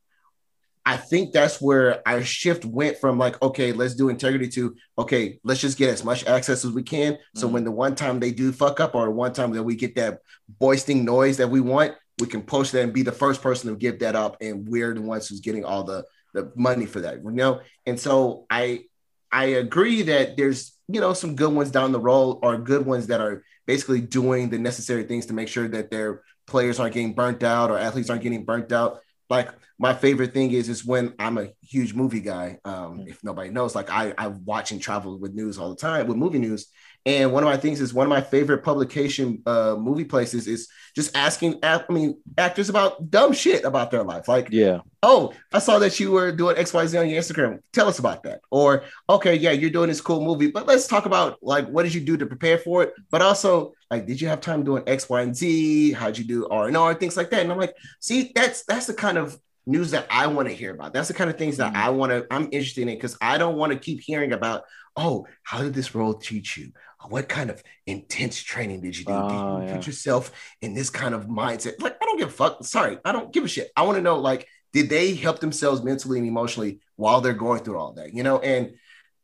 I 0.87 0.97
think 0.97 1.33
that's 1.33 1.61
where 1.61 2.01
our 2.09 2.23
shift 2.23 2.65
went 2.65 2.99
from 2.99 3.19
like, 3.19 3.43
okay, 3.43 3.73
let's 3.73 3.97
do 3.97 4.09
integrity 4.09 4.49
to 4.51 4.77
okay, 4.97 5.41
let's 5.43 5.61
just 5.61 5.77
get 5.77 5.91
as 5.91 6.05
much 6.05 6.25
access 6.27 6.65
as 6.65 6.71
we 6.71 6.85
can. 6.85 7.19
So 7.35 7.49
Mhm. 7.49 7.53
when 7.53 7.65
the 7.65 7.73
one 7.73 7.97
time 7.97 8.21
they 8.21 8.31
do 8.31 8.53
fuck 8.53 8.79
up, 8.79 8.95
or 8.95 9.11
one 9.11 9.33
time 9.33 9.51
that 9.53 9.65
we 9.65 9.75
get 9.75 9.97
that 9.97 10.21
boisting 10.61 11.05
noise 11.05 11.39
that 11.39 11.51
we 11.51 11.61
want, 11.61 11.95
we 12.21 12.29
can 12.29 12.43
post 12.43 12.73
that 12.73 12.83
and 12.83 12.93
be 12.93 13.03
the 13.03 13.13
first 13.13 13.43
person 13.43 13.69
to 13.69 13.77
give 13.77 13.99
that 13.99 14.15
up, 14.15 14.37
and 14.41 14.69
we're 14.69 14.95
the 14.95 15.03
ones 15.03 15.27
who's 15.29 15.41
getting 15.41 15.65
all 15.65 15.83
the 15.83 16.05
the 16.35 16.53
money 16.55 16.87
for 16.87 17.01
that, 17.01 17.17
you 17.25 17.31
know. 17.33 17.61
And 17.85 17.99
so 17.99 18.47
I 18.49 18.85
I 19.33 19.45
agree 19.47 20.03
that 20.03 20.37
there's 20.37 20.73
you 20.89 21.01
know 21.01 21.15
some 21.15 21.35
good 21.35 21.53
ones 21.53 21.73
down 21.73 21.91
the 21.91 22.01
road, 22.01 22.39
or 22.43 22.57
good 22.59 22.87
ones 22.87 23.09
that 23.09 23.21
are 23.21 23.43
basically 23.67 24.01
doing 24.01 24.51
the 24.51 24.59
necessary 24.59 25.03
things 25.03 25.27
to 25.27 25.35
make 25.35 25.49
sure 25.49 25.67
that 25.67 25.91
their 25.91 26.23
players 26.47 26.79
aren't 26.79 26.95
getting 26.95 27.13
burnt 27.13 27.43
out 27.43 27.73
or 27.73 27.79
athletes 27.79 28.09
aren't 28.09 28.23
getting 28.23 28.45
burnt 28.45 28.71
out. 28.71 29.01
Like 29.29 29.51
my 29.79 29.93
favorite 29.95 30.33
thing 30.33 30.53
is 30.53 30.69
is 30.69 30.85
when 30.85 31.15
I'm 31.19 31.39
a 31.39 31.49
huge 31.63 31.95
movie 31.95 32.21
guy. 32.21 32.59
Um, 32.65 33.01
Mm. 33.01 33.09
if 33.09 33.23
nobody 33.25 33.51
knows, 33.51 33.75
like 33.75 33.91
I 33.91 34.15
I 34.17 34.29
watch 34.29 34.73
and 34.73 34.81
travel 34.81 35.19
with 35.19 35.35
news 35.35 35.59
all 35.59 35.71
the 35.71 35.77
time 35.77 36.07
with 36.07 36.17
movie 36.17 36.39
news. 36.39 36.67
And 37.07 37.33
one 37.33 37.43
of 37.45 37.49
my 37.49 37.57
things 37.57 37.81
is 37.81 37.95
one 37.95 38.05
of 38.05 38.11
my 38.11 38.21
favorite 38.21 38.65
publication 38.65 39.41
uh, 39.47 39.77
movie 39.79 40.05
places 40.05 40.49
is 40.49 40.69
just 40.97 41.17
asking, 41.17 41.61
I 41.63 41.81
mean, 41.89 42.21
actors 42.37 42.69
about 42.69 43.11
dumb 43.13 43.33
shit 43.33 43.65
about 43.65 43.93
their 43.93 44.03
life. 44.03 44.27
Like, 44.27 44.49
Yeah. 44.51 44.81
oh, 45.05 45.33
I 45.53 45.61
saw 45.61 45.79
that 45.79 46.01
you 46.01 46.11
were 46.11 46.33
doing 46.33 46.57
XYZ 46.57 46.99
on 47.01 47.09
your 47.09 47.23
Instagram. 47.23 47.61
Tell 47.73 47.87
us 47.87 48.01
about 48.01 48.25
that. 48.25 48.41
Or, 48.51 48.83
okay, 49.09 49.37
yeah, 49.37 49.53
you're 49.53 49.71
doing 49.71 49.89
this 49.89 50.01
cool 50.01 50.21
movie, 50.21 50.51
but 50.51 50.67
let's 50.67 50.89
talk 50.89 51.07
about 51.07 51.39
like 51.43 51.69
what 51.69 51.85
did 51.85 51.95
you 51.95 52.01
do 52.01 52.17
to 52.17 52.27
prepare 52.27 52.59
for 52.59 52.83
it? 52.83 52.93
But 53.11 53.23
also, 53.23 53.73
like, 53.91 54.05
did 54.07 54.21
you 54.21 54.27
have 54.27 54.41
time 54.41 54.65
doing 54.65 54.83
X, 54.89 55.09
Y, 55.09 55.21
and 55.23 55.37
Z? 55.37 55.93
How'd 55.93 56.19
you 56.19 56.25
do 56.25 56.49
R 56.49 56.67
and 56.67 56.77
R, 56.77 56.93
things 56.93 57.17
like 57.17 57.31
that? 57.31 57.41
And 57.41 57.53
I'm 57.53 57.59
like, 57.59 57.75
see, 58.01 58.33
that's 58.35 58.65
that's 58.65 58.87
the 58.87 58.95
kind 58.95 59.17
of 59.17 59.39
news 59.65 59.93
that 59.93 60.07
I 60.11 60.27
want 60.27 60.49
to 60.49 60.55
hear 60.55 60.73
about. 60.75 60.93
That's 60.93 61.09
the 61.09 61.15
kind 61.15 61.31
of 61.31 61.39
things 61.39 61.57
that 61.59 61.73
Mhm. 61.73 61.77
I 61.77 61.91
want 61.91 62.11
to, 62.11 62.27
I'm 62.33 62.45
interested 62.53 62.83
in 62.83 62.95
because 62.95 63.17
I 63.21 63.37
don't 63.39 63.57
want 63.57 63.73
to 63.73 63.79
keep 63.79 64.01
hearing 64.01 64.33
about, 64.33 64.63
oh, 64.97 65.27
how 65.45 65.59
did 65.63 65.75
this 65.75 65.95
role 65.95 66.15
teach 66.15 66.57
you? 66.57 66.73
What 67.11 67.29
kind 67.29 67.51
of 67.51 67.63
intense 67.87 68.41
training 68.43 68.81
did 68.81 68.97
you 68.97 69.05
do? 69.05 69.13
Oh, 69.13 69.29
did 69.29 69.35
you 69.35 69.41
oh, 69.41 69.61
yeah. 69.67 69.77
put 69.77 69.87
yourself 69.87 70.33
in 70.61 70.75
this 70.75 70.91
kind 70.91 71.15
of 71.15 71.27
mindset? 71.27 71.81
Like, 71.81 71.97
I 72.01 72.05
don't 72.05 72.19
give 72.19 72.29
a 72.29 72.33
fuck. 72.33 72.65
Sorry, 72.65 72.99
I 73.05 73.13
don't 73.13 73.33
give 73.33 73.45
a 73.45 73.49
shit. 73.49 73.71
I 73.77 73.83
want 73.83 73.97
to 73.97 74.03
know, 74.03 74.19
like, 74.19 74.49
did 74.73 74.89
they 74.89 75.15
help 75.15 75.41
themselves 75.41 75.83
mentally 75.83 76.19
and 76.19 76.29
emotionally 76.29 76.81
while 76.97 77.21
they're 77.21 77.33
going 77.33 77.63
through 77.63 77.79
all 77.79 77.93
that? 77.95 78.13
You 78.15 78.23
know, 78.23 78.39
and 78.39 78.75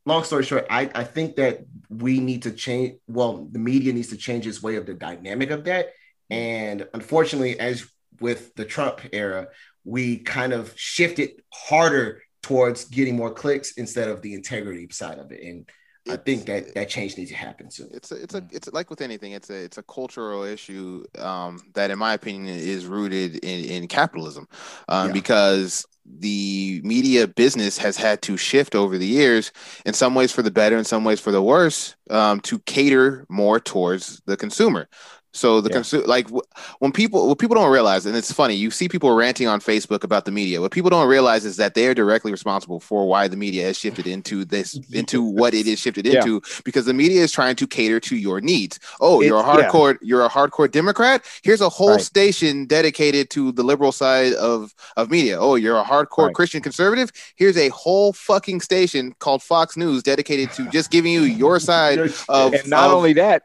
long 0.06 0.24
story 0.24 0.44
short, 0.44 0.66
I, 0.70 0.90
I 0.94 1.04
think 1.04 1.36
that 1.36 1.60
we 1.88 2.20
need 2.20 2.42
to 2.44 2.52
change. 2.52 2.94
Well, 3.06 3.48
the 3.50 3.58
media 3.58 3.92
needs 3.92 4.08
to 4.08 4.16
change 4.16 4.46
its 4.46 4.62
way 4.62 4.76
of 4.76 4.86
the 4.86 4.94
dynamic 4.94 5.50
of 5.50 5.64
that. 5.64 5.90
And 6.30 6.88
unfortunately, 6.94 7.60
as 7.60 7.86
with 8.20 8.54
the 8.54 8.64
Trump 8.64 9.00
era, 9.12 9.48
we 9.84 10.18
kind 10.18 10.52
of 10.52 10.72
shifted 10.76 11.42
harder 11.52 12.22
towards 12.42 12.86
getting 12.86 13.16
more 13.16 13.32
clicks 13.32 13.72
instead 13.72 14.08
of 14.08 14.22
the 14.22 14.34
integrity 14.34 14.88
side 14.90 15.18
of 15.18 15.32
it. 15.32 15.42
And 15.42 15.68
I 16.08 16.16
think 16.16 16.46
that 16.46 16.74
that 16.74 16.88
change 16.88 17.16
needs 17.16 17.30
to 17.30 17.36
happen 17.36 17.70
soon. 17.70 17.88
it's 17.92 18.10
a, 18.10 18.16
it's 18.22 18.34
a 18.34 18.44
it's 18.50 18.72
like 18.72 18.90
with 18.90 19.00
anything 19.00 19.32
it's 19.32 19.50
a 19.50 19.54
it's 19.64 19.78
a 19.78 19.82
cultural 19.84 20.42
issue 20.42 21.04
um, 21.18 21.60
that 21.74 21.90
in 21.90 21.98
my 21.98 22.14
opinion 22.14 22.46
is 22.54 22.86
rooted 22.86 23.36
in, 23.44 23.64
in 23.64 23.88
capitalism 23.88 24.48
um, 24.88 25.08
Yeah. 25.08 25.12
because 25.12 25.86
the 26.04 26.80
media 26.84 27.28
business 27.28 27.78
has 27.78 27.96
had 27.96 28.20
to 28.22 28.36
shift 28.36 28.74
over 28.74 28.98
the 28.98 29.06
years 29.06 29.52
in 29.86 29.92
some 29.94 30.14
ways 30.16 30.32
for 30.32 30.42
the 30.42 30.50
better 30.50 30.76
in 30.76 30.84
some 30.84 31.04
ways 31.04 31.20
for 31.20 31.30
the 31.30 31.42
worse 31.42 31.94
um, 32.10 32.40
to 32.40 32.58
cater 32.60 33.24
more 33.28 33.60
towards 33.60 34.20
the 34.26 34.36
consumer 34.36 34.88
so 35.32 35.60
the 35.60 35.68
Yeah. 35.70 35.74
consumer 35.76 36.04
like 36.06 36.26
w- 36.26 36.42
when 36.80 36.92
people 36.92 37.26
what 37.28 37.38
people 37.38 37.54
don't 37.54 37.70
realize 37.70 38.04
and 38.06 38.14
it's 38.16 38.30
funny 38.32 38.54
you 38.54 38.70
see 38.70 38.88
people 38.88 39.12
ranting 39.14 39.48
on 39.48 39.60
facebook 39.60 40.04
about 40.04 40.24
the 40.26 40.30
media 40.30 40.60
what 40.60 40.70
people 40.72 40.90
don't 40.90 41.08
realize 41.08 41.44
is 41.44 41.56
that 41.56 41.74
they 41.74 41.86
are 41.86 41.94
directly 41.94 42.30
responsible 42.30 42.80
for 42.80 43.06
why 43.08 43.28
the 43.28 43.36
media 43.36 43.64
has 43.64 43.78
shifted 43.78 44.06
into 44.06 44.44
this 44.44 44.78
into 44.92 45.22
what 45.22 45.54
it 45.54 45.66
is 45.66 45.78
shifted 45.78 46.04
Yeah. 46.06 46.16
into 46.18 46.42
because 46.64 46.84
the 46.84 46.92
media 46.94 47.22
is 47.22 47.32
trying 47.32 47.56
to 47.56 47.66
cater 47.66 47.98
to 48.00 48.16
your 48.16 48.40
needs. 48.40 48.78
Oh, 49.00 49.20
you're 49.22 49.36
a 49.36 49.40
It's- 49.40 49.58
yeah. 49.58 49.70
hardcore, 49.70 49.98
you're 50.02 50.24
a 50.24 50.28
hardcore 50.28 50.70
Democrat. 50.70 51.24
Here's 51.42 51.60
a 51.60 51.68
whole 51.68 51.92
Right. 51.92 52.00
station 52.00 52.66
dedicated 52.66 53.30
to 53.30 53.52
the 53.52 53.62
liberal 53.62 53.92
side 53.92 54.34
of 54.34 54.74
of 54.96 55.10
media. 55.10 55.38
Oh, 55.40 55.54
you're 55.54 55.78
a 55.78 55.84
hardcore 55.84 56.26
Right. 56.26 56.34
Christian 56.34 56.60
conservative. 56.62 57.10
Here's 57.36 57.56
a 57.56 57.68
whole 57.70 58.12
fucking 58.12 58.60
station 58.60 59.14
called 59.18 59.42
Fox 59.42 59.76
News 59.76 60.02
dedicated 60.02 60.52
to 60.54 60.68
just 60.70 60.90
giving 60.90 61.12
you 61.12 61.22
your 61.22 61.58
side 61.70 61.98
of 62.28 62.52
and 62.54 62.68
not 62.68 62.88
of- 62.90 62.94
only 62.96 63.12
that, 63.14 63.42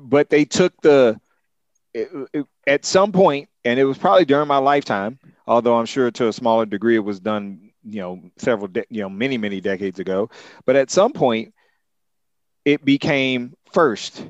but 0.00 0.30
they 0.30 0.44
took 0.44 0.72
the 0.82 1.20
it- 1.94 2.08
it- 2.32 2.46
at 2.66 2.84
some 2.84 3.12
point, 3.12 3.48
and 3.64 3.78
it 3.78 3.84
was 3.84 3.98
probably 3.98 4.24
during 4.24 4.48
my 4.48 4.56
lifetime, 4.58 5.18
although 5.46 5.76
I'm 5.76 5.86
sure 5.86 6.10
to 6.10 6.28
a 6.28 6.32
smaller 6.32 6.64
degree 6.64 6.96
it 6.96 7.00
was 7.00 7.20
done, 7.20 7.70
you 7.84 8.00
know, 8.00 8.22
several, 8.38 8.68
de- 8.68 8.86
you 8.88 9.02
know, 9.02 9.10
many 9.10 9.36
many 9.38 9.60
decades 9.60 9.98
ago. 9.98 10.30
But 10.64 10.76
at 10.76 10.90
some 10.90 11.12
point, 11.12 11.52
it 12.64 12.84
became 12.84 13.54
first. 13.72 14.24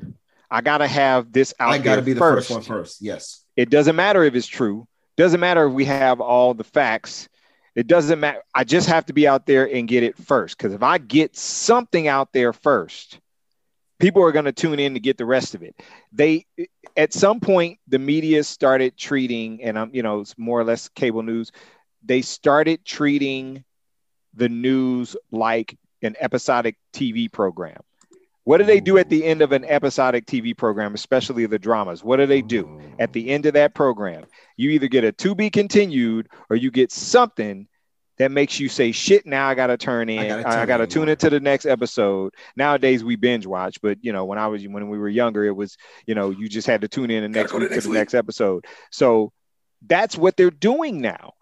I 0.50 0.60
gotta 0.60 0.86
have 0.86 1.32
this 1.32 1.54
out 1.60 1.70
I 1.70 1.78
got 1.78 1.96
to 1.96 2.00
there 2.00 2.04
be 2.06 2.12
the 2.14 2.18
first. 2.20 2.48
first 2.48 2.68
one 2.68 2.78
first. 2.78 3.00
Yes. 3.00 3.44
It 3.56 3.70
doesn't 3.70 3.96
matter 3.96 4.22
if 4.24 4.34
it's 4.34 4.46
true. 4.46 4.86
Doesn't 5.16 5.40
matter 5.40 5.66
if 5.66 5.72
we 5.72 5.84
have 5.84 6.20
all 6.20 6.54
the 6.54 6.64
facts. 6.64 7.28
It 7.74 7.86
doesn't 7.86 8.20
matter. 8.20 8.42
I 8.54 8.64
just 8.64 8.88
have 8.88 9.06
to 9.06 9.12
be 9.12 9.26
out 9.26 9.46
there 9.46 9.70
and 9.72 9.88
get 9.88 10.02
it 10.02 10.16
first. 10.16 10.58
Because 10.58 10.74
if 10.74 10.82
I 10.82 10.98
get 10.98 11.36
something 11.36 12.06
out 12.08 12.32
there 12.32 12.52
first, 12.52 13.18
people 14.02 14.22
are 14.24 14.32
going 14.32 14.44
to 14.44 14.52
tune 14.52 14.80
in 14.80 14.94
to 14.94 15.00
get 15.00 15.16
the 15.16 15.24
rest 15.24 15.54
of 15.54 15.62
it. 15.62 15.80
They, 16.12 16.44
at 16.96 17.14
some 17.14 17.38
point, 17.38 17.78
the 17.86 18.00
media 18.00 18.42
started 18.42 18.96
treating, 18.96 19.62
and 19.62 19.78
I'm, 19.78 19.94
you 19.94 20.02
know, 20.02 20.20
it's 20.20 20.36
more 20.36 20.60
or 20.60 20.64
less 20.64 20.88
cable 20.88 21.22
news. 21.22 21.52
They 22.04 22.20
started 22.20 22.84
treating 22.84 23.64
the 24.34 24.48
news 24.48 25.16
like 25.30 25.78
an 26.02 26.16
episodic 26.20 26.76
TV 26.92 27.30
program. 27.30 27.80
What 28.44 28.58
do 28.58 28.64
they 28.64 28.80
do 28.80 28.98
at 28.98 29.08
the 29.08 29.24
end 29.24 29.40
of 29.40 29.52
an 29.52 29.64
episodic 29.64 30.26
TV 30.26 30.56
program, 30.56 30.94
especially 30.94 31.46
the 31.46 31.60
dramas? 31.60 32.02
What 32.02 32.16
do 32.16 32.26
they 32.26 32.42
do? 32.42 32.80
at 32.98 33.12
the 33.12 33.30
end 33.30 33.46
of 33.46 33.54
that 33.54 33.74
program, 33.74 34.24
you 34.56 34.70
either 34.70 34.88
get 34.88 35.04
a 35.04 35.12
to 35.12 35.34
be 35.34 35.48
continued 35.48 36.28
or 36.50 36.56
you 36.56 36.70
get 36.70 36.90
something 36.90 37.68
that 38.22 38.30
makes 38.30 38.60
you 38.60 38.68
say, 38.68 38.92
shit, 38.92 39.26
now 39.26 39.48
I 39.48 39.54
got 39.54 39.66
to 39.66 39.76
turn 39.76 40.08
in. 40.08 40.18
I 40.18 40.38
I 40.38 40.42
gotta 40.42 40.66
gotta 40.66 40.82
in 40.84 40.88
tune 40.88 41.08
into 41.08 41.28
the 41.28 41.40
next 41.40 41.66
episode. 41.66 42.34
Nowadays 42.56 43.02
we 43.02 43.16
binge 43.16 43.46
watch, 43.46 43.80
but 43.82 43.98
you 44.00 44.12
know, 44.12 44.24
when 44.24 44.38
I 44.38 44.46
was, 44.46 44.66
when 44.66 44.88
we 44.88 44.98
were 44.98 45.08
younger, 45.08 45.44
it 45.44 45.56
was, 45.56 45.76
you 46.06 46.14
know, 46.14 46.30
you 46.30 46.48
just 46.48 46.66
had 46.66 46.82
to 46.82 46.88
tune 46.88 47.10
in 47.10 47.22
the 47.22 47.28
next 47.28 47.52
go 47.52 47.58
week 47.58 47.68
to 47.68 47.74
next 47.74 47.84
the 47.84 47.90
week. 47.90 47.98
next 47.98 48.14
episode. 48.14 48.64
So 48.90 49.32
that's 49.86 50.16
what 50.16 50.36
they're 50.36 50.50
doing 50.50 51.00
now. 51.00 51.32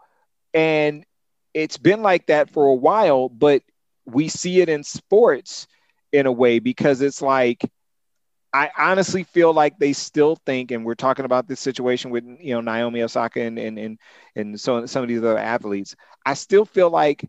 And 0.54 1.04
it's 1.52 1.76
been 1.76 2.02
like 2.02 2.26
that 2.26 2.50
for 2.50 2.66
a 2.66 2.74
while, 2.74 3.28
but 3.28 3.62
we 4.06 4.28
see 4.28 4.60
it 4.60 4.68
in 4.68 4.82
sports 4.82 5.66
in 6.12 6.26
a 6.26 6.32
way 6.32 6.58
because 6.58 7.02
it's 7.02 7.20
like, 7.22 7.62
I 8.52 8.70
honestly 8.76 9.22
feel 9.22 9.52
like 9.52 9.78
they 9.78 9.92
still 9.92 10.36
think, 10.36 10.70
and 10.72 10.84
we're 10.84 10.94
talking 10.94 11.24
about 11.24 11.46
this 11.46 11.60
situation 11.60 12.10
with 12.10 12.24
you 12.40 12.54
know 12.54 12.60
Naomi 12.60 13.02
Osaka 13.02 13.42
and 13.42 13.58
and 13.58 13.78
and 13.78 13.98
and 14.34 14.60
so 14.60 14.86
some 14.86 15.02
of 15.02 15.08
these 15.08 15.18
other 15.18 15.38
athletes. 15.38 15.94
I 16.26 16.34
still 16.34 16.64
feel 16.64 16.90
like, 16.90 17.24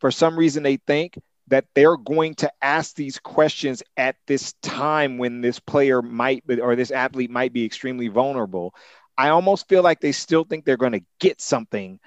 for 0.00 0.10
some 0.10 0.36
reason, 0.36 0.62
they 0.62 0.78
think 0.78 1.18
that 1.48 1.66
they're 1.74 1.96
going 1.96 2.34
to 2.36 2.50
ask 2.60 2.94
these 2.94 3.18
questions 3.18 3.82
at 3.96 4.16
this 4.26 4.54
time 4.62 5.18
when 5.18 5.40
this 5.42 5.60
player 5.60 6.02
might 6.02 6.42
or 6.60 6.74
this 6.74 6.90
athlete 6.90 7.30
might 7.30 7.52
be 7.52 7.64
extremely 7.64 8.08
vulnerable. 8.08 8.74
I 9.16 9.28
almost 9.28 9.68
feel 9.68 9.82
like 9.82 10.00
they 10.00 10.12
still 10.12 10.44
think 10.44 10.64
they're 10.64 10.76
going 10.76 10.92
to 10.92 11.04
get 11.20 11.40
something 11.40 12.00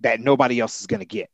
that 0.00 0.20
nobody 0.20 0.60
else 0.60 0.80
is 0.80 0.86
going 0.86 1.00
to 1.00 1.06
get, 1.06 1.30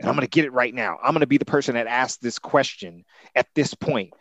and 0.00 0.08
I'm 0.08 0.14
going 0.14 0.26
to 0.26 0.30
get 0.30 0.46
it 0.46 0.52
right 0.52 0.72
now. 0.72 0.98
I'm 1.02 1.12
going 1.12 1.20
to 1.20 1.26
be 1.26 1.38
the 1.38 1.44
person 1.44 1.74
that 1.74 1.86
asks 1.86 2.18
this 2.18 2.38
question 2.38 3.04
at 3.34 3.46
this 3.54 3.74
point 3.74 4.14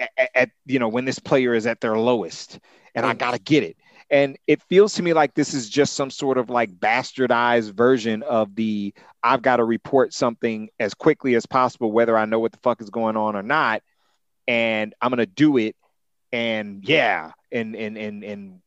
at, 0.00 0.30
at 0.34 0.50
you 0.66 0.78
know 0.78 0.88
when 0.88 1.04
this 1.04 1.18
player 1.18 1.54
is 1.54 1.66
at 1.66 1.80
their 1.80 1.96
lowest, 1.96 2.58
and 2.94 3.06
I 3.06 3.14
gotta 3.14 3.38
get 3.38 3.62
it. 3.62 3.76
And 4.10 4.36
it 4.48 4.60
feels 4.62 4.94
to 4.94 5.02
me 5.02 5.12
like 5.12 5.34
this 5.34 5.54
is 5.54 5.68
just 5.68 5.94
some 5.94 6.10
sort 6.10 6.36
of 6.36 6.50
like 6.50 6.70
bastardized 6.72 7.72
version 7.74 8.24
of 8.24 8.54
the 8.56 8.92
I've 9.22 9.42
got 9.42 9.56
to 9.56 9.64
report 9.64 10.12
something 10.12 10.70
as 10.80 10.94
quickly 10.94 11.36
as 11.36 11.46
possible, 11.46 11.92
whether 11.92 12.16
I 12.18 12.24
know 12.24 12.40
what 12.40 12.52
the 12.52 12.58
fuck 12.58 12.80
is 12.82 12.90
going 12.90 13.16
on 13.16 13.36
or 13.36 13.42
not. 13.42 13.82
And 14.48 14.94
I'm 15.00 15.10
gonna 15.10 15.26
do 15.26 15.58
it. 15.58 15.76
And 16.32 16.82
yeah, 16.84 17.32
and 17.52 17.76
and 17.76 17.96
and 17.96 18.24
and 18.24 18.60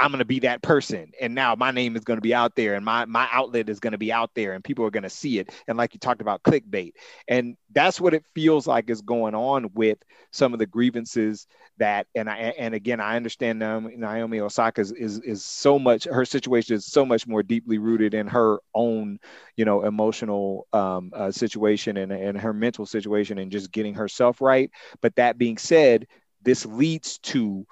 I'm 0.00 0.10
going 0.10 0.20
to 0.20 0.24
be 0.24 0.40
that 0.40 0.62
person. 0.62 1.12
And 1.20 1.34
now 1.34 1.56
my 1.56 1.72
name 1.72 1.96
is 1.96 2.04
going 2.04 2.18
to 2.18 2.22
be 2.22 2.34
out 2.34 2.54
there 2.54 2.74
and 2.74 2.84
my, 2.84 3.04
my 3.04 3.28
outlet 3.32 3.68
is 3.68 3.80
going 3.80 3.92
to 3.92 3.98
be 3.98 4.12
out 4.12 4.30
there 4.34 4.52
and 4.52 4.62
people 4.62 4.84
are 4.84 4.90
going 4.90 5.02
to 5.02 5.10
see 5.10 5.38
it. 5.38 5.50
And 5.66 5.76
like 5.76 5.92
you 5.92 5.98
talked 5.98 6.20
about 6.20 6.42
clickbait. 6.44 6.92
And 7.26 7.56
that's 7.72 8.00
what 8.00 8.14
it 8.14 8.24
feels 8.34 8.66
like 8.66 8.90
is 8.90 9.00
going 9.00 9.34
on 9.34 9.70
with 9.74 9.98
some 10.30 10.52
of 10.52 10.60
the 10.60 10.66
grievances 10.66 11.46
that, 11.78 12.06
and 12.14 12.30
I, 12.30 12.54
and 12.58 12.74
again, 12.74 13.00
I 13.00 13.16
understand 13.16 13.62
um, 13.62 13.90
Naomi 13.96 14.40
Osaka 14.40 14.80
is, 14.80 14.92
is, 14.92 15.18
is 15.20 15.44
so 15.44 15.78
much, 15.78 16.04
her 16.04 16.24
situation 16.24 16.76
is 16.76 16.86
so 16.86 17.04
much 17.04 17.26
more 17.26 17.42
deeply 17.42 17.78
rooted 17.78 18.14
in 18.14 18.28
her 18.28 18.60
own, 18.74 19.18
you 19.56 19.64
know, 19.64 19.84
emotional 19.84 20.68
um, 20.72 21.10
uh, 21.14 21.32
situation 21.32 21.96
and, 21.96 22.12
and 22.12 22.38
her 22.40 22.52
mental 22.52 22.86
situation 22.86 23.38
and 23.38 23.50
just 23.50 23.72
getting 23.72 23.94
herself 23.94 24.40
right. 24.40 24.70
But 25.00 25.16
that 25.16 25.38
being 25.38 25.58
said, 25.58 26.06
this 26.42 26.64
leads 26.64 27.18
to 27.18 27.66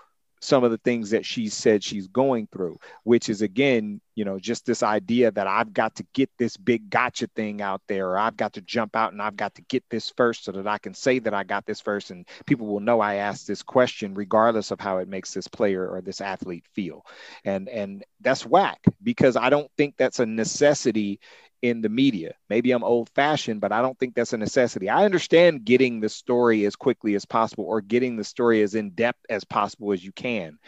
some 0.47 0.63
of 0.63 0.71
the 0.71 0.79
things 0.79 1.11
that 1.11 1.27
she 1.27 1.49
said 1.49 1.83
she's 1.83 2.07
going 2.07 2.47
through, 2.53 2.79
which 3.03 3.29
is 3.29 3.43
again, 3.43 4.01
you 4.15 4.25
know, 4.25 4.39
just 4.39 4.65
this 4.65 4.85
idea 4.85 5.33
that 5.33 5.49
I've 5.49 5.73
got 5.73 5.97
to 5.97 6.07
get 6.13 6.31
this 6.39 6.57
big 6.57 6.89
gotcha 6.89 7.27
thing 7.35 7.61
out 7.61 7.83
there, 7.89 8.11
or 8.11 8.19
I've 8.19 8.37
got 8.37 8.53
to 8.53 8.61
jump 8.61 8.95
out 8.95 9.13
and 9.13 9.21
I've 9.21 9.37
got 9.37 9.57
to 9.57 9.63
get 9.63 9.83
this 9.91 10.13
first 10.17 10.45
so 10.45 10.53
that 10.53 10.69
I 10.69 10.79
can 10.79 10.95
say 10.95 11.19
that 11.19 11.35
I 11.35 11.43
got 11.43 11.67
this 11.67 11.81
first. 11.81 12.13
And 12.13 12.29
people 12.47 12.69
will 12.69 12.79
know 12.79 13.01
I 13.01 13.17
asked 13.17 13.49
this 13.49 13.65
question, 13.65 14.15
regardless 14.15 14.71
of 14.71 14.79
how 14.79 14.99
it 14.99 15.09
makes 15.09 15.35
this 15.35 15.49
player 15.49 15.85
or 15.89 16.01
this 16.01 16.21
athlete 16.21 16.65
feel. 16.73 17.05
And 17.45 17.69
and 17.69 18.05
that's 18.21 18.47
whack 18.47 18.79
because 19.03 19.35
I 19.37 19.51
don't 19.51 19.71
think 19.77 19.97
that's 19.97 20.21
a 20.21 20.27
necessity 20.27 21.19
in 21.63 21.81
the 21.81 21.89
media. 21.89 22.35
Maybe 22.49 22.73
I'm 22.73 22.85
old 22.85 23.11
fashioned, 23.11 23.61
but 23.61 23.73
I 23.73 23.83
don't 23.83 23.99
think 23.99 24.15
that's 24.15 24.33
a 24.33 24.39
necessity. 24.39 24.89
I 24.89 25.05
understand 25.05 25.65
getting 25.65 26.01
the 26.01 26.09
story 26.09 26.65
as 26.65 26.77
quickly 26.77 27.15
as 27.15 27.25
possible 27.25 27.65
or 27.65 27.81
getting 27.81 28.17
the 28.17 28.25
story 28.25 28.63
as 28.63 28.75
in 28.75 28.91
depth 28.91 29.21
as 29.29 29.45
possible 29.45 29.93
as 29.93 30.05
you 30.05 30.13
can. 30.13 30.59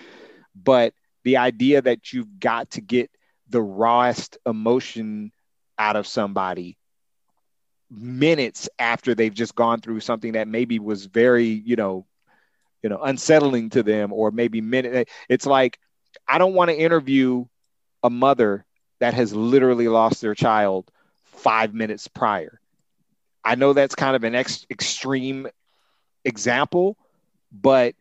But 0.54 0.94
the 1.24 1.38
idea 1.38 1.82
that 1.82 2.12
you've 2.12 2.40
got 2.40 2.70
to 2.72 2.80
get 2.80 3.10
the 3.48 3.62
rawest 3.62 4.38
emotion 4.46 5.32
out 5.78 5.96
of 5.96 6.06
somebody 6.06 6.76
minutes 7.90 8.68
after 8.78 9.14
they've 9.14 9.34
just 9.34 9.54
gone 9.54 9.80
through 9.80 10.00
something 10.00 10.32
that 10.32 10.48
maybe 10.48 10.78
was 10.78 11.06
very, 11.06 11.46
you 11.46 11.76
know, 11.76 12.06
you 12.82 12.90
know, 12.90 13.00
unsettling 13.02 13.70
to 13.70 13.82
them 13.82 14.12
or 14.12 14.30
maybe 14.30 14.60
minute 14.60 15.08
it's 15.28 15.46
like 15.46 15.78
I 16.26 16.38
don't 16.38 16.54
want 16.54 16.70
to 16.70 16.76
interview 16.76 17.46
a 18.02 18.10
mother 18.10 18.64
that 19.00 19.14
has 19.14 19.34
literally 19.34 19.88
lost 19.88 20.20
their 20.20 20.34
child 20.34 20.90
five 21.24 21.74
minutes 21.74 22.08
prior. 22.08 22.60
I 23.44 23.54
know 23.54 23.72
that's 23.72 23.94
kind 23.94 24.16
of 24.16 24.24
an 24.24 24.34
ex- 24.34 24.66
extreme 24.70 25.48
example, 26.24 26.96
but 27.52 27.94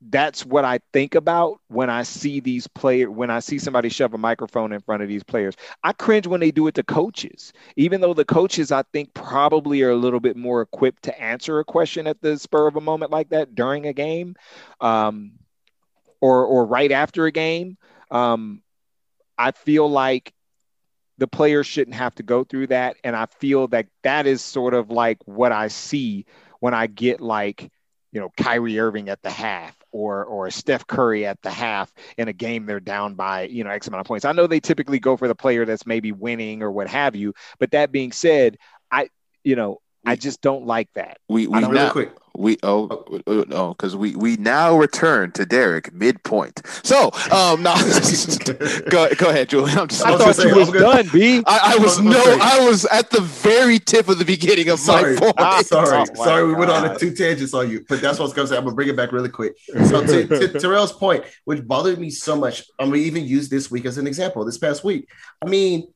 that's 0.00 0.44
what 0.44 0.64
I 0.64 0.80
think 0.92 1.14
about 1.14 1.58
when 1.68 1.90
I 1.90 2.02
see 2.02 2.40
these 2.40 2.66
players, 2.66 3.08
when 3.08 3.30
I 3.30 3.40
see 3.40 3.58
somebody 3.58 3.88
shove 3.88 4.14
a 4.14 4.18
microphone 4.18 4.72
in 4.72 4.80
front 4.80 5.02
of 5.02 5.08
these 5.08 5.24
players. 5.24 5.56
I 5.82 5.92
cringe 5.92 6.26
when 6.26 6.40
they 6.40 6.50
do 6.50 6.66
it 6.66 6.74
to 6.74 6.82
coaches, 6.82 7.52
even 7.76 8.00
though 8.00 8.14
the 8.14 8.24
coaches, 8.24 8.70
I 8.70 8.82
think, 8.92 9.14
probably 9.14 9.82
are 9.82 9.90
a 9.90 9.96
little 9.96 10.20
bit 10.20 10.36
more 10.36 10.60
equipped 10.60 11.04
to 11.04 11.20
answer 11.20 11.58
a 11.58 11.64
question 11.64 12.06
at 12.06 12.20
the 12.20 12.38
spur 12.38 12.66
of 12.66 12.76
a 12.76 12.80
moment 12.80 13.10
like 13.10 13.30
that 13.30 13.54
during 13.54 13.86
a 13.86 13.92
game 13.92 14.36
um, 14.80 15.32
or, 16.20 16.44
or 16.44 16.66
right 16.66 16.92
after 16.92 17.26
a 17.26 17.32
game. 17.32 17.78
Um, 18.10 18.62
I 19.38 19.52
feel 19.52 19.88
like 19.88 20.32
the 21.18 21.26
players 21.26 21.66
shouldn't 21.66 21.96
have 21.96 22.14
to 22.16 22.22
go 22.22 22.44
through 22.44 22.68
that. 22.68 22.96
And 23.04 23.16
I 23.16 23.26
feel 23.26 23.68
that 23.68 23.86
that 24.02 24.26
is 24.26 24.42
sort 24.42 24.74
of 24.74 24.90
like 24.90 25.18
what 25.24 25.52
I 25.52 25.68
see 25.68 26.26
when 26.60 26.74
I 26.74 26.86
get 26.86 27.20
like, 27.20 27.70
you 28.12 28.20
know, 28.20 28.30
Kyrie 28.36 28.78
Irving 28.78 29.08
at 29.08 29.22
the 29.22 29.30
half 29.30 29.76
or 29.92 30.24
or 30.24 30.50
Steph 30.50 30.86
Curry 30.86 31.26
at 31.26 31.40
the 31.42 31.50
half 31.50 31.92
in 32.18 32.28
a 32.28 32.32
game 32.32 32.66
they're 32.66 32.80
down 32.80 33.14
by, 33.14 33.42
you 33.42 33.64
know, 33.64 33.70
X 33.70 33.88
amount 33.88 34.00
of 34.00 34.06
points. 34.06 34.24
I 34.24 34.32
know 34.32 34.46
they 34.46 34.60
typically 34.60 34.98
go 34.98 35.16
for 35.16 35.28
the 35.28 35.34
player 35.34 35.64
that's 35.64 35.86
maybe 35.86 36.12
winning 36.12 36.62
or 36.62 36.70
what 36.70 36.88
have 36.88 37.16
you. 37.16 37.34
But 37.58 37.72
that 37.72 37.92
being 37.92 38.12
said, 38.12 38.58
I, 38.90 39.08
you 39.42 39.56
know, 39.56 39.80
I 40.06 40.14
just 40.14 40.40
don't 40.40 40.66
like 40.66 40.92
that. 40.94 41.18
We 41.28 41.48
we 41.48 41.64
real 41.64 41.90
quick. 41.90 42.12
We 42.38 42.58
oh 42.62 43.04
oh 43.26 43.44
no 43.48 43.70
because 43.70 43.96
we 43.96 44.14
we 44.14 44.36
now 44.36 44.76
return 44.76 45.32
to 45.32 45.44
Derek 45.44 45.92
midpoint. 45.92 46.60
So 46.84 47.10
um 47.32 47.62
no 47.64 47.74
go 48.90 49.12
go 49.14 49.30
ahead 49.30 49.48
Julian. 49.48 49.78
I'm 49.78 49.88
just, 49.88 50.04
I, 50.04 50.12
was 50.12 50.20
thought 50.20 50.44
you 50.44 50.50
say, 50.50 50.52
was 50.52 50.70
was 50.70 50.80
done, 50.80 51.08
B. 51.12 51.42
I, 51.46 51.74
I 51.74 51.78
was 51.78 51.96
was 51.96 52.00
no 52.00 52.22
say- 52.22 52.38
I 52.40 52.64
was 52.64 52.84
at 52.86 53.10
the 53.10 53.20
very 53.20 53.78
tip 53.78 54.08
of 54.08 54.18
the 54.18 54.24
beginning 54.24 54.68
of 54.68 54.78
Sorry, 54.78 55.14
my 55.14 55.20
point. 55.20 55.34
I'm 55.38 55.64
sorry, 55.64 55.96
Oh 55.96 56.04
my 56.14 56.24
sorry. 56.24 56.46
We 56.46 56.54
went 56.54 56.70
on 56.70 56.84
a 56.84 56.98
two 56.98 57.12
tangents 57.12 57.52
on 57.54 57.70
you, 57.70 57.84
but 57.88 58.00
that's 58.00 58.18
what 58.18 58.26
I 58.26 58.28
was 58.28 58.32
gonna 58.34 58.48
say. 58.48 58.56
I'm 58.56 58.64
gonna 58.64 58.76
bring 58.76 58.88
it 58.88 58.96
back 58.96 59.10
really 59.10 59.30
quick. 59.30 59.54
So 59.66 60.06
to, 60.06 60.26
to 60.26 60.60
Terrell's 60.60 60.92
point, 60.92 61.24
which 61.46 61.66
bothered 61.66 61.98
me 61.98 62.10
so 62.10 62.36
much, 62.36 62.64
I'm 62.78 62.90
gonna 62.90 62.98
even 62.98 63.24
use 63.24 63.48
this 63.48 63.70
week 63.70 63.86
as 63.86 63.98
an 63.98 64.06
example. 64.06 64.44
This 64.44 64.58
past 64.58 64.84
week, 64.84 65.08
I 65.44 65.48
mean, 65.48 65.88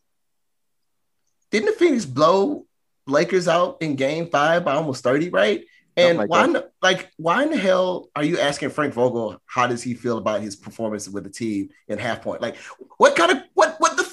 didn't 1.51 1.67
the 1.67 1.73
Phoenix 1.73 2.07
blow 2.07 2.67
Lakers 3.11 3.49
out 3.49 3.79
in 3.81 3.97
Game 3.97 4.29
Five 4.29 4.65
by 4.65 4.75
almost 4.75 5.03
30, 5.05 5.31
right? 5.31 5.65
And 5.97 6.19
like 6.19 6.31
why, 6.31 6.47
the- 6.47 6.71
like, 6.83 7.11
why 7.17 7.43
in 7.43 7.51
the 7.51 7.59
hell 7.59 8.09
are 8.17 8.25
you 8.25 8.39
asking 8.39 8.71
Frank 8.71 8.95
Vogel 8.95 9.41
how 9.47 9.67
does 9.67 9.83
he 9.83 9.95
feel 9.95 10.19
about 10.19 10.41
his 10.41 10.57
performance 10.57 11.09
with 11.09 11.25
the 11.25 11.31
team 11.31 11.71
in 11.89 11.99
half 11.99 12.23
point? 12.23 12.41
Like, 12.41 12.57
what 12.97 13.17
kind 13.17 13.33
of 13.33 13.39
what 13.55 13.77
what 13.79 13.97
the 13.97 14.05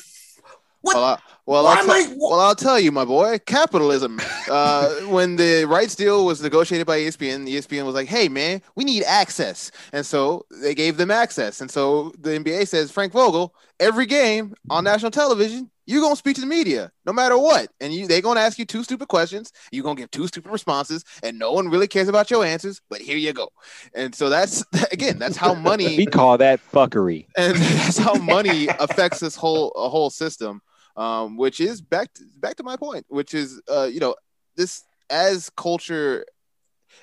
what? 0.81 0.95
Well, 0.95 1.03
I, 1.03 1.19
well, 1.45 1.67
I'll 1.67 1.77
am 1.77 1.89
I- 1.89 2.03
tell- 2.05 2.15
well, 2.17 2.39
I'll 2.39 2.55
tell 2.55 2.79
you, 2.79 2.91
my 2.91 3.05
boy, 3.05 3.39
capitalism. 3.45 4.19
Uh, 4.49 4.87
when 5.09 5.35
the 5.35 5.65
rights 5.65 5.93
deal 5.93 6.25
was 6.25 6.41
negotiated 6.41 6.87
by 6.87 6.97
ESPN, 6.97 7.45
ESPN 7.49 7.85
was 7.85 7.93
like, 7.93 8.07
"Hey, 8.07 8.29
man, 8.29 8.61
we 8.77 8.85
need 8.85 9.03
access," 9.03 9.71
and 9.91 10.05
so 10.05 10.45
they 10.49 10.73
gave 10.73 10.95
them 10.95 11.11
access. 11.11 11.59
And 11.59 11.69
so 11.69 12.13
the 12.17 12.29
NBA 12.39 12.65
says, 12.69 12.89
Frank 12.89 13.11
Vogel, 13.11 13.53
every 13.77 14.05
game 14.05 14.55
on 14.69 14.85
national 14.85 15.11
television, 15.11 15.69
you're 15.87 16.01
gonna 16.01 16.15
speak 16.15 16.35
to 16.35 16.41
the 16.41 16.47
media, 16.47 16.91
no 17.05 17.13
matter 17.13 17.37
what, 17.37 17.71
and 17.79 17.91
you 17.93 18.07
they're 18.07 18.21
gonna 18.21 18.41
ask 18.41 18.59
you 18.59 18.65
two 18.65 18.83
stupid 18.83 19.07
questions. 19.07 19.51
You're 19.71 19.83
gonna 19.83 19.95
give 19.95 20.11
two 20.11 20.27
stupid 20.27 20.51
responses, 20.51 21.03
and 21.23 21.39
no 21.39 21.53
one 21.53 21.69
really 21.69 21.87
cares 21.87 22.09
about 22.09 22.29
your 22.29 22.45
answers. 22.45 22.81
But 22.89 23.01
here 23.01 23.17
you 23.17 23.33
go. 23.33 23.49
And 23.95 24.13
so 24.13 24.29
that's 24.29 24.63
again, 24.91 25.17
that's 25.17 25.37
how 25.37 25.55
money 25.55 25.97
We 25.97 26.05
call 26.05 26.37
that 26.37 26.59
fuckery. 26.71 27.25
and 27.37 27.55
that's 27.57 27.97
how 27.97 28.13
money 28.15 28.67
affects 28.79 29.19
this 29.19 29.35
whole 29.35 29.71
a 29.71 29.89
whole 29.89 30.09
system 30.11 30.61
um, 30.97 31.37
which 31.37 31.59
is 31.59 31.81
back 31.81 32.13
to, 32.15 32.23
back 32.39 32.55
to 32.57 32.63
my 32.63 32.75
point 32.75 33.05
which 33.07 33.33
is 33.33 33.61
uh, 33.71 33.85
you 33.91 33.99
know 33.99 34.15
this 34.55 34.83
as 35.09 35.49
culture 35.51 36.25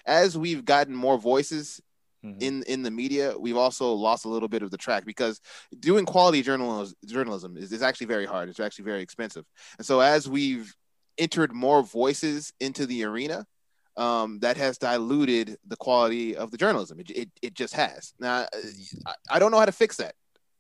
as 0.05 0.37
we've 0.37 0.65
gotten 0.65 0.95
more 0.95 1.17
voices 1.17 1.81
Mhm. 2.25 2.43
in 2.43 2.63
in 2.65 2.83
the 2.83 2.91
media 2.91 3.35
we've 3.39 3.57
also 3.57 3.93
lost 3.93 4.25
a 4.25 4.29
little 4.29 4.49
bit 4.49 4.63
of 4.63 4.71
the 4.71 4.79
track 4.79 5.05
because 5.05 5.41
doing 5.79 6.05
quality 6.07 6.43
journalism 6.43 6.95
journalism 7.07 7.57
is, 7.57 7.73
is 7.73 7.83
actually 7.83 8.07
very 8.07 8.27
hard. 8.27 8.49
It's 8.49 8.61
actually 8.61 8.87
very 8.87 9.03
expensive. 9.03 9.45
And 9.79 9.87
so 9.87 10.01
as 10.01 10.29
we've 10.29 10.75
entered 11.19 11.53
more 11.53 11.83
voices 11.83 12.53
into 12.61 12.87
the 12.87 13.05
arena 13.05 13.47
um, 13.97 14.41
that 14.41 14.57
has 14.57 14.79
diluted 14.79 15.57
the 15.69 15.77
quality 15.77 16.35
of 16.37 16.51
the 16.51 16.57
journalism. 16.57 16.99
It, 16.99 17.11
it, 17.11 17.31
it 17.43 17.55
just 17.55 17.75
has. 17.75 18.13
Now 18.19 18.47
I, 19.07 19.15
I 19.31 19.39
don't 19.39 19.53
know 19.53 19.59
how 19.59 19.67
to 19.67 19.73
fix 19.73 19.97
that 19.99 20.15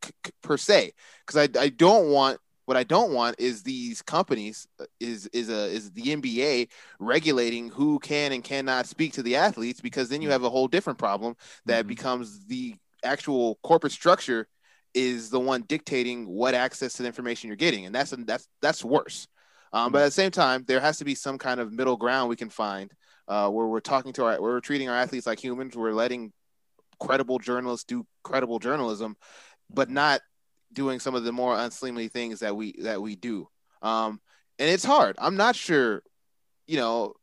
c- 0.04 0.12
c- 0.24 0.32
per 0.42 0.56
se 0.56 0.92
because 1.26 1.48
I, 1.48 1.60
I 1.60 1.68
don't 1.70 2.10
want 2.10 2.38
what 2.66 2.76
I 2.76 2.84
don't 2.84 3.12
want 3.12 3.36
is 3.38 3.62
these 3.62 4.02
companies 4.02 4.66
uh, 4.80 4.84
is 5.00 5.26
is 5.28 5.48
a 5.50 5.66
is 5.66 5.90
the 5.92 6.12
NBA 6.12 6.68
regulating 6.98 7.68
who 7.68 7.98
can 7.98 8.32
and 8.32 8.42
cannot 8.42 8.86
speak 8.86 9.12
to 9.14 9.22
the 9.22 9.36
athletes 9.36 9.80
because 9.80 10.08
then 10.08 10.22
you 10.22 10.30
have 10.30 10.44
a 10.44 10.50
whole 10.50 10.68
different 10.68 10.98
problem 10.98 11.36
that 11.66 11.84
Mhm. 11.84 11.88
becomes 11.88 12.46
the 12.46 12.76
actual 13.02 13.58
corporate 13.62 13.92
structure 13.92 14.48
is 14.94 15.30
the 15.30 15.40
one 15.40 15.62
dictating 15.62 16.26
what 16.26 16.54
access 16.54 16.94
to 16.94 17.02
the 17.02 17.08
information 17.08 17.48
you're 17.48 17.56
getting. 17.56 17.86
And 17.86 17.94
that's 17.94 18.10
that's 18.18 18.48
that's 18.62 18.84
worse. 18.84 19.26
Um, 19.72 19.90
but 19.92 20.02
at 20.02 20.06
the 20.06 20.10
same 20.12 20.30
time 20.30 20.64
there 20.66 20.80
has 20.80 20.98
to 20.98 21.04
be 21.04 21.14
some 21.14 21.36
kind 21.38 21.60
of 21.60 21.72
middle 21.72 21.96
ground 21.96 22.28
we 22.28 22.36
can 22.36 22.50
find 22.50 22.92
uh, 23.28 23.48
where 23.50 23.66
we're 23.66 23.80
talking 23.80 24.12
to 24.14 24.24
our 24.24 24.40
we're 24.40 24.60
treating 24.60 24.88
our 24.88 24.96
athletes 24.96 25.26
like 25.26 25.42
humans. 25.42 25.76
We're 25.76 25.92
letting 25.92 26.32
credible 27.00 27.38
journalists 27.38 27.84
do 27.84 28.06
credible 28.22 28.58
journalism 28.58 29.16
but 29.70 29.90
not 29.90 30.20
doing 30.74 31.00
some 31.00 31.14
of 31.14 31.24
the 31.24 31.32
more 31.32 31.56
unseemly 31.58 32.08
things 32.08 32.40
that 32.40 32.54
we 32.54 32.72
that 32.80 33.00
we 33.00 33.16
do 33.16 33.48
um 33.82 34.20
and 34.58 34.68
it's 34.70 34.84
hard 34.84 35.16
i'm 35.18 35.36
not 35.36 35.56
sure 35.56 36.02
you 36.66 36.76
know 36.76 37.14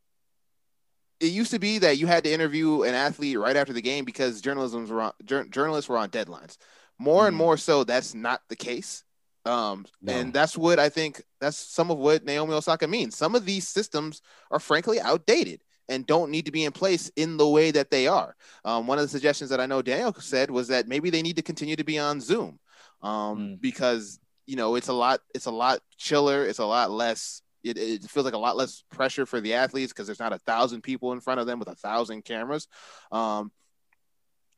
it 1.20 1.26
used 1.32 1.52
to 1.52 1.58
be 1.58 1.78
that 1.78 1.98
you 1.98 2.06
had 2.06 2.24
to 2.24 2.32
interview 2.32 2.82
an 2.82 2.94
athlete 2.94 3.38
right 3.38 3.56
after 3.56 3.72
the 3.72 3.82
game 3.82 4.04
because 4.04 4.40
journalism's 4.40 4.90
were 4.90 5.02
on, 5.02 5.12
jour- 5.24 5.44
journalists 5.44 5.88
were 5.88 5.98
on 5.98 6.10
deadlines 6.10 6.56
more 6.98 7.26
and 7.28 7.34
Mhm. 7.34 7.38
more 7.38 7.56
so 7.56 7.84
that's 7.84 8.14
not 8.14 8.42
the 8.48 8.56
case 8.56 9.04
um 9.44 9.86
No. 10.00 10.12
and 10.12 10.32
that's 10.32 10.56
what 10.56 10.78
i 10.78 10.88
think 10.88 11.22
that's 11.40 11.56
some 11.56 11.90
of 11.90 11.98
what 11.98 12.24
naomi 12.24 12.54
osaka 12.54 12.86
means 12.86 13.16
some 13.16 13.34
of 13.34 13.44
these 13.44 13.68
systems 13.68 14.22
are 14.50 14.60
frankly 14.60 15.00
outdated 15.00 15.62
and 15.88 16.06
don't 16.06 16.30
need 16.30 16.46
to 16.46 16.52
be 16.52 16.64
in 16.64 16.72
place 16.72 17.10
in 17.16 17.36
the 17.36 17.46
way 17.46 17.72
that 17.72 17.90
they 17.90 18.06
are. 18.06 18.36
Um, 18.64 18.86
one 18.86 18.98
of 18.98 19.02
the 19.02 19.08
suggestions 19.08 19.50
that 19.50 19.60
I 19.60 19.66
know 19.66 19.82
Daniel 19.82 20.14
said 20.14 20.48
was 20.50 20.68
that 20.68 20.86
maybe 20.86 21.10
they 21.10 21.22
need 21.22 21.36
to 21.36 21.42
continue 21.42 21.74
to 21.74 21.82
be 21.84 21.98
on 21.98 22.20
Zoom 22.20 22.60
um, 23.02 23.38
mm. 23.38 23.60
because 23.60 24.18
you 24.46 24.56
know 24.56 24.74
it's 24.74 24.88
a 24.88 24.92
lot 24.92 25.20
it's 25.34 25.46
a 25.46 25.50
lot 25.50 25.80
chiller, 25.96 26.44
it's 26.44 26.58
a 26.58 26.66
lot 26.66 26.90
less. 26.90 27.42
It, 27.64 27.78
it 27.78 28.02
feels 28.02 28.24
like 28.24 28.34
a 28.34 28.38
lot 28.38 28.56
less 28.56 28.82
pressure 28.90 29.24
for 29.24 29.40
the 29.40 29.54
athletes 29.54 29.92
because 29.92 30.06
there's 30.06 30.18
not 30.18 30.32
a 30.32 30.38
thousand 30.38 30.82
people 30.82 31.12
in 31.12 31.20
front 31.20 31.38
of 31.38 31.46
them 31.46 31.60
with 31.60 31.68
a 31.68 31.76
thousand 31.76 32.24
cameras. 32.24 32.66
Um, 33.12 33.52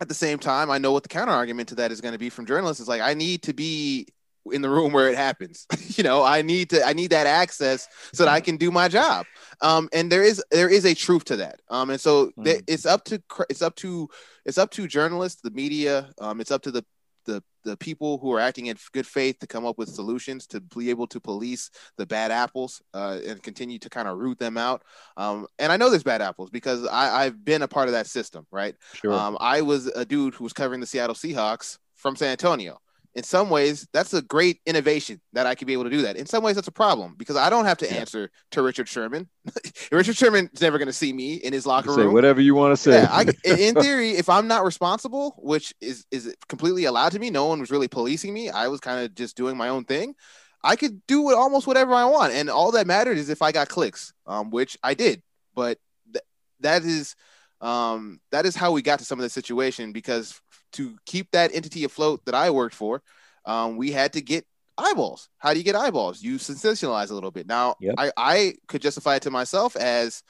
at 0.01 0.09
the 0.09 0.14
same 0.14 0.38
time, 0.38 0.70
I 0.70 0.78
know 0.78 0.92
what 0.92 1.03
the 1.03 1.11
counter 1.11 1.32
argument 1.32 1.68
to 1.68 1.74
that 1.76 1.92
is 1.92 2.01
going 2.01 2.12
to 2.12 2.18
be 2.18 2.30
from 2.30 2.47
journalists. 2.47 2.80
Is 2.80 2.88
like 2.88 3.03
I 3.03 3.14
need 3.14 3.42
to 3.42 3.53
be 3.53 4.07
in 4.53 4.62
the 4.62 4.68
room 4.68 4.92
where 4.92 5.09
it 5.09 5.16
happens. 5.16 5.66
you 5.97 6.05
know, 6.05 6.22
I 6.22 6.42
need 6.42 6.70
to 6.70 6.84
I 6.84 6.92
need 6.92 7.11
that 7.11 7.26
access 7.26 7.88
so 8.12 8.24
that 8.24 8.30
I 8.30 8.40
can 8.40 8.57
do 8.57 8.70
my 8.70 8.88
job. 8.88 9.26
Um, 9.61 9.88
and 9.92 10.11
there 10.11 10.22
is 10.22 10.42
there 10.51 10.68
is 10.68 10.84
a 10.84 10.95
truth 10.95 11.24
to 11.26 11.36
that. 11.36 11.61
Um, 11.68 11.90
and 11.90 12.01
so 12.01 12.26
mm. 12.38 12.45
th- 12.45 12.64
it's 12.66 12.86
up 12.86 13.05
to 13.05 13.22
it's 13.49 13.62
up 13.62 13.76
to 13.76 14.09
it's 14.45 14.59
up 14.59 14.70
to 14.72 14.86
journalists, 14.86 15.40
the 15.42 15.51
media. 15.51 16.11
Um, 16.20 16.40
it's 16.40 16.51
up 16.51 16.62
to 16.62 16.70
the 16.70 16.84
the 17.25 17.43
the 17.64 17.77
people 17.79 18.18
who 18.18 18.31
are 18.33 18.41
acting 18.41 18.66
in 18.66 18.77
good 18.93 19.07
faith 19.07 19.39
to 19.39 19.47
come 19.47 19.64
up 19.64 19.79
with 19.79 19.89
solutions 19.89 20.47
to 20.47 20.61
be 20.61 20.91
able 20.91 21.07
to 21.07 21.18
police 21.18 21.70
the 21.97 22.05
bad 22.05 22.31
apples 22.31 22.83
uh, 22.93 23.18
and 23.27 23.43
continue 23.43 23.79
to 23.79 23.89
kind 23.89 24.07
of 24.07 24.18
root 24.18 24.39
them 24.39 24.59
out. 24.59 24.83
Um, 25.16 25.47
and 25.59 25.72
I 25.72 25.79
know 25.79 25.89
there's 25.89 26.03
bad 26.03 26.20
apples 26.20 26.51
because 26.51 26.87
I, 26.87 27.25
I've 27.25 27.43
been 27.43 27.62
a 27.62 27.68
part 27.68 27.89
of 27.89 27.93
that 27.93 28.07
system, 28.07 28.47
right? 28.51 28.75
Sure. 28.93 29.14
Um, 29.14 29.39
I 29.41 29.62
was 29.62 29.87
a 29.87 30.05
dude 30.05 30.35
who 30.35 30.45
was 30.45 30.53
covering 30.53 30.81
the 30.81 30.87
Seattle 30.87 31.14
Seahawks 31.14 31.79
from 31.95 32.16
San 32.16 32.33
Antonio 32.33 32.81
in 33.15 33.23
some 33.23 33.49
ways 33.49 33.87
that's 33.93 34.12
a 34.12 34.23
great 34.23 34.61
innovation 34.67 35.21
that 35.33 35.47
I 35.47 35.55
could 35.55 35.67
be 35.67 35.73
able 35.73 35.85
to 35.85 35.91
do 35.91 36.03
that. 36.03 36.17
In 36.17 36.27
some 36.27 36.43
ways 36.43 36.57
that's 36.57 36.69
a 36.69 36.73
problem 36.73 37.15
because 37.17 37.37
I 37.37 37.49
don't 37.49 37.65
have 37.65 37.79
to 37.79 37.87
yeah. 37.87 37.95
answer 37.95 38.31
to 38.53 38.62
Richard 38.62 38.89
Sherman. 38.89 39.29
Richard 39.93 40.17
Sherman's 40.17 40.61
never 40.61 40.79
going 40.79 40.89
to 40.89 40.93
see 40.93 41.12
me 41.12 41.35
in 41.35 41.53
his 41.53 41.67
locker 41.67 41.93
say 41.93 42.03
room. 42.03 42.12
Whatever 42.12 42.41
you 42.41 42.55
want 42.55 42.73
to 42.73 42.77
say. 42.77 43.03
Yeah, 43.03 43.09
I, 43.11 43.23
in 43.45 43.75
theory, 43.77 44.11
if 44.11 44.29
I'm 44.29 44.49
not 44.49 44.65
responsible, 44.65 45.37
which 45.39 45.73
is 45.81 46.07
is 46.11 46.35
completely 46.49 46.85
allowed 46.85 47.12
to 47.12 47.19
me, 47.19 47.31
no 47.31 47.47
one 47.47 47.61
was 47.61 47.71
really 47.71 47.89
policing 47.89 48.35
me. 48.35 48.51
I 48.51 48.69
was 48.69 48.81
kind 48.81 49.05
of 49.05 49.15
just 49.15 49.37
doing 49.37 49.57
my 49.57 49.69
own 49.69 49.85
thing. 49.85 50.15
I 50.62 50.77
could 50.77 51.07
do 51.07 51.35
almost 51.35 51.67
whatever 51.67 51.95
I 51.95 52.07
want, 52.07 52.33
and 52.33 52.49
all 52.51 52.73
that 52.73 52.87
mattered 52.87 53.19
is 53.19 53.29
if 53.29 53.43
I 53.43 53.53
got 53.53 53.69
clicks, 53.69 54.12
um, 54.27 54.51
which 54.51 54.79
I 54.83 54.95
did. 54.95 55.23
But 55.55 55.79
th- 56.12 56.25
that 56.61 56.85
is 56.85 57.15
um, 57.61 58.21
that 58.31 58.45
is 58.45 58.57
how 58.57 58.73
we 58.73 58.83
got 58.83 58.99
to 58.99 59.05
some 59.05 59.19
of 59.19 59.23
the 59.23 59.31
situation 59.31 59.93
because 59.93 60.41
to 60.75 60.97
keep 61.07 61.31
that 61.33 61.55
entity 61.55 61.85
afloat 61.85 62.25
that 62.27 62.35
I 62.35 62.51
worked 62.51 62.75
for, 62.75 63.03
um, 63.45 63.77
we 63.77 63.91
had 63.91 64.12
to 64.14 64.20
get 64.20 64.47
eyeballs. 64.77 65.29
How 65.39 65.53
do 65.53 65.59
you 65.59 65.64
get 65.64 65.77
eyeballs? 65.77 66.22
You 66.22 66.37
sensationalize 66.37 67.11
a 67.11 67.14
little 67.14 67.31
bit. 67.31 67.47
Now, 67.47 67.77
yep. 67.81 67.95
I, 67.99 68.12
I 68.16 68.55
could 68.68 68.83
justify 68.83 69.16
it 69.16 69.22
to 69.22 69.31
myself 69.31 69.77
as, 69.77 70.22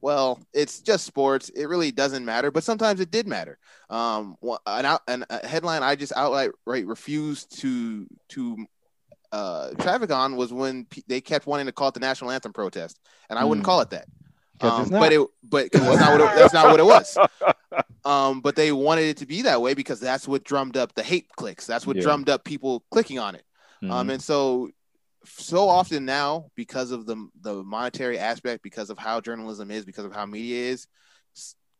well, 0.00 0.40
it's 0.52 0.80
just 0.80 1.04
sports. 1.04 1.48
It 1.48 1.66
really 1.66 1.90
doesn't 1.90 2.24
matter, 2.24 2.50
but 2.50 2.64
sometimes 2.64 3.00
it 3.00 3.10
did 3.10 3.26
matter. 3.26 3.58
Um, 3.90 4.36
an, 4.66 4.86
out, 4.86 5.02
an 5.08 5.24
a 5.28 5.46
headline 5.46 5.82
I 5.82 5.96
just 5.96 6.12
outright 6.14 6.50
right, 6.66 6.86
refused 6.86 7.60
to 7.60 8.06
to 8.30 8.66
uh, 9.32 9.70
traffic 9.80 10.12
on 10.12 10.36
was 10.36 10.52
when 10.52 10.84
p- 10.84 11.04
they 11.08 11.20
kept 11.20 11.46
wanting 11.46 11.66
to 11.66 11.72
call 11.72 11.88
it 11.88 11.94
the 11.94 12.00
national 12.00 12.30
anthem 12.30 12.52
protest, 12.52 13.00
and 13.28 13.38
I 13.38 13.42
mm. 13.42 13.48
wouldn't 13.48 13.66
hmm. 13.66 13.70
call 13.70 13.80
it 13.80 13.90
that. 13.90 14.06
Um, 14.60 14.88
but 14.88 15.12
it, 15.12 15.26
but 15.42 15.70
that's 15.72 16.00
not, 16.00 16.20
it, 16.20 16.36
that's 16.36 16.54
not 16.54 16.66
what 16.66 16.80
it 16.80 16.86
was. 16.86 17.18
Um, 18.04 18.40
but 18.40 18.56
they 18.56 18.72
wanted 18.72 19.04
it 19.04 19.16
to 19.18 19.26
be 19.26 19.42
that 19.42 19.60
way 19.60 19.74
because 19.74 20.00
that's 20.00 20.28
what 20.28 20.44
drummed 20.44 20.76
up 20.76 20.94
the 20.94 21.02
hate 21.02 21.28
clicks. 21.36 21.66
That's 21.66 21.86
what 21.86 21.96
yeah. 21.96 22.02
drummed 22.02 22.28
up 22.28 22.44
people 22.44 22.84
clicking 22.90 23.18
on 23.18 23.34
it. 23.34 23.44
Um, 23.82 23.88
mm-hmm. 23.88 23.96
Um, 23.98 24.10
and 24.10 24.22
so, 24.22 24.70
so 25.24 25.68
often 25.68 26.04
now, 26.04 26.46
because 26.54 26.90
of 26.90 27.06
the 27.06 27.28
the 27.40 27.62
monetary 27.62 28.18
aspect, 28.18 28.62
because 28.62 28.90
of 28.90 28.98
how 28.98 29.20
journalism 29.20 29.70
is, 29.70 29.84
because 29.84 30.04
of 30.04 30.14
how 30.14 30.26
media 30.26 30.70
is, 30.70 30.86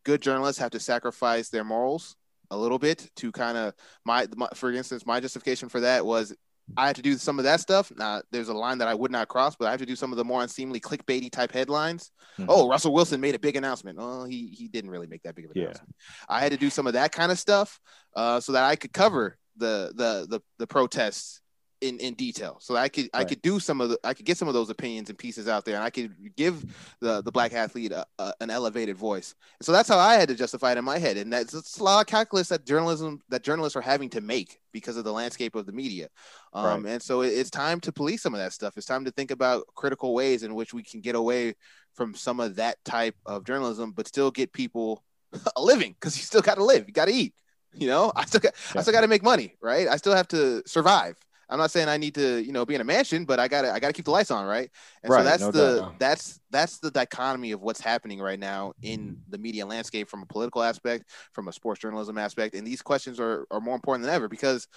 good 0.05 0.21
journalists 0.21 0.61
have 0.61 0.73
to 0.73 0.81
sacrifice 0.81 1.49
their 1.49 1.65
morals 1.65 2.17
a 2.51 2.57
little 2.57 2.79
bit 2.79 3.11
to 3.17 3.31
kind 3.31 3.59
of 3.59 3.75
my, 4.05 4.27
my 4.37 4.49
for 4.55 4.73
instance, 4.73 5.05
my 5.05 5.21
justification 5.21 5.69
for 5.69 5.81
that 5.81 6.05
was 6.05 6.35
I 6.77 6.87
have 6.87 6.97
to 6.97 7.03
do 7.03 7.17
some 7.17 7.39
of 7.39 7.45
that 7.45 7.61
stuff. 7.61 7.93
Now, 7.97 8.23
there's 8.31 8.49
a 8.49 8.55
line 8.55 8.79
that 8.79 8.89
I 8.89 8.95
would 8.95 9.11
not 9.11 9.29
cross, 9.29 9.57
but 9.57 9.67
I 9.67 9.71
have 9.71 9.81
to 9.81 9.87
do 9.87 9.97
some 9.97 10.13
of 10.13 10.17
the 10.17 10.25
more 10.25 10.43
unseemly 10.43 10.81
clickbaity 10.81 11.31
type 11.31 11.53
headlines. 11.53 12.11
Mm-hmm. 12.39 12.51
Oh, 12.51 12.69
Russell 12.69 12.93
Wilson 12.93 13.21
made 13.21 13.35
a 13.35 13.39
big 13.39 13.57
announcement. 13.57 13.99
Oh, 14.01 14.25
he 14.25 14.49
he 14.49 14.69
didn't 14.69 14.91
really 14.91 15.07
make 15.07 15.23
that 15.23 15.35
big 15.35 15.47
of 15.47 15.53
an 15.53 15.57
yeah. 15.57 15.65
announcement. 15.65 15.95
I 16.29 16.41
had 16.41 16.53
to 16.53 16.59
do 16.59 16.71
some 16.71 16.87
of 16.87 16.93
that 16.93 17.13
kind 17.13 17.33
of 17.33 17.39
stuff 17.39 17.81
uh, 18.17 18.41
so 18.41 18.53
that 18.53 18.65
I 18.65 18.77
could 18.77 18.93
cover 18.93 19.39
the 19.57 19.93
the 19.95 20.27
the, 20.29 20.41
the 20.59 20.67
protests 20.67 21.41
in 21.81 21.99
in 21.99 22.15
detail. 22.15 22.59
So 22.61 22.77
i 22.77 22.89
could 22.89 23.09
right. 23.15 23.21
i 23.21 23.25
could 23.25 23.43
do 23.43 23.61
some 23.61 23.81
of 23.81 23.91
the 23.91 23.99
i 24.05 24.15
could 24.15 24.27
get 24.27 24.37
some 24.37 24.49
of 24.49 24.55
those 24.55 24.71
opinions 24.71 25.09
and 25.09 25.19
pieces 25.19 25.49
out 25.49 25.65
there 25.65 25.77
and 25.77 25.85
i 25.85 25.91
could 25.91 26.15
give 26.37 26.65
the 27.01 27.23
the 27.23 27.33
black 27.33 27.53
athlete 27.53 27.93
a, 27.93 28.07
a, 28.19 28.33
an 28.41 28.51
elevated 28.51 28.97
voice. 28.97 29.35
And 29.59 29.67
so 29.67 29.73
that's 29.73 29.89
how 29.89 29.99
i 29.99 30.15
had 30.15 30.29
to 30.29 30.35
justify 30.35 30.73
it 30.73 30.79
in 30.79 30.85
my 30.85 30.99
head. 30.99 31.17
And 31.17 31.33
that's 31.33 31.55
it's 31.55 31.79
a 31.79 31.85
lot 31.85 32.01
of 32.01 32.07
calculus 32.07 32.49
that 32.49 32.67
journalism 32.67 33.21
that 33.29 33.43
journalists 33.43 33.77
are 33.77 33.81
having 33.81 34.11
to 34.11 34.21
make 34.21 34.61
because 34.73 34.97
of 34.97 35.05
the 35.05 35.13
landscape 35.13 35.55
of 35.55 35.67
the 35.67 35.73
media. 35.73 36.09
Um, 36.53 36.85
right. 36.85 36.93
and 36.93 37.03
so 37.03 37.23
it, 37.23 37.29
it's 37.29 37.51
time 37.51 37.81
to 37.81 37.93
police 37.93 38.23
some 38.23 38.35
of 38.35 38.41
that 38.41 38.53
stuff. 38.53 38.77
It's 38.77 38.87
time 38.87 39.05
to 39.05 39.11
think 39.11 39.31
about 39.31 39.67
critical 39.75 40.15
ways 40.15 40.43
in 40.43 40.55
which 40.55 40.75
we 40.75 40.83
can 40.83 41.01
get 41.01 41.15
away 41.15 41.55
from 41.99 42.15
some 42.15 42.39
of 42.39 42.57
that 42.57 42.83
type 42.85 43.17
of 43.27 43.45
journalism 43.45 43.93
but 43.93 44.07
still 44.07 44.31
get 44.31 44.53
people 44.53 45.05
a 45.57 45.63
living 45.63 45.95
because 45.99 46.17
you 46.17 46.23
still 46.23 46.41
got 46.41 46.55
to 46.55 46.65
live 46.65 46.87
you 46.87 46.95
got 46.95 47.09
to 47.09 47.13
eat 47.13 47.35
you 47.75 47.87
know? 47.87 48.11
I 48.17 48.25
still 48.25 48.41
got 48.41 48.55
yeah. 48.73 48.79
i 48.79 48.83
still 48.83 48.95
got 48.95 49.03
to 49.03 49.09
make 49.09 49.23
money 49.23 49.57
right? 49.61 49.89
I 49.89 49.97
still 49.97 50.15
have 50.15 50.29
to 50.29 50.63
survive 50.67 51.17
I'm 51.51 51.59
not 51.59 51.71
saying 51.71 51.89
I 51.89 51.97
need 51.97 52.15
to, 52.17 52.43
you 52.43 52.53
know, 52.53 52.67
be 52.67 52.75
in 52.75 52.81
a 52.81 52.85
mansion, 52.85 53.25
but 53.25 53.41
I 53.41 53.49
gotta 53.49 53.73
I 53.73 53.81
gotta 53.81 53.93
keep 53.93 54.05
the 54.05 54.11
lights 54.11 54.31
on, 54.31 54.47
right? 54.47 54.71
And 55.03 55.11
right, 55.11 55.21
so 55.21 55.25
that's 55.25 55.43
no 55.43 55.51
the 55.51 55.81
doubt. 55.81 55.99
that's 55.99 56.41
that's 56.51 56.79
the 56.79 56.91
dichotomy 56.91 57.53
of 57.53 57.63
what's 57.63 57.81
happening 57.81 58.21
right 58.21 58.39
now 58.39 58.73
in 58.83 59.21
the 59.29 59.39
media 59.39 59.65
landscape 59.65 60.09
from 60.09 60.23
a 60.23 60.27
political 60.27 60.63
aspect, 60.63 61.11
from 61.33 61.49
a 61.49 61.53
sports 61.53 61.81
journalism 61.81 62.19
aspect, 62.19 62.55
and 62.55 62.67
these 62.67 62.83
questions 62.83 63.19
are 63.19 63.47
are 63.51 63.61
more 63.61 63.75
important 63.75 64.05
than 64.05 64.15
ever 64.15 64.29
because 64.29 64.69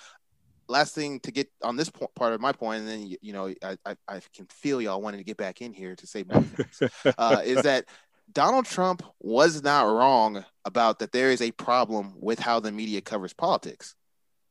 last 0.70 0.96
thing 0.96 1.20
to 1.20 1.32
get 1.32 1.50
on 1.62 1.76
this 1.76 1.92
part 2.16 2.34
of 2.34 2.40
my 2.40 2.52
point, 2.54 2.80
and 2.80 2.88
then 2.88 3.06
you, 3.06 3.18
you 3.22 3.34
know 3.34 3.54
I, 3.64 3.78
I, 3.86 3.96
I 4.08 4.22
can 4.34 4.46
feel 4.48 4.82
y'all 4.82 5.02
wanting 5.02 5.20
to 5.20 5.26
get 5.26 5.38
back 5.38 5.62
in 5.62 5.74
here 5.74 5.96
to 5.96 6.08
say 6.08 6.24
more 6.24 6.42
things, 6.42 6.82
uh, 7.18 7.42
is 7.44 7.64
that 7.64 7.86
Donald 8.32 8.66
Trump 8.66 9.04
was 9.20 9.62
not 9.62 9.84
wrong 9.84 10.46
about 10.66 11.00
that 11.00 11.12
there 11.12 11.32
is 11.32 11.42
a 11.42 11.52
problem 11.52 12.14
with 12.20 12.40
how 12.40 12.60
the 12.60 12.72
media 12.72 13.02
covers 13.02 13.34
politics. 13.34 13.96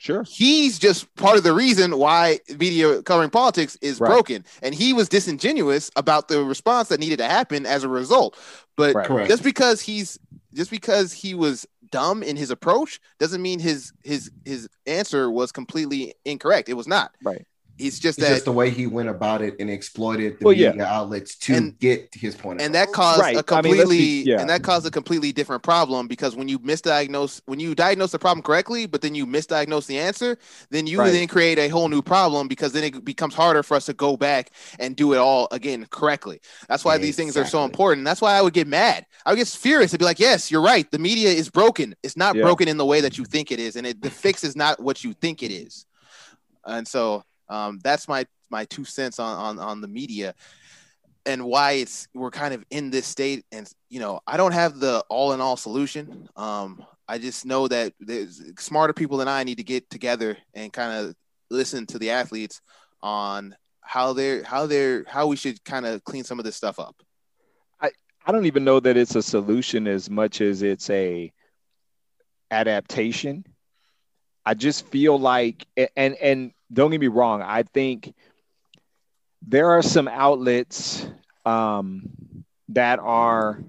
Sure. 0.00 0.22
He's 0.22 0.78
just 0.78 1.14
part 1.16 1.36
of 1.36 1.42
the 1.42 1.52
reason 1.52 1.98
why 1.98 2.40
media 2.58 3.02
covering 3.02 3.28
politics 3.28 3.76
is 3.82 4.00
right. 4.00 4.08
broken. 4.08 4.46
And 4.62 4.74
he 4.74 4.94
was 4.94 5.10
disingenuous 5.10 5.90
about 5.94 6.28
the 6.28 6.42
response 6.42 6.88
that 6.88 7.00
needed 7.00 7.18
to 7.18 7.26
happen 7.26 7.66
as 7.66 7.84
a 7.84 7.88
result. 7.88 8.34
But 8.78 8.94
right. 8.94 9.28
just 9.28 9.44
because 9.44 9.82
he's 9.82 10.18
just 10.54 10.70
because 10.70 11.12
he 11.12 11.34
was 11.34 11.66
dumb 11.90 12.22
in 12.22 12.36
his 12.36 12.50
approach 12.50 12.98
doesn't 13.18 13.42
mean 13.42 13.58
his 13.58 13.92
his 14.02 14.30
his 14.46 14.70
answer 14.86 15.30
was 15.30 15.52
completely 15.52 16.14
incorrect. 16.24 16.70
It 16.70 16.74
was 16.74 16.88
not. 16.88 17.14
Right. 17.22 17.46
It's 17.80 17.98
just 17.98 18.18
it's 18.18 18.28
that 18.28 18.34
just 18.34 18.44
the 18.44 18.52
way 18.52 18.70
he 18.70 18.86
went 18.86 19.08
about 19.08 19.42
it 19.42 19.56
and 19.58 19.70
exploited 19.70 20.38
the 20.38 20.44
well, 20.44 20.54
media 20.54 20.74
yeah. 20.76 20.94
outlets 20.94 21.36
to 21.36 21.54
and, 21.54 21.78
get 21.78 22.14
his 22.14 22.34
point. 22.34 22.60
And 22.60 22.74
that 22.74 22.92
caused 22.92 23.20
right. 23.20 23.36
a 23.36 23.42
completely 23.42 23.80
I 23.80 23.84
mean, 23.84 24.24
be, 24.24 24.30
yeah. 24.30 24.40
and 24.40 24.50
that 24.50 24.62
caused 24.62 24.86
a 24.86 24.90
completely 24.90 25.32
different 25.32 25.62
problem 25.62 26.08
because 26.08 26.36
when 26.36 26.48
you 26.48 26.58
misdiagnose 26.58 27.40
when 27.46 27.60
you 27.60 27.74
diagnose 27.74 28.12
the 28.12 28.18
problem 28.18 28.42
correctly, 28.42 28.86
but 28.86 29.00
then 29.00 29.14
you 29.14 29.26
misdiagnose 29.26 29.86
the 29.86 29.98
answer, 29.98 30.38
then 30.70 30.86
you 30.86 30.98
right. 30.98 31.10
then 31.10 31.26
create 31.28 31.58
a 31.58 31.68
whole 31.68 31.88
new 31.88 32.02
problem 32.02 32.48
because 32.48 32.72
then 32.72 32.84
it 32.84 33.04
becomes 33.04 33.34
harder 33.34 33.62
for 33.62 33.76
us 33.76 33.86
to 33.86 33.92
go 33.92 34.16
back 34.16 34.50
and 34.78 34.96
do 34.96 35.14
it 35.14 35.18
all 35.18 35.48
again 35.50 35.86
correctly. 35.90 36.40
That's 36.68 36.84
why 36.84 36.92
exactly. 36.92 37.06
these 37.08 37.16
things 37.16 37.36
are 37.36 37.46
so 37.46 37.64
important. 37.64 38.04
That's 38.04 38.20
why 38.20 38.34
I 38.34 38.42
would 38.42 38.54
get 38.54 38.66
mad. 38.66 39.06
I 39.24 39.30
would 39.30 39.36
get 39.36 39.48
furious 39.48 39.90
to 39.92 39.98
be 39.98 40.04
like, 40.04 40.20
"Yes, 40.20 40.50
you're 40.50 40.62
right. 40.62 40.90
The 40.90 40.98
media 40.98 41.30
is 41.30 41.48
broken. 41.48 41.94
It's 42.02 42.16
not 42.16 42.36
yeah. 42.36 42.42
broken 42.42 42.68
in 42.68 42.76
the 42.76 42.86
way 42.86 43.00
that 43.00 43.18
you 43.18 43.24
think 43.24 43.50
it 43.50 43.58
is, 43.58 43.76
and 43.76 43.86
it, 43.86 44.02
the 44.02 44.10
fix 44.10 44.44
is 44.44 44.56
not 44.56 44.80
what 44.80 45.04
you 45.04 45.12
think 45.14 45.42
it 45.42 45.50
is." 45.50 45.86
And 46.64 46.86
so 46.86 47.24
um, 47.50 47.78
that's 47.84 48.08
my 48.08 48.24
my 48.48 48.64
two 48.64 48.84
cents 48.84 49.18
on, 49.18 49.58
on 49.58 49.58
on 49.58 49.80
the 49.80 49.88
media 49.88 50.34
and 51.26 51.44
why 51.44 51.72
it's 51.72 52.08
we're 52.14 52.30
kind 52.30 52.54
of 52.54 52.64
in 52.70 52.90
this 52.90 53.06
state. 53.06 53.44
And 53.52 53.70
you 53.88 54.00
know, 54.00 54.20
I 54.26 54.36
don't 54.36 54.52
have 54.52 54.80
the 54.80 55.04
all 55.08 55.32
in 55.32 55.40
all 55.40 55.56
solution. 55.56 56.28
Um, 56.36 56.84
I 57.06 57.18
just 57.18 57.44
know 57.44 57.68
that 57.68 57.92
there's 58.00 58.42
smarter 58.58 58.92
people 58.92 59.18
than 59.18 59.28
I 59.28 59.44
need 59.44 59.58
to 59.58 59.64
get 59.64 59.90
together 59.90 60.36
and 60.54 60.72
kind 60.72 60.92
of 60.92 61.14
listen 61.50 61.86
to 61.86 61.98
the 61.98 62.10
athletes 62.10 62.60
on 63.02 63.54
how 63.80 64.12
they're 64.12 64.42
how 64.44 64.66
they're 64.66 65.04
how 65.08 65.26
we 65.26 65.36
should 65.36 65.62
kind 65.64 65.86
of 65.86 66.04
clean 66.04 66.24
some 66.24 66.38
of 66.38 66.44
this 66.44 66.56
stuff 66.56 66.78
up. 66.78 66.96
I 67.80 67.90
I 68.24 68.32
don't 68.32 68.46
even 68.46 68.64
know 68.64 68.80
that 68.80 68.96
it's 68.96 69.16
a 69.16 69.22
solution 69.22 69.86
as 69.86 70.08
much 70.08 70.40
as 70.40 70.62
it's 70.62 70.88
a 70.90 71.32
adaptation. 72.50 73.44
I 74.44 74.54
just 74.54 74.86
feel 74.86 75.18
like 75.18 75.66
and 75.96 76.14
and 76.16 76.52
don't 76.72 76.90
get 76.90 77.00
me 77.00 77.08
wrong. 77.08 77.42
I 77.42 77.62
think 77.62 78.14
there 79.46 79.70
are 79.70 79.82
some 79.82 80.08
outlets 80.08 81.06
um, 81.44 82.44
that 82.68 82.98
are 83.00 83.62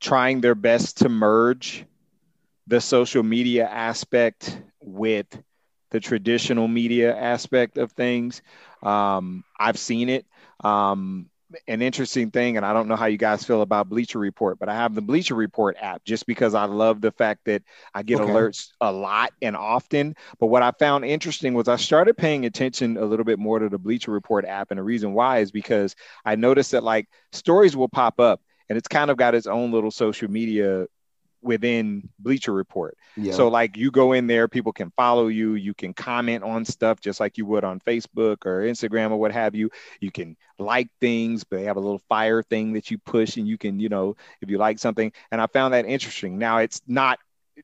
trying 0.00 0.40
their 0.40 0.54
best 0.54 0.98
to 0.98 1.08
merge 1.08 1.84
the 2.66 2.80
social 2.80 3.22
media 3.22 3.68
aspect 3.68 4.58
with 4.80 5.26
the 5.90 6.00
traditional 6.00 6.68
media 6.68 7.16
aspect 7.16 7.78
of 7.78 7.92
things. 7.92 8.42
Um, 8.82 9.44
I've 9.58 9.78
seen 9.78 10.08
it. 10.08 10.26
Um, 10.62 11.28
an 11.68 11.82
interesting 11.82 12.30
thing, 12.30 12.56
and 12.56 12.66
I 12.66 12.72
don't 12.72 12.88
know 12.88 12.96
how 12.96 13.06
you 13.06 13.18
guys 13.18 13.44
feel 13.44 13.62
about 13.62 13.88
Bleacher 13.88 14.18
Report, 14.18 14.58
but 14.58 14.68
I 14.68 14.74
have 14.74 14.94
the 14.94 15.02
Bleacher 15.02 15.34
Report 15.34 15.76
app 15.80 16.04
just 16.04 16.26
because 16.26 16.54
I 16.54 16.64
love 16.64 17.00
the 17.00 17.12
fact 17.12 17.44
that 17.46 17.62
I 17.94 18.02
get 18.02 18.20
okay. 18.20 18.32
alerts 18.32 18.68
a 18.80 18.92
lot 18.92 19.32
and 19.40 19.56
often. 19.56 20.14
But 20.38 20.46
what 20.46 20.62
I 20.62 20.72
found 20.72 21.04
interesting 21.04 21.54
was 21.54 21.68
I 21.68 21.76
started 21.76 22.16
paying 22.16 22.44
attention 22.44 22.96
a 22.96 23.04
little 23.04 23.24
bit 23.24 23.38
more 23.38 23.58
to 23.58 23.68
the 23.68 23.78
Bleacher 23.78 24.10
Report 24.10 24.44
app, 24.44 24.70
and 24.70 24.78
the 24.78 24.84
reason 24.84 25.12
why 25.12 25.38
is 25.38 25.50
because 25.50 25.94
I 26.24 26.36
noticed 26.36 26.72
that 26.72 26.84
like 26.84 27.08
stories 27.32 27.76
will 27.76 27.88
pop 27.88 28.20
up, 28.20 28.40
and 28.68 28.78
it's 28.78 28.88
kind 28.88 29.10
of 29.10 29.16
got 29.16 29.34
its 29.34 29.46
own 29.46 29.72
little 29.72 29.90
social 29.90 30.30
media 30.30 30.86
within 31.42 32.08
Bleacher 32.18 32.52
Report. 32.52 32.96
Yeah. 33.16 33.32
So 33.32 33.48
like 33.48 33.76
you 33.76 33.90
go 33.90 34.12
in 34.12 34.26
there, 34.26 34.48
people 34.48 34.72
can 34.72 34.90
follow 34.96 35.26
you, 35.26 35.54
you 35.54 35.74
can 35.74 35.92
comment 35.92 36.44
on 36.44 36.64
stuff 36.64 37.00
just 37.00 37.20
like 37.20 37.36
you 37.36 37.46
would 37.46 37.64
on 37.64 37.80
Facebook 37.80 38.46
or 38.46 38.62
Instagram 38.62 39.10
or 39.10 39.16
what 39.16 39.32
have 39.32 39.54
you. 39.54 39.70
You 40.00 40.10
can 40.10 40.36
like 40.58 40.88
things, 41.00 41.44
but 41.44 41.56
they 41.56 41.64
have 41.64 41.76
a 41.76 41.80
little 41.80 42.02
fire 42.08 42.42
thing 42.42 42.72
that 42.74 42.90
you 42.90 42.98
push 42.98 43.36
and 43.36 43.46
you 43.46 43.58
can, 43.58 43.80
you 43.80 43.88
know, 43.88 44.16
if 44.40 44.48
you 44.48 44.58
like 44.58 44.78
something. 44.78 45.12
And 45.30 45.40
I 45.40 45.46
found 45.46 45.74
that 45.74 45.86
interesting. 45.86 46.38
Now 46.38 46.58
it's 46.58 46.80
not 46.86 47.18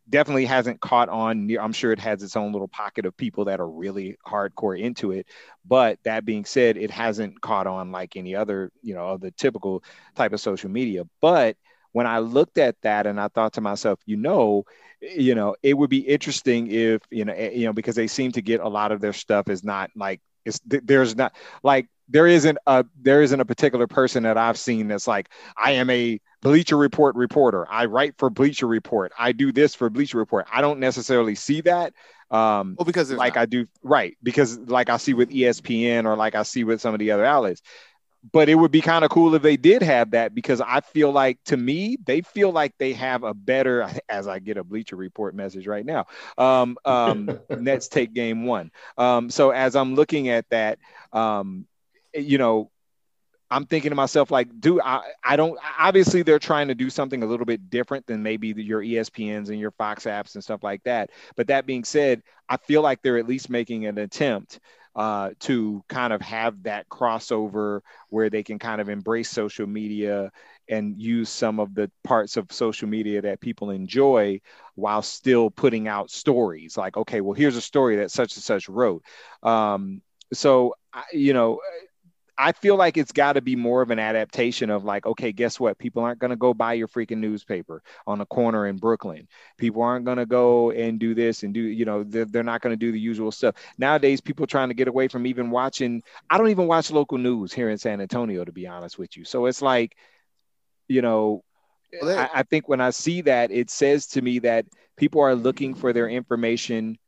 definitely 0.08 0.44
hasn't 0.44 0.80
caught 0.80 1.08
on 1.08 1.50
i'm 1.58 1.72
sure 1.72 1.92
it 1.92 1.98
has 1.98 2.22
its 2.22 2.36
own 2.36 2.52
little 2.52 2.68
pocket 2.68 3.06
of 3.06 3.16
people 3.16 3.46
that 3.46 3.58
are 3.58 3.68
really 3.68 4.16
hardcore 4.26 4.78
into 4.78 5.12
it 5.12 5.26
but 5.64 5.98
that 6.04 6.24
being 6.24 6.44
said 6.44 6.76
it 6.76 6.90
hasn't 6.90 7.40
caught 7.40 7.66
on 7.66 7.90
like 7.90 8.16
any 8.16 8.34
other 8.34 8.70
you 8.82 8.94
know 8.94 9.16
the 9.16 9.30
typical 9.30 9.82
type 10.14 10.32
of 10.32 10.40
social 10.40 10.70
media 10.70 11.04
but 11.20 11.56
when 11.92 12.06
I 12.06 12.18
looked 12.18 12.58
at 12.58 12.76
that 12.82 13.06
and 13.06 13.20
I 13.20 13.28
thought 13.28 13.54
to 13.54 13.60
myself, 13.60 14.00
you 14.06 14.16
know, 14.16 14.64
you 15.00 15.34
know, 15.34 15.56
it 15.62 15.74
would 15.74 15.90
be 15.90 15.98
interesting 15.98 16.70
if, 16.70 17.02
you 17.10 17.24
know, 17.24 17.32
eh, 17.32 17.50
you 17.50 17.66
know, 17.66 17.72
because 17.72 17.94
they 17.94 18.06
seem 18.06 18.32
to 18.32 18.42
get 18.42 18.60
a 18.60 18.68
lot 18.68 18.92
of 18.92 19.00
their 19.00 19.12
stuff 19.12 19.48
is 19.48 19.62
not 19.62 19.90
like 19.94 20.20
it's 20.44 20.60
there's 20.64 21.14
not 21.14 21.34
like 21.62 21.88
there 22.08 22.26
isn't 22.26 22.58
a 22.66 22.84
there 23.00 23.22
isn't 23.22 23.40
a 23.40 23.44
particular 23.44 23.86
person 23.86 24.22
that 24.22 24.38
I've 24.38 24.58
seen 24.58 24.88
that's 24.88 25.06
like 25.06 25.28
I 25.56 25.72
am 25.72 25.90
a 25.90 26.20
Bleacher 26.40 26.76
Report 26.76 27.16
reporter. 27.16 27.66
I 27.68 27.86
write 27.86 28.14
for 28.16 28.30
Bleacher 28.30 28.66
Report. 28.66 29.12
I 29.18 29.32
do 29.32 29.52
this 29.52 29.74
for 29.74 29.90
Bleacher 29.90 30.18
Report. 30.18 30.46
I 30.52 30.60
don't 30.60 30.80
necessarily 30.80 31.34
see 31.34 31.60
that. 31.62 31.92
Um, 32.30 32.76
well, 32.78 32.84
because 32.84 33.10
like 33.10 33.34
not. 33.34 33.42
I 33.42 33.46
do 33.46 33.66
right 33.82 34.16
because 34.22 34.58
like 34.58 34.90
I 34.90 34.98
see 34.98 35.14
with 35.14 35.30
ESPN 35.30 36.04
or 36.04 36.16
like 36.16 36.34
I 36.34 36.42
see 36.42 36.64
with 36.64 36.80
some 36.80 36.94
of 36.94 37.00
the 37.00 37.10
other 37.10 37.24
outlets 37.24 37.62
but 38.32 38.48
it 38.48 38.54
would 38.54 38.70
be 38.70 38.80
kind 38.80 39.04
of 39.04 39.10
cool 39.10 39.34
if 39.34 39.42
they 39.42 39.56
did 39.56 39.82
have 39.82 40.10
that 40.10 40.34
because 40.34 40.60
I 40.60 40.80
feel 40.80 41.12
like 41.12 41.38
to 41.44 41.56
me 41.56 41.98
they 42.04 42.20
feel 42.22 42.50
like 42.50 42.74
they 42.78 42.92
have 42.94 43.22
a 43.22 43.34
better 43.34 43.88
as 44.08 44.26
I 44.28 44.38
get 44.38 44.56
a 44.56 44.64
Bleacher 44.64 44.96
Report 44.96 45.34
message 45.34 45.66
right 45.66 45.84
now. 45.84 46.06
Um, 46.36 46.76
um, 46.84 47.38
Nets 47.50 47.88
take 47.88 48.12
game 48.12 48.44
one. 48.44 48.70
Um, 48.96 49.30
so 49.30 49.50
as 49.50 49.76
I'm 49.76 49.94
looking 49.94 50.28
at 50.28 50.48
that, 50.50 50.78
um, 51.12 51.66
you 52.14 52.38
know, 52.38 52.70
I'm 53.50 53.64
thinking 53.64 53.90
to 53.90 53.94
myself 53.94 54.30
like, 54.30 54.48
do 54.60 54.80
I? 54.80 55.00
I 55.24 55.36
don't. 55.36 55.58
Obviously, 55.78 56.22
they're 56.22 56.38
trying 56.38 56.68
to 56.68 56.74
do 56.74 56.90
something 56.90 57.22
a 57.22 57.26
little 57.26 57.46
bit 57.46 57.70
different 57.70 58.06
than 58.06 58.22
maybe 58.22 58.52
the, 58.52 58.62
your 58.62 58.82
ESPNs 58.82 59.48
and 59.48 59.58
your 59.58 59.70
Fox 59.70 60.04
apps 60.04 60.34
and 60.34 60.44
stuff 60.44 60.62
like 60.62 60.82
that. 60.84 61.10
But 61.34 61.46
that 61.46 61.64
being 61.64 61.84
said, 61.84 62.22
I 62.48 62.58
feel 62.58 62.82
like 62.82 63.00
they're 63.00 63.16
at 63.16 63.26
least 63.26 63.48
making 63.48 63.86
an 63.86 63.96
attempt 63.96 64.60
uh, 64.98 65.30
to 65.38 65.80
kind 65.88 66.12
of 66.12 66.20
have 66.20 66.64
that 66.64 66.88
crossover 66.88 67.82
where 68.10 68.28
they 68.28 68.42
can 68.42 68.58
kind 68.58 68.80
of 68.80 68.88
embrace 68.88 69.30
social 69.30 69.66
media 69.66 70.32
and 70.68 71.00
use 71.00 71.30
some 71.30 71.60
of 71.60 71.72
the 71.72 71.88
parts 72.02 72.36
of 72.36 72.50
social 72.50 72.88
media 72.88 73.22
that 73.22 73.40
people 73.40 73.70
enjoy 73.70 74.40
while 74.74 75.00
still 75.00 75.50
putting 75.50 75.86
out 75.86 76.10
stories 76.10 76.76
like 76.76 76.96
okay 76.96 77.20
well 77.20 77.32
here's 77.32 77.54
a 77.54 77.60
story 77.60 77.94
that 77.96 78.10
such 78.10 78.34
and 78.36 78.42
such 78.42 78.68
wrote. 78.68 79.04
Um, 79.44 80.02
so 80.32 80.74
you 81.12 81.32
know 81.32 81.60
I 82.40 82.52
feel 82.52 82.76
like 82.76 82.96
it's 82.96 83.10
got 83.10 83.32
to 83.32 83.40
be 83.40 83.56
more 83.56 83.82
of 83.82 83.90
an 83.90 83.98
adaptation 83.98 84.70
of 84.70 84.84
like, 84.84 85.04
okay, 85.06 85.32
guess 85.32 85.58
what? 85.58 85.76
People 85.76 86.04
aren't 86.04 86.20
going 86.20 86.30
to 86.30 86.36
go 86.36 86.54
buy 86.54 86.74
your 86.74 86.86
freaking 86.86 87.18
newspaper 87.18 87.82
on 88.06 88.20
a 88.20 88.26
corner 88.26 88.68
in 88.68 88.76
Brooklyn. 88.76 89.26
People 89.58 89.82
aren't 89.82 90.04
going 90.04 90.18
to 90.18 90.26
go 90.26 90.70
and 90.70 91.00
do 91.00 91.14
this 91.14 91.42
and 91.42 91.52
do, 91.52 91.60
you 91.60 91.84
know, 91.84 92.04
they're, 92.04 92.26
they're 92.26 92.44
not 92.44 92.60
going 92.60 92.72
to 92.72 92.76
do 92.76 92.92
the 92.92 93.00
usual 93.00 93.32
stuff. 93.32 93.56
Nowadays, 93.76 94.20
people 94.20 94.46
trying 94.46 94.68
to 94.68 94.74
get 94.74 94.86
away 94.86 95.08
from 95.08 95.26
even 95.26 95.50
watching. 95.50 96.02
I 96.30 96.38
don't 96.38 96.50
even 96.50 96.68
watch 96.68 96.92
local 96.92 97.18
news 97.18 97.52
here 97.52 97.70
in 97.70 97.78
San 97.78 98.00
Antonio, 98.00 98.44
to 98.44 98.52
be 98.52 98.68
honest 98.68 98.98
with 98.98 99.16
you. 99.16 99.24
So 99.24 99.46
it's 99.46 99.60
like, 99.60 99.96
you 100.86 101.02
know, 101.02 101.42
well, 102.00 102.18
I, 102.18 102.40
I 102.40 102.42
think 102.44 102.68
when 102.68 102.80
I 102.80 102.90
see 102.90 103.22
that, 103.22 103.50
it 103.50 103.68
says 103.68 104.06
to 104.08 104.22
me 104.22 104.38
that 104.40 104.66
people 104.96 105.22
are 105.22 105.34
looking 105.34 105.74
for 105.74 105.92
their 105.92 106.08
information 106.08 106.98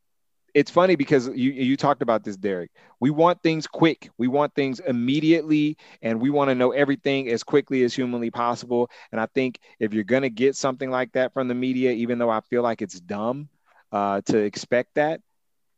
it's 0.55 0.71
funny 0.71 0.97
because 0.97 1.29
you 1.29 1.51
you 1.53 1.77
talked 1.77 2.03
about 2.03 2.25
this, 2.25 2.37
Derek. 2.37 2.71
We 3.01 3.11
want 3.11 3.43
things 3.43 3.67
quick. 3.67 4.11
We 4.19 4.29
want 4.29 4.55
things 4.55 4.81
immediately, 4.81 5.77
and 6.03 6.21
we 6.21 6.31
want 6.31 6.51
to 6.51 6.55
know 6.55 6.73
everything 6.73 7.29
as 7.29 7.43
quickly 7.43 7.83
as 7.85 7.95
humanly 7.95 8.31
possible. 8.31 8.91
And 9.13 9.21
I 9.21 9.27
think 9.27 9.59
if 9.79 9.95
you're 9.95 10.05
gonna 10.05 10.29
get 10.31 10.57
something 10.57 10.91
like 10.91 11.13
that 11.13 11.33
from 11.33 11.49
the 11.49 11.55
media, 11.55 11.93
even 11.93 12.19
though 12.19 12.31
I 12.31 12.41
feel 12.41 12.63
like 12.63 12.83
it's 12.83 13.01
dumb 13.01 13.49
uh, 13.93 14.21
to 14.27 14.39
expect 14.39 14.95
that, 14.95 15.21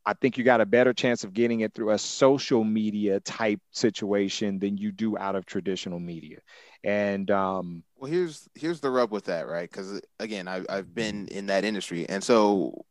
I 0.05 0.14
think 0.14 0.37
you 0.37 0.45
got 0.45 0.61
a 0.61 0.66
better 0.66 0.93
chance 0.93 1.25
of 1.25 1.33
getting 1.33 1.61
it 1.61 1.75
through 1.75 1.91
a 1.91 1.99
social 1.99 2.64
media 2.64 3.20
type 3.20 3.61
situation 3.70 4.59
than 4.59 4.77
you 4.77 4.91
do 4.91 5.16
out 5.16 5.37
of 5.37 5.47
traditional 5.47 6.01
media. 6.01 6.39
And 6.83 7.31
um, 7.31 7.85
well, 7.97 8.11
here's 8.11 8.49
here's 8.55 8.81
the 8.81 8.91
rub 8.91 9.12
with 9.12 9.27
that, 9.27 9.47
right? 9.47 9.70
Because 9.70 10.01
again, 10.18 10.49
I, 10.49 10.62
I've 10.68 10.93
been 10.93 11.29
in 11.29 11.47
that 11.47 11.64
industry, 11.64 12.09
and 12.09 12.23
so 12.23 12.85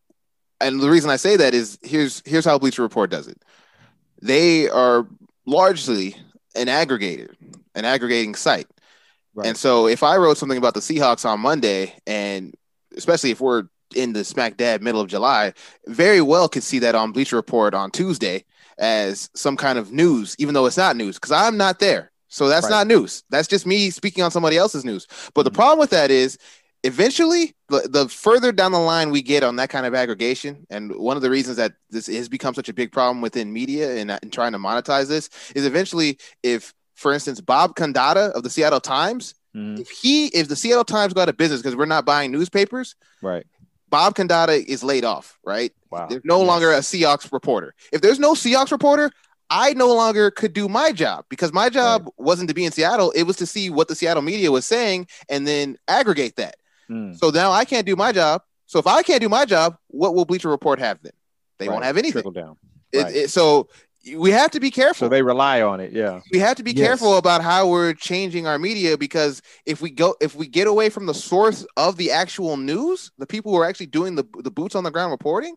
and 0.62 0.80
the 0.80 0.90
reason 0.90 1.10
I 1.10 1.16
say 1.16 1.36
that 1.38 1.54
is 1.54 1.78
here's 1.82 2.22
here's 2.26 2.46
how 2.46 2.58
Bleacher 2.58 2.82
Report 2.82 3.10
does 3.10 3.28
it. 3.28 3.42
They 4.22 4.70
are 4.70 5.08
largely 5.46 6.16
an 6.56 6.68
aggregator, 6.68 7.34
an 7.76 7.86
aggregating 7.86 8.36
site. 8.36 8.68
Right. 9.34 9.48
And 9.48 9.58
so 9.58 9.88
if 9.88 10.04
I 10.04 10.18
wrote 10.18 10.38
something 10.38 10.58
about 10.58 10.74
the 10.74 10.80
Seahawks 10.82 11.26
on 11.26 11.40
Monday, 11.40 11.96
and 12.06 12.54
especially 12.96 13.32
if 13.32 13.40
we're 13.40 13.64
in 13.96 14.14
the 14.14 14.24
smack 14.24 14.58
dab 14.58 14.82
middle 14.82 15.02
of 15.02 15.08
July, 15.08 15.54
very 15.88 16.22
well 16.22 16.50
could 16.50 16.64
see 16.64 16.80
that 16.80 16.96
on 16.96 17.12
Bleacher 17.12 17.38
Report 17.38 17.74
on 17.74 17.92
Tuesday 17.92 18.46
as 18.78 19.30
some 19.36 19.58
kind 19.58 19.78
of 19.78 19.92
news, 19.92 20.36
even 20.40 20.54
though 20.54 20.66
it's 20.66 20.78
not 20.78 20.96
news, 20.96 21.16
because 21.16 21.32
I'm 21.32 21.58
not 21.58 21.80
there. 21.80 22.12
So 22.28 22.48
that's 22.48 22.66
right. 22.66 22.72
not 22.72 22.88
news. 22.88 23.24
That's 23.30 23.48
just 23.48 23.66
me 23.66 23.90
speaking 23.90 24.24
on 24.24 24.32
somebody 24.32 24.58
else's 24.58 24.86
news. 24.86 25.06
But 25.34 25.42
mm-hmm. 25.42 25.44
the 25.44 25.52
problem 25.52 25.80
with 25.80 25.90
that 25.90 26.12
is 26.12 26.38
eventually 26.84 27.54
the, 27.70 27.88
the 27.88 28.10
further 28.10 28.52
down 28.52 28.72
the 28.72 28.80
line 28.80 29.12
we 29.12 29.22
get 29.22 29.44
on 29.44 29.56
that 29.58 29.70
kind 29.70 29.86
of 29.86 29.94
aggregation 29.94 30.66
and 30.70 30.96
one 30.96 31.16
of 31.16 31.22
the 31.22 31.30
reasons 31.30 31.58
that 31.58 31.74
this 31.90 32.08
has 32.08 32.28
become 32.28 32.54
such 32.54 32.70
a 32.70 32.74
big 32.74 32.92
problem 32.92 33.22
within 33.22 33.54
media 33.54 33.98
and, 33.98 34.12
and 34.12 34.34
trying 34.34 34.52
to 34.52 34.58
monetize 34.58 35.08
this 35.08 35.30
is 35.56 35.66
eventually 35.66 36.18
if 36.44 36.74
for 36.96 37.14
instance 37.14 37.40
bob 37.40 37.76
condotta 37.76 38.32
of 38.32 38.44
the 38.44 38.50
seattle 38.50 38.80
times 38.80 39.36
mm-hmm. 39.56 39.80
if 39.80 39.90
he 39.90 40.28
if 40.28 40.48
the 40.48 40.56
seattle 40.56 40.84
times 40.84 41.14
got 41.14 41.24
out 41.24 41.30
of 41.30 41.38
business 41.38 41.62
because 41.62 41.76
we're 41.76 41.86
not 41.86 42.06
buying 42.06 42.32
newspapers 42.32 42.96
right 43.22 43.46
bob 43.90 44.16
condotta 44.16 44.64
is 44.66 44.84
laid 44.84 45.06
off 45.06 45.38
right 45.46 45.74
wow. 45.92 46.08
there's 46.08 46.26
no 46.26 46.40
yes. 46.40 46.48
longer 46.48 46.72
a 46.72 46.80
seahawks 46.80 47.32
reporter 47.32 47.76
if 47.92 48.02
there's 48.02 48.20
no 48.20 48.34
seahawks 48.34 48.72
reporter 48.72 49.12
I 49.54 49.74
no 49.74 49.94
longer 49.94 50.32
could 50.32 50.54
do 50.54 50.70
my 50.70 50.94
job 50.94 51.26
because 51.28 51.52
my 51.52 51.70
job 51.70 52.04
right. 52.04 52.14
wasn't 52.18 52.48
to 52.48 52.54
be 52.54 52.64
in 52.64 52.72
Seattle. 52.72 53.12
It 53.12 53.24
was 53.24 53.36
to 53.36 53.46
see 53.46 53.70
what 53.70 53.90
the 53.90 53.96
Seattle 53.96 54.22
media 54.22 54.50
was 54.50 54.66
saying 54.66 55.08
and 55.28 55.46
then 55.46 55.78
aggregate 55.90 56.38
that. 56.38 56.56
Mm. 56.92 57.18
So 57.18 57.30
now 57.30 57.52
I 57.52 57.66
can't 57.66 57.86
do 57.86 57.96
my 57.96 58.12
job. 58.12 58.42
So 58.66 58.80
if 58.80 58.88
I 58.88 59.04
can't 59.04 59.22
do 59.22 59.30
my 59.30 59.46
job, 59.46 59.78
what 59.88 60.14
will 60.16 60.26
Bleacher 60.26 60.50
Report 60.50 60.80
have 60.80 61.00
then? 61.02 61.14
They 61.60 61.68
right. 61.68 61.74
won't 61.74 61.86
have 61.86 61.98
anything. 61.98 62.24
Trickle 62.24 62.32
down. 62.32 62.58
Right. 62.94 63.08
It, 63.08 63.16
it, 63.16 63.30
so 63.30 63.70
we 64.16 64.32
have 64.32 64.52
to 64.52 64.60
be 64.60 64.72
careful. 64.72 65.06
So 65.06 65.10
they 65.10 65.22
rely 65.22 65.62
on 65.62 65.80
it. 65.80 65.92
Yeah. 65.94 66.22
We 66.32 66.40
have 66.40 66.58
to 66.58 66.64
be 66.64 66.72
yes. 66.72 66.86
careful 66.86 67.18
about 67.18 67.44
how 67.44 67.68
we're 67.68 67.94
changing 67.94 68.48
our 68.48 68.58
media 68.58 68.98
because 68.98 69.42
if 69.66 69.82
we 69.82 69.92
go, 69.92 70.16
if 70.20 70.36
we 70.36 70.48
get 70.48 70.68
away 70.68 70.90
from 70.90 71.06
the 71.06 71.14
source 71.14 71.66
of 71.78 71.98
the 71.98 72.12
actual 72.12 72.58
news, 72.58 73.12
the 73.18 73.28
people 73.28 73.52
who 73.52 73.60
are 73.60 73.66
actually 73.66 73.88
doing 73.88 74.16
the, 74.16 74.26
the 74.40 74.52
boots 74.52 74.76
on 74.76 74.84
the 74.84 74.92
ground 74.92 75.12
reporting, 75.12 75.56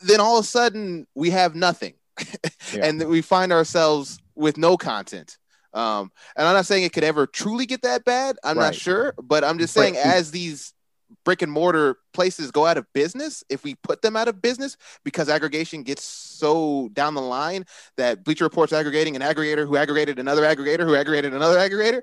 then 0.00 0.20
all 0.20 0.38
of 0.38 0.44
a 0.44 0.48
sudden 0.48 1.06
we 1.14 1.30
have 1.30 1.54
nothing. 1.54 1.94
yeah. 2.72 2.86
and 2.86 3.06
we 3.08 3.20
find 3.20 3.52
ourselves 3.52 4.18
with 4.34 4.56
no 4.56 4.76
content. 4.76 5.36
Um, 5.76 6.10
and 6.34 6.48
I'm 6.48 6.54
not 6.54 6.64
saying 6.64 6.84
it 6.84 6.92
could 6.94 7.04
ever 7.04 7.26
truly 7.26 7.66
get 7.66 7.82
that 7.82 8.04
bad. 8.04 8.38
I'm 8.42 8.56
right. 8.56 8.64
not 8.66 8.74
sure, 8.74 9.14
but 9.22 9.44
I'm 9.44 9.58
just 9.58 9.74
saying 9.74 9.96
as 9.96 10.30
these 10.30 10.72
brick 11.24 11.42
and 11.42 11.52
mortar 11.52 11.98
places 12.14 12.50
go 12.50 12.64
out 12.66 12.78
of 12.78 12.86
business, 12.94 13.44
if 13.50 13.62
we 13.62 13.74
put 13.74 14.00
them 14.00 14.16
out 14.16 14.26
of 14.26 14.40
business 14.40 14.78
because 15.04 15.28
aggregation 15.28 15.82
gets 15.82 16.02
so 16.02 16.88
down 16.94 17.14
the 17.14 17.20
line 17.20 17.64
that 17.98 18.24
Bleacher 18.24 18.44
Report's 18.44 18.72
aggregating 18.72 19.16
an 19.16 19.22
aggregator 19.22 19.66
who 19.66 19.76
aggregated 19.76 20.18
another 20.18 20.42
aggregator 20.42 20.84
who 20.84 20.96
aggregated 20.96 21.34
another 21.34 21.58
aggregator, 21.58 22.00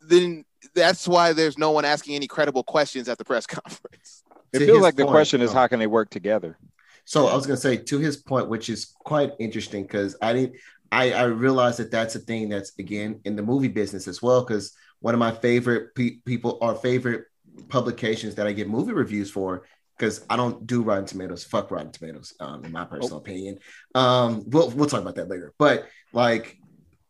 then 0.00 0.44
that's 0.74 1.08
why 1.08 1.32
there's 1.32 1.58
no 1.58 1.72
one 1.72 1.84
asking 1.84 2.14
any 2.14 2.28
credible 2.28 2.62
questions 2.62 3.08
at 3.08 3.18
the 3.18 3.24
press 3.24 3.46
conference. 3.46 4.22
It 4.52 4.60
feels 4.60 4.82
like 4.82 4.94
the 4.94 5.06
question 5.06 5.40
is 5.40 5.52
how 5.52 5.66
can 5.66 5.80
they 5.80 5.86
work 5.88 6.10
together? 6.10 6.56
So 7.04 7.26
I 7.26 7.34
was 7.34 7.46
going 7.46 7.56
to 7.56 7.60
say 7.60 7.76
to 7.76 7.98
his 7.98 8.16
point, 8.16 8.48
which 8.48 8.68
is 8.68 8.84
quite 8.84 9.32
interesting 9.40 9.82
because 9.82 10.16
I 10.22 10.32
didn't 10.32 10.56
I, 10.92 11.12
I 11.12 11.22
realize 11.24 11.76
that 11.76 11.90
that's 11.90 12.14
a 12.14 12.18
thing 12.18 12.48
that's 12.48 12.72
again 12.78 13.20
in 13.24 13.36
the 13.36 13.42
movie 13.42 13.68
business 13.68 14.08
as 14.08 14.20
well. 14.20 14.44
Because 14.44 14.72
one 15.00 15.14
of 15.14 15.20
my 15.20 15.32
favorite 15.32 15.94
pe- 15.94 16.18
people, 16.24 16.58
our 16.60 16.74
favorite 16.74 17.24
publications 17.68 18.34
that 18.36 18.46
I 18.46 18.52
get 18.52 18.68
movie 18.68 18.92
reviews 18.92 19.30
for, 19.30 19.66
because 19.98 20.24
I 20.30 20.36
don't 20.36 20.66
do 20.66 20.82
Rotten 20.82 21.04
Tomatoes. 21.04 21.44
Fuck 21.44 21.70
Rotten 21.70 21.92
Tomatoes, 21.92 22.34
um, 22.40 22.64
in 22.64 22.72
my 22.72 22.84
personal 22.84 23.16
oh. 23.16 23.20
opinion. 23.20 23.58
Um, 23.94 24.44
we'll 24.46 24.70
we'll 24.70 24.88
talk 24.88 25.02
about 25.02 25.16
that 25.16 25.28
later. 25.28 25.52
But 25.58 25.86
like 26.12 26.56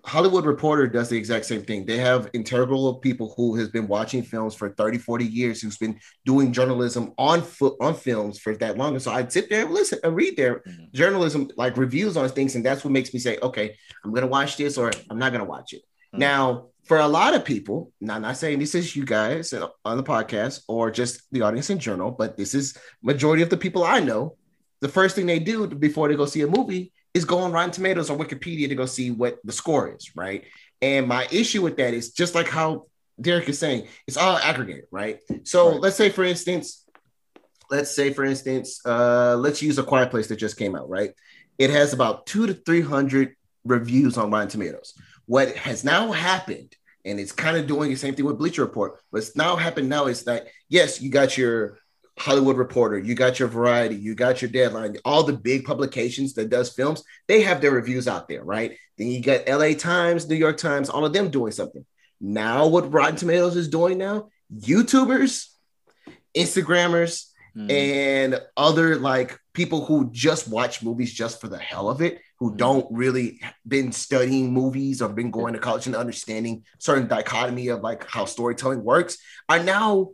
Hollywood 0.05 0.47
Reporter 0.47 0.86
does 0.86 1.09
the 1.09 1.16
exact 1.16 1.44
same 1.44 1.62
thing. 1.62 1.85
They 1.85 1.98
have 1.98 2.31
integral 2.32 2.94
people 2.94 3.35
who 3.36 3.56
has 3.56 3.68
been 3.68 3.86
watching 3.86 4.22
films 4.22 4.55
for 4.55 4.70
30, 4.70 4.98
40 4.98 5.24
years, 5.24 5.60
who's 5.60 5.77
been 5.77 5.98
doing 6.24 6.52
journalism 6.52 7.12
on 7.18 7.43
foot 7.43 7.77
on 7.81 7.94
films 7.94 8.39
for 8.39 8.56
that 8.56 8.78
long. 8.78 8.94
And 8.94 9.02
so 9.02 9.12
I'd 9.12 9.32
sit 9.32 9.51
there 9.51 9.64
and 9.64 9.74
listen 9.74 9.98
and 10.02 10.14
read 10.14 10.36
their 10.36 10.60
mm-hmm. 10.60 10.85
journalism, 10.93 11.51
like 11.56 11.77
reviews 11.77 12.16
on 12.16 12.28
things. 12.28 12.55
And 12.55 12.64
that's 12.64 12.85
what 12.85 12.93
makes 12.93 13.12
me 13.12 13.20
say, 13.20 13.39
okay, 13.43 13.77
I'm 14.05 14.12
gonna 14.12 14.27
watch 14.27 14.56
this 14.56 14.78
or 14.78 14.90
I'm 15.10 15.18
not 15.18 15.32
gonna 15.32 15.44
watch 15.44 15.72
it. 15.72 15.82
Mm-hmm. 15.82 16.20
Now, 16.20 16.66
for 16.85 16.98
a 16.98 17.09
lot 17.09 17.35
of 17.35 17.44
people, 17.44 17.93
now 18.01 18.16
I'm 18.16 18.22
not 18.22 18.36
saying 18.36 18.59
this 18.59 18.74
is 18.74 18.97
you 18.97 19.05
guys 19.05 19.52
on 19.85 19.97
the 19.97 20.02
podcast 20.02 20.62
or 20.66 20.90
just 20.90 21.22
the 21.31 21.43
audience 21.43 21.70
in 21.70 21.78
general, 21.78 22.10
but 22.10 22.36
this 22.36 22.55
is 22.55 22.77
majority 23.02 23.43
of 23.43 23.51
the 23.51 23.56
people 23.56 23.85
I 23.85 24.01
know. 24.01 24.36
The 24.81 24.89
first 24.89 25.14
thing 25.14 25.27
they 25.27 25.39
do 25.39 25.66
before 25.66 26.09
they 26.09 26.16
go 26.16 26.24
see 26.24 26.40
a 26.40 26.47
movie 26.47 26.93
is 27.15 27.24
go 27.24 27.39
on 27.39 27.53
Rotten 27.53 27.70
Tomatoes 27.70 28.11
or 28.11 28.19
Wikipedia 28.19 28.69
to 28.69 28.74
go 28.74 28.87
see 28.87 29.11
what 29.11 29.39
the 29.45 29.53
score 29.53 29.95
is, 29.95 30.15
right? 30.16 30.45
And 30.81 31.07
my 31.09 31.27
issue 31.31 31.62
with 31.62 31.77
that 31.77 31.95
is 31.95 32.12
just 32.12 32.35
like 32.35 32.49
how 32.49 32.87
Derek 33.20 33.49
is 33.49 33.59
saying, 33.59 33.89
it's 34.07 34.16
all 34.16 34.37
aggregate, 34.39 34.89
right? 34.91 35.20
So 35.43 35.73
right. 35.73 35.81
let's 35.81 35.97
say, 35.97 36.11
for 36.11 36.24
instance, 36.24 36.87
let's 37.70 37.95
say, 37.95 38.12
for 38.12 38.24
instance, 38.24 38.81
uh, 38.87 39.37
let's 39.37 39.62
use 39.62 39.78
a 39.78 39.82
Quiet 39.82 40.11
Place 40.11 40.28
that 40.28 40.37
just 40.37 40.57
came 40.57 40.74
out, 40.74 40.89
right? 40.89 41.12
It 41.59 41.70
has 41.70 41.93
about 41.93 42.27
two 42.27 42.47
to 42.47 42.55
three 42.55 42.81
hundred 42.81 43.37
reviews 43.65 44.16
on 44.16 44.31
Rotten 44.31 44.49
Tomatoes. 44.49 44.95
What 45.27 45.55
has 45.57 45.85
now 45.85 46.12
happened, 46.12 46.74
and 47.05 47.20
it's 47.20 47.32
kind 47.32 47.57
of 47.57 47.66
doing 47.66 47.91
the 47.91 47.97
same 47.97 48.15
thing 48.15 48.24
with 48.24 48.39
Bleacher 48.39 48.65
Report. 48.65 48.99
What's 49.11 49.37
now 49.37 49.57
happened 49.57 49.89
now 49.89 50.07
is 50.07 50.24
that 50.24 50.47
yes, 50.69 51.03
you 51.03 51.11
got 51.11 51.37
your 51.37 51.78
Hollywood 52.20 52.59
Reporter, 52.59 52.98
you 52.98 53.14
got 53.14 53.38
your 53.38 53.48
Variety, 53.48 53.97
you 53.97 54.14
got 54.14 54.42
your 54.42 54.51
Deadline, 54.51 54.98
all 55.06 55.22
the 55.22 55.32
big 55.32 55.64
publications 55.64 56.34
that 56.34 56.51
does 56.51 56.68
films, 56.68 57.02
they 57.26 57.40
have 57.40 57.62
their 57.62 57.70
reviews 57.70 58.06
out 58.06 58.28
there, 58.28 58.44
right? 58.44 58.76
Then 58.98 59.06
you 59.06 59.22
got 59.22 59.48
LA 59.48 59.72
Times, 59.72 60.28
New 60.28 60.36
York 60.36 60.59
Times, 60.59 60.90
all 60.90 61.06
of 61.06 61.14
them 61.14 61.30
doing 61.30 61.52
something. 61.52 61.86
Now, 62.20 62.66
what 62.66 62.92
Rotten 62.92 63.16
Tomatoes 63.16 63.56
is 63.56 63.68
doing 63.68 63.97
now, 63.97 64.28
YouTubers, 64.55 65.48
Instagrammers, 66.36 67.30
mm. 67.56 67.70
and 67.70 68.38
other 68.55 68.97
like 68.97 69.38
people 69.55 69.86
who 69.86 70.10
just 70.12 70.47
watch 70.47 70.82
movies 70.82 71.14
just 71.14 71.40
for 71.40 71.48
the 71.48 71.56
hell 71.56 71.88
of 71.88 72.02
it, 72.02 72.20
who 72.38 72.52
mm. 72.52 72.59
don't 72.59 72.86
really 72.90 73.40
been 73.66 73.92
studying 73.92 74.52
movies 74.52 75.01
or 75.01 75.09
been 75.09 75.30
going 75.30 75.55
to 75.55 75.59
college 75.59 75.86
and 75.86 75.97
understanding 75.97 76.64
certain 76.78 77.09
dichotomy 77.09 77.68
of 77.68 77.80
like 77.80 78.06
how 78.10 78.26
storytelling 78.26 78.84
works, 78.84 79.16
are 79.48 79.62
now 79.62 80.10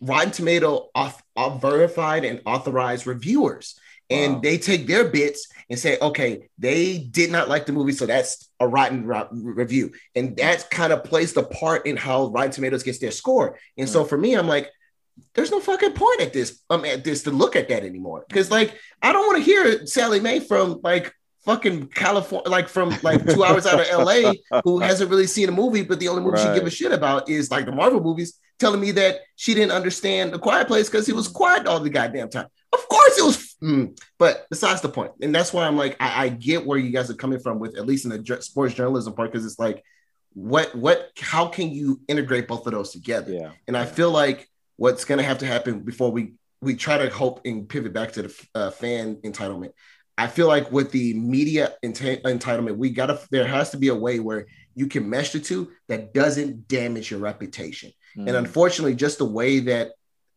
Rotten 0.00 0.30
Tomato 0.30 0.90
off, 0.94 1.22
off 1.36 1.60
verified 1.60 2.24
and 2.24 2.40
authorized 2.46 3.06
reviewers. 3.06 3.78
And 4.10 4.34
wow. 4.34 4.40
they 4.40 4.58
take 4.58 4.86
their 4.86 5.08
bits 5.08 5.48
and 5.68 5.78
say, 5.78 5.98
okay, 6.00 6.48
they 6.58 6.98
did 6.98 7.30
not 7.30 7.48
like 7.48 7.66
the 7.66 7.72
movie, 7.72 7.92
so 7.92 8.06
that's 8.06 8.48
a 8.58 8.66
rotten 8.66 9.06
review. 9.06 9.92
And 10.14 10.34
that 10.38 10.70
kind 10.70 10.94
of 10.94 11.04
plays 11.04 11.34
the 11.34 11.42
part 11.42 11.86
in 11.86 11.96
how 11.96 12.28
Rotten 12.28 12.50
Tomatoes 12.50 12.82
gets 12.82 12.98
their 12.98 13.10
score. 13.10 13.58
And 13.76 13.86
so 13.88 14.04
for 14.04 14.16
me, 14.16 14.34
I'm 14.34 14.48
like, 14.48 14.70
there's 15.34 15.50
no 15.50 15.60
fucking 15.60 15.92
point 15.92 16.20
at 16.20 16.32
this 16.32 16.62
um 16.70 16.84
at 16.84 17.04
this 17.04 17.24
to 17.24 17.30
look 17.30 17.56
at 17.56 17.68
that 17.68 17.84
anymore. 17.84 18.24
Because 18.28 18.50
like 18.50 18.78
I 19.02 19.12
don't 19.12 19.26
want 19.26 19.38
to 19.38 19.44
hear 19.44 19.84
Sally 19.86 20.20
Mae 20.20 20.40
from 20.40 20.80
like 20.82 21.12
fucking 21.44 21.88
California, 21.88 22.48
like 22.48 22.68
from 22.68 22.96
like 23.02 23.26
two 23.26 23.44
hours 23.44 23.66
out 23.66 23.80
of 23.80 24.06
LA, 24.06 24.32
who 24.64 24.78
hasn't 24.80 25.10
really 25.10 25.26
seen 25.26 25.48
a 25.48 25.52
movie, 25.52 25.82
but 25.82 25.98
the 25.98 26.08
only 26.08 26.22
movie 26.22 26.36
right. 26.36 26.54
she 26.54 26.58
give 26.58 26.66
a 26.66 26.70
shit 26.70 26.92
about 26.92 27.28
is 27.28 27.50
like 27.50 27.66
the 27.66 27.72
Marvel 27.72 28.00
movies 28.00 28.38
telling 28.58 28.80
me 28.80 28.90
that 28.92 29.20
she 29.36 29.54
didn't 29.54 29.72
understand 29.72 30.32
the 30.32 30.38
quiet 30.38 30.66
place 30.66 30.88
because 30.88 31.06
he 31.06 31.12
was 31.12 31.28
quiet 31.28 31.66
all 31.66 31.80
the 31.80 31.90
goddamn 31.90 32.28
time. 32.28 32.46
Of 32.72 32.88
course 32.88 33.18
it 33.18 33.24
was, 33.24 33.56
mm, 33.62 33.98
but 34.18 34.46
besides 34.50 34.80
the 34.80 34.88
point. 34.88 35.12
and 35.22 35.34
that's 35.34 35.52
why 35.52 35.66
I'm 35.66 35.76
like, 35.76 35.96
I, 36.00 36.24
I, 36.24 36.28
get 36.28 36.66
where 36.66 36.78
you 36.78 36.90
guys 36.90 37.10
are 37.10 37.14
coming 37.14 37.38
from 37.38 37.58
with 37.58 37.78
at 37.78 37.86
least 37.86 38.04
in 38.04 38.10
the 38.10 38.42
sports 38.42 38.74
journalism 38.74 39.14
part 39.14 39.32
because 39.32 39.46
it's 39.46 39.58
like, 39.58 39.82
what, 40.34 40.74
what, 40.74 41.10
how 41.18 41.46
can 41.46 41.70
you 41.70 42.00
integrate 42.08 42.46
both 42.46 42.66
of 42.66 42.72
those 42.72 42.90
together? 42.90 43.32
Yeah, 43.32 43.50
and 43.66 43.76
I 43.76 43.86
feel 43.86 44.10
like 44.10 44.48
what's 44.76 45.04
gonna 45.04 45.22
have 45.22 45.38
to 45.38 45.46
happen 45.46 45.80
before 45.80 46.10
we 46.10 46.34
we 46.60 46.74
try 46.74 46.98
to 46.98 47.08
hope 47.10 47.40
and 47.44 47.68
pivot 47.68 47.92
back 47.92 48.12
to 48.12 48.22
the 48.22 48.46
uh, 48.54 48.70
fan 48.70 49.16
entitlement. 49.16 49.70
I 50.16 50.26
feel 50.26 50.48
like 50.48 50.72
with 50.72 50.90
the 50.90 51.14
media 51.14 51.74
ent- 51.82 52.00
entitlement, 52.00 52.76
we 52.76 52.90
gotta 52.90 53.20
there 53.30 53.46
has 53.46 53.70
to 53.70 53.76
be 53.76 53.88
a 53.88 53.94
way 53.94 54.18
where 54.18 54.46
you 54.74 54.86
can 54.86 55.08
mesh 55.08 55.32
the 55.32 55.40
two 55.40 55.70
that 55.88 56.14
doesn't 56.14 56.68
damage 56.68 57.10
your 57.10 57.20
reputation. 57.20 57.92
Mm. 58.16 58.28
And 58.28 58.36
unfortunately, 58.36 58.94
just 58.94 59.18
the 59.18 59.24
way 59.24 59.60
that 59.60 59.92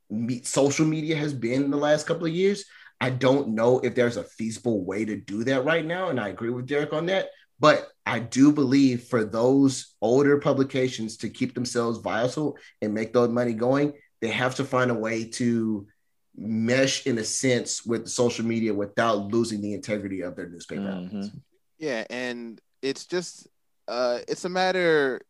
me- 0.10 0.43
social 0.43 0.85
media 0.85 1.15
has 1.15 1.34
been 1.34 1.72
the 1.72 1.77
last 1.77 2.07
couple 2.07 2.26
of 2.26 2.34
years, 2.34 2.65
I 2.99 3.10
don't 3.10 3.49
know 3.49 3.80
if 3.80 3.95
there's 3.95 4.18
a 4.18 4.23
feasible 4.23 4.84
way 4.85 5.06
to 5.06 5.15
do 5.15 5.43
that 5.45 5.65
right 5.65 5.85
now. 5.85 6.10
And 6.10 6.19
I 6.19 6.30
agree 6.30 6.49
with 6.49 6.68
Derek 6.68 6.93
on 6.93 7.07
that. 7.07 7.30
But 7.60 7.89
I 8.06 8.19
do 8.19 8.52
believe 8.52 9.03
for 9.03 9.23
those 9.23 9.95
older 10.02 10.39
publications 10.39 11.18
to 11.18 11.30
keep 11.30 11.53
themselves 11.53 11.99
viable 11.99 12.57
and 12.81 12.93
make 12.93 13.14
those 13.14 13.30
money 13.30 13.53
going, 13.53 13.93
they 14.19 14.30
have 14.30 14.56
to 14.56 14.64
find 14.64 14.89
a 14.89 14.95
way 14.95 15.26
to 15.26 15.88
mesh 16.35 17.06
in 17.06 17.18
a 17.18 17.23
sense 17.23 17.85
with 17.85 18.07
social 18.07 18.45
media 18.45 18.73
without 18.73 19.27
losing 19.27 19.61
the 19.61 19.73
integrity 19.73 20.22
of 20.22 20.35
their 20.35 20.49
newspaper 20.49 20.81
mm-hmm. 20.81 21.38
Yeah, 21.77 22.06
and 22.10 22.61
it's 22.81 23.06
just 23.06 23.48
uh 23.88 24.19
it's 24.27 24.45
a 24.45 24.49
matter 24.49 25.22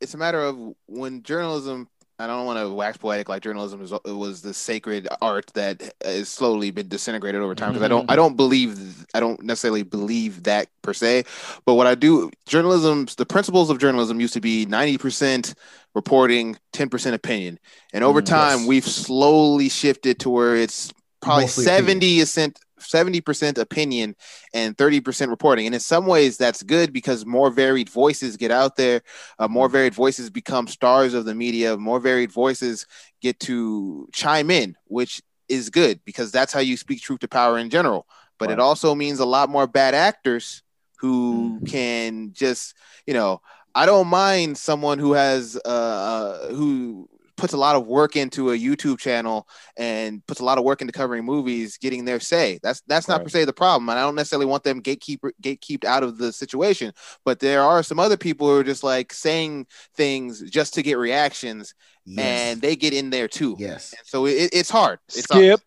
it's 0.00 0.14
a 0.14 0.18
matter 0.18 0.40
of 0.40 0.74
when 0.86 1.22
journalism 1.22 1.88
I 2.18 2.26
don't 2.26 2.46
want 2.46 2.58
to 2.58 2.72
wax 2.72 2.96
poetic 2.96 3.28
like 3.28 3.42
journalism 3.42 3.82
is 3.82 3.92
was 4.04 4.40
the 4.40 4.54
sacred 4.54 5.06
art 5.20 5.50
that 5.54 5.92
has 6.02 6.30
slowly 6.30 6.70
been 6.70 6.88
disintegrated 6.88 7.42
over 7.42 7.54
time 7.54 7.72
because 7.72 7.84
I 7.84 7.88
don't 7.88 8.10
I 8.10 8.16
don't 8.16 8.36
believe 8.36 9.04
I 9.12 9.20
don't 9.20 9.42
necessarily 9.42 9.82
believe 9.82 10.44
that 10.44 10.68
per 10.80 10.94
se 10.94 11.24
but 11.66 11.74
what 11.74 11.86
I 11.86 11.94
do 11.94 12.30
journalism 12.46 13.06
the 13.18 13.26
principles 13.26 13.68
of 13.68 13.78
journalism 13.78 14.18
used 14.18 14.32
to 14.34 14.40
be 14.40 14.64
90% 14.64 15.54
reporting 15.94 16.56
10% 16.72 17.12
opinion 17.12 17.58
and 17.92 18.02
over 18.02 18.22
mm, 18.22 18.26
time 18.26 18.60
yes. 18.60 18.68
we've 18.68 18.86
slowly 18.86 19.68
shifted 19.68 20.18
to 20.20 20.30
where 20.30 20.56
it's 20.56 20.92
probably 21.20 21.44
Mostly 21.44 21.64
70 21.64 22.20
percent 22.20 22.58
70% 22.80 23.58
opinion 23.58 24.16
and 24.52 24.76
30% 24.76 25.28
reporting. 25.28 25.66
And 25.66 25.74
in 25.74 25.80
some 25.80 26.06
ways, 26.06 26.36
that's 26.36 26.62
good 26.62 26.92
because 26.92 27.26
more 27.26 27.50
varied 27.50 27.88
voices 27.88 28.36
get 28.36 28.50
out 28.50 28.76
there, 28.76 29.02
uh, 29.38 29.48
more 29.48 29.68
varied 29.68 29.94
voices 29.94 30.30
become 30.30 30.66
stars 30.66 31.14
of 31.14 31.24
the 31.24 31.34
media, 31.34 31.76
more 31.76 32.00
varied 32.00 32.32
voices 32.32 32.86
get 33.20 33.40
to 33.40 34.08
chime 34.12 34.50
in, 34.50 34.76
which 34.86 35.22
is 35.48 35.70
good 35.70 36.00
because 36.04 36.30
that's 36.32 36.52
how 36.52 36.60
you 36.60 36.76
speak 36.76 37.00
truth 37.00 37.20
to 37.20 37.28
power 37.28 37.58
in 37.58 37.70
general. 37.70 38.06
But 38.38 38.50
it 38.50 38.60
also 38.60 38.94
means 38.94 39.18
a 39.18 39.24
lot 39.24 39.48
more 39.48 39.66
bad 39.66 39.94
actors 39.94 40.62
who 40.98 41.58
mm. 41.60 41.68
can 41.70 42.32
just, 42.34 42.74
you 43.06 43.14
know, 43.14 43.40
I 43.74 43.86
don't 43.86 44.08
mind 44.08 44.58
someone 44.58 44.98
who 44.98 45.12
has 45.12 45.58
uh, 45.64 45.68
uh 45.68 46.48
who 46.48 47.08
puts 47.36 47.52
a 47.52 47.56
lot 47.56 47.76
of 47.76 47.86
work 47.86 48.16
into 48.16 48.50
a 48.50 48.58
YouTube 48.58 48.98
channel 48.98 49.48
and 49.76 50.26
puts 50.26 50.40
a 50.40 50.44
lot 50.44 50.58
of 50.58 50.64
work 50.64 50.80
into 50.80 50.92
covering 50.92 51.24
movies, 51.24 51.78
getting 51.78 52.04
their 52.04 52.20
say. 52.20 52.58
That's 52.62 52.80
that's 52.86 53.08
not 53.08 53.18
right. 53.18 53.24
per 53.24 53.30
se 53.30 53.44
the 53.44 53.52
problem, 53.52 53.88
and 53.88 53.98
I 53.98 54.02
don't 54.02 54.14
necessarily 54.14 54.46
want 54.46 54.64
them 54.64 54.80
gatekeeper 54.80 55.32
gatekeeped 55.42 55.84
out 55.84 56.02
of 56.02 56.18
the 56.18 56.32
situation. 56.32 56.92
But 57.24 57.40
there 57.40 57.62
are 57.62 57.82
some 57.82 58.00
other 58.00 58.16
people 58.16 58.48
who 58.48 58.58
are 58.58 58.64
just 58.64 58.82
like 58.82 59.12
saying 59.12 59.66
things 59.94 60.42
just 60.50 60.74
to 60.74 60.82
get 60.82 60.98
reactions, 60.98 61.74
yes. 62.04 62.24
and 62.24 62.60
they 62.60 62.76
get 62.76 62.94
in 62.94 63.10
there 63.10 63.28
too. 63.28 63.56
Yes, 63.58 63.94
and 63.96 64.06
so 64.06 64.26
it, 64.26 64.50
it's 64.52 64.70
hard. 64.70 64.98
It's 65.08 65.24
Skip. 65.24 65.60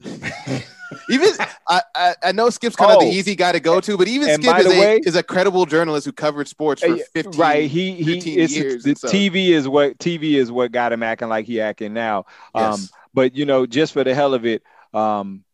even 1.08 1.28
I, 1.68 1.82
I, 1.94 2.14
I, 2.22 2.32
know 2.32 2.50
Skip's 2.50 2.76
kind 2.76 2.92
oh, 2.92 2.96
of 2.96 3.00
the 3.00 3.08
easy 3.08 3.34
guy 3.34 3.52
to 3.52 3.60
go 3.60 3.80
to, 3.80 3.96
but 3.96 4.08
even 4.08 4.28
Skip 4.42 4.58
is 4.58 4.66
a, 4.66 4.80
way, 4.80 5.00
is 5.04 5.16
a 5.16 5.22
credible 5.22 5.66
journalist 5.66 6.06
who 6.06 6.12
covered 6.12 6.48
sports 6.48 6.82
for 6.82 6.96
15, 6.96 7.40
right. 7.40 7.70
He 7.70 7.92
he 7.92 8.18
years. 8.18 8.82
The 8.82 8.94
so. 8.96 9.08
TV 9.08 9.48
is 9.48 9.68
what 9.68 9.98
TV 9.98 10.34
is 10.34 10.50
what 10.50 10.72
got 10.72 10.92
him 10.92 11.02
acting 11.02 11.28
like 11.28 11.46
he 11.46 11.60
acting 11.60 11.92
now. 11.94 12.26
Yes. 12.54 12.80
Um, 12.80 12.88
but 13.12 13.36
you 13.36 13.46
know, 13.46 13.66
just 13.66 13.92
for 13.92 14.04
the 14.04 14.14
hell 14.14 14.34
of 14.34 14.44
it, 14.46 14.62
um, 14.92 15.44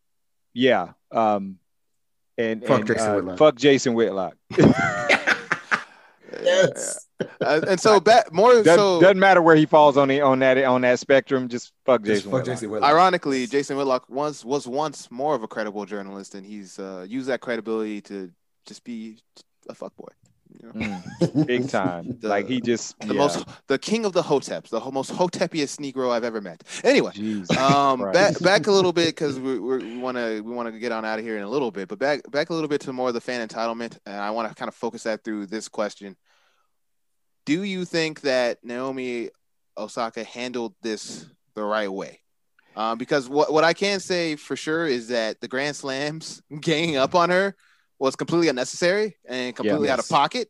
yeah. 0.52 0.92
Um, 1.12 1.58
and 2.38 2.64
fuck 2.64 2.80
and, 2.80 2.88
Jason 2.88 3.10
uh, 3.10 3.14
Whitlock. 3.14 3.38
Fuck 3.38 3.56
Jason 3.56 3.94
Whitlock. 3.94 4.36
yes. 6.42 7.06
Uh, 7.40 7.60
and 7.68 7.80
so 7.80 8.00
back 8.00 8.32
more 8.32 8.52
doesn't, 8.52 8.76
so 8.76 9.00
doesn't 9.00 9.18
matter 9.18 9.42
where 9.42 9.56
he 9.56 9.66
falls 9.66 9.96
on 9.96 10.08
the 10.08 10.20
on 10.20 10.38
that 10.38 10.58
on 10.64 10.82
that 10.82 10.98
spectrum. 10.98 11.48
Just 11.48 11.72
fuck 11.84 12.02
Jason. 12.02 12.14
Just 12.14 12.24
fuck 12.24 12.32
Whitlock. 12.32 12.46
Jason 12.46 12.70
Whitlock. 12.70 12.90
Ironically, 12.90 13.46
Jason 13.46 13.76
Whitlock 13.76 14.08
was 14.08 14.44
was 14.44 14.66
once 14.66 15.10
more 15.10 15.34
of 15.34 15.42
a 15.42 15.48
credible 15.48 15.84
journalist, 15.86 16.34
and 16.34 16.46
he's 16.46 16.78
uh, 16.78 17.06
used 17.08 17.28
that 17.28 17.40
credibility 17.40 18.00
to 18.02 18.30
just 18.66 18.84
be 18.84 19.18
a 19.68 19.74
fuckboy. 19.74 20.08
You 20.52 20.68
know? 20.68 20.72
mm, 20.72 21.46
big 21.46 21.68
time. 21.68 22.16
the, 22.20 22.28
like 22.28 22.46
he 22.46 22.60
just 22.60 22.98
the 23.00 23.14
yeah. 23.14 23.20
most 23.20 23.46
the 23.68 23.78
king 23.78 24.04
of 24.04 24.12
the 24.12 24.22
hoteps, 24.22 24.68
the 24.68 24.80
most 24.90 25.12
hotepiest 25.12 25.78
Negro 25.78 26.10
I've 26.10 26.24
ever 26.24 26.40
met. 26.40 26.62
Anyway, 26.84 27.12
um, 27.56 28.10
back 28.12 28.38
back 28.40 28.66
a 28.66 28.72
little 28.72 28.92
bit 28.92 29.06
because 29.06 29.38
we 29.38 29.58
we 29.58 29.98
want 29.98 30.16
to 30.16 30.40
we 30.40 30.52
want 30.52 30.72
to 30.72 30.78
get 30.78 30.92
on 30.92 31.04
out 31.04 31.18
of 31.18 31.24
here 31.24 31.36
in 31.36 31.42
a 31.42 31.48
little 31.48 31.70
bit, 31.70 31.88
but 31.88 31.98
back 31.98 32.28
back 32.30 32.50
a 32.50 32.54
little 32.54 32.68
bit 32.68 32.80
to 32.82 32.92
more 32.92 33.08
of 33.08 33.14
the 33.14 33.20
fan 33.20 33.46
entitlement, 33.46 33.98
and 34.06 34.16
I 34.16 34.30
want 34.30 34.48
to 34.48 34.54
kind 34.54 34.68
of 34.68 34.74
focus 34.74 35.04
that 35.04 35.24
through 35.24 35.46
this 35.46 35.68
question 35.68 36.16
do 37.46 37.62
you 37.64 37.84
think 37.84 38.20
that 38.22 38.58
Naomi 38.64 39.30
Osaka 39.76 40.24
handled 40.24 40.74
this 40.82 41.26
the 41.54 41.62
right 41.64 41.90
way? 41.90 42.20
Um, 42.76 42.98
because 42.98 43.28
what, 43.28 43.52
what 43.52 43.64
I 43.64 43.72
can 43.72 43.98
say 44.00 44.36
for 44.36 44.54
sure 44.56 44.86
is 44.86 45.08
that 45.08 45.40
the 45.40 45.48
Grand 45.48 45.74
Slams 45.76 46.40
ganging 46.60 46.96
up 46.96 47.14
on 47.14 47.30
her 47.30 47.56
was 47.98 48.16
completely 48.16 48.48
unnecessary 48.48 49.16
and 49.26 49.54
completely 49.54 49.88
yeah, 49.88 49.92
yes. 49.96 49.98
out 49.98 50.04
of 50.04 50.08
pocket. 50.08 50.48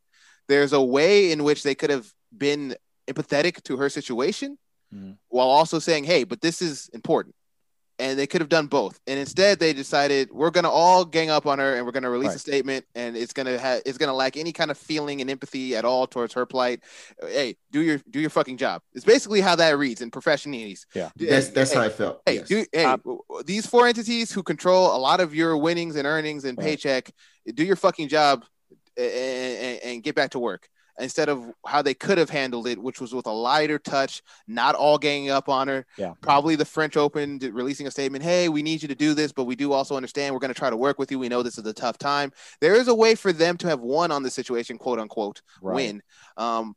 there's 0.48 0.72
a 0.72 0.82
way 0.82 1.32
in 1.32 1.44
which 1.44 1.62
they 1.62 1.74
could 1.74 1.90
have 1.90 2.12
been 2.36 2.74
empathetic 3.08 3.62
to 3.64 3.76
her 3.76 3.88
situation 3.88 4.58
Mhm. 4.92 5.16
while 5.28 5.46
also 5.48 5.78
saying, 5.78 6.02
hey, 6.04 6.24
but 6.24 6.40
this 6.40 6.60
is 6.60 6.88
important. 6.92 7.34
And 8.01 8.18
they 8.18 8.27
could 8.27 8.40
have 8.40 8.48
done 8.48 8.66
both. 8.66 8.98
And 9.06 9.18
instead 9.18 9.59
they 9.59 9.72
decided 9.72 10.31
we're 10.32 10.51
gonna 10.51 10.70
all 10.70 11.05
gang 11.05 11.28
up 11.28 11.47
on 11.47 11.59
her 11.59 11.77
and 11.77 11.85
we're 11.85 11.93
gonna 11.93 12.09
release 12.10 12.35
a 12.35 12.39
statement 12.39 12.86
and 12.94 13.16
it's 13.16 13.32
gonna 13.32 13.59
have 13.59 13.82
it's 13.85 13.98
gonna 13.98 14.14
lack 14.14 14.36
any 14.36 14.52
kind 14.52 14.70
of 14.70 14.78
feeling 14.78 15.20
and 15.20 15.28
empathy 15.28 15.77
at 15.77 15.85
all 15.85 16.06
towards 16.06 16.32
her 16.35 16.47
plight. 16.47 16.81
Hey, 17.20 17.56
do 17.70 17.82
your 17.82 18.01
do 18.09 18.18
your 18.18 18.31
fucking 18.31 18.56
job. 18.56 18.81
It's 18.94 19.05
basically 19.05 19.40
how 19.43 19.55
that 19.56 19.77
reads 19.77 20.01
in 20.01 20.10
professionalese. 20.10 20.86
Yeah. 20.94 21.10
That's 21.16 21.48
that's 21.48 21.72
hey, 21.72 21.78
how 21.78 21.85
I 21.85 21.89
felt. 21.90 22.22
Hey, 22.24 22.35
yes. 22.36 22.48
do, 22.48 22.64
hey, 22.72 22.85
Um, 22.85 23.01
w- 23.01 23.20
w- 23.28 23.44
these 23.44 23.66
four 23.66 23.86
entities 23.86 24.32
who 24.32 24.43
control 24.43 24.97
a 24.97 24.98
lot 24.98 25.20
of 25.20 25.35
your 25.35 25.56
winnings 25.59 25.97
and 25.97 26.06
earnings 26.06 26.44
and 26.44 26.56
Right. 26.56 26.68
paycheck, 26.68 27.10
do 27.55 27.64
your 27.64 27.77
fucking 27.77 28.09
job 28.09 28.44
and, 28.97 29.06
and, 29.12 29.81
and 29.85 30.02
get 30.02 30.14
back 30.14 30.31
to 30.31 30.39
work 30.39 30.68
instead 31.01 31.28
of 31.28 31.52
how 31.66 31.82
they 31.82 31.94
could 31.94 32.18
have 32.18 32.31
handled 32.31 32.66
it, 32.66 32.78
which 32.78 33.01
was 33.01 33.14
with 33.14 33.27
a 33.27 33.32
lighter 33.32 33.78
touch, 33.78 34.22
not 34.47 34.74
all 34.74 34.98
ganging 34.98 35.31
up 35.31 35.48
on 35.48 35.68
her. 35.68 35.86
Yeah. 35.97 36.14
Probably 36.20 36.56
the 36.56 36.64
French 36.64 36.97
Open 36.97 37.39
releasing 37.52 37.86
a 37.86 37.90
statement, 37.90 38.22
hey, 38.22 38.48
we 38.48 38.62
need 38.62 38.82
you 38.82 38.89
to 38.89 38.94
do 38.94 39.14
this, 39.14 39.32
but 39.32 39.44
we 39.44 39.56
do 39.56 39.72
also 39.72 39.97
understand 39.97 40.35
we're 40.35 40.40
going 40.40 40.52
to 40.52 40.59
try 40.59 40.70
to 40.70 40.77
work 40.77 40.98
with 40.98 41.10
you. 41.10 41.18
We 41.18 41.28
know 41.28 41.43
this 41.43 41.59
is 41.59 41.66
a 41.66 41.72
tough 41.72 41.98
time. 41.98 42.32
There 42.60 42.74
is 42.74 42.89
a 42.89 42.94
way 42.94 43.14
for 43.14 43.32
them 43.32 43.56
to 43.59 43.68
have 43.68 43.81
won 43.81 44.10
on 44.10 44.22
the 44.22 44.31
situation, 44.31 44.78
quote 44.78 44.98
unquote, 44.98 45.43
Right. 45.60 45.74
win. 45.74 46.02
Um, 46.36 46.77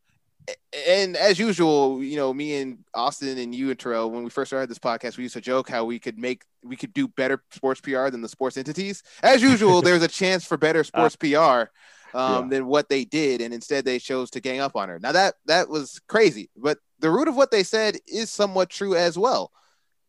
and 0.88 1.16
as 1.16 1.40
usual, 1.40 2.04
you 2.04 2.18
know, 2.18 2.34
me 2.34 2.58
and 2.62 2.80
Austin 2.94 3.38
and 3.38 3.56
you 3.56 3.70
and 3.70 3.80
Terrell, 3.80 4.12
when 4.12 4.24
we 4.24 4.30
first 4.30 4.50
started 4.50 4.70
this 4.70 4.80
podcast, 4.80 5.16
we 5.18 5.24
used 5.24 5.36
to 5.36 5.41
joke 5.41 5.70
how 5.70 5.86
we 5.86 6.00
could 6.00 6.18
make 6.18 6.44
we 6.64 6.76
could 6.76 6.94
do 6.94 7.08
better 7.08 7.41
sports 7.52 7.80
PR 7.82 8.10
than 8.10 8.22
the 8.22 8.28
sports 8.30 8.58
entities. 8.58 9.04
As 9.22 9.41
usual, 9.41 9.82
there's 9.84 10.04
a 10.04 10.08
chance 10.08 10.45
for 10.45 10.58
better 10.58 10.84
sports 10.84 11.16
PR 11.16 11.72
um, 12.14 12.49
than 12.49 12.65
what 12.65 12.90
they 12.90 13.06
did, 13.06 13.41
and 13.41 13.53
instead 13.53 13.85
they 13.85 13.99
chose 13.99 14.30
to 14.31 14.40
gang 14.40 14.60
up 14.60 14.76
on 14.76 14.90
her. 14.90 14.99
Now 14.99 15.11
that 15.11 15.35
that 15.45 15.69
was 15.69 15.99
crazy, 16.07 16.49
but 16.56 16.77
the 16.99 17.10
root 17.10 17.27
of 17.27 17.35
what 17.35 17.52
they 17.52 17.64
said 17.64 17.98
is 18.07 18.30
somewhat 18.30 18.69
true 18.69 18.95
as 18.95 19.18
well. 19.18 19.52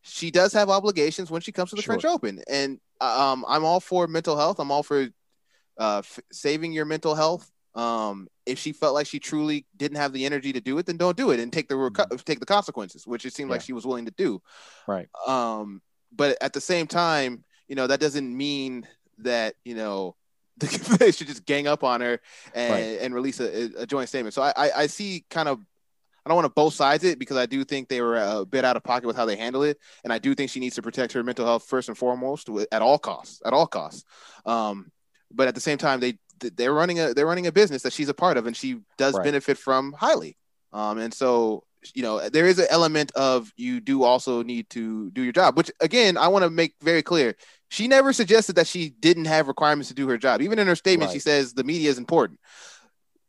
She 0.01 0.29
does 0.31 0.53
have 0.53 0.69
obligations 0.69 1.31
when 1.31 1.41
she 1.41 1.51
comes 1.51 1.71
to 1.71 1.75
the 1.75 1.81
Sure. 1.81 1.93
French 1.95 2.05
Open, 2.05 2.41
and 2.47 2.79
um, 3.01 3.43
I'm 3.47 3.65
all 3.65 3.79
for 3.79 4.07
mental 4.07 4.37
health. 4.37 4.59
I'm 4.59 4.71
all 4.71 4.83
for 4.83 5.07
uh, 5.79 5.97
f- 5.99 6.19
saving 6.31 6.73
your 6.73 6.85
mental 6.85 7.15
health. 7.15 7.51
Um, 7.73 8.27
if 8.45 8.57
she 8.59 8.71
felt 8.71 8.93
like 8.93 9.07
she 9.07 9.19
truly 9.19 9.65
didn't 9.75 9.97
have 9.97 10.13
the 10.13 10.25
energy 10.25 10.53
to 10.53 10.61
do 10.61 10.77
it, 10.77 10.85
then 10.85 10.95
don't 10.95 11.17
do 11.17 11.31
it 11.31 11.39
and 11.39 11.51
take 11.51 11.67
the 11.67 11.75
reco- 11.75 12.23
take 12.23 12.39
the 12.39 12.45
consequences, 12.45 13.05
which 13.05 13.25
it 13.25 13.33
seemed 13.33 13.49
like 13.49 13.59
Mm-hmm. 13.61 13.65
She 13.65 13.73
was 13.73 13.85
willing 13.85 14.05
to 14.05 14.13
do. 14.15 14.41
Right. 14.87 15.09
Um, 15.27 15.81
but 16.15 16.37
at 16.41 16.53
the 16.53 16.61
same 16.61 16.87
time, 16.87 17.43
you 17.67 17.75
know, 17.75 17.87
that 17.87 17.99
doesn't 17.99 18.37
mean 18.37 18.87
that 19.17 19.55
you 19.65 19.75
know 19.75 20.15
they 20.99 21.11
should 21.11 21.27
just 21.27 21.45
gang 21.45 21.67
up 21.67 21.83
on 21.83 22.01
her 22.01 22.19
and, 22.53 22.71
Right. 22.73 22.99
and 23.01 23.13
release 23.13 23.39
a, 23.39 23.71
a 23.77 23.85
joint 23.85 24.09
statement. 24.09 24.33
So 24.33 24.41
I, 24.41 24.53
I, 24.55 24.71
I 24.77 24.87
see 24.87 25.25
kind 25.29 25.49
of. 25.49 25.59
I 26.25 26.29
don't 26.31 26.37
want 26.37 26.45
to 26.45 26.53
both 26.53 26.73
sides 26.73 27.03
it 27.03 27.19
because 27.19 27.37
I 27.37 27.45
do 27.45 27.63
think 27.63 27.87
they 27.87 28.01
were 28.01 28.17
a 28.17 28.43
bit 28.47 28.65
out 28.65 28.75
of 28.75 28.83
pocket 28.83 29.05
with 29.05 29.15
how 29.15 29.25
they 29.25 29.35
handle 29.35 29.61
it, 29.61 29.77
and 30.03 30.11
I 30.11 30.17
do 30.17 30.33
think 30.33 30.49
she 30.49 30.59
needs 30.59 30.73
to 30.73 30.81
protect 30.81 31.13
her 31.13 31.21
mental 31.21 31.45
health 31.45 31.65
first 31.65 31.87
and 31.87 31.95
foremost 31.95 32.49
at 32.71 32.81
all 32.81 32.97
costs. 32.97 33.43
At 33.45 33.53
all 33.53 33.67
costs. 33.67 34.05
Um, 34.43 34.91
but 35.31 35.47
at 35.47 35.53
the 35.53 35.61
same 35.61 35.77
time, 35.77 35.99
they 35.99 36.17
they're 36.39 36.73
running 36.73 36.99
a 36.99 37.13
they're 37.13 37.27
running 37.27 37.45
a 37.45 37.51
business 37.51 37.83
that 37.83 37.93
she's 37.93 38.09
a 38.09 38.13
part 38.15 38.37
of, 38.37 38.47
and 38.47 38.57
she 38.57 38.79
does 38.97 39.13
Right. 39.13 39.23
benefit 39.23 39.55
from 39.59 39.93
highly. 39.93 40.35
Um, 40.73 40.97
and 40.97 41.13
so 41.13 41.63
you 41.93 42.01
know 42.01 42.27
there 42.29 42.47
is 42.47 42.57
an 42.57 42.65
element 42.71 43.11
of 43.11 43.53
you 43.55 43.79
do 43.79 44.01
also 44.03 44.41
need 44.41 44.67
to 44.71 45.11
do 45.11 45.21
your 45.21 45.31
job, 45.31 45.55
which 45.55 45.69
again 45.79 46.17
I 46.17 46.29
want 46.29 46.41
to 46.43 46.49
make 46.49 46.73
very 46.81 47.03
clear. 47.03 47.35
She 47.75 47.87
never 47.89 48.13
suggested 48.13 48.55
that 48.55 48.67
she 48.67 48.89
didn't 48.89 49.25
have 49.25 49.47
requirements 49.49 49.89
to 49.89 49.93
do 49.93 50.07
her 50.07 50.17
job. 50.17 50.41
Even 50.41 50.59
in 50.59 50.67
her 50.67 50.75
statement, 50.77 51.11
she 51.11 51.19
says 51.19 51.53
the 51.53 51.63
media 51.65 51.89
is 51.89 51.97
important. 51.97 52.39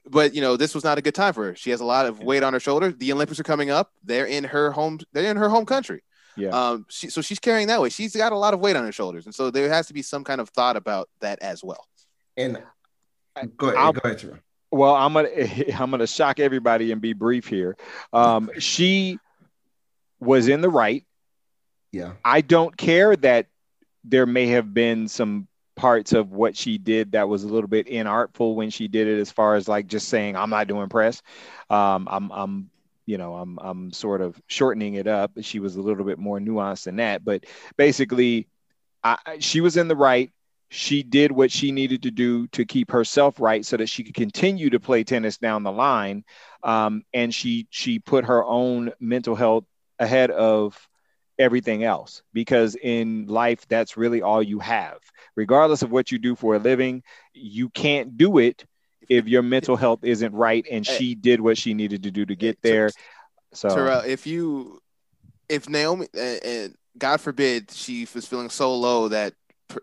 But 0.09 0.35
you 0.35 0.41
know 0.41 0.57
this 0.57 0.73
was 0.73 0.85
not 0.85 0.99
a 0.99 1.03
good 1.03 1.17
time 1.17 1.35
for 1.35 1.47
her. 1.47 1.57
She 1.57 1.71
has 1.71 1.81
a 1.81 1.85
lot 1.85 2.07
of 2.07 2.21
Yeah. 2.21 2.27
weight 2.27 2.43
on 2.45 2.53
her 2.53 2.61
shoulders. 2.61 2.95
The 2.97 3.13
Olympics 3.13 3.41
are 3.41 3.45
coming 3.45 3.71
up. 3.71 3.91
They're 4.05 4.27
in 4.27 4.45
her 4.45 4.71
home. 4.71 5.01
They're 5.13 5.29
in 5.29 5.37
her 5.37 5.49
home 5.49 5.67
country. 5.67 6.05
Yeah. 6.37 6.51
Um. 6.51 6.87
She, 6.89 7.11
so 7.11 7.21
she's 7.23 7.41
carrying 7.41 7.67
that 7.67 7.81
weight. 7.81 7.93
She's 7.93 8.15
got 8.15 8.31
a 8.31 8.39
lot 8.39 8.55
of 8.55 8.61
weight 8.61 8.77
on 8.77 8.85
her 8.85 8.93
shoulders, 8.93 9.27
and 9.27 9.35
so 9.35 9.51
there 9.51 9.69
has 9.69 9.89
to 9.89 9.95
be 9.95 10.03
some 10.03 10.23
kind 10.23 10.41
of 10.41 10.49
thought 10.51 10.77
about 10.77 11.09
that 11.21 11.41
as 11.43 11.65
well. 11.65 11.85
And 12.37 12.63
I- 13.35 13.47
go 13.47 13.67
ahead, 13.69 13.79
I'll- 13.79 13.93
go 13.95 14.01
ahead, 14.05 14.19
Terrell. 14.21 14.39
Well, 14.71 14.95
I'm 14.95 15.13
gonna 15.13 15.29
I'm 15.81 15.91
gonna 15.91 16.07
shock 16.07 16.39
everybody 16.39 16.93
and 16.93 17.01
be 17.01 17.13
brief 17.13 17.49
here. 17.49 17.77
Um, 18.13 18.51
she 18.61 19.19
was 20.21 20.47
in 20.47 20.61
the 20.61 20.71
right. 20.71 21.05
Yeah. 21.91 22.13
I 22.25 22.43
don't 22.43 22.77
care 22.77 23.17
that 23.17 23.47
there 24.07 24.27
may 24.27 24.47
have 24.49 24.73
been 24.73 25.09
some 25.09 25.49
parts 25.77 26.13
of 26.13 26.33
what 26.33 26.57
she 26.57 26.79
did 26.79 27.13
that 27.13 27.29
was 27.29 27.45
a 27.45 27.49
little 27.49 27.69
bit 27.69 27.87
inartful 27.87 28.55
when 28.55 28.71
she 28.71 28.89
did 28.89 29.07
it, 29.07 29.21
as 29.21 29.31
far 29.31 29.55
as 29.57 29.69
like 29.69 29.87
just 29.87 30.09
saying 30.09 30.37
I'm 30.37 30.51
not 30.51 30.69
doing 30.69 30.89
press. 30.89 31.23
Um, 31.69 32.09
I'm 32.11 32.31
I'm 32.33 32.71
you 33.05 33.19
know 33.19 33.35
I'm 33.35 33.59
I'm 33.61 33.93
sort 33.93 34.21
of 34.21 34.41
shortening 34.47 34.95
it 34.95 35.07
up. 35.07 35.33
She 35.41 35.61
was 35.61 35.77
a 35.77 35.83
little 35.83 36.05
bit 36.05 36.19
more 36.19 36.39
nuanced 36.39 36.85
than 36.85 36.97
that, 36.97 37.25
but 37.25 37.45
basically, 37.77 38.49
I, 39.05 39.19
she 39.39 39.61
was 39.61 39.77
in 39.77 39.89
the 39.89 39.97
right. 39.97 40.33
She 40.69 41.05
did 41.05 41.31
what 41.31 41.53
she 41.53 41.71
needed 41.71 42.03
to 42.03 42.11
do 42.11 42.49
to 42.49 42.65
keep 42.65 42.91
herself 42.91 43.39
right, 43.39 43.65
so 43.65 43.77
that 43.77 43.89
she 43.89 44.03
could 44.03 44.15
continue 44.15 44.71
to 44.71 44.81
play 44.81 45.05
tennis 45.05 45.37
down 45.39 45.63
the 45.63 45.73
line. 45.73 46.25
Um, 46.63 47.05
and 47.13 47.33
she 47.33 47.69
she 47.71 47.99
put 47.99 48.25
her 48.25 48.45
own 48.45 48.93
mental 48.99 49.37
health 49.37 49.65
ahead 49.99 50.31
of 50.31 50.77
everything 51.39 51.85
else 51.85 52.23
because 52.33 52.77
in 52.77 53.27
life 53.27 53.67
that's 53.69 53.97
really 53.97 54.23
all 54.23 54.43
you 54.43 54.59
have. 54.59 54.99
Regardless 55.35 55.83
of 55.83 55.91
what 55.91 56.11
you 56.11 56.19
do 56.19 56.35
for 56.35 56.55
a 56.55 56.59
living 56.59 57.03
you 57.37 57.69
can't 57.69 58.17
do 58.17 58.39
it 58.39 58.65
if 59.09 59.29
your 59.29 59.43
mental 59.43 59.77
health 59.77 60.01
isn't 60.03 60.35
right 60.35 60.67
and 60.71 60.87
she 60.87 61.15
did 61.15 61.41
what 61.41 61.57
she 61.57 61.75
needed 61.75 62.03
to 62.03 62.11
do 62.11 62.27
to 62.27 62.35
get 62.35 62.61
there. 62.63 62.91
So 63.53 63.69
Terrell, 63.69 64.01
if 64.01 64.27
you, 64.27 64.81
if 65.49 65.69
Naomi, 65.69 66.09
and, 66.15 66.45
and 66.45 66.75
God 66.99 67.21
forbid, 67.21 67.71
she 67.71 68.07
was 68.15 68.27
feeling 68.27 68.51
so 68.51 68.75
low 68.75 69.09
that 69.09 69.35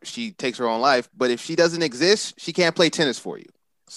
she 0.04 0.32
takes 0.32 0.58
her 0.58 0.68
own 0.68 0.82
life, 0.82 1.10
but 1.16 1.32
if 1.32 1.40
she 1.42 1.56
doesn't 1.56 1.84
exist, 1.84 2.36
she 2.38 2.52
can't 2.52 2.76
play 2.76 2.90
tennis 2.90 3.20
for 3.20 3.38
you. 3.38 3.46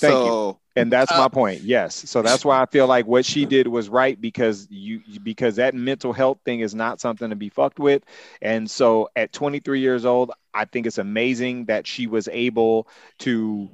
Thank 0.00 0.14
you. 0.14 0.30
so, 0.30 0.60
and 0.76 0.92
that's 0.92 1.10
Uh, 1.10 1.18
my 1.18 1.28
point. 1.28 1.62
Yes. 1.62 1.94
So 2.08 2.22
that's 2.22 2.44
why 2.44 2.60
i 2.60 2.66
feel 2.66 2.86
like 2.86 3.06
what 3.06 3.24
she 3.24 3.46
did 3.46 3.66
was 3.66 3.88
right 3.88 4.20
because 4.20 4.66
you 4.70 5.00
because 5.22 5.56
that 5.56 5.74
mental 5.74 6.12
health 6.12 6.38
thing 6.44 6.60
is 6.60 6.74
not 6.74 7.00
something 7.00 7.30
to 7.30 7.36
be 7.36 7.48
fucked 7.48 7.78
with. 7.78 8.02
And 8.42 8.70
so 8.70 9.08
at 9.16 9.32
23 9.32 9.80
years 9.80 10.04
old 10.04 10.32
i 10.54 10.64
think 10.64 10.86
it's 10.86 10.98
amazing 10.98 11.66
that 11.66 11.86
she 11.86 12.06
was 12.06 12.28
able 12.32 12.88
to 13.20 13.70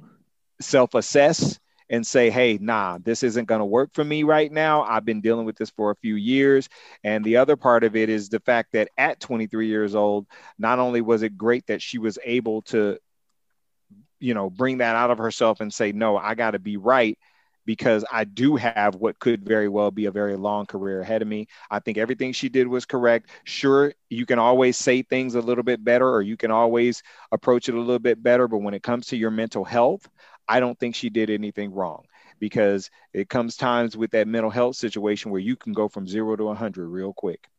self-assess 0.59 1.59
and 1.89 2.05
say 2.07 2.29
hey 2.29 2.57
nah 2.61 2.97
this 3.03 3.23
isn't 3.23 3.45
going 3.45 3.59
to 3.59 3.65
work 3.65 3.89
for 3.93 4.03
me 4.03 4.23
right 4.23 4.51
now. 4.51 4.83
I've 4.83 5.05
been 5.05 5.21
dealing 5.21 5.45
with 5.45 5.57
this 5.57 5.69
for 5.71 5.91
a 5.91 5.95
few 5.95 6.15
years. 6.15 6.69
And 7.03 7.23
the 7.23 7.37
other 7.37 7.55
part 7.57 7.83
of 7.83 7.95
it 7.95 8.09
is 8.09 8.29
the 8.29 8.39
fact 8.39 8.71
that 8.73 8.89
at 8.97 9.19
23 9.19 9.67
years 9.67 9.93
old 9.95 10.25
not 10.57 10.79
only 10.79 11.01
was 11.01 11.21
it 11.23 11.37
great 11.37 11.67
that 11.67 11.81
she 11.81 11.97
was 11.99 12.17
able 12.23 12.61
to 12.63 12.97
you 14.23 14.33
know 14.33 14.49
bring 14.49 14.77
that 14.79 14.95
out 14.95 15.11
of 15.11 15.17
herself 15.17 15.59
and 15.59 15.73
say 15.73 15.91
no 15.91 16.17
i 16.17 16.33
got 16.33 16.51
to 16.51 16.59
be 16.59 16.77
right 16.77 17.19
because 17.65 18.05
i 18.11 18.23
do 18.23 18.55
have 18.55 18.95
what 18.95 19.19
could 19.19 19.43
very 19.43 19.67
well 19.67 19.91
be 19.91 20.05
a 20.05 20.11
very 20.11 20.35
long 20.37 20.65
career 20.65 21.01
ahead 21.01 21.21
of 21.21 21.27
me. 21.27 21.47
I 21.69 21.79
think 21.79 21.97
everything 21.97 22.33
she 22.33 22.49
did 22.49 22.67
was 22.67 22.85
correct. 22.85 23.29
Sure 23.43 23.93
you 24.09 24.25
can 24.25 24.39
always 24.39 24.77
say 24.77 25.01
things 25.01 25.35
a 25.35 25.41
little 25.41 25.63
bit 25.63 25.83
better 25.83 26.09
or 26.09 26.21
you 26.21 26.37
can 26.37 26.51
always 26.51 27.03
approach 27.31 27.69
it 27.69 27.75
a 27.75 27.79
little 27.79 27.99
bit 27.99 28.21
better 28.23 28.47
but 28.47 28.59
when 28.59 28.73
it 28.73 28.83
comes 28.83 29.07
to 29.07 29.17
your 29.17 29.31
mental 29.31 29.65
health 29.65 30.07
i 30.47 30.59
don't 30.59 30.79
think 30.79 30.95
she 30.95 31.09
did 31.09 31.29
anything 31.29 31.73
wrong 31.73 32.03
because 32.39 32.89
it 33.13 33.29
comes 33.29 33.55
times 33.57 33.95
with 33.97 34.11
that 34.11 34.27
mental 34.27 34.51
health 34.51 34.75
situation 34.75 35.31
where 35.31 35.41
you 35.41 35.55
can 35.55 35.73
go 35.73 35.87
from 35.87 36.07
0 36.07 36.35
to 36.37 36.45
100 36.45 36.87
real 36.87 37.13
quick 37.13 37.49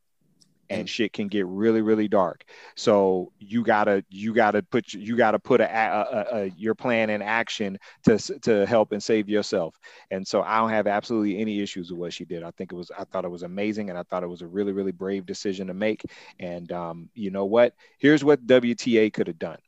and 0.71 0.89
shit 0.89 1.13
can 1.13 1.29
get 1.29 1.47
really 1.47 1.83
really 1.83 2.09
dark. 2.09 2.45
So 2.75 3.33
you 3.39 3.63
gotta 3.63 4.05
you 4.09 4.35
gotta 4.35 4.63
put 4.63 4.93
you 4.93 5.17
gotta 5.17 5.39
put 5.39 5.61
a, 5.61 5.65
a, 5.65 6.01
a, 6.01 6.43
a 6.43 6.47
your 6.57 6.75
plan 6.75 7.11
in 7.11 7.23
action 7.23 7.79
to 8.05 8.19
to 8.41 8.67
help 8.67 8.93
and 8.93 9.03
save 9.03 9.29
yourself. 9.29 9.79
And 10.11 10.27
so 10.27 10.43
i 10.43 10.59
don't 10.59 10.71
have 10.71 10.87
absolutely 10.87 11.39
any 11.39 11.61
issues 11.61 11.91
with 11.91 12.01
what 12.01 12.13
she 12.13 12.25
did. 12.25 12.43
I 12.43 12.51
think 12.53 12.73
it 12.73 12.77
was 12.77 12.91
i 12.99 13.05
thought 13.05 13.25
it 13.25 13.31
was 13.31 13.43
amazing 13.43 13.91
and 13.91 13.99
i 13.99 14.03
thought 14.03 14.23
it 14.23 14.29
was 14.29 14.43
a 14.43 14.47
really 14.47 14.73
really 14.73 14.93
brave 14.93 15.27
decision 15.27 15.67
to 15.69 15.75
make. 15.75 16.05
And 16.39 16.71
um, 16.73 17.09
you 17.15 17.31
know 17.31 17.45
what? 17.45 17.75
Here's 17.99 18.25
what 18.25 18.47
wta 18.47 19.13
could 19.13 19.27
have 19.27 19.39
done. 19.39 19.59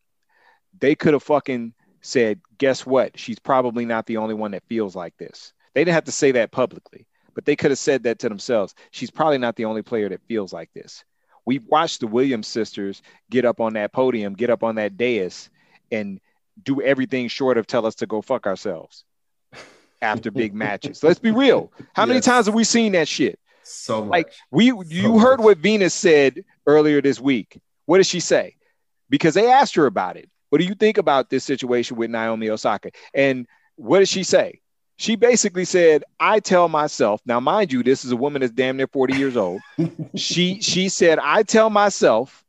They 0.79 0.95
could 0.95 1.15
have 1.15 1.23
fucking 1.23 1.75
said 2.01 2.41
guess 2.59 2.87
what? 2.87 3.19
She's 3.19 3.39
probably 3.39 3.85
not 3.85 4.07
the 4.07 4.19
only 4.19 4.35
one 4.35 4.53
that 4.53 4.63
feels 4.69 4.95
like 4.97 5.17
this. 5.17 5.53
They 5.75 5.83
didn't 5.83 5.95
have 5.95 6.05
to 6.05 6.13
say 6.13 6.33
that 6.33 6.53
publicly 6.53 7.07
but 7.37 7.45
they 7.45 7.55
could 7.55 7.71
have 7.71 7.79
said 7.79 8.03
that 8.05 8.19
to 8.21 8.29
themselves. 8.29 8.75
She's 8.91 9.11
probably 9.11 9.39
not 9.39 9.55
the 9.55 9.67
only 9.67 9.83
player 9.83 10.09
that 10.09 10.23
feels 10.27 10.53
like 10.55 10.73
this. 10.73 11.05
We've 11.45 11.65
watched 11.67 12.01
the 12.01 12.09
Williams 12.09 12.49
sisters 12.49 13.03
get 13.31 13.45
up 13.45 13.61
on 13.61 13.75
that 13.75 13.93
podium, 13.93 14.33
get 14.33 14.51
up 14.51 14.65
on 14.65 14.77
that 14.77 14.97
dais, 14.97 15.51
and 15.93 16.19
do 16.65 16.81
everything 16.81 17.29
short 17.29 17.59
of 17.59 17.67
tell 17.67 17.85
us 17.85 17.97
to 17.97 18.07
go 18.07 18.23
fuck 18.23 18.47
ourselves 18.47 19.05
after 20.03 20.31
big 20.31 20.55
matches. 20.55 21.05
Let's 21.05 21.21
be 21.21 21.31
real. 21.31 21.71
How 21.95 22.07
many 22.07 22.21
times 22.21 22.47
have 22.47 22.55
we 22.55 22.65
seen 22.65 22.93
that 22.93 23.07
shit? 23.07 23.39
So 23.63 24.07
much. 24.07 24.11
Like 24.11 24.33
we, 24.51 24.73
you 24.87 25.19
heard 25.19 25.41
what 25.41 25.59
Venus 25.59 25.93
said 25.93 26.43
earlier 26.67 27.03
this 27.03 27.21
week. 27.21 27.61
What 27.85 27.99
did 27.99 28.07
she 28.07 28.21
say? 28.21 28.57
Because 29.11 29.35
they 29.35 29.51
asked 29.51 29.75
her 29.75 29.87
about 29.87 30.17
it. 30.17 30.31
What 30.49 30.61
do 30.61 30.65
you 30.65 30.75
think 30.75 30.97
about 30.97 31.29
this 31.29 31.45
situation 31.45 31.99
with 31.99 32.09
Naomi 32.11 32.49
Osaka? 32.49 32.93
And 33.13 33.47
what 33.75 33.99
did 33.99 34.09
she 34.09 34.23
say? 34.23 34.61
She 34.99 35.17
basically 35.17 35.65
said, 35.67 36.05
I 36.19 36.41
tell 36.41 36.69
myself, 36.69 37.21
now 37.27 37.39
mind 37.39 37.73
you, 37.73 37.83
this 37.83 38.05
is 38.05 38.13
a 38.13 38.17
woman 38.17 38.41
that's 38.41 38.53
damn 38.53 38.77
near 38.77 38.87
40 38.87 39.17
years 39.19 39.37
old. 39.37 39.61
she 40.15 40.61
she 40.61 40.89
said, 40.89 41.19
I 41.19 41.43
tell 41.43 41.69
myself, 41.69 42.45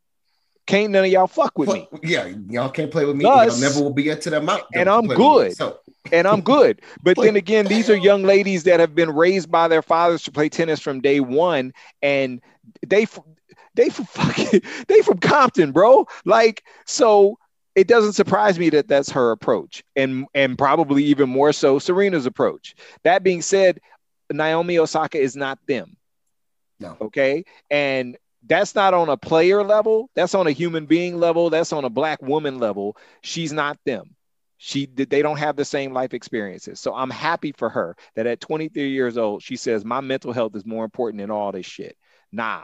can't 0.66 0.92
none 0.92 1.06
of 1.06 1.12
y'all 1.12 1.28
fuck 1.28 1.58
with 1.58 1.70
me. 1.70 1.88
Yeah, 2.04 2.32
y'all 2.50 2.70
can't 2.70 2.92
play 2.92 3.06
with 3.06 3.16
me. 3.16 3.26
Thus- 3.26 3.62
y'all 3.62 3.70
never 3.70 3.84
will 3.84 3.94
be 3.94 4.04
get 4.04 4.22
to 4.24 4.30
that. 4.32 4.66
And 4.74 4.90
I'm 4.90 5.08
me. 5.08 5.16
good. 5.16 5.58
So 5.58 5.80
and 6.12 6.28
I'm 6.28 6.42
good. 6.56 6.82
But 7.04 7.18
then 7.18 7.36
again, 7.36 7.66
these 7.66 7.90
are 7.90 7.96
young 7.96 8.24
ladies 8.24 8.64
that 8.64 8.80
have 8.80 8.96
been 8.96 9.12
raised 9.12 9.52
by 9.52 9.68
their 9.68 9.82
fathers 9.82 10.24
to 10.24 10.32
play 10.32 10.50
tennis 10.50 10.80
from 10.80 11.02
day 11.02 11.20
one, 11.20 11.74
and 12.02 12.42
they 12.86 13.08
they 13.76 13.90
from 13.90 14.06
fucking 14.06 14.62
they 14.88 15.02
from 15.02 15.20
Compton, 15.20 15.72
bro. 15.72 16.08
Like 16.26 16.64
so. 16.86 17.38
It 17.78 17.88
doesn't 17.88 18.14
surprise 18.14 18.58
me 18.58 18.70
that 18.72 18.88
that's 18.88 19.12
her 19.12 19.32
approach, 19.32 19.84
and 19.96 20.26
and 20.34 20.58
probably 20.58 21.04
even 21.06 21.30
more 21.30 21.54
so 21.54 21.78
Serena's 21.78 22.26
approach. 22.26 22.76
That 23.04 23.24
being 23.24 23.42
said, 23.42 23.80
Naomi 24.32 24.80
Osaka 24.80 25.20
is 25.20 25.36
not 25.36 25.60
them. 25.68 25.96
No. 26.80 26.98
Okay, 27.00 27.46
and 27.70 28.18
that's 28.48 28.74
not 28.74 28.96
on 28.96 29.10
a 29.10 29.18
player 29.18 29.64
level. 29.64 30.10
That's 30.16 30.34
on 30.34 30.48
a 30.48 30.52
human 30.52 30.88
being 30.88 31.20
level. 31.20 31.52
That's 31.52 31.72
on 31.72 31.86
a 31.86 31.90
black 31.90 32.20
woman 32.22 32.58
level. 32.58 32.98
She's 33.22 33.54
not 33.54 33.78
them 33.86 34.16
she 34.58 34.88
they 34.88 35.22
don't 35.22 35.38
have 35.38 35.56
the 35.56 35.64
same 35.64 35.94
life 35.94 36.14
experiences 36.14 36.80
so 36.80 36.94
i'm 36.96 37.12
happy 37.12 37.52
for 37.52 37.70
her 37.70 37.96
that 38.16 38.26
at 38.26 38.42
23 38.42 38.90
years 38.90 39.18
old 39.18 39.42
she 39.42 39.56
says 39.56 39.86
my 39.86 40.02
mental 40.02 40.34
health 40.34 40.56
is 40.56 40.66
more 40.66 40.84
important 40.84 41.22
than 41.22 41.30
all 41.32 41.52
this 41.52 41.66
shit 41.66 41.96
nah 42.32 42.64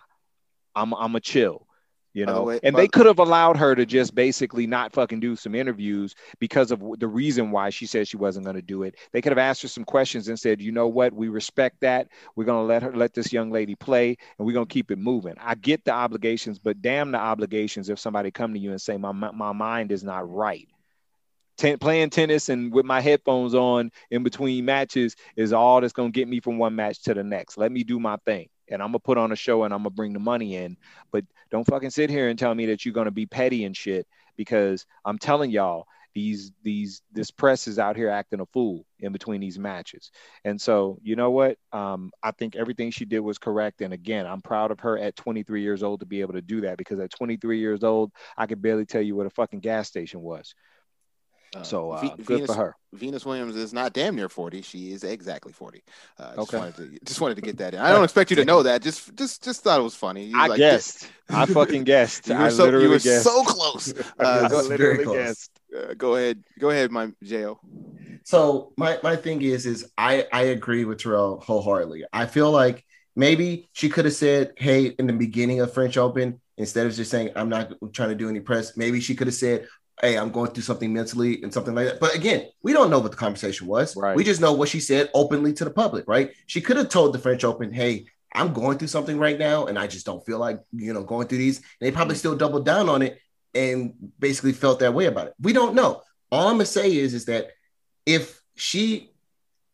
i'm 0.76 0.94
i'm 0.96 1.16
a 1.16 1.20
chill 1.20 1.68
you 2.14 2.26
know 2.26 2.44
way- 2.44 2.60
and 2.64 2.76
they 2.76 2.88
could 2.88 3.06
have 3.06 3.20
allowed 3.20 3.58
her 3.58 3.76
to 3.76 3.86
just 3.86 4.14
basically 4.16 4.68
not 4.68 4.94
fucking 4.94 5.20
do 5.20 5.36
some 5.36 5.56
interviews 5.56 6.16
because 6.40 6.72
of 6.72 6.82
the 7.00 7.08
reason 7.08 7.52
why 7.52 7.70
she 7.70 7.86
said 7.86 8.08
she 8.08 8.18
wasn't 8.18 8.46
going 8.46 8.56
to 8.56 8.62
do 8.62 8.84
it. 8.84 8.96
They 9.12 9.22
could 9.22 9.32
have 9.32 9.38
asked 9.40 9.62
her 9.64 9.68
some 9.68 9.84
questions 9.84 10.28
and 10.28 10.40
said 10.40 10.62
you 10.62 10.72
know 10.72 10.88
what? 10.88 11.14
We 11.14 11.28
respect 11.28 11.82
that. 11.82 12.10
We're 12.36 12.46
going 12.46 12.64
to 12.64 12.68
let 12.68 12.84
her 12.84 12.96
let 12.96 13.14
this 13.14 13.34
young 13.34 13.52
lady 13.52 13.76
play 13.76 14.18
and 14.38 14.46
we're 14.46 14.54
going 14.54 14.68
to 14.68 14.74
keep 14.74 14.92
it 14.92 14.98
moving. 14.98 15.36
I 15.40 15.56
get 15.56 15.84
the 15.86 15.92
obligations 15.92 16.60
but 16.60 16.82
damn 16.82 17.12
the 17.12 17.20
obligations 17.20 17.90
if 17.90 18.00
somebody 18.00 18.32
come 18.32 18.54
to 18.54 18.60
you 18.60 18.72
and 18.72 18.82
say 18.82 18.98
my 18.98 19.12
my 19.12 19.52
mind 19.52 19.92
is 19.92 20.04
not 20.04 20.30
right. 20.30 20.68
Ten, 21.56 21.78
playing 21.78 22.10
tennis 22.10 22.50
and 22.50 22.74
with 22.74 22.86
my 22.86 23.00
headphones 23.00 23.54
on 23.54 23.92
in 24.10 24.24
between 24.24 24.66
matches 24.66 25.16
is 25.36 25.54
all 25.54 25.82
that's 25.82 25.94
going 25.94 26.12
to 26.12 26.20
get 26.20 26.28
me 26.28 26.40
from 26.40 26.58
one 26.58 26.76
match 26.76 27.04
to 27.04 27.14
the 27.14 27.24
next. 27.24 27.58
Let 27.58 27.72
me 27.72 27.84
do 27.84 28.00
my 28.00 28.18
thing. 28.26 28.50
And 28.70 28.82
I'm 28.82 28.94
to 28.94 29.00
put 29.00 29.18
on 29.18 29.32
a 29.32 29.36
show 29.36 29.64
and 29.64 29.74
I'm 29.74 29.84
to 29.84 29.90
bring 29.90 30.14
the 30.14 30.20
money 30.20 30.56
in. 30.56 30.78
But 31.12 31.26
don't 31.52 31.66
fucking 31.66 31.92
sit 31.92 32.10
here 32.10 32.30
and 32.30 32.40
tell 32.40 32.54
me 32.54 32.68
that 32.68 32.86
you're 32.86 32.94
to 33.06 33.12
be 33.12 33.26
petty 33.26 33.66
and 33.66 33.76
shit 33.76 34.08
because 34.36 34.86
I'm 35.06 35.18
telling 35.18 35.52
y'all 35.52 35.88
these 36.14 36.52
these 36.62 37.02
this 37.12 37.32
press 37.32 37.68
is 37.68 37.80
out 37.80 37.96
here 37.96 38.10
acting 38.10 38.40
a 38.40 38.46
fool 38.48 38.86
in 39.00 39.12
between 39.12 39.42
these 39.42 39.58
matches. 39.58 40.12
And 40.46 40.60
so, 40.60 41.00
you 41.02 41.16
know 41.16 41.32
what? 41.32 41.58
Um, 41.72 42.12
I 42.22 42.32
think 42.32 42.56
everything 42.56 42.92
she 42.92 43.06
did 43.06 43.20
was 43.20 43.38
correct. 43.38 43.82
And 43.82 43.94
again, 43.94 44.26
I'm 44.26 44.42
proud 44.42 44.72
of 44.72 44.80
her 44.82 44.98
at 44.98 45.16
23 45.16 45.62
years 45.62 45.84
old 45.84 46.02
to 46.02 46.06
be 46.06 46.22
able 46.22 46.34
to 46.34 46.42
do 46.42 46.62
that 46.62 46.78
because 46.78 47.00
at 47.00 47.12
23 47.12 47.60
years 47.60 47.84
old, 47.84 48.12
I 48.38 48.46
could 48.46 48.62
barely 48.62 48.86
tell 48.86 49.02
you 49.02 49.16
what 49.16 49.26
a 49.26 49.32
fucking 49.32 49.62
gas 49.62 49.88
station 49.88 50.22
was. 50.22 50.54
Uh, 51.56 51.64
So 51.64 51.92
uh, 51.92 52.02
Ve- 52.02 52.16
good 52.26 52.26
Venus, 52.26 52.48
for 52.48 52.56
her. 52.56 52.76
Venus 52.94 53.26
Williams 53.26 53.56
is 53.56 53.74
not 53.74 53.94
damn 53.94 54.16
near 54.16 54.30
40. 54.30 54.62
She 54.62 54.92
is 54.92 55.04
exactly 55.04 55.54
40. 55.54 55.84
Uh, 56.18 56.36
just 56.36 56.40
Okay. 56.40 56.58
Wanted 56.58 56.76
to, 56.78 57.00
just 57.06 57.22
wanted 57.22 57.36
to 57.36 57.42
get 57.42 57.58
that 57.58 57.74
in. 57.74 57.80
I 57.80 57.92
don't 57.92 58.04
expect 58.04 58.30
you 58.32 58.36
to 58.38 58.46
know 58.46 58.64
that. 58.64 58.82
Just 58.82 59.16
just 59.16 59.44
just 59.44 59.62
thought 59.64 59.80
it 59.80 59.84
was 59.84 59.96
funny. 59.96 60.26
You 60.26 60.40
I 60.40 60.48
like, 60.48 60.58
guessed. 60.58 61.08
I 61.30 61.46
fucking 61.58 61.84
guessed. 61.84 62.28
You 62.28 62.36
I 62.36 62.46
were 62.46 62.50
so 62.50 62.66
you 62.66 62.66
literally 62.66 62.88
were 62.88 63.00
guessed. 63.00 63.24
so 63.24 63.44
close. 63.44 63.94
I 64.20 64.24
Uh, 64.24 64.44
go, 64.46 64.62
literally 64.62 65.00
close. 65.00 65.16
guessed. 65.18 65.52
uh, 65.78 65.94
go 65.96 66.16
ahead. 66.16 66.44
Go 66.60 66.70
ahead, 66.72 66.92
my 66.92 67.12
Jo. 67.24 67.60
So 68.24 68.74
my 68.78 69.00
my 69.04 69.16
thing 69.16 69.42
is 69.42 69.66
is 69.66 69.92
I 69.98 70.28
I 70.32 70.44
agree 70.44 70.86
with 70.86 71.00
Terrell 71.00 71.40
wholeheartedly. 71.42 72.06
I 72.14 72.26
feel 72.26 72.52
like 72.52 72.84
maybe 73.16 73.70
she 73.74 73.90
could 73.90 74.06
have 74.06 74.14
said, 74.14 74.54
"Hey," 74.58 74.88
in 74.88 75.08
the 75.08 75.14
beginning 75.14 75.60
of 75.62 75.74
French 75.74 75.98
Open 75.98 76.42
instead 76.58 76.86
of 76.88 76.94
just 76.94 77.12
saying, 77.12 77.32
"I'm 77.36 77.50
not 77.50 77.74
trying 77.94 78.10
to 78.10 78.16
do 78.16 78.30
any 78.30 78.40
press." 78.40 78.78
Maybe 78.78 79.02
she 79.02 79.16
could 79.16 79.28
have 79.28 79.36
said, 79.36 79.68
"Hey, 80.02 80.18
I'm 80.18 80.32
going 80.32 80.52
through 80.52 80.64
something 80.64 80.94
mentally 80.94 81.42
and 81.44 81.54
something 81.54 81.76
like 81.76 81.88
that." 81.88 82.00
But 82.00 82.16
again, 82.16 82.48
we 82.62 82.74
don't 82.74 82.90
know 82.90 83.00
what 83.00 83.12
the 83.12 83.18
conversation 83.18 83.68
was. 83.68 83.96
Right. 83.96 84.16
We 84.16 84.24
just 84.24 84.42
know 84.42 84.54
what 84.54 84.70
she 84.70 84.80
said 84.80 85.10
openly 85.14 85.54
to 85.54 85.66
the 85.66 85.72
public, 85.72 86.06
right? 86.08 86.32
She 86.48 86.62
could 86.62 86.78
have 86.78 86.90
told 86.90 87.14
the 87.14 87.20
French 87.20 87.44
Open, 87.44 87.72
"Hey." 87.72 88.06
I'm 88.36 88.52
going 88.52 88.80
through 88.80 88.88
something 88.88 89.20
right 89.20 89.38
now, 89.38 89.68
and 89.68 89.78
I 89.78 89.86
just 89.86 90.08
don't 90.08 90.26
feel 90.26 90.40
like 90.40 90.60
you 90.72 90.92
know 90.92 91.04
going 91.04 91.28
through 91.28 91.38
these. 91.38 91.58
And 91.58 91.66
they 91.82 91.92
probably 91.92 92.16
still 92.16 92.36
doubled 92.36 92.66
down 92.66 92.90
on 92.90 93.04
it 93.04 93.20
and 93.54 93.94
basically 94.20 94.54
felt 94.54 94.80
that 94.80 94.94
way 94.94 95.06
about 95.06 95.28
it. 95.28 95.34
We 95.40 95.54
don't 95.54 95.76
know. 95.76 96.02
All 96.32 96.48
I'm 96.48 96.56
gonna 96.56 96.66
say 96.66 96.96
is, 96.96 97.14
is 97.14 97.26
that 97.26 97.52
if 98.06 98.42
she 98.56 99.12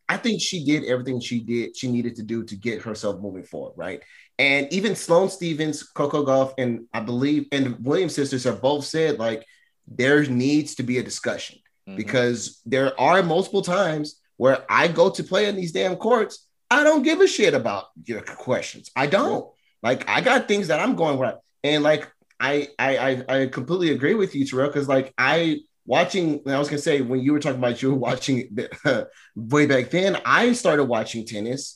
I 0.08 0.16
think 0.16 0.42
she 0.42 0.64
did 0.64 0.84
everything 0.84 1.20
she 1.20 1.40
did 1.40 1.76
she 1.76 1.90
needed 1.90 2.16
to 2.16 2.22
do 2.22 2.44
to 2.44 2.56
get 2.56 2.82
herself 2.82 3.20
moving 3.20 3.44
forward, 3.44 3.74
right? 3.76 4.02
And 4.38 4.72
even 4.72 4.96
Sloane 4.96 5.28
Stevens, 5.28 5.82
Coco 5.82 6.24
Gauff, 6.24 6.54
and 6.58 6.86
I 6.92 7.00
believe 7.00 7.46
and 7.52 7.78
Williams 7.84 8.14
sisters 8.14 8.44
have 8.44 8.60
both 8.60 8.84
said 8.84 9.18
like 9.18 9.46
there 9.90 10.24
needs 10.24 10.76
to 10.76 10.82
be 10.82 10.98
a 10.98 11.02
discussion 11.02 11.58
Mhm. 11.88 11.96
because 11.96 12.60
there 12.64 12.98
are 13.00 13.22
multiple 13.22 13.62
times 13.62 14.20
where 14.36 14.64
I 14.70 14.88
go 14.88 15.10
to 15.10 15.22
play 15.24 15.46
in 15.48 15.56
these 15.56 15.72
damn 15.72 15.96
courts. 15.96 16.46
I 16.70 16.84
don't 16.84 17.02
give 17.02 17.20
a 17.20 17.26
shit 17.26 17.52
about 17.52 17.86
your 18.04 18.22
questions. 18.22 18.90
I 18.94 19.06
don't. 19.06 19.46
Like 19.82 20.08
I 20.08 20.20
got 20.20 20.46
things 20.48 20.68
that 20.68 20.80
I'm 20.80 20.94
going 20.94 21.18
right. 21.18 21.34
And 21.64 21.82
like 21.82 22.10
I 22.38 22.68
I 22.78 22.96
I, 22.96 23.24
I 23.42 23.46
completely 23.46 23.90
agree 23.90 24.14
with 24.14 24.34
you, 24.34 24.46
Terrell, 24.46 24.68
because 24.68 24.88
like 24.88 25.12
I 25.18 25.60
watching, 25.86 26.40
I 26.46 26.58
was 26.58 26.68
gonna 26.68 26.78
say 26.80 27.00
when 27.00 27.20
you 27.20 27.32
were 27.32 27.40
talking 27.40 27.58
about 27.58 27.82
you 27.82 27.90
were 27.90 27.96
watching 27.96 28.48
the, 28.54 29.08
way 29.34 29.66
back 29.66 29.90
then, 29.90 30.16
I 30.24 30.52
started 30.52 30.84
watching 30.84 31.26
tennis 31.26 31.74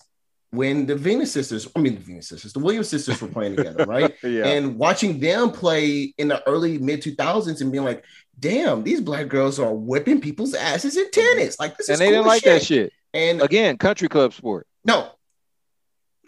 when 0.54 0.86
the 0.86 0.94
Venus 0.96 1.32
sisters, 1.32 1.68
I 1.74 1.80
mean 1.80 1.94
the 1.94 2.00
Venus 2.00 2.28
sisters, 2.28 2.52
the 2.52 2.58
Williams 2.58 2.88
sisters 2.88 3.20
were 3.20 3.28
playing 3.28 3.56
together, 3.56 3.84
right? 3.88 4.14
yeah. 4.22 4.46
and 4.46 4.76
watching 4.76 5.20
them 5.20 5.50
play 5.50 6.14
in 6.18 6.28
the 6.28 6.46
early 6.48 6.78
mid 6.78 7.02
2000s 7.02 7.60
and 7.60 7.72
being 7.72 7.84
like, 7.84 8.04
damn, 8.38 8.82
these 8.82 9.00
black 9.00 9.28
girls 9.28 9.58
are 9.58 9.72
whipping 9.74 10.20
people's 10.20 10.54
asses 10.54 10.96
in 10.96 11.04
mm-hmm. 11.04 11.20
tennis. 11.20 11.58
Like 11.58 11.76
this 11.76 11.88
and 11.88 11.98
they 11.98 12.06
cool 12.06 12.14
didn't 12.14 12.26
like 12.26 12.42
shit. 12.42 12.60
that 12.60 12.66
shit. 12.66 12.92
And 13.12 13.42
Again, 13.42 13.76
country 13.78 14.08
club 14.08 14.32
sport. 14.32 14.66
no. 14.84 15.10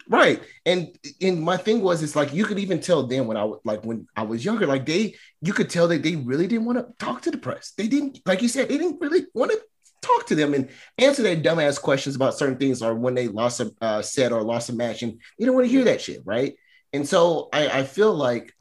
Right. 0.09 0.41
And 0.65 0.97
and 1.21 1.41
my 1.41 1.57
thing 1.57 1.81
was 1.81 2.01
it's 2.01 2.15
like 2.15 2.33
you 2.33 2.45
could 2.45 2.59
even 2.59 2.79
tell 2.79 3.05
them 3.05 3.27
when 3.27 3.35
I 3.35 3.43
was 3.43 3.59
like 3.65 3.83
when 3.83 4.07
I 4.15 4.21
was 4.21 4.45
younger, 4.45 4.65
like 4.65 4.85
they 4.85 5.15
you 5.41 5.51
could 5.51 5.69
tell 5.69 5.89
that 5.89 6.01
they 6.01 6.15
really 6.15 6.47
didn't 6.47 6.63
want 6.65 6.77
to 6.77 7.05
talk 7.05 7.23
to 7.23 7.31
the 7.31 7.37
press. 7.37 7.73
They 7.77 7.87
didn't, 7.87 8.21
like 8.25 8.41
you 8.41 8.47
said, 8.47 8.69
they 8.69 8.77
didn't 8.77 9.01
really 9.01 9.25
want 9.33 9.51
to 9.51 9.59
talk 10.01 10.27
to 10.27 10.35
them 10.35 10.53
and 10.53 10.69
answer 10.97 11.23
their 11.23 11.35
dumbass 11.35 11.81
questions 11.81 12.15
about 12.15 12.37
certain 12.37 12.57
things 12.57 12.81
or 12.81 12.95
when 12.95 13.15
they 13.15 13.27
lost 13.27 13.59
a 13.59 13.73
uh, 13.81 14.01
set 14.01 14.31
or 14.31 14.41
lost 14.41 14.69
a 14.69 14.73
match 14.73 15.03
and 15.03 15.19
you 15.37 15.45
don't 15.45 15.55
want 15.55 15.65
to 15.65 15.71
hear 15.71 15.85
that 15.85 16.01
shit, 16.01 16.21
right? 16.25 16.55
And 16.93 17.07
so 17.07 17.49
I, 17.51 17.67
I 17.79 17.83
feel 17.83 18.13
like 18.13 18.53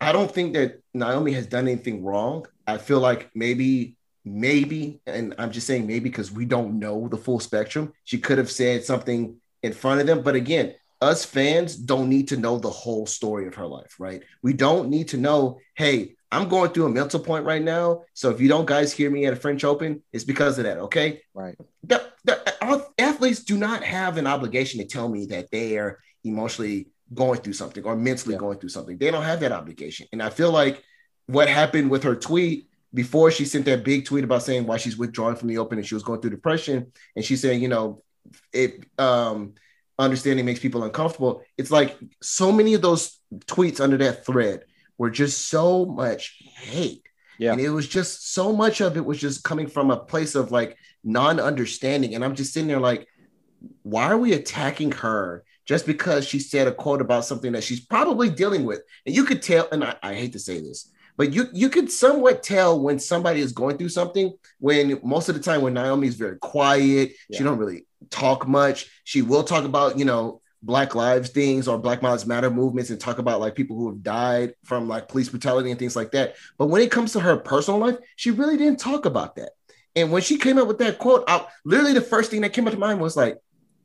I 0.00 0.12
don't 0.12 0.30
think 0.30 0.54
that 0.54 0.80
Naomi 0.94 1.32
has 1.32 1.46
done 1.46 1.68
anything 1.68 2.04
wrong. 2.04 2.46
I 2.66 2.78
feel 2.78 3.00
like 3.00 3.30
maybe, 3.34 3.96
maybe, 4.24 5.00
and 5.06 5.34
I'm 5.38 5.52
just 5.52 5.66
saying 5.66 5.86
maybe 5.86 6.08
because 6.10 6.30
we 6.30 6.44
don't 6.44 6.78
know 6.78 7.08
the 7.08 7.16
full 7.16 7.40
spectrum. 7.40 7.92
She 8.04 8.18
could 8.18 8.38
have 8.38 8.50
said 8.50 8.84
something 8.84 9.36
in 9.62 9.72
front 9.72 10.00
of 10.00 10.06
them. 10.06 10.22
But 10.22 10.34
again, 10.34 10.74
us 11.00 11.24
fans 11.24 11.76
don't 11.76 12.08
need 12.08 12.28
to 12.28 12.36
know 12.36 12.58
the 12.58 12.70
whole 12.70 13.06
story 13.06 13.46
of 13.46 13.54
her 13.56 13.66
life, 13.66 13.96
right? 13.98 14.22
We 14.42 14.52
don't 14.52 14.88
need 14.88 15.08
to 15.08 15.16
know, 15.16 15.58
hey, 15.74 16.16
I'm 16.36 16.48
going 16.48 16.70
through 16.70 16.86
a 16.86 16.90
mental 16.90 17.20
point 17.20 17.44
right 17.44 17.62
now. 17.62 18.02
So 18.14 18.30
if 18.30 18.40
you 18.40 18.48
don't 18.48 18.66
guys 18.66 18.92
hear 18.92 19.10
me 19.10 19.26
at 19.26 19.32
a 19.32 19.36
French 19.36 19.64
Open, 19.64 20.02
it's 20.12 20.24
because 20.24 20.58
of 20.58 20.64
that, 20.64 20.78
okay? 20.78 21.22
Right. 21.34 21.56
The, 21.84 22.04
the, 22.24 22.54
athletes 22.98 23.44
do 23.44 23.56
not 23.56 23.82
have 23.82 24.16
an 24.16 24.26
obligation 24.26 24.80
to 24.80 24.86
tell 24.86 25.08
me 25.08 25.26
that 25.26 25.50
they 25.50 25.78
are 25.78 25.98
emotionally 26.24 26.88
going 27.14 27.40
through 27.40 27.52
something 27.54 27.84
or 27.84 27.96
mentally 27.96 28.34
Yeah. 28.34 28.40
going 28.40 28.58
through 28.58 28.68
something. 28.70 28.98
They 28.98 29.10
don't 29.10 29.22
have 29.22 29.40
that 29.40 29.52
obligation. 29.52 30.06
And 30.12 30.22
I 30.22 30.30
feel 30.30 30.50
like 30.50 30.82
what 31.26 31.48
happened 31.48 31.90
with 31.90 32.02
her 32.02 32.14
tweet 32.14 32.68
before 32.92 33.30
she 33.30 33.44
sent 33.44 33.64
that 33.66 33.84
big 33.84 34.04
tweet 34.04 34.24
about 34.24 34.42
saying 34.42 34.66
why 34.66 34.76
she's 34.76 34.96
withdrawing 34.96 35.36
from 35.36 35.48
the 35.48 35.58
open 35.58 35.78
and 35.78 35.86
she 35.86 35.94
was 35.94 36.02
going 36.02 36.20
through 36.20 36.30
depression, 36.30 36.92
and 37.14 37.24
she's 37.24 37.40
saying, 37.40 37.62
you 37.62 37.68
know, 37.68 38.02
it 38.52 38.84
um 38.98 39.54
understanding 39.98 40.44
makes 40.44 40.60
people 40.60 40.82
uncomfortable. 40.82 41.42
It's 41.56 41.70
like 41.70 41.96
so 42.20 42.52
many 42.52 42.74
of 42.74 42.82
those 42.82 43.18
tweets 43.46 43.80
under 43.80 43.96
that 43.98 44.26
thread 44.26 44.64
were 44.98 45.10
just 45.10 45.48
so 45.48 45.86
much 45.86 46.38
hate. 46.56 47.02
Yeah. 47.38 47.52
And 47.52 47.60
it 47.60 47.70
was 47.70 47.86
just 47.86 48.32
so 48.32 48.52
much 48.52 48.80
of 48.80 48.96
it 48.96 49.04
was 49.04 49.20
just 49.20 49.44
coming 49.44 49.66
from 49.66 49.90
a 49.90 49.96
place 49.96 50.34
of 50.34 50.50
like 50.50 50.76
non-understanding. 51.04 52.14
And 52.14 52.24
I'm 52.24 52.34
just 52.34 52.52
sitting 52.52 52.68
there 52.68 52.80
like, 52.80 53.06
why 53.82 54.04
are 54.10 54.18
we 54.18 54.32
attacking 54.32 54.92
her 54.92 55.44
just 55.66 55.86
because 55.86 56.26
she 56.26 56.38
said 56.38 56.68
a 56.68 56.72
quote 56.72 57.00
about 57.00 57.24
something 57.24 57.52
that 57.52 57.64
she's 57.64 57.80
probably 57.80 58.30
dealing 58.30 58.64
with? 58.64 58.80
And 59.04 59.14
you 59.14 59.24
could 59.24 59.42
tell, 59.42 59.68
and 59.70 59.84
I, 59.84 59.96
I 60.02 60.14
hate 60.14 60.32
to 60.32 60.38
say 60.38 60.60
this, 60.60 60.90
but 61.16 61.32
you 61.32 61.46
you 61.52 61.70
could 61.70 61.90
somewhat 61.90 62.42
tell 62.42 62.78
when 62.78 62.98
somebody 62.98 63.40
is 63.40 63.52
going 63.52 63.78
through 63.78 63.88
something 63.88 64.34
when 64.58 65.00
most 65.02 65.30
of 65.30 65.34
the 65.34 65.40
time 65.40 65.62
when 65.62 65.72
Naomi 65.72 66.08
is 66.08 66.14
very 66.14 66.36
quiet, 66.38 67.12
Yeah. 67.30 67.38
she 67.38 67.44
don't 67.44 67.58
really 67.58 67.86
talk 68.10 68.46
much. 68.46 68.90
She 69.04 69.22
will 69.22 69.42
talk 69.42 69.64
about, 69.64 69.98
you 69.98 70.04
know, 70.04 70.42
Black 70.66 70.94
Lives 70.94 71.30
things 71.30 71.68
or 71.68 71.78
Black 71.78 72.02
Lives 72.02 72.26
Matter 72.26 72.50
movements 72.50 72.90
and 72.90 73.00
talk 73.00 73.18
about 73.18 73.40
like 73.40 73.54
people 73.54 73.76
who 73.76 73.88
have 73.88 74.02
died 74.02 74.54
from 74.64 74.88
like 74.88 75.08
police 75.08 75.28
brutality 75.28 75.70
and 75.70 75.78
things 75.78 75.96
like 75.96 76.10
that. 76.10 76.34
But 76.58 76.66
when 76.66 76.82
it 76.82 76.90
comes 76.90 77.12
to 77.12 77.20
her 77.20 77.36
personal 77.36 77.80
life, 77.80 77.96
she 78.16 78.32
really 78.32 78.56
didn't 78.56 78.80
talk 78.80 79.06
about 79.06 79.36
that. 79.36 79.50
And 79.94 80.12
when 80.12 80.22
she 80.22 80.36
came 80.36 80.58
up 80.58 80.68
with 80.68 80.78
that 80.78 80.98
quote, 80.98 81.24
I, 81.26 81.46
literally 81.64 81.94
the 81.94 82.02
first 82.02 82.30
thing 82.30 82.42
that 82.42 82.52
came 82.52 82.66
up 82.66 82.74
to 82.74 82.78
mind 82.78 83.00
was 83.00 83.16
like, 83.16 83.38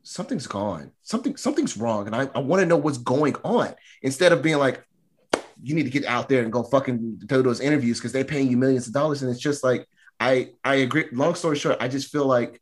something's 0.03 0.47
gone. 0.47 0.91
Something 1.03 1.37
something's 1.37 1.77
wrong, 1.77 2.07
and 2.07 2.15
I, 2.15 2.29
I 2.33 2.39
want 2.39 2.61
to 2.61 2.65
know 2.65 2.77
what's 2.77 2.97
going 2.97 3.35
on. 3.43 3.73
Instead 4.01 4.31
of 4.31 4.41
being 4.41 4.57
like, 4.57 4.83
you 5.63 5.75
need 5.75 5.83
to 5.83 5.89
get 5.89 6.05
out 6.05 6.27
there 6.27 6.41
and 6.41 6.51
go 6.51 6.63
fucking 6.63 7.17
do 7.25 7.43
those 7.43 7.61
interviews 7.61 7.99
because 7.99 8.11
they're 8.11 8.23
paying 8.23 8.49
you 8.49 8.57
millions 8.57 8.87
of 8.87 8.93
dollars, 8.93 9.21
and 9.21 9.31
it's 9.31 9.39
just 9.39 9.63
like 9.63 9.87
I 10.19 10.51
I 10.63 10.75
agree. 10.75 11.05
Long 11.11 11.35
story 11.35 11.57
short, 11.57 11.77
I 11.79 11.87
just 11.87 12.11
feel 12.11 12.25
like 12.25 12.61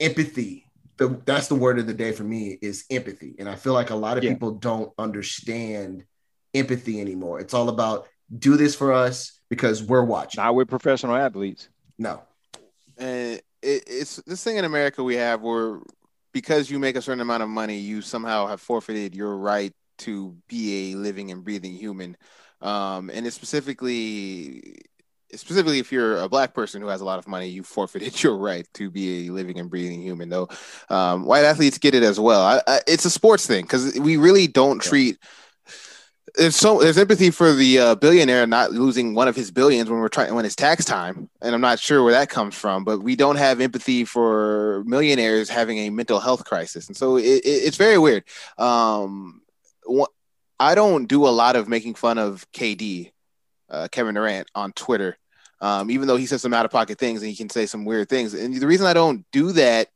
empathy. 0.00 0.63
The, 0.96 1.20
that's 1.24 1.48
the 1.48 1.54
word 1.56 1.78
of 1.78 1.86
the 1.86 1.94
day 1.94 2.12
for 2.12 2.22
me 2.24 2.56
is 2.62 2.84
empathy, 2.90 3.34
and 3.38 3.48
I 3.48 3.56
feel 3.56 3.72
like 3.72 3.90
a 3.90 3.96
lot 3.96 4.16
of 4.16 4.24
Yeah. 4.24 4.30
people 4.30 4.52
don't 4.52 4.92
understand 4.96 6.04
empathy 6.54 7.00
anymore. 7.00 7.40
It's 7.40 7.52
all 7.54 7.68
about 7.68 8.06
do 8.38 8.56
this 8.56 8.74
for 8.74 8.92
us 8.92 9.40
because 9.50 9.82
we're 9.82 10.04
watching. 10.04 10.42
Not 10.42 10.54
with 10.54 10.68
professional 10.68 11.16
athletes. 11.16 11.68
No, 11.98 12.22
and 12.96 13.40
it, 13.62 13.84
it's 13.86 14.16
this 14.26 14.42
thing 14.44 14.56
in 14.56 14.64
America 14.64 15.02
we 15.02 15.16
have 15.16 15.42
where 15.42 15.80
because 16.32 16.70
you 16.70 16.78
make 16.78 16.96
a 16.96 17.02
certain 17.02 17.20
amount 17.20 17.42
of 17.42 17.48
money, 17.48 17.78
you 17.78 18.00
somehow 18.02 18.46
have 18.46 18.60
forfeited 18.60 19.14
your 19.14 19.36
right 19.36 19.72
to 19.98 20.36
be 20.48 20.92
a 20.92 20.96
living 20.96 21.30
and 21.30 21.44
breathing 21.44 21.74
human. 21.74 22.16
Um, 22.60 23.10
and 23.10 23.26
it's 23.26 23.36
specifically 23.36 24.76
specifically 25.34 25.78
if 25.78 25.90
you're 25.92 26.20
a 26.20 26.28
black 26.28 26.54
person 26.54 26.80
who 26.82 26.88
has 26.88 27.00
a 27.00 27.04
lot 27.04 27.18
of 27.18 27.26
money, 27.28 27.48
you 27.48 27.62
forfeited 27.62 28.22
your 28.22 28.36
right 28.36 28.66
to 28.74 28.90
be 28.90 29.26
a 29.26 29.32
living 29.32 29.58
and 29.58 29.70
breathing 29.70 30.00
human. 30.02 30.28
Though 30.28 30.48
um, 30.90 31.24
white 31.24 31.44
athletes 31.44 31.78
get 31.78 31.94
it 31.94 32.02
as 32.02 32.18
well. 32.20 32.42
I, 32.42 32.60
I, 32.66 32.80
it's 32.86 33.04
a 33.04 33.10
sports 33.10 33.46
thing 33.46 33.64
because 33.64 33.98
we 33.98 34.16
really 34.16 34.46
don't 34.46 34.84
Yeah. 34.84 34.88
treat 34.90 35.18
there's 36.36 36.56
so 36.56 36.80
there's 36.80 36.98
empathy 36.98 37.30
for 37.30 37.52
the 37.52 37.78
uh, 37.78 37.94
billionaire 37.94 38.46
not 38.46 38.72
losing 38.72 39.14
one 39.14 39.28
of 39.28 39.36
his 39.36 39.50
billions 39.52 39.88
when 39.88 40.00
we're 40.00 40.08
trying 40.08 40.34
when 40.34 40.44
it's 40.44 40.56
tax 40.56 40.84
time, 40.84 41.28
and 41.40 41.54
I'm 41.54 41.60
not 41.60 41.78
sure 41.78 42.02
where 42.02 42.12
that 42.12 42.28
comes 42.28 42.54
from. 42.56 42.82
But 42.82 43.00
we 43.04 43.14
don't 43.14 43.36
have 43.36 43.60
empathy 43.60 44.04
for 44.04 44.82
millionaires 44.84 45.48
having 45.48 45.78
a 45.78 45.90
mental 45.90 46.18
health 46.18 46.44
crisis, 46.44 46.88
and 46.88 46.96
so 46.96 47.16
it, 47.18 47.22
it, 47.22 47.44
it's 47.44 47.76
very 47.76 47.98
weird. 47.98 48.24
Um, 48.58 49.42
wha- 49.86 50.08
I 50.58 50.74
don't 50.74 51.06
do 51.06 51.26
a 51.26 51.30
lot 51.30 51.54
of 51.56 51.68
making 51.68 51.94
fun 51.94 52.18
of 52.18 52.50
KD, 52.52 53.12
uh, 53.70 53.88
Kevin 53.90 54.14
Durant, 54.14 54.48
on 54.54 54.72
Twitter, 54.72 55.16
um, 55.60 55.90
even 55.90 56.08
though 56.08 56.16
he 56.16 56.26
says 56.26 56.42
some 56.42 56.54
out 56.54 56.64
of 56.64 56.70
pocket 56.70 56.98
things 56.98 57.22
and 57.22 57.30
he 57.30 57.36
can 57.36 57.48
say 57.50 57.66
some 57.66 57.84
weird 57.84 58.08
things. 58.08 58.34
And 58.34 58.54
the 58.54 58.66
reason 58.66 58.86
I 58.86 58.92
don't 58.92 59.24
do 59.32 59.52
that 59.52 59.88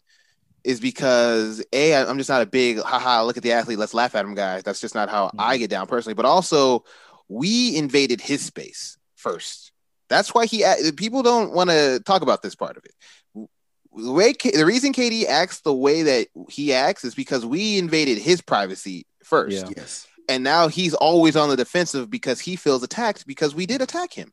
is 0.65 0.81
because 0.81 1.65
a 1.73 1.95
I- 1.95 2.09
I'm 2.09 2.19
just 2.19 2.29
not 2.31 2.43
a 2.43 2.47
big 2.47 2.81
haha 2.81 3.23
look 3.23 3.37
at 3.37 3.43
the 3.43 3.53
athlete 3.53 3.79
let's 3.79 3.95
laugh 3.95 4.15
at 4.15 4.25
him 4.25 4.35
guys 4.35 4.65
that's 4.65 4.81
just 4.81 4.95
not 4.95 5.09
how 5.09 5.31
I 5.39 5.57
get 5.57 5.71
down 5.71 5.87
personally. 5.87 6.15
But 6.15 6.27
also 6.27 6.85
we 7.29 7.77
invaded 7.77 8.21
his 8.21 8.45
space 8.45 8.99
first. 9.15 9.73
That's 10.09 10.35
why 10.35 10.47
he 10.47 10.65
people 10.97 11.23
don't 11.23 11.53
want 11.53 11.71
to 11.71 12.01
talk 12.05 12.23
about 12.23 12.43
this 12.43 12.55
part 12.55 12.77
of 12.77 12.85
it. 12.85 13.49
The 13.95 14.13
way 14.13 14.33
the 14.33 14.65
reason 14.67 14.93
KD 14.93 15.27
acts 15.27 15.61
the 15.61 15.75
way 15.75 16.03
that 16.03 16.29
he 16.49 16.73
acts 16.73 17.05
is 17.05 17.15
because 17.15 17.45
we 17.45 17.79
invaded 17.79 18.19
his 18.19 18.41
privacy 18.41 19.07
first. 19.23 19.57
Yeah. 19.57 19.71
yes, 19.77 20.07
and 20.29 20.45
now 20.45 20.69
he's 20.69 20.95
always 20.95 21.37
on 21.37 21.49
the 21.49 21.57
defensive 21.57 22.11
because 22.11 22.41
he 22.41 22.57
feels 22.57 22.83
attacked 22.83 23.27
because 23.27 23.55
we 23.55 23.67
did 23.67 23.81
attack 23.83 24.13
him. 24.13 24.33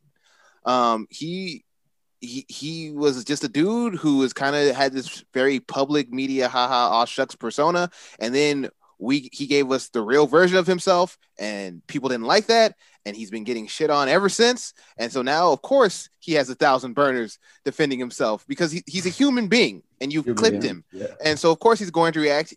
Um, 0.66 1.08
he 1.10 1.64
he 2.22 2.46
he 2.50 2.92
was 2.92 3.24
just 3.24 3.44
a 3.44 3.48
dude 3.48 3.96
who 3.96 4.18
was 4.18 4.34
kind 4.34 4.56
of 4.56 4.76
had 4.76 4.94
this 4.94 5.24
very 5.34 5.60
public 5.60 6.12
media 6.12 6.48
haha 6.50 6.90
aw 6.90 7.06
shucks 7.06 7.36
persona, 7.36 7.90
and 8.20 8.34
then 8.34 8.70
we 8.98 9.30
he 9.32 9.46
gave 9.46 9.72
us 9.72 9.90
the 9.90 10.02
real 10.02 10.26
version 10.28 10.58
of 10.58 10.68
himself, 10.68 11.18
and 11.38 11.86
people 11.88 12.10
didn't 12.10 12.26
like 12.26 12.48
that, 12.48 12.76
and 13.06 13.16
he's 13.16 13.30
been 13.30 13.44
getting 13.44 13.68
shit 13.68 13.90
on 13.90 14.08
ever 14.10 14.30
since. 14.30 14.74
And 14.98 15.12
so 15.12 15.22
now, 15.22 15.52
of 15.52 15.62
course, 15.62 16.10
he 16.20 16.34
has 16.34 16.50
a 16.50 16.56
thousand 16.56 16.94
burners 16.94 17.38
defending 17.64 18.00
himself 18.00 18.46
because 18.48 18.72
he, 18.72 18.84
he's 18.88 19.06
a 19.06 19.10
human 19.10 19.48
being, 19.48 19.84
and 20.02 20.12
you've 20.12 20.26
Human 20.26 20.38
clipped 20.38 20.62
being. 20.62 20.76
him. 20.76 20.84
yeah. 20.92 21.08
And 21.24 21.38
so, 21.38 21.52
of 21.52 21.60
course, 21.60 21.80
he's 21.80 21.92
going 21.92 22.14
to 22.14 22.20
react 22.20 22.56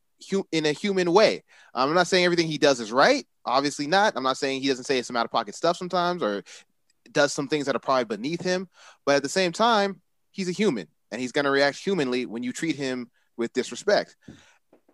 in 0.53 0.67
a 0.67 0.73
human 0.73 1.13
way. 1.13 1.45
I'm 1.75 1.95
not 1.95 2.07
saying 2.07 2.25
everything 2.25 2.47
he 2.47 2.59
does 2.59 2.81
is 2.81 2.93
right. 2.93 3.27
Obviously 3.45 3.87
not. 3.87 4.15
I'm 4.17 4.23
not 4.23 4.37
saying 4.37 4.61
he 4.61 4.69
doesn't 4.69 4.85
say 4.85 5.01
some 5.03 5.17
out 5.17 5.25
of 5.25 5.31
pocket 5.31 5.55
stuff 5.55 5.77
sometimes 5.77 6.23
or 6.23 6.43
does 7.11 7.33
some 7.33 7.49
things 7.49 7.67
that 7.67 7.77
are 7.77 7.81
probably 7.81 8.05
beneath 8.05 8.43
him. 8.43 8.69
But 9.07 9.17
at 9.17 9.23
the 9.23 9.29
same 9.29 9.53
time, 9.53 10.01
he's 10.31 10.49
a 10.49 10.53
human 10.53 10.89
and 11.11 11.21
he's 11.21 11.33
going 11.33 11.45
to 11.45 11.51
react 11.51 11.79
humanly 11.79 12.27
when 12.27 12.43
you 12.43 12.53
treat 12.53 12.77
him 12.77 13.11
with 13.37 13.53
disrespect. 13.53 14.17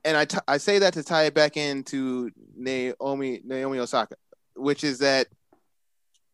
And 0.05 0.16
I, 0.16 0.26
t- 0.26 0.38
I 0.46 0.59
say 0.59 0.80
that 0.80 0.94
to 0.94 1.02
tie 1.02 1.24
it 1.24 1.34
back 1.34 1.56
into 1.56 2.30
Naomi 2.55 3.40
Naomi 3.44 3.78
Osaka, 3.78 4.16
which 4.55 4.84
is 4.84 4.98
that 4.98 5.28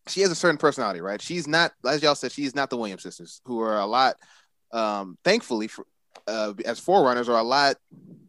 she 0.09 0.23
has 0.23 0.31
a 0.31 0.35
certain 0.35 0.57
personality, 0.57 1.01
right? 1.01 1.21
She's 1.23 1.47
not, 1.47 1.73
as 1.87 2.03
y'all 2.03 2.15
said, 2.15 2.33
she's 2.33 2.55
not 2.55 2.71
the 2.71 2.77
Williams 2.77 3.03
sisters, 3.03 3.41
who 3.45 3.61
are 3.61 3.79
a 3.79 3.87
lot, 3.87 4.17
um, 4.73 5.19
thankfully, 5.25 5.69
for, 5.69 5.87
uh, 6.31 6.55
as 6.65 6.79
forerunners, 6.79 7.29
are 7.29 7.39
a 7.39 7.43
lot. 7.43 7.77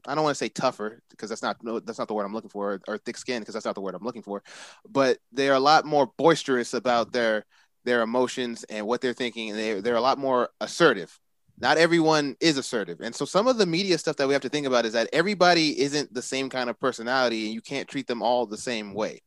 I 0.08 0.16
don't 0.16 0.24
want 0.24 0.36
to 0.36 0.44
say 0.44 0.50
tougher 0.50 1.02
because 1.12 1.30
that's 1.30 1.44
not 1.44 1.64
no, 1.64 1.80
that's 1.80 2.00
not 2.00 2.08
the 2.08 2.14
word 2.14 2.26
I'm 2.26 2.34
looking 2.34 2.50
for, 2.50 2.82
or 2.88 2.98
thick 2.98 3.18
skin 3.18 3.42
because 3.42 3.54
that's 3.54 3.66
not 3.66 3.76
the 3.76 3.82
word 3.82 3.96
I'm 3.96 4.04
looking 4.04 4.24
for. 4.24 4.44
But 4.90 5.18
they 5.32 5.50
are 5.50 5.56
a 5.56 5.60
lot 5.60 5.86
more 5.86 6.12
boisterous 6.18 6.74
about 6.74 7.12
their 7.12 7.46
their 7.86 8.02
emotions 8.02 8.64
and 8.66 8.88
what 8.88 9.02
they're 9.02 9.14
thinking, 9.14 9.52
and 9.52 9.60
they 9.60 9.80
they're 9.80 9.96
a 9.96 10.02
lot 10.02 10.18
more 10.18 10.50
assertive. 10.60 11.18
Not 11.60 11.78
everyone 11.78 12.36
is 12.40 12.58
assertive, 12.58 13.02
and 13.02 13.14
so 13.14 13.26
some 13.26 13.48
of 13.48 13.60
the 13.60 13.68
media 13.68 13.98
stuff 14.00 14.16
that 14.16 14.28
we 14.28 14.34
have 14.34 14.42
to 14.42 14.50
think 14.50 14.66
about 14.66 14.86
is 14.86 14.94
that 14.94 15.10
everybody 15.14 15.80
isn't 15.80 16.12
the 16.12 16.22
same 16.22 16.50
kind 16.50 16.70
of 16.70 16.80
personality, 16.80 17.46
and 17.46 17.54
you 17.54 17.62
can't 17.62 17.88
treat 17.88 18.08
them 18.08 18.24
all 18.24 18.48
the 18.48 18.58
same 18.58 18.96
way. 18.96 19.22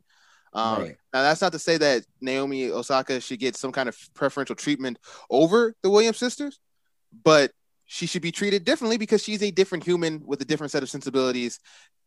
Um, 0.52 0.82
Right. 0.82 0.96
Now, 1.12 1.22
that's 1.22 1.40
not 1.40 1.52
to 1.52 1.58
say 1.58 1.76
that 1.78 2.04
Naomi 2.20 2.70
Osaka 2.70 3.20
should 3.20 3.38
get 3.38 3.56
some 3.56 3.72
kind 3.72 3.88
of 3.88 3.96
preferential 4.14 4.56
treatment 4.56 4.98
over 5.30 5.74
the 5.82 5.90
Williams 5.90 6.18
sisters, 6.18 6.58
but 7.22 7.52
she 7.94 8.06
should 8.06 8.22
be 8.22 8.32
treated 8.32 8.64
differently 8.64 8.98
because 8.98 9.22
she's 9.22 9.40
a 9.40 9.52
different 9.52 9.84
human 9.84 10.20
with 10.26 10.40
a 10.42 10.44
different 10.44 10.72
set 10.72 10.82
of 10.82 10.90
sensibilities 10.90 11.60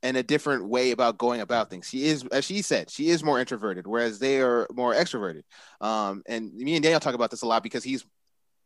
and 0.03 0.17
a 0.17 0.21
different 0.21 0.67
way 0.67 0.91
about 0.91 1.17
going 1.17 1.39
about 1.39 1.69
things. 1.69 1.87
She 1.87 2.07
is, 2.07 2.25
as 2.25 2.43
she 2.43 2.61
said, 2.61 2.89
she 2.89 3.07
is 3.07 3.23
more 3.23 3.39
introverted, 3.39 3.87
whereas 3.87 4.19
they 4.19 4.41
are 4.41 4.67
more 4.73 4.93
extroverted. 4.93 5.43
Um, 5.79 6.23
and 6.27 6.53
me 6.53 6.75
and 6.75 6.83
Daniel 6.83 6.99
talk 6.99 7.15
about 7.15 7.31
this 7.31 7.41
a 7.41 7.47
lot 7.47 7.63
because 7.63 7.85
he's 7.85 8.05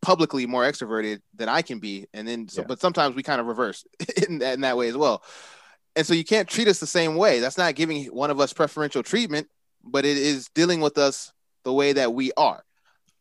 publicly 0.01 0.47
more 0.47 0.63
extroverted 0.63 1.19
than 1.35 1.47
I 1.47 1.61
can 1.61 1.77
be, 1.77 2.07
and 2.11 2.27
then, 2.27 2.47
so, 2.47 2.61
Yeah. 2.61 2.65
but 2.67 2.81
sometimes 2.81 3.15
we 3.15 3.21
kind 3.21 3.39
of 3.39 3.45
reverse 3.45 3.85
in, 4.27 4.39
that- 4.39 4.55
in 4.55 4.61
that 4.61 4.75
way 4.75 4.89
as 4.89 4.97
well. 4.97 5.21
And 5.95 6.07
so 6.07 6.15
you 6.15 6.23
can't 6.25 6.49
treat 6.49 6.67
us 6.67 6.79
the 6.79 6.87
same 6.87 7.15
way. 7.15 7.39
That's 7.39 7.57
not 7.57 7.75
giving 7.75 8.05
one 8.05 8.31
of 8.31 8.39
us 8.39 8.51
preferential 8.51 9.03
treatment, 9.03 9.47
but 9.83 10.05
it 10.05 10.17
is 10.17 10.49
dealing 10.55 10.81
with 10.81 10.97
us 10.97 11.31
the 11.65 11.73
way 11.73 11.93
that 11.93 12.15
we 12.15 12.31
are. 12.35 12.63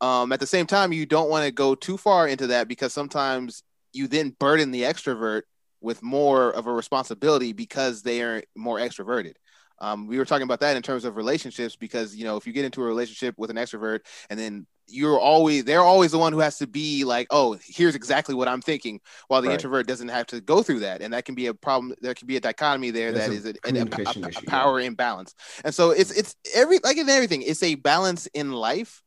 Um, 0.00 0.32
at 0.32 0.40
the 0.40 0.46
same 0.46 0.66
time, 0.66 0.90
you 0.94 1.04
don't 1.04 1.28
want 1.28 1.44
to 1.44 1.52
go 1.52 1.74
too 1.74 1.98
far 1.98 2.26
into 2.26 2.46
that 2.46 2.66
because 2.66 2.94
sometimes 2.94 3.62
you 3.92 4.06
then 4.08 4.30
burden 4.38 4.70
the 4.70 4.82
extrovert 4.82 5.42
with 5.80 6.02
more 6.02 6.50
of 6.50 6.66
a 6.66 6.72
responsibility 6.72 7.52
because 7.52 8.02
they 8.02 8.22
are 8.22 8.42
more 8.56 8.78
extroverted. 8.78 9.34
Um, 9.82 10.06
we 10.06 10.18
were 10.18 10.26
talking 10.26 10.42
about 10.44 10.60
that 10.60 10.76
in 10.76 10.82
terms 10.82 11.04
of 11.06 11.16
relationships 11.16 11.74
because 11.74 12.14
you 12.14 12.24
know 12.24 12.36
if 12.36 12.46
you 12.46 12.52
get 12.52 12.66
into 12.66 12.82
a 12.82 12.86
relationship 12.86 13.34
with 13.38 13.48
an 13.50 13.56
extrovert 13.56 14.00
and 14.28 14.38
then 14.38 14.66
you're 14.92 15.18
always 15.18 15.64
they're 15.64 15.80
always 15.80 16.10
the 16.10 16.18
one 16.18 16.32
who 16.34 16.40
has 16.40 16.58
to 16.58 16.66
be 16.66 17.04
like 17.04 17.28
oh 17.30 17.56
here's 17.64 17.94
exactly 17.94 18.34
what 18.34 18.48
i'm 18.48 18.60
thinking 18.60 19.00
while 19.28 19.40
the 19.40 19.46
Right. 19.48 19.54
introvert 19.54 19.86
doesn't 19.86 20.08
have 20.08 20.26
to 20.26 20.40
go 20.40 20.62
through 20.64 20.80
that 20.80 21.00
and 21.00 21.14
that 21.14 21.24
can 21.24 21.34
be 21.36 21.46
a 21.46 21.54
problem 21.54 21.94
there 22.02 22.12
can 22.12 22.26
be 22.26 22.36
a 22.36 22.40
dichotomy 22.40 22.90
there 22.90 23.12
There's 23.12 23.28
that 23.28 23.34
is 23.34 23.46
a, 23.46 23.50
a- 23.68 23.80
a- 23.80 23.84
a- 23.84 24.00
a 24.00 24.02
issue, 24.02 24.20
yeah. 24.20 24.50
power 24.50 24.80
imbalance 24.80 25.32
and 25.64 25.72
so 25.74 25.92
it's 25.92 26.10
it's 26.10 26.34
every 26.54 26.80
like 26.82 26.96
in 26.98 27.08
everything 27.08 27.40
it's 27.42 27.62
a 27.62 27.76
balance 27.76 28.26
in 28.34 28.50
life 28.52 29.00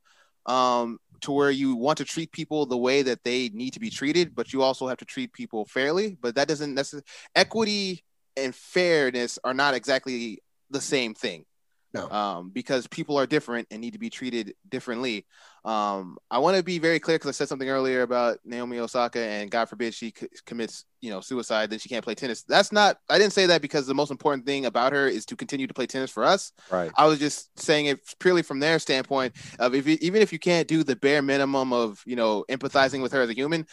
um 0.45 0.99
to 1.23 1.31
where 1.31 1.51
you 1.51 1.75
want 1.75 1.97
to 1.97 2.05
treat 2.05 2.31
people 2.31 2.65
the 2.65 2.77
way 2.77 3.01
that 3.01 3.23
they 3.23 3.49
need 3.49 3.73
to 3.73 3.79
be 3.79 3.89
treated 3.89 4.35
but 4.35 4.53
you 4.53 4.61
also 4.61 4.87
have 4.87 4.97
to 4.97 5.05
treat 5.05 5.33
people 5.33 5.65
fairly. 5.65 6.17
But 6.21 6.35
that 6.35 6.47
doesn't 6.47 6.73
necessarily 6.73 7.05
equity 7.35 8.03
and 8.37 8.53
fairness 8.53 9.39
are 9.43 9.53
not 9.53 9.73
exactly 9.73 10.39
the 10.69 10.81
same 10.81 11.13
thing 11.13 11.45
No. 11.93 12.09
um, 12.09 12.49
because 12.49 12.87
people 12.87 13.17
are 13.19 13.27
different 13.27 13.67
and 13.69 13.79
need 13.79 13.93
to 13.93 13.99
be 13.99 14.09
treated 14.09 14.55
differently. 14.67 15.27
Um, 15.63 16.17
I 16.31 16.39
want 16.39 16.57
to 16.57 16.63
be 16.63 16.79
very 16.79 16.99
clear 16.99 17.15
because 17.15 17.29
I 17.29 17.33
said 17.33 17.47
something 17.47 17.69
earlier 17.69 18.01
about 18.01 18.39
Naomi 18.43 18.79
Osaka 18.79 19.19
and 19.19 19.51
God 19.51 19.69
forbid 19.69 19.93
she 19.93 20.11
c- 20.17 20.27
commits, 20.47 20.85
you 21.01 21.11
know, 21.11 21.21
suicide, 21.21 21.69
then 21.69 21.77
she 21.77 21.89
can't 21.89 22.03
play 22.03 22.15
tennis. 22.15 22.41
That's 22.43 22.71
not. 22.71 22.97
I 23.09 23.19
didn't 23.19 23.33
say 23.33 23.45
that 23.45 23.61
because 23.61 23.85
the 23.85 23.93
most 23.93 24.09
important 24.09 24.45
thing 24.45 24.65
about 24.65 24.91
her 24.91 25.07
is 25.07 25.25
to 25.27 25.35
continue 25.35 25.67
to 25.67 25.73
play 25.73 25.85
tennis 25.85 26.09
for 26.09 26.23
us. 26.23 26.51
Right. 26.71 26.91
I 26.97 27.05
was 27.05 27.19
just 27.19 27.57
saying 27.59 27.85
it 27.85 27.99
purely 28.19 28.41
from 28.41 28.59
their 28.59 28.79
standpoint 28.79 29.35
of 29.59 29.75
if 29.75 29.87
you, 29.87 29.97
even 30.01 30.21
if 30.21 30.33
you 30.33 30.39
can't 30.39 30.67
do 30.67 30.83
the 30.83 30.95
bare 30.95 31.21
minimum 31.21 31.71
of 31.73 32.01
you 32.07 32.15
know 32.15 32.43
empathizing 32.49 33.03
with 33.03 33.11
her 33.11 33.21
as 33.21 33.29
a 33.29 33.33
human, 33.35 33.67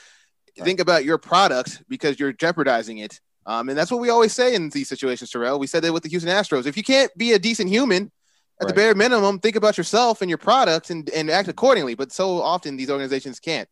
Right. 0.58 0.64
think 0.66 0.80
about 0.80 1.04
your 1.04 1.16
product 1.16 1.82
because 1.88 2.20
you're 2.20 2.32
jeopardizing 2.32 2.98
it. 2.98 3.20
Um, 3.46 3.68
and 3.68 3.78
that's 3.78 3.90
what 3.90 4.00
we 4.00 4.10
always 4.10 4.32
say 4.32 4.54
in 4.54 4.68
these 4.70 4.88
situations, 4.88 5.30
Terrell. 5.30 5.58
We 5.58 5.66
said 5.66 5.82
that 5.82 5.92
with 5.92 6.02
the 6.02 6.08
Houston 6.08 6.30
Astros. 6.30 6.66
If 6.66 6.76
you 6.76 6.82
can't 6.82 7.10
be 7.16 7.32
a 7.32 7.38
decent 7.38 7.70
human, 7.70 8.12
at 8.60 8.68
the 8.68 8.74
bare 8.74 8.94
minimum, 8.94 9.38
think 9.38 9.56
about 9.56 9.78
yourself 9.78 10.20
and 10.20 10.28
your 10.28 10.38
product 10.38 10.90
and, 10.90 11.08
and 11.10 11.30
act 11.30 11.48
accordingly. 11.48 11.94
But 11.94 12.12
so 12.12 12.42
often 12.42 12.76
these 12.76 12.90
organizations 12.90 13.40
can't. 13.40 13.68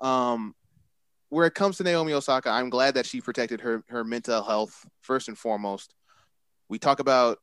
Um, 0.00 0.54
where 1.30 1.46
it 1.46 1.54
comes 1.54 1.78
to 1.78 1.82
Naomi 1.82 2.12
Osaka, 2.12 2.50
I'm 2.50 2.70
glad 2.70 2.94
that 2.94 3.06
she 3.06 3.20
protected 3.20 3.60
her 3.62 3.82
her 3.88 4.04
mental 4.04 4.42
health 4.42 4.86
first 5.00 5.28
and 5.28 5.36
foremost. 5.36 5.94
We 6.68 6.78
talk 6.78 7.00
about 7.00 7.38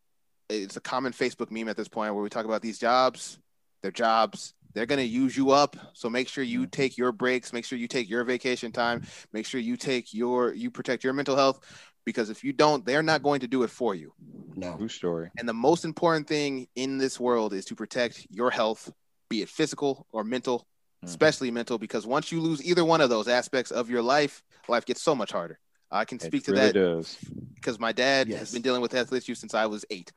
it's 0.50 0.78
a 0.78 0.82
common 0.82 1.14
Facebook 1.14 1.52
meme 1.52 1.68
at 1.68 1.78
this 1.78 1.88
point 1.88 2.14
where 2.14 2.24
we 2.24 2.30
talk 2.30 2.46
about 2.46 2.62
these 2.62 2.80
jobs, 2.80 3.40
they're 3.82 3.92
jobs, 3.92 4.54
they're 4.74 4.86
going 4.86 5.00
to 5.00 5.06
use 5.06 5.36
you 5.38 5.52
up. 5.52 5.76
So 5.94 6.10
make 6.10 6.28
sure 6.28 6.44
you 6.44 6.66
take 6.68 6.98
your 6.98 7.12
breaks, 7.12 7.54
make 7.54 7.66
sure 7.66 7.78
you 7.78 7.88
take 7.88 8.10
your 8.10 8.24
vacation 8.24 8.72
time, 8.72 9.02
make 9.32 9.46
sure 9.46 9.62
you 9.62 9.78
take 9.78 10.14
your 10.14 10.54
you 10.54 10.72
protect 10.72 11.04
your 11.04 11.14
mental 11.14 11.36
health 11.36 11.60
because 12.06 12.30
if 12.30 12.44
you 12.44 12.54
don't, 12.54 12.86
they're 12.86 13.04
not 13.04 13.24
going 13.24 13.40
to 13.42 13.48
do 13.48 13.64
it 13.64 13.70
for 13.70 13.96
you. 13.96 14.14
No. 14.56 14.78
True 14.78 14.90
story. 14.90 15.32
And 15.38 15.48
the 15.48 15.54
most 15.54 15.86
important 15.86 16.28
thing 16.28 16.68
in 16.76 16.98
this 16.98 17.20
world 17.20 17.54
is 17.54 17.66
to 17.66 17.76
protect 17.76 18.28
your 18.30 18.52
health, 18.52 18.92
be 19.30 19.42
it 19.42 19.50
physical 19.50 20.06
or 20.12 20.24
mental, 20.24 20.68
Mhm. 21.04 21.10
especially 21.10 21.52
mental 21.52 21.78
because 21.78 22.06
once 22.06 22.32
you 22.32 22.40
lose 22.40 22.64
either 22.64 22.86
one 22.86 23.02
of 23.02 23.10
those 23.10 23.28
aspects 23.28 23.72
of 23.72 23.90
your 23.90 24.02
life, 24.02 24.44
life 24.68 24.86
gets 24.86 25.02
so 25.02 25.16
much 25.16 25.32
harder. 25.32 25.60
I 25.92 26.06
can 26.06 26.20
speak 26.20 26.44
it 26.44 26.46
to 26.46 26.52
really 26.54 26.66
that 26.68 26.74
does. 26.74 27.18
because 27.56 27.80
my 27.80 27.92
dad 27.92 28.28
Yes. 28.28 28.40
has 28.40 28.52
been 28.52 28.62
dealing 28.62 28.82
with 28.82 28.92
health 28.92 29.14
issues 29.14 29.40
since 29.40 29.54
I 29.54 29.66
was 29.68 29.86
eight, 29.90 30.12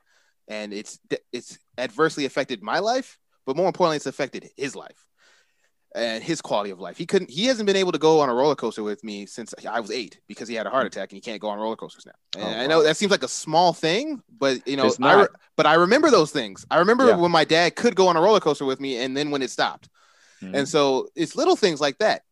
and 0.49 0.73
it's 0.73 0.99
it's 1.33 1.59
adversely 1.79 2.25
affected 2.25 2.63
my 2.63 2.79
life, 2.79 3.19
but 3.47 3.57
more 3.57 3.67
importantly, 3.67 3.97
it's 3.97 4.07
affected 4.07 4.51
his 4.57 4.75
life 4.77 5.07
and 5.95 6.23
his 6.23 6.43
quality 6.43 6.71
of 6.71 6.79
life. 6.81 6.99
He 6.99 7.07
couldn't, 7.07 7.31
he 7.31 7.47
hasn't 7.47 7.67
been 7.67 7.77
able 7.77 7.93
to 7.93 7.99
go 7.99 8.21
on 8.21 8.29
a 8.29 8.35
roller 8.35 8.55
coaster 8.57 8.83
with 8.83 9.03
me 9.03 9.25
since 9.25 9.55
I 9.67 9.81
was 9.81 9.91
eight 9.91 10.21
because 10.29 10.47
he 10.49 10.55
had 10.55 10.67
a 10.67 10.71
heart 10.71 10.87
attack 10.87 11.11
and 11.11 11.17
he 11.17 11.21
can't 11.23 11.41
go 11.41 11.49
on 11.49 11.59
roller 11.59 11.77
coasters 11.77 12.05
now. 12.05 12.13
And 12.37 12.45
Oh, 12.45 12.61
I 12.63 12.67
know 12.67 12.83
that 12.83 12.97
seems 12.99 13.11
like 13.11 13.23
a 13.23 13.29
small 13.29 13.73
thing, 13.73 14.21
but 14.29 14.67
you 14.69 14.77
know, 14.77 14.93
I 15.01 15.23
re- 15.23 15.29
but 15.57 15.65
I 15.65 15.75
remember 15.75 16.11
those 16.11 16.33
things. 16.33 16.67
I 16.71 16.79
remember 16.81 17.07
Yeah. 17.09 17.17
when 17.17 17.31
my 17.31 17.45
dad 17.45 17.77
could 17.77 17.95
go 17.97 18.09
on 18.09 18.17
a 18.17 18.21
roller 18.21 18.41
coaster 18.41 18.67
with 18.67 18.81
me, 18.81 18.99
and 18.99 19.17
then 19.17 19.31
when 19.31 19.41
it 19.41 19.51
stopped. 19.51 19.89
Mhm. 20.43 20.55
And 20.55 20.69
so 20.69 21.09
it's 21.15 21.35
little 21.35 21.57
things 21.57 21.81
like 21.81 21.97
that. 21.99 22.23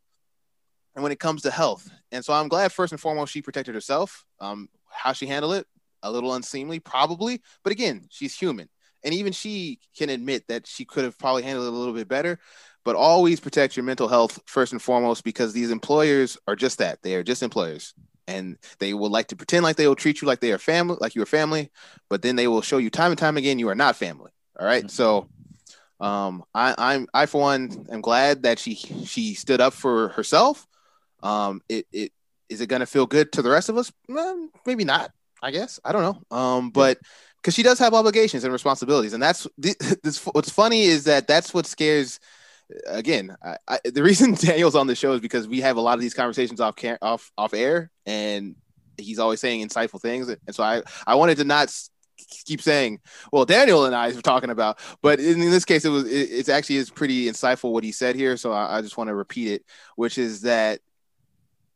And 0.94 1.02
when 1.02 1.10
it 1.12 1.18
comes 1.18 1.42
to 1.42 1.50
health, 1.50 1.88
and 2.12 2.22
so 2.24 2.32
I'm 2.34 2.48
glad 2.48 2.70
first 2.70 2.92
and 2.92 3.00
foremost 3.00 3.32
she 3.32 3.40
protected 3.40 3.74
herself. 3.74 4.24
Um, 4.40 4.68
how 4.90 5.12
she 5.14 5.26
handled 5.26 5.54
it, 5.54 5.66
a 6.02 6.10
little 6.12 6.34
unseemly, 6.34 6.80
probably, 6.80 7.40
but 7.62 7.72
again, 7.72 8.06
she's 8.10 8.34
human, 8.38 8.68
and 9.04 9.14
even 9.14 9.32
she 9.32 9.78
can 9.96 10.10
admit 10.10 10.44
that 10.48 10.66
she 10.66 10.84
could 10.84 11.04
have 11.04 11.18
probably 11.18 11.42
handled 11.42 11.66
it 11.66 11.72
a 11.72 11.76
little 11.76 11.94
bit 11.94 12.08
better. 12.08 12.38
But 12.84 12.96
always 12.96 13.40
protect 13.40 13.76
your 13.76 13.84
mental 13.84 14.08
health 14.08 14.40
first 14.46 14.72
and 14.72 14.82
foremost 14.82 15.24
because 15.24 15.52
these 15.52 15.70
employers 15.70 16.36
are 16.46 16.56
just 16.56 16.78
that. 16.78 17.02
They 17.02 17.14
are 17.14 17.22
just 17.22 17.42
employers. 17.42 17.94
And 18.26 18.58
they 18.78 18.94
will 18.94 19.10
like 19.10 19.28
to 19.28 19.36
pretend 19.36 19.64
like 19.64 19.76
they 19.76 19.88
will 19.88 19.94
treat 19.96 20.20
you 20.20 20.28
like 20.28 20.40
they 20.40 20.52
are 20.52 20.58
family, 20.58 20.96
like 21.00 21.14
you're 21.14 21.26
family, 21.26 21.70
but 22.10 22.22
then 22.22 22.36
they 22.36 22.46
will 22.48 22.62
show 22.62 22.78
you 22.78 22.90
time 22.90 23.10
and 23.12 23.18
time 23.18 23.36
again 23.36 23.58
you 23.58 23.68
are 23.68 23.74
not 23.74 23.96
family. 23.96 24.32
All 24.58 24.66
right? 24.66 24.84
Mhm. 24.84 24.90
So 24.90 25.28
um 26.00 26.44
I, 26.54 26.74
I'm 26.76 27.06
I 27.14 27.26
for 27.26 27.40
one 27.40 27.86
am 27.90 28.00
glad 28.00 28.42
that 28.42 28.58
she 28.58 28.74
she 28.74 29.34
stood 29.34 29.60
up 29.60 29.72
for 29.72 30.08
herself. 30.10 30.66
Um 31.22 31.62
it 31.68 31.86
it 31.92 32.12
is 32.48 32.60
it 32.60 32.68
gonna 32.68 32.86
feel 32.86 33.06
good 33.06 33.32
to 33.32 33.42
the 33.42 33.50
rest 33.50 33.68
of 33.68 33.78
us? 33.78 33.92
Well, 34.08 34.48
maybe 34.66 34.84
not, 34.84 35.10
I 35.42 35.50
guess. 35.50 35.80
I 35.84 35.92
don't 35.92 36.02
know. 36.02 36.36
Um, 36.36 36.70
but 36.70 36.98
because 37.44 37.54
she 37.54 37.62
does 37.62 37.78
have 37.78 37.92
obligations 37.92 38.42
and 38.42 38.52
responsibilities, 38.54 39.12
and 39.12 39.22
that's 39.22 39.46
this. 39.58 40.24
What's 40.32 40.48
funny 40.48 40.84
is 40.84 41.04
that 41.04 41.28
that's 41.28 41.52
what 41.52 41.66
scares. 41.66 42.18
Again, 42.86 43.36
I, 43.44 43.58
I, 43.68 43.78
the 43.84 44.02
reason 44.02 44.32
Daniel's 44.40 44.74
on 44.74 44.86
the 44.86 44.94
show 44.94 45.12
is 45.12 45.20
because 45.20 45.46
we 45.46 45.60
have 45.60 45.76
a 45.76 45.82
lot 45.82 45.94
of 45.94 46.00
these 46.00 46.14
conversations 46.14 46.60
off 46.60 46.74
cam- 46.74 46.96
off 47.02 47.30
off 47.36 47.52
air, 47.52 47.90
and 48.06 48.56
he's 48.96 49.18
always 49.18 49.40
saying 49.40 49.66
insightful 49.66 50.00
things, 50.00 50.28
and 50.28 50.38
so 50.54 50.64
I 50.64 50.82
I 51.06 51.16
wanted 51.16 51.36
to 51.36 51.44
not 51.44 51.70
keep 52.46 52.62
saying, 52.62 53.00
well, 53.30 53.44
Daniel 53.44 53.84
and 53.84 53.94
I 53.94 54.12
were 54.12 54.22
talking 54.22 54.50
about, 54.50 54.78
but 55.02 55.20
in, 55.20 55.42
in 55.42 55.50
this 55.50 55.66
case, 55.66 55.84
it 55.84 55.90
was 55.90 56.04
it, 56.10 56.30
it's 56.30 56.48
actually 56.48 56.76
is 56.76 56.88
pretty 56.88 57.26
insightful 57.26 57.72
what 57.72 57.84
he 57.84 57.92
said 57.92 58.16
here, 58.16 58.38
so 58.38 58.52
I, 58.52 58.78
I 58.78 58.80
just 58.80 58.96
want 58.96 59.08
to 59.08 59.14
repeat 59.14 59.48
it, 59.48 59.64
which 59.96 60.16
is 60.16 60.40
that 60.42 60.80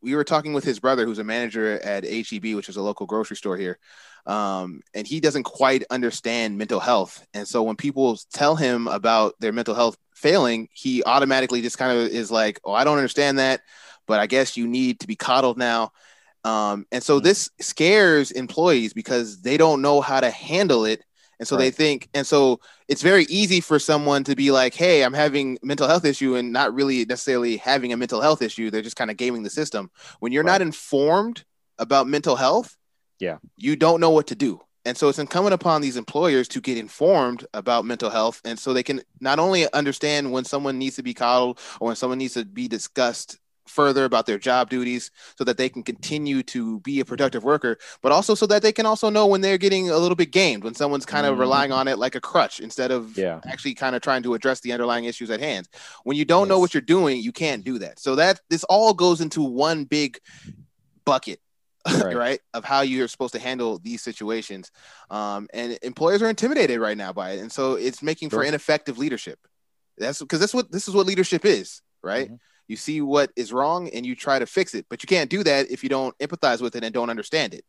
we 0.01 0.15
were 0.15 0.23
talking 0.23 0.53
with 0.53 0.63
his 0.63 0.79
brother, 0.79 1.05
who's 1.05 1.19
a 1.19 1.23
manager 1.23 1.79
at 1.81 2.05
HEB, 2.05 2.55
which 2.55 2.69
is 2.69 2.77
a 2.77 2.81
local 2.81 3.05
grocery 3.05 3.37
store 3.37 3.57
here, 3.57 3.79
um, 4.25 4.81
and 4.93 5.05
he 5.07 5.19
doesn't 5.19 5.43
quite 5.43 5.83
understand 5.89 6.57
mental 6.57 6.79
health. 6.79 7.25
And 7.33 7.47
so 7.47 7.63
when 7.63 7.75
people 7.75 8.17
tell 8.33 8.55
him 8.55 8.87
about 8.87 9.35
their 9.39 9.51
mental 9.51 9.75
health 9.75 9.97
failing, 10.15 10.69
he 10.73 11.03
automatically 11.03 11.61
just 11.61 11.77
kind 11.77 11.97
of 11.97 12.07
is 12.09 12.31
like, 12.31 12.59
"Oh, 12.63 12.73
I 12.73 12.83
don't 12.83 12.97
understand 12.97 13.39
that, 13.39 13.61
but 14.07 14.19
I 14.19 14.27
guess 14.27 14.57
you 14.57 14.67
need 14.67 14.99
to 15.01 15.07
be 15.07 15.15
coddled 15.15 15.57
now." 15.57 15.91
Um, 16.43 16.85
and 16.91 17.03
so 17.03 17.19
this 17.19 17.49
scares 17.59 18.31
employees 18.31 18.93
because 18.93 19.41
they 19.41 19.57
don't 19.57 19.81
know 19.81 20.01
how 20.01 20.19
to 20.21 20.29
handle 20.29 20.85
it. 20.85 21.03
And 21.39 21.47
so 21.47 21.55
they 21.55 21.71
think, 21.71 22.09
and 22.13 22.27
so 22.27 22.59
it's 22.89 23.01
very 23.01 23.23
easy 23.29 23.61
for 23.61 23.79
someone 23.79 24.25
to 24.25 24.35
be 24.35 24.51
like, 24.51 24.73
"Hey, 24.73 25.03
I'm 25.03 25.13
having 25.13 25.57
mental 25.63 25.87
health 25.87 26.03
issue," 26.03 26.35
and 26.35 26.51
not 26.51 26.73
really 26.73 27.05
necessarily 27.05 27.55
having 27.57 27.93
a 27.93 27.97
mental 27.97 28.19
health 28.19 28.41
issue. 28.41 28.69
They're 28.69 28.81
just 28.81 28.97
kind 28.97 29.09
of 29.09 29.15
gaming 29.17 29.43
the 29.43 29.49
system. 29.49 29.89
When 30.19 30.33
you're 30.33 30.43
not 30.43 30.61
informed 30.61 31.45
about 31.77 32.07
mental 32.07 32.35
health, 32.35 32.75
Yeah. 33.19 33.37
you 33.55 33.77
don't 33.77 34.01
know 34.01 34.09
what 34.09 34.27
to 34.27 34.35
do. 34.35 34.59
And 34.85 34.97
so 34.97 35.07
it's 35.07 35.19
incumbent 35.19 35.53
upon 35.53 35.81
these 35.81 35.97
employers 35.97 36.47
to 36.49 36.61
get 36.61 36.77
informed 36.77 37.45
about 37.53 37.85
mental 37.85 38.09
health, 38.09 38.41
and 38.43 38.57
so 38.59 38.73
they 38.73 38.83
can 38.83 39.01
not 39.19 39.39
only 39.39 39.71
understand 39.73 40.31
when 40.31 40.45
someone 40.45 40.77
needs 40.77 40.95
to 40.97 41.03
be 41.03 41.13
coddled 41.13 41.59
or 41.79 41.87
when 41.87 41.95
someone 41.95 42.17
needs 42.17 42.33
to 42.33 42.45
be 42.45 42.67
discussed 42.67 43.37
further 43.69 44.03
about 44.05 44.25
their 44.25 44.37
job 44.39 44.69
duties 44.69 45.11
so 45.37 45.43
that 45.43 45.57
they 45.57 45.69
can 45.69 45.83
continue 45.83 46.41
to 46.43 46.79
be 46.81 46.99
a 46.99 47.05
productive 47.05 47.43
worker 47.43 47.77
but 48.01 48.11
also 48.11 48.33
so 48.35 48.45
that 48.47 48.61
they 48.61 48.71
can 48.71 48.85
also 48.85 49.09
know 49.09 49.27
when 49.27 49.41
they're 49.41 49.57
getting 49.57 49.89
a 49.89 49.97
little 49.97 50.15
bit 50.15 50.31
gamed 50.31 50.63
when 50.63 50.73
someone's 50.73 51.05
kind 51.05 51.25
of 51.27 51.35
Mhm. 51.35 51.39
relying 51.39 51.71
on 51.71 51.87
it 51.87 51.99
like 51.99 52.15
a 52.15 52.19
crutch 52.21 52.59
instead 52.59 52.91
of 52.91 53.15
Yeah. 53.17 53.39
actually 53.45 53.75
kind 53.75 53.95
of 53.95 54.01
trying 54.01 54.23
to 54.23 54.33
address 54.33 54.59
the 54.61 54.73
underlying 54.73 55.05
issues 55.05 55.29
at 55.29 55.39
hand 55.39 55.69
when 56.03 56.17
you 56.17 56.25
don't 56.25 56.47
know 56.47 56.59
what 56.59 56.73
you're 56.73 56.81
doing 56.81 57.21
you 57.21 57.31
can't 57.31 57.63
do 57.63 57.77
that 57.79 57.99
so 57.99 58.15
that 58.15 58.41
this 58.49 58.63
all 58.65 58.93
goes 58.93 59.21
into 59.21 59.41
one 59.43 59.85
big 59.85 60.19
bucket 61.05 61.39
right, 62.03 62.15
Right. 62.15 62.39
of 62.53 62.65
how 62.65 62.81
you're 62.81 63.07
supposed 63.07 63.33
to 63.33 63.39
handle 63.39 63.79
these 63.79 64.01
situations 64.01 64.69
um, 65.09 65.47
and 65.53 65.77
employers 65.81 66.21
are 66.21 66.29
intimidated 66.29 66.79
right 66.79 66.97
now 66.97 67.13
by 67.13 67.31
it 67.31 67.39
and 67.39 67.51
so 67.51 67.75
it's 67.75 68.03
making 68.03 68.29
for 68.29 68.43
ineffective 68.43 68.97
leadership 68.97 69.39
that's 69.97 70.19
because 70.19 70.39
that's 70.39 70.53
what 70.53 70.71
this 70.71 70.87
is 70.87 70.93
what 70.93 71.05
leadership 71.05 71.45
is 71.45 71.81
right 72.03 72.29
Mhm. 72.31 72.39
You 72.69 72.77
see 72.77 73.01
what 73.01 73.31
is 73.35 73.51
wrong 73.51 73.89
and 73.89 74.05
you 74.05 74.15
try 74.15 74.39
to 74.39 74.45
fix 74.45 74.73
it. 74.75 74.85
But 74.89 75.03
you 75.03 75.07
can't 75.07 75.29
do 75.29 75.43
that 75.43 75.71
if 75.71 75.83
you 75.83 75.89
don't 75.89 76.17
empathize 76.19 76.61
with 76.61 76.75
it 76.75 76.83
and 76.83 76.93
don't 76.93 77.09
understand 77.09 77.53
it. 77.55 77.65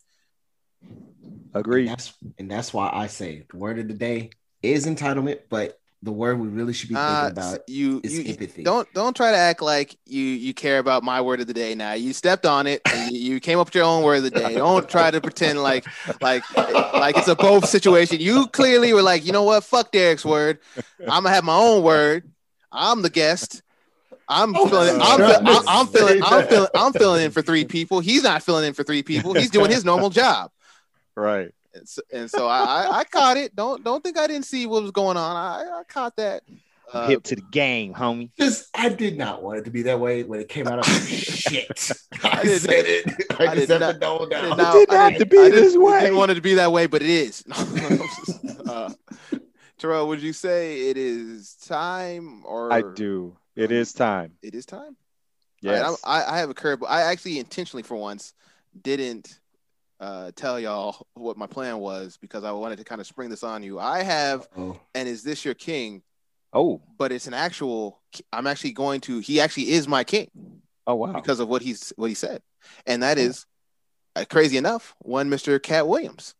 And 0.83 1.41
Agreed. 1.55 1.89
that's 1.89 2.13
and 2.39 2.51
that's 2.51 2.73
why 2.73 2.91
I 2.93 3.09
say 3.09 3.45
the 3.51 3.57
word 3.57 3.79
of 3.79 3.89
the 3.89 3.95
day 3.95 4.31
is 4.63 4.87
entitlement, 4.87 5.41
but 5.49 5.79
the 6.03 6.13
word 6.13 6.39
we 6.41 6.49
really 6.49 6.73
should 6.73 6.89
be 6.89 6.95
thinking 6.95 7.13
Uh, 7.13 7.29
about 7.31 7.69
you, 7.69 8.01
is 8.03 8.19
you 8.19 8.25
empathy. 8.31 8.63
don't 8.63 8.91
don't 8.95 9.15
try 9.15 9.31
to 9.33 9.37
act 9.37 9.61
like 9.61 9.99
you 10.07 10.23
you 10.23 10.55
care 10.55 10.79
about 10.79 11.03
my 11.03 11.21
word 11.21 11.41
of 11.41 11.47
the 11.47 11.53
day 11.55 11.75
now. 11.75 11.93
You 11.95 12.13
stepped 12.13 12.47
on 12.47 12.67
it 12.67 12.81
and 12.87 13.11
you, 13.11 13.19
you 13.35 13.41
came 13.41 13.59
up 13.59 13.67
with 13.67 13.75
your 13.75 13.85
own 13.85 14.03
word 14.03 14.19
of 14.19 14.23
the 14.25 14.31
day. 14.31 14.55
Don't 14.55 14.89
try 14.89 15.11
to 15.11 15.21
pretend 15.21 15.63
like 15.63 15.87
like 16.23 16.43
like 16.57 17.17
it's 17.17 17.29
a 17.29 17.35
both 17.35 17.69
situation. 17.69 18.19
You 18.21 18.47
clearly 18.47 18.93
were 18.93 19.03
like 19.03 19.27
you 19.27 19.33
know 19.33 19.43
what? 19.43 19.65
Fuck 19.65 19.93
derek's 19.93 20.25
word. 20.25 20.59
I'm 21.01 21.25
gonna 21.25 21.31
have 21.31 21.45
my 21.45 21.57
own 21.57 21.83
word. 21.83 22.31
I'm 22.73 23.03
the 23.03 23.11
guest 23.11 23.63
I'm 24.31 24.55
Oh, 24.57 24.67
feeling, 24.69 25.01
I'm, 25.03 25.19
shut 25.19 25.41
I'm, 25.41 25.47
I'm 25.49 25.57
up. 25.57 25.65
I'm 25.67 25.87
feeling, 25.89 26.23
I'm 26.75 26.93
filling 26.93 27.25
in 27.25 27.31
for 27.33 27.43
three 27.43 27.65
people. 27.65 28.01
He's 28.01 28.23
not 28.23 28.43
filling 28.43 28.65
in 28.65 28.73
for 28.75 28.85
three 28.85 29.03
people. 29.03 29.35
He's 29.35 29.51
doing 29.51 29.71
his 29.71 29.85
normal 29.85 30.09
job. 30.11 30.51
Right. 31.17 31.53
And 31.75 31.89
so, 31.89 32.03
and 32.13 32.31
so 32.31 32.47
I, 32.49 32.59
I, 32.65 32.99
I 33.01 33.05
caught 33.05 33.37
it. 33.37 33.55
Don't, 33.55 33.85
don't 33.85 34.03
think 34.03 34.19
I 34.19 34.27
didn't 34.27 34.45
see 34.47 34.67
what 34.67 34.83
was 34.83 34.91
going 34.93 35.17
on. 35.17 35.37
I, 35.37 35.81
I 35.81 35.83
caught 35.89 36.17
that. 36.17 36.43
Uh, 36.93 37.07
Hip 37.07 37.23
to 37.23 37.37
the 37.37 37.43
game, 37.53 37.95
homie. 37.95 38.31
Just 38.37 38.69
I 38.75 38.89
did 38.89 39.17
not 39.17 39.43
want 39.45 39.59
it 39.61 39.65
to 39.67 39.71
be 39.71 39.83
that 39.83 40.01
way 40.01 40.25
when 40.25 40.41
it 40.41 40.49
came 40.49 40.67
out 40.67 40.81
of 40.81 40.87
shit. 41.07 41.91
I, 42.25 42.41
I 42.41 42.43
did 42.43 42.61
said 42.63 42.85
it. 42.85 43.27
I, 43.39 43.47
I 43.47 43.55
just 43.55 43.69
did 43.69 43.81
have 43.81 43.95
to 43.95 44.01
know 44.01 44.17
I 44.19 44.25
did 44.25 44.31
now. 44.31 44.55
not- 44.57 44.75
It 44.75 44.79
did 44.81 44.89
not 44.97 45.09
didn't- 45.11 45.19
to 45.21 45.27
be 45.27 45.39
I 45.39 45.51
this 45.51 45.73
didn't- 45.73 45.83
way. 45.85 46.01
Didn't 46.01 46.17
want 46.17 46.31
it 46.33 46.35
to 46.35 46.41
be 46.41 46.55
that 46.55 46.73
way, 46.73 46.87
but 46.87 47.03
it 47.03 47.09
is. 47.11 47.45
uh, 48.69 48.91
Terrell, 49.79 50.09
would 50.09 50.21
you 50.21 50.33
say 50.33 50.89
it 50.89 50.97
is 50.97 51.55
time 51.67 52.43
or 52.45 52.73
I 52.73 52.83
do. 52.83 53.37
It 53.61 53.71
is 53.73 53.93
time. 53.93 54.33
It 54.43 54.55
is 54.55 54.65
time. 54.65 54.97
Yes. 55.61 55.83
All 55.83 55.91
right, 55.93 55.99
I'm- 56.05 56.29
I, 56.31 56.35
I 56.35 56.39
have 56.39 56.49
a 56.49 56.55
curve. 56.55 56.83
I 56.83 57.03
actually 57.03 57.39
intentionally, 57.39 57.83
for 57.83 57.95
once, 57.97 58.33
didn't 58.83 59.39
uh, 60.01 60.31
tell 60.35 60.59
y'all 60.59 61.07
what 61.13 61.37
my 61.37 61.47
plan 61.47 61.79
was 61.79 62.17
because 62.23 62.43
I 62.43 62.53
wanted 62.53 62.79
to 62.79 62.85
kind 62.85 63.03
of 63.03 63.07
spring 63.07 63.29
this 63.29 63.43
on 63.45 63.63
you. 63.63 63.79
I 63.79 64.03
have, 64.03 64.49
Oh, 64.57 64.81
and 64.95 65.07
is 65.07 65.23
this 65.23 65.45
your 65.45 65.53
king? 65.55 66.03
oh. 66.55 66.81
But 66.97 67.13
it's 67.13 67.27
an 67.27 67.35
actual. 67.35 68.01
I'm 68.33 68.47
actually 68.47 68.73
going 68.73 69.03
to. 69.03 69.19
He 69.19 69.41
actually 69.43 69.73
is 69.73 69.87
my 69.87 70.05
king 70.05 70.31
Oh 70.87 70.95
wow. 70.95 71.13
because 71.13 71.39
of 71.41 71.49
what 71.49 71.61
he's 71.61 71.93
what 71.97 72.09
he 72.09 72.15
said, 72.15 72.41
and 72.87 73.03
that 73.03 73.19
is 73.19 73.45
uh, 74.17 74.25
crazy 74.31 74.57
enough. 74.57 74.95
One 75.01 75.29
Mr. 75.29 75.63
Katt 75.63 75.87
Williams. 75.87 76.35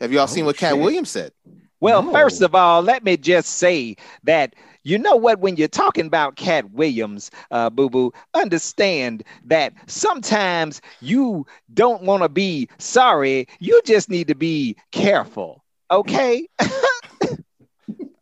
Have 0.00 0.10
y'all 0.12 0.22
Oh, 0.22 0.26
seen 0.26 0.46
what 0.46 0.56
Katt. 0.56 0.78
Williams 0.78 1.10
said? 1.10 1.32
Well, 1.80 2.02
No. 2.02 2.12
first 2.12 2.40
of 2.40 2.54
all, 2.54 2.80
let 2.80 3.04
me 3.04 3.18
just 3.18 3.50
say 3.50 3.96
that 4.24 4.54
you 4.86 4.98
know 4.98 5.16
what, 5.16 5.40
when 5.40 5.56
you're 5.56 5.66
talking 5.66 6.06
about 6.06 6.36
Katt 6.36 6.70
Williams, 6.70 7.32
uh, 7.50 7.68
Boo 7.68 7.90
Boo, 7.90 8.12
understand 8.34 9.24
that 9.44 9.72
sometimes 9.88 10.80
you 11.00 11.44
don't 11.74 12.04
want 12.04 12.22
to 12.22 12.28
be 12.28 12.68
sorry. 12.78 13.48
You 13.58 13.80
just 13.84 14.08
need 14.08 14.28
to 14.28 14.36
be 14.36 14.76
careful. 14.92 15.64
Okay. 15.90 16.46
I 16.60 16.68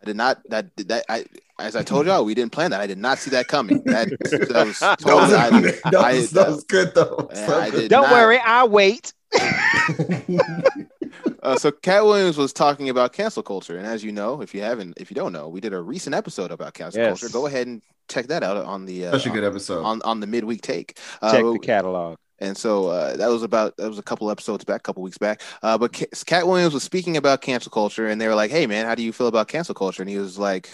did 0.06 0.16
not. 0.16 0.40
That 0.48 0.74
that 0.88 1.04
I. 1.10 1.26
As 1.58 1.76
I 1.76 1.82
told 1.84 2.06
y'all, 2.06 2.24
we 2.24 2.34
didn't 2.34 2.50
plan 2.50 2.72
that. 2.72 2.80
I 2.80 2.86
did 2.86 2.98
not 2.98 3.18
see 3.18 3.30
that 3.30 3.46
coming. 3.46 3.80
That, 3.84 4.08
that 4.08 4.66
was 4.66 4.78
that, 4.80 5.04
was, 5.04 5.32
I, 5.32 5.50
that, 5.50 5.94
I- 5.94 6.20
that 6.20 6.48
was 6.48 6.64
good 6.64 6.94
though. 6.94 7.28
So 7.32 7.70
good. 7.70 7.90
don't 7.90 8.04
not- 8.04 8.12
worry, 8.12 8.38
I'll 8.38 8.70
wait. 8.70 9.12
Uh, 11.44 11.56
so 11.56 11.70
Katt 11.70 12.04
Williams 12.04 12.36
was 12.38 12.52
talking 12.52 12.88
about 12.88 13.12
cancel 13.12 13.42
culture, 13.42 13.76
and 13.76 13.86
as 13.86 14.02
you 14.02 14.10
know, 14.12 14.40
if 14.40 14.54
you 14.54 14.62
haven't, 14.62 14.94
if 14.98 15.10
you 15.10 15.14
don't 15.14 15.32
know, 15.32 15.48
we 15.48 15.60
did 15.60 15.72
a 15.74 15.80
recent 15.80 16.14
episode 16.14 16.50
about 16.50 16.74
cancel 16.74 17.00
Yes. 17.00 17.20
culture. 17.20 17.32
Go 17.32 17.46
ahead 17.46 17.66
and 17.66 17.82
check 18.08 18.26
that 18.28 18.42
out 18.42 18.56
on 18.56 18.86
the 18.86 19.06
uh, 19.06 19.12
Such 19.12 19.26
a 19.26 19.30
good 19.30 19.44
episode. 19.44 19.82
on 19.84 20.00
on 20.02 20.20
the 20.20 20.26
midweek 20.26 20.62
take. 20.62 20.98
Uh, 21.22 21.32
Check 21.32 21.44
the 21.44 21.58
catalog. 21.58 22.16
and 22.38 22.56
so 22.56 22.88
uh, 22.88 23.16
that 23.16 23.28
was 23.28 23.42
about 23.42 23.76
that 23.76 23.88
was 23.88 23.98
a 23.98 24.02
couple 24.02 24.30
episodes 24.30 24.64
back, 24.64 24.80
a 24.80 24.82
couple 24.82 25.02
weeks 25.02 25.18
back. 25.18 25.40
Uh, 25.62 25.76
but 25.78 25.92
Ca- 25.92 26.06
Katt 26.26 26.46
Williams 26.46 26.72
was 26.74 26.82
speaking 26.82 27.16
about 27.16 27.40
cancel 27.42 27.70
culture, 27.70 28.08
and 28.08 28.20
they 28.20 28.26
were 28.28 28.34
like, 28.34 28.50
"Hey, 28.50 28.66
man, 28.66 28.86
how 28.86 28.94
do 28.94 29.02
you 29.02 29.12
feel 29.12 29.26
about 29.28 29.48
cancel 29.48 29.74
culture?" 29.74 30.02
And 30.02 30.08
he 30.10 30.18
was 30.18 30.38
like, 30.38 30.70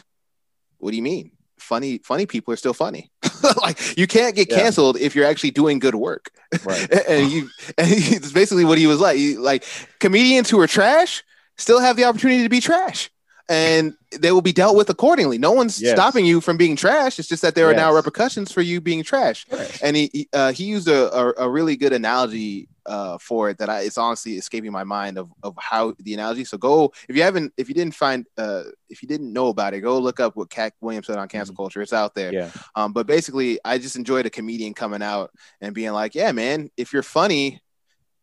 "What 0.78 0.90
do 0.90 0.96
you 0.96 1.02
mean? 1.02 1.32
Funny, 1.60 1.98
funny 1.98 2.26
people 2.26 2.52
are 2.52 2.56
still 2.56 2.74
funny. 2.74 3.10
like 3.62 3.96
you 3.96 4.06
can't 4.06 4.34
get 4.34 4.50
Yeah. 4.50 4.56
canceled 4.60 4.96
if 4.98 5.14
you're 5.14 5.26
actually 5.26 5.50
doing 5.52 5.78
good 5.78 5.94
work." 5.94 6.30
Right. 6.64 6.90
and 7.08 7.30
you, 7.30 7.48
and 7.78 7.86
he, 7.86 8.14
it's 8.16 8.32
basically 8.32 8.64
what 8.64 8.78
he 8.78 8.86
was 8.86 9.00
like. 9.00 9.16
He, 9.16 9.36
like 9.36 9.64
comedians 10.00 10.50
who 10.50 10.58
are 10.60 10.66
trash 10.66 11.22
still 11.58 11.80
have 11.80 11.96
the 11.96 12.04
opportunity 12.04 12.42
to 12.42 12.48
be 12.48 12.60
trash. 12.60 13.10
And 13.48 13.94
they 14.16 14.30
will 14.30 14.42
be 14.42 14.52
dealt 14.52 14.76
with 14.76 14.88
accordingly. 14.90 15.36
No 15.36 15.50
one's 15.50 15.82
Yes. 15.82 15.92
stopping 15.92 16.24
you 16.24 16.40
from 16.40 16.56
being 16.56 16.76
trash. 16.76 17.18
It's 17.18 17.26
just 17.28 17.42
that 17.42 17.56
there 17.56 17.68
are 17.68 17.74
now 17.74 17.92
repercussions 17.92 18.52
for 18.52 18.62
you 18.62 18.80
being 18.80 19.02
trash 19.02 19.44
Right. 19.50 19.78
and 19.82 19.96
he 19.96 20.08
he, 20.12 20.28
uh, 20.32 20.52
he 20.52 20.64
used 20.64 20.86
a, 20.88 21.12
a, 21.12 21.34
a 21.46 21.50
really 21.50 21.76
good 21.76 21.92
analogy 21.92 22.68
uh, 22.86 23.18
for 23.18 23.50
it 23.50 23.58
that 23.58 23.68
I, 23.68 23.80
it's 23.80 23.98
honestly 23.98 24.34
escaping 24.34 24.72
my 24.72 24.84
mind 24.84 25.18
of, 25.18 25.30
of 25.42 25.54
how 25.58 25.94
the 25.98 26.14
analogy. 26.14 26.44
So 26.44 26.58
go 26.58 26.92
if 27.08 27.16
you 27.16 27.22
haven't 27.22 27.52
if 27.56 27.68
you 27.68 27.74
didn't 27.74 27.94
find 27.94 28.26
uh, 28.38 28.62
if 28.88 29.02
you 29.02 29.08
didn't 29.08 29.32
know 29.32 29.48
about 29.48 29.74
it, 29.74 29.80
go 29.80 29.98
look 29.98 30.20
up 30.20 30.36
what 30.36 30.50
Katt 30.50 30.72
Williams 30.80 31.06
said 31.06 31.18
on 31.18 31.28
cancel 31.28 31.54
culture. 31.54 31.82
It's 31.82 31.92
out 31.92 32.14
there. 32.14 32.32
Yeah. 32.32 32.50
Um, 32.74 32.92
but 32.92 33.06
basically, 33.06 33.58
I 33.64 33.78
just 33.78 33.96
enjoyed 33.96 34.26
a 34.26 34.30
comedian 34.30 34.74
coming 34.74 35.02
out 35.02 35.30
and 35.60 35.74
being 35.74 35.92
like, 35.92 36.14
"Yeah, 36.14 36.32
man, 36.32 36.70
if 36.76 36.92
you're 36.92 37.02
funny." 37.02 37.60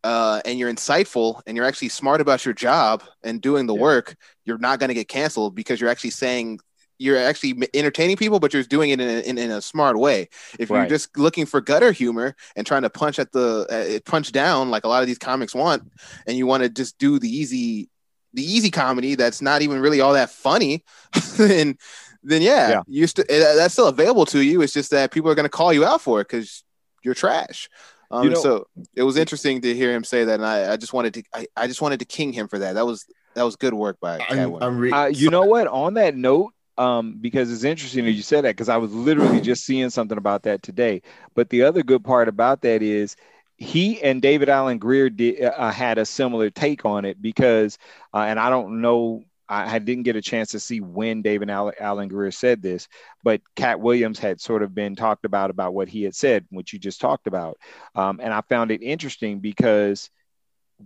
Uh, 0.04 0.40
and 0.44 0.60
you're 0.60 0.72
insightful 0.72 1.42
and 1.44 1.56
you're 1.56 1.66
actually 1.66 1.88
smart 1.88 2.20
about 2.20 2.44
your 2.44 2.54
job 2.54 3.02
and 3.24 3.42
doing 3.42 3.66
the 3.66 3.74
Yeah. 3.74 3.82
work, 3.82 4.16
you're 4.44 4.56
not 4.56 4.78
going 4.78 4.88
to 4.88 4.94
get 4.94 5.08
canceled 5.08 5.56
because 5.56 5.80
you're 5.80 5.90
actually 5.90 6.10
saying 6.10 6.60
you're 6.98 7.16
actually 7.16 7.68
entertaining 7.74 8.16
people, 8.16 8.40
but 8.40 8.52
you're 8.52 8.62
doing 8.64 8.90
it 8.90 9.00
in 9.00 9.08
a, 9.08 9.20
in, 9.20 9.38
in 9.38 9.50
a 9.50 9.62
smart 9.62 9.96
way. 9.98 10.28
If 10.58 10.68
you're 10.68 10.86
just 10.88 11.16
looking 11.16 11.46
for 11.46 11.60
gutter 11.60 11.92
humor 11.92 12.34
and 12.56 12.66
trying 12.66 12.82
to 12.82 12.90
punch 12.90 13.18
at 13.18 13.30
the 13.32 14.00
uh, 14.04 14.10
punch 14.10 14.32
down 14.32 14.70
like 14.70 14.84
a 14.84 14.88
lot 14.88 15.00
of 15.02 15.06
these 15.06 15.18
comics 15.18 15.54
want, 15.54 15.90
and 16.26 16.36
you 16.36 16.46
want 16.46 16.62
to 16.64 16.68
just 16.68 16.98
do 16.98 17.18
the 17.18 17.28
easy 17.28 17.88
the 18.34 18.42
easy 18.42 18.70
comedy 18.70 19.14
that's 19.14 19.40
not 19.40 19.62
even 19.62 19.80
really 19.80 20.00
all 20.00 20.12
that 20.12 20.30
funny, 20.30 20.84
then 21.36 21.78
then 22.22 22.42
yeah, 22.42 22.70
Yeah. 22.70 22.82
you 22.86 23.06
st- 23.06 23.30
uh, 23.30 23.54
that's 23.54 23.72
still 23.72 23.88
available 23.88 24.26
to 24.26 24.42
you. 24.42 24.60
It's 24.62 24.72
just 24.72 24.90
that 24.90 25.12
people 25.12 25.30
are 25.30 25.34
going 25.34 25.44
to 25.44 25.50
call 25.50 25.72
you 25.72 25.84
out 25.84 26.02
for 26.02 26.20
it 26.20 26.28
because 26.28 26.64
you're 27.04 27.14
trash. 27.14 27.70
Um, 28.10 28.24
You 28.24 28.30
know- 28.30 28.40
so 28.42 28.66
it 28.94 29.02
was 29.04 29.16
interesting 29.16 29.60
to 29.62 29.74
hear 29.74 29.92
him 29.94 30.02
say 30.04 30.24
that, 30.24 30.34
and 30.34 30.44
I, 30.44 30.72
I 30.72 30.76
just 30.76 30.92
wanted 30.92 31.14
to 31.14 31.22
I, 31.32 31.46
I 31.56 31.66
just 31.68 31.80
wanted 31.80 32.00
to 32.00 32.06
king 32.06 32.32
him 32.32 32.48
for 32.48 32.58
that. 32.58 32.74
That 32.74 32.84
was 32.86 33.06
that 33.34 33.44
was 33.44 33.54
good 33.56 33.72
work 33.72 33.98
by 34.00 34.18
I'm, 34.28 34.36
Williams. 34.50 34.58
I'm 34.62 34.78
re- 34.78 34.90
Uh, 34.92 35.06
you 35.06 35.30
know 35.30 35.44
what? 35.44 35.68
On 35.68 35.94
that 35.94 36.16
note, 36.16 36.52
um, 36.78 37.18
because 37.20 37.52
it's 37.52 37.64
interesting 37.64 38.04
that 38.04 38.12
you 38.12 38.22
said 38.22 38.44
that 38.44 38.56
because 38.56 38.68
I 38.68 38.76
was 38.76 38.92
literally 38.92 39.40
just 39.40 39.64
seeing 39.64 39.90
something 39.90 40.16
about 40.16 40.44
that 40.44 40.62
today. 40.62 41.02
But 41.34 41.50
the 41.50 41.64
other 41.64 41.82
good 41.82 42.04
part 42.04 42.28
about 42.28 42.62
that 42.62 42.82
is 42.82 43.16
he 43.56 44.00
and 44.00 44.22
David 44.22 44.48
Alan 44.48 44.78
Grier 44.78 45.10
did, 45.10 45.42
uh, 45.42 45.72
had 45.72 45.98
a 45.98 46.06
similar 46.06 46.48
take 46.50 46.84
on 46.84 47.04
it 47.04 47.20
because, 47.20 47.76
uh, 48.14 48.18
and 48.18 48.38
I 48.38 48.48
don't 48.48 48.80
know. 48.80 49.24
I, 49.50 49.78
didn't 49.78 50.02
get 50.02 50.14
a 50.14 50.20
chance 50.20 50.50
to 50.50 50.60
see 50.60 50.82
when 50.82 51.22
David 51.22 51.48
Alan, 51.48 51.72
Alan 51.80 52.08
Grier 52.08 52.30
said 52.30 52.60
this, 52.60 52.86
but 53.24 53.40
Katt 53.56 53.80
Williams 53.80 54.18
had 54.18 54.42
sort 54.42 54.62
of 54.62 54.74
been 54.74 54.94
talked 54.94 55.24
about 55.24 55.48
about 55.48 55.72
what 55.72 55.88
he 55.88 56.02
had 56.02 56.14
said, 56.14 56.44
which 56.50 56.74
you 56.74 56.78
just 56.78 57.00
talked 57.00 57.26
about, 57.26 57.56
um, 57.94 58.20
and 58.22 58.34
I 58.34 58.42
found 58.42 58.70
it 58.70 58.82
interesting 58.82 59.40
because 59.40 60.10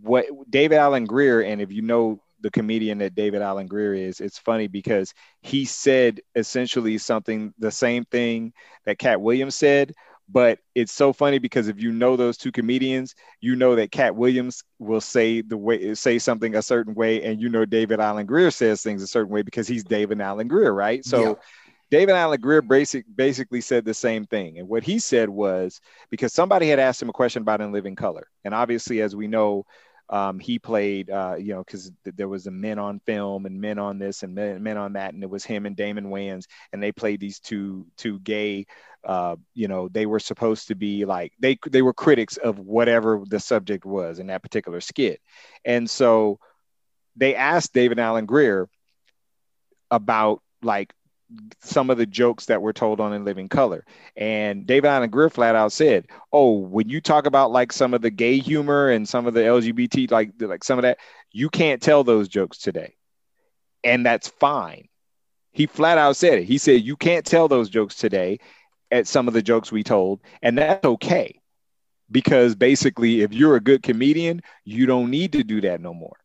what 0.00 0.26
David 0.48 0.76
Alan 0.76 1.06
Grier, 1.06 1.40
and 1.40 1.60
if 1.60 1.72
you 1.72 1.82
know 1.82 2.20
the 2.42 2.50
comedian 2.50 2.98
that 2.98 3.14
David 3.14 3.42
Alan 3.42 3.66
Grier 3.66 3.94
is, 3.94 4.20
it's 4.20 4.38
funny 4.38 4.66
because 4.66 5.14
he 5.42 5.64
said 5.64 6.20
essentially 6.34 6.98
something 6.98 7.54
the 7.58 7.70
same 7.70 8.04
thing 8.04 8.52
that 8.84 8.98
Katt 8.98 9.20
Williams 9.20 9.56
said. 9.56 9.92
But 10.28 10.60
it's 10.74 10.92
so 10.92 11.12
funny 11.12 11.38
because 11.38 11.68
if 11.68 11.82
you 11.82 11.92
know 11.92 12.16
those 12.16 12.38
two 12.38 12.52
comedians, 12.52 13.14
you 13.40 13.54
know 13.54 13.74
that 13.76 13.90
Katt 13.90 14.16
Williams 14.16 14.64
will 14.78 15.00
say 15.00 15.42
the 15.42 15.56
way 15.58 15.94
say 15.94 16.18
something 16.18 16.54
a 16.54 16.62
certain 16.62 16.94
way, 16.94 17.22
and 17.22 17.40
you 17.40 17.48
know 17.48 17.64
David 17.66 18.00
Alan 18.00 18.24
Grier 18.24 18.50
says 18.50 18.82
things 18.82 19.02
a 19.02 19.06
certain 19.06 19.32
way 19.32 19.42
because 19.42 19.68
he's 19.68 19.84
David 19.84 20.20
Alan 20.20 20.48
Grier, 20.48 20.72
right? 20.72 21.04
So 21.04 21.20
Yeah. 21.20 21.34
David 21.90 22.14
Alan 22.14 22.40
Grier 22.40 22.62
basic, 22.62 23.04
basically 23.14 23.60
said 23.60 23.84
the 23.84 23.92
same 23.92 24.24
thing. 24.24 24.58
And 24.58 24.66
what 24.66 24.82
he 24.82 24.98
said 24.98 25.28
was 25.28 25.78
because 26.10 26.32
somebody 26.32 26.66
had 26.66 26.78
asked 26.78 27.02
him 27.02 27.10
a 27.10 27.12
question 27.12 27.42
about 27.42 27.60
In 27.60 27.70
Living 27.70 27.96
Color. 27.96 28.28
And 28.46 28.54
obviously, 28.54 29.02
as 29.02 29.14
we 29.14 29.26
know, 29.26 29.66
um, 30.12 30.38
he 30.38 30.58
played, 30.58 31.08
uh, 31.08 31.36
you 31.38 31.54
know, 31.54 31.64
because 31.64 31.90
th- 32.04 32.14
there 32.14 32.28
was 32.28 32.46
a 32.46 32.50
men 32.50 32.78
on 32.78 33.00
film 33.00 33.46
and 33.46 33.58
men 33.58 33.78
on 33.78 33.98
this 33.98 34.22
and 34.22 34.34
men, 34.34 34.62
men 34.62 34.76
on 34.76 34.92
that. 34.92 35.14
And 35.14 35.22
it 35.22 35.30
was 35.30 35.42
him 35.42 35.64
and 35.64 35.74
Damon 35.74 36.10
Wayans. 36.10 36.44
And 36.70 36.82
they 36.82 36.92
played 36.92 37.18
these 37.18 37.40
two, 37.40 37.86
two 37.96 38.20
gay, 38.20 38.66
uh, 39.04 39.36
you 39.54 39.68
know, 39.68 39.88
they 39.88 40.04
were 40.04 40.20
supposed 40.20 40.68
to 40.68 40.74
be 40.74 41.06
like, 41.06 41.32
they, 41.40 41.58
they 41.66 41.80
were 41.80 41.94
critics 41.94 42.36
of 42.36 42.58
whatever 42.58 43.22
the 43.26 43.40
subject 43.40 43.86
was 43.86 44.18
in 44.18 44.26
that 44.26 44.42
particular 44.42 44.82
skit. 44.82 45.18
And 45.64 45.88
so 45.88 46.38
they 47.16 47.34
asked 47.34 47.72
David 47.72 47.98
Alan 47.98 48.26
Grier 48.26 48.68
about 49.90 50.42
like 50.62 50.92
some 51.60 51.90
of 51.90 51.98
the 51.98 52.06
jokes 52.06 52.46
that 52.46 52.62
were 52.62 52.72
told 52.72 53.00
on 53.00 53.12
In 53.12 53.24
Living 53.24 53.48
Color. 53.48 53.84
And 54.16 54.66
David 54.66 54.88
Alan 54.88 55.10
Grier 55.10 55.30
flat 55.30 55.54
out 55.54 55.72
said, 55.72 56.06
"Oh, 56.32 56.58
when 56.58 56.88
you 56.88 57.00
talk 57.00 57.26
about 57.26 57.50
like 57.52 57.72
some 57.72 57.94
of 57.94 58.02
the 58.02 58.10
gay 58.10 58.38
humor 58.38 58.90
and 58.90 59.08
some 59.08 59.26
of 59.26 59.34
the 59.34 59.40
LGBT, 59.40 60.10
like 60.10 60.32
like 60.40 60.64
some 60.64 60.78
of 60.78 60.82
that, 60.82 60.98
you 61.30 61.48
can't 61.50 61.82
tell 61.82 62.04
those 62.04 62.28
jokes 62.28 62.58
today, 62.58 62.96
and 63.84 64.04
that's 64.04 64.28
fine." 64.28 64.88
He 65.52 65.66
flat 65.66 65.98
out 65.98 66.16
said 66.16 66.38
it. 66.40 66.44
He 66.44 66.58
said, 66.58 66.82
"You 66.82 66.96
can't 66.96 67.26
tell 67.26 67.48
those 67.48 67.68
jokes 67.68 67.96
today." 67.96 68.38
At 68.90 69.06
some 69.06 69.26
of 69.26 69.32
the 69.32 69.40
jokes 69.40 69.72
we 69.72 69.82
told, 69.82 70.20
and 70.42 70.58
that's 70.58 70.84
okay, 70.84 71.40
because 72.10 72.54
basically, 72.54 73.22
if 73.22 73.32
you're 73.32 73.56
a 73.56 73.60
good 73.60 73.82
comedian, 73.82 74.42
you 74.66 74.84
don't 74.84 75.10
need 75.10 75.32
to 75.32 75.42
do 75.42 75.62
that 75.62 75.80
no 75.80 75.94
more 75.94 76.21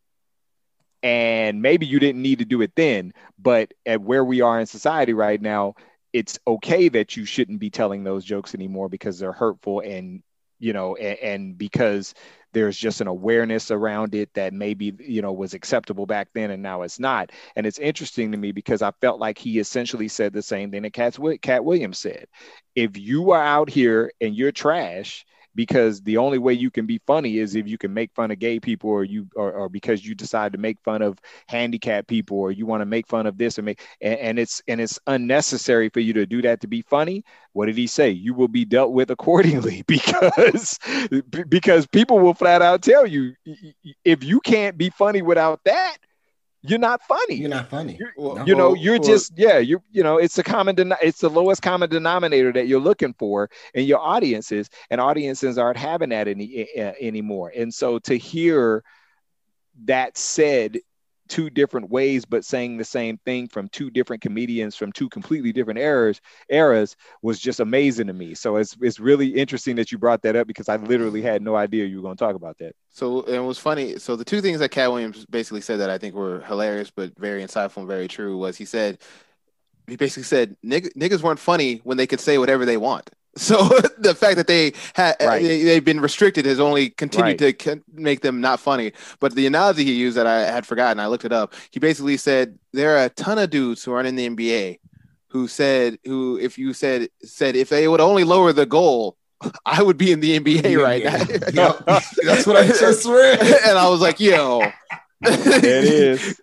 and 1.02 1.62
maybe 1.62 1.86
you 1.86 1.98
didn't 1.98 2.22
need 2.22 2.38
to 2.40 2.44
do 2.44 2.60
it 2.60 2.72
then 2.74 3.12
but 3.38 3.72
at 3.86 4.00
where 4.00 4.24
we 4.24 4.40
are 4.40 4.58
in 4.60 4.66
society 4.66 5.12
right 5.14 5.40
now 5.40 5.74
it's 6.12 6.38
okay 6.46 6.88
that 6.88 7.16
you 7.16 7.24
shouldn't 7.24 7.60
be 7.60 7.70
telling 7.70 8.04
those 8.04 8.24
jokes 8.24 8.54
anymore 8.54 8.88
because 8.88 9.18
they're 9.18 9.32
hurtful 9.32 9.80
and 9.80 10.22
you 10.58 10.72
know 10.72 10.96
and, 10.96 11.18
and 11.18 11.58
because 11.58 12.14
there's 12.52 12.76
just 12.76 13.00
an 13.00 13.06
awareness 13.06 13.70
around 13.70 14.14
it 14.14 14.32
that 14.34 14.52
maybe 14.52 14.92
you 15.00 15.22
know 15.22 15.32
was 15.32 15.54
acceptable 15.54 16.06
back 16.06 16.28
then 16.34 16.50
and 16.50 16.62
now 16.62 16.82
it's 16.82 16.98
not. 16.98 17.30
And 17.56 17.66
it's 17.66 17.78
interesting 17.78 18.32
to 18.32 18.38
me 18.38 18.52
because 18.52 18.82
i 18.82 18.90
felt 19.00 19.20
like 19.20 19.38
he 19.38 19.58
essentially 19.58 20.08
said 20.08 20.32
the 20.32 20.42
same 20.42 20.70
thing 20.70 20.82
that 20.82 20.92
katt, 20.92 21.18
katt 21.42 21.64
williams 21.64 21.98
said. 21.98 22.26
If 22.74 22.96
you 22.96 23.32
are 23.32 23.42
out 23.42 23.68
here 23.68 24.12
and 24.20 24.34
you're 24.34 24.52
trash 24.52 25.26
because 25.58 26.00
the 26.02 26.18
only 26.18 26.38
way 26.38 26.52
you 26.52 26.70
can 26.70 26.86
be 26.86 27.00
funny 27.04 27.38
is 27.38 27.56
if 27.56 27.66
you 27.66 27.76
can 27.76 27.92
make 27.92 28.14
fun 28.14 28.30
of 28.30 28.38
gay 28.38 28.60
people 28.60 28.90
or 28.90 29.02
you 29.02 29.26
or, 29.34 29.50
or 29.50 29.68
because 29.68 30.06
you 30.06 30.14
decide 30.14 30.52
to 30.52 30.58
make 30.58 30.78
fun 30.84 31.02
of 31.02 31.18
handicapped 31.48 32.06
people 32.06 32.38
or 32.38 32.52
you 32.52 32.64
want 32.64 32.80
to 32.80 32.86
make 32.86 33.08
fun 33.08 33.26
of 33.26 33.36
this 33.36 33.58
and 33.58 33.64
make 33.64 33.82
and, 34.00 34.20
and 34.20 34.38
it's 34.38 34.62
and 34.68 34.80
it's 34.80 35.00
unnecessary 35.08 35.88
for 35.88 35.98
you 35.98 36.12
to 36.12 36.26
do 36.26 36.42
that 36.42 36.60
to 36.60 36.68
be 36.68 36.80
funny. 36.82 37.24
What 37.54 37.66
did 37.66 37.76
he 37.76 37.88
say? 37.88 38.10
You 38.10 38.34
will 38.34 38.46
be 38.46 38.64
dealt 38.64 38.92
with 38.92 39.10
accordingly 39.10 39.82
because 39.88 40.78
because 41.48 41.88
people 41.88 42.20
will 42.20 42.34
flat 42.34 42.62
out 42.62 42.80
tell 42.80 43.04
you 43.04 43.34
if 44.04 44.22
you 44.22 44.38
can't 44.40 44.78
be 44.78 44.90
funny 44.90 45.22
without 45.22 45.64
that 45.64 45.96
you're 46.68 46.78
not 46.78 47.02
funny 47.02 47.34
You're 47.34 47.48
not 47.48 47.68
funny. 47.70 47.98
You're- 47.98 48.42
you 48.46 48.54
know 48.54 48.74
you're 48.74 48.98
well- 48.98 49.08
just 49.08 49.32
yeah 49.36 49.58
you 49.58 49.82
you 49.90 50.02
know 50.02 50.18
it's 50.18 50.38
a 50.38 50.42
common 50.42 50.74
den- 50.74 50.94
it's 51.02 51.20
the 51.20 51.30
lowest 51.30 51.62
common 51.62 51.88
denominator 51.88 52.52
that 52.52 52.66
you're 52.68 52.80
looking 52.80 53.14
for 53.18 53.48
in 53.74 53.84
your 53.86 53.98
audiences 54.00 54.68
and 54.90 55.00
audiences 55.00 55.58
aren't 55.58 55.78
having 55.78 56.10
that 56.10 56.28
any 56.28 56.68
uh, 56.78 56.92
anymore 57.00 57.52
and 57.56 57.72
so 57.72 57.98
to 58.00 58.16
hear 58.16 58.82
that 59.84 60.16
said 60.18 60.78
two 61.28 61.50
different 61.50 61.90
ways 61.90 62.24
but 62.24 62.44
saying 62.44 62.76
the 62.76 62.84
same 62.84 63.18
thing 63.18 63.46
from 63.48 63.68
two 63.68 63.90
different 63.90 64.22
comedians 64.22 64.74
from 64.76 64.92
two 64.92 65.08
completely 65.08 65.52
different 65.52 65.78
eras 65.78 66.20
eras 66.48 66.96
was 67.22 67.38
just 67.38 67.60
amazing 67.60 68.06
to 68.06 68.12
me 68.12 68.34
so 68.34 68.56
it's 68.56 68.76
it's 68.80 68.98
really 68.98 69.28
interesting 69.28 69.76
that 69.76 69.92
you 69.92 69.98
brought 69.98 70.22
that 70.22 70.36
up 70.36 70.46
because 70.46 70.68
i 70.68 70.76
literally 70.76 71.22
had 71.22 71.42
no 71.42 71.56
idea 71.56 71.84
you 71.84 71.96
were 71.96 72.02
going 72.02 72.16
to 72.16 72.24
talk 72.24 72.34
about 72.36 72.56
that 72.58 72.74
So 72.90 73.22
and 73.22 73.36
it 73.36 73.40
was 73.40 73.58
funny. 73.58 73.98
So 73.98 74.16
the 74.16 74.24
two 74.24 74.40
things 74.40 74.58
that 74.58 74.70
Katt 74.70 74.90
Williams 74.90 75.24
basically 75.26 75.60
said 75.60 75.78
that 75.80 75.90
I 75.90 75.98
think 75.98 76.14
were 76.14 76.40
hilarious 76.40 76.90
but 76.90 77.16
very 77.18 77.42
insightful 77.44 77.78
and 77.78 77.86
very 77.88 78.08
true 78.08 78.36
was 78.36 78.56
he 78.56 78.64
said 78.64 78.98
he 79.86 79.96
basically 79.96 80.24
said 80.24 80.56
Nig- 80.62 80.92
niggas 80.94 81.22
weren't 81.22 81.38
funny 81.38 81.80
when 81.84 81.96
they 81.96 82.06
could 82.06 82.20
say 82.20 82.38
whatever 82.38 82.64
they 82.64 82.76
want. 82.76 83.10
So 83.38 83.56
the 83.98 84.14
fact 84.14 84.36
that 84.36 84.46
they 84.46 84.72
had 84.94 85.16
Right. 85.20 85.42
they, 85.42 85.62
they've 85.62 85.84
been 85.84 86.00
restricted 86.00 86.44
has 86.46 86.60
only 86.60 86.90
continued 86.90 87.38
to 87.38 87.52
con- 87.52 87.84
make 87.92 88.20
them 88.20 88.40
not 88.40 88.60
funny. 88.60 88.92
But 89.20 89.34
the 89.34 89.46
analogy 89.46 89.84
he 89.84 89.94
used 89.94 90.16
that 90.16 90.26
I 90.26 90.40
had 90.44 90.66
forgotten, 90.66 91.00
I 91.00 91.06
looked 91.06 91.24
it 91.24 91.32
up. 91.32 91.54
He 91.70 91.80
basically 91.80 92.16
said 92.16 92.58
there 92.72 92.96
are 92.98 93.04
a 93.04 93.08
ton 93.10 93.38
of 93.38 93.50
dudes 93.50 93.82
who 93.84 93.92
aren't 93.92 94.08
in 94.08 94.16
the 94.16 94.28
NBA 94.28 94.80
who 95.28 95.46
said 95.46 95.98
who 96.04 96.38
if 96.40 96.58
you 96.58 96.72
said 96.72 97.08
said 97.22 97.54
if 97.54 97.68
they 97.68 97.86
would 97.86 98.00
only 98.00 98.24
lower 98.24 98.52
the 98.52 98.66
goal, 98.66 99.16
I 99.66 99.82
would 99.82 99.96
be 99.98 100.10
in 100.12 100.20
the 100.20 100.38
NBA 100.40 100.82
right 100.82 101.04
now. 101.04 101.18
Yep. 101.52 101.84
That's 102.24 102.46
what 102.46 102.56
I 102.56 102.66
just 102.66 103.06
read. 103.06 103.40
and 103.40 103.78
I 103.78 103.88
was 103.88 104.00
like, 104.00 104.20
yo, 104.20 104.62
it 105.22 105.84
is. 105.84 106.40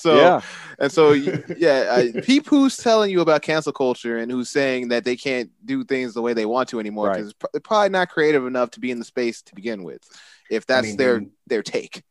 so 0.00 0.16
yeah. 0.16 0.40
And 0.78 0.90
so 0.92 1.12
yeah, 1.12 1.88
I, 2.14 2.20
peep 2.20 2.46
who's 2.46 2.76
telling 2.76 3.10
you 3.10 3.20
about 3.20 3.42
cancel 3.42 3.72
culture 3.72 4.18
and 4.18 4.30
who's 4.30 4.50
saying 4.50 4.88
that 4.88 5.04
they 5.04 5.16
can't 5.16 5.50
do 5.64 5.84
things 5.84 6.14
the 6.14 6.22
way 6.22 6.32
they 6.34 6.46
want 6.46 6.68
to 6.70 6.80
anymore 6.80 7.08
Right. 7.08 7.16
because 7.18 7.34
they're 7.52 7.60
probably 7.60 7.90
not 7.90 8.08
creative 8.08 8.46
enough 8.46 8.70
to 8.72 8.80
be 8.80 8.90
in 8.90 8.98
the 8.98 9.04
space 9.04 9.42
to 9.42 9.54
begin 9.54 9.82
with. 9.82 10.02
If 10.50 10.66
that's 10.66 10.88
mean, 10.88 10.96
their 10.96 11.22
their 11.46 11.62
take. 11.62 12.02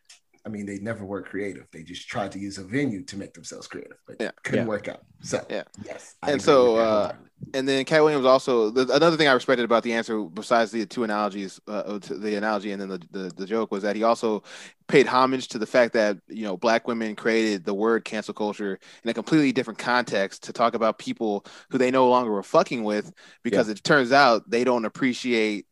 I 0.47 0.49
mean, 0.49 0.65
they 0.65 0.79
never 0.79 1.03
were 1.03 1.21
creative. 1.21 1.67
They 1.73 1.83
just 1.83 2.07
tried 2.07 2.31
to 2.31 2.39
use 2.39 2.57
a 2.57 2.63
venue 2.63 3.03
to 3.03 3.17
make 3.17 3.33
themselves 3.33 3.67
creative, 3.67 3.97
but 4.07 4.15
Yeah. 4.17 4.31
couldn't 4.43 4.61
Yeah. 4.61 4.65
work 4.69 4.87
out. 4.87 5.03
So 5.21 5.45
Yeah. 5.49 5.63
yes. 5.83 6.15
And 6.23 6.41
so, 6.41 6.77
uh. 6.77 7.11
And 7.53 7.67
then 7.67 7.83
Katt 7.85 8.01
Williams 8.01 8.25
also 8.25 8.69
the, 8.69 8.81
another 8.95 9.15
thing 9.17 9.27
I 9.27 9.33
respected 9.33 9.63
about 9.63 9.83
the 9.83 9.93
answer, 9.93 10.21
besides 10.23 10.71
the 10.71 10.85
two 10.85 11.03
analogies, 11.03 11.59
uh, 11.67 11.99
to 11.99 12.17
the 12.17 12.35
analogy 12.35 12.71
and 12.71 12.81
then 12.81 12.89
the, 12.89 13.01
the 13.11 13.29
the 13.35 13.45
joke 13.45 13.71
was 13.71 13.83
that 13.83 13.95
he 13.95 14.03
also 14.03 14.41
paid 14.87 15.05
homage 15.05 15.49
to 15.49 15.59
the 15.59 15.65
fact 15.65 15.93
that 15.93 16.17
you 16.27 16.43
know 16.43 16.57
black 16.57 16.87
women 16.87 17.15
created 17.15 17.63
the 17.65 17.73
word 17.73 18.05
cancel 18.05 18.33
culture 18.33 18.79
in 19.03 19.09
a 19.09 19.13
completely 19.13 19.51
different 19.51 19.77
context 19.77 20.43
to 20.43 20.53
talk 20.53 20.73
about 20.73 20.97
people 20.97 21.45
who 21.69 21.77
they 21.77 21.91
no 21.91 22.09
longer 22.09 22.31
were 22.31 22.41
fucking 22.41 22.83
with 22.83 23.13
because 23.43 23.69
it 23.69 23.83
turns 23.83 24.11
out 24.11 24.49
they 24.49 24.63
don't 24.63 24.85
appreciate 24.85 25.67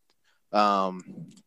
um 0.52 1.04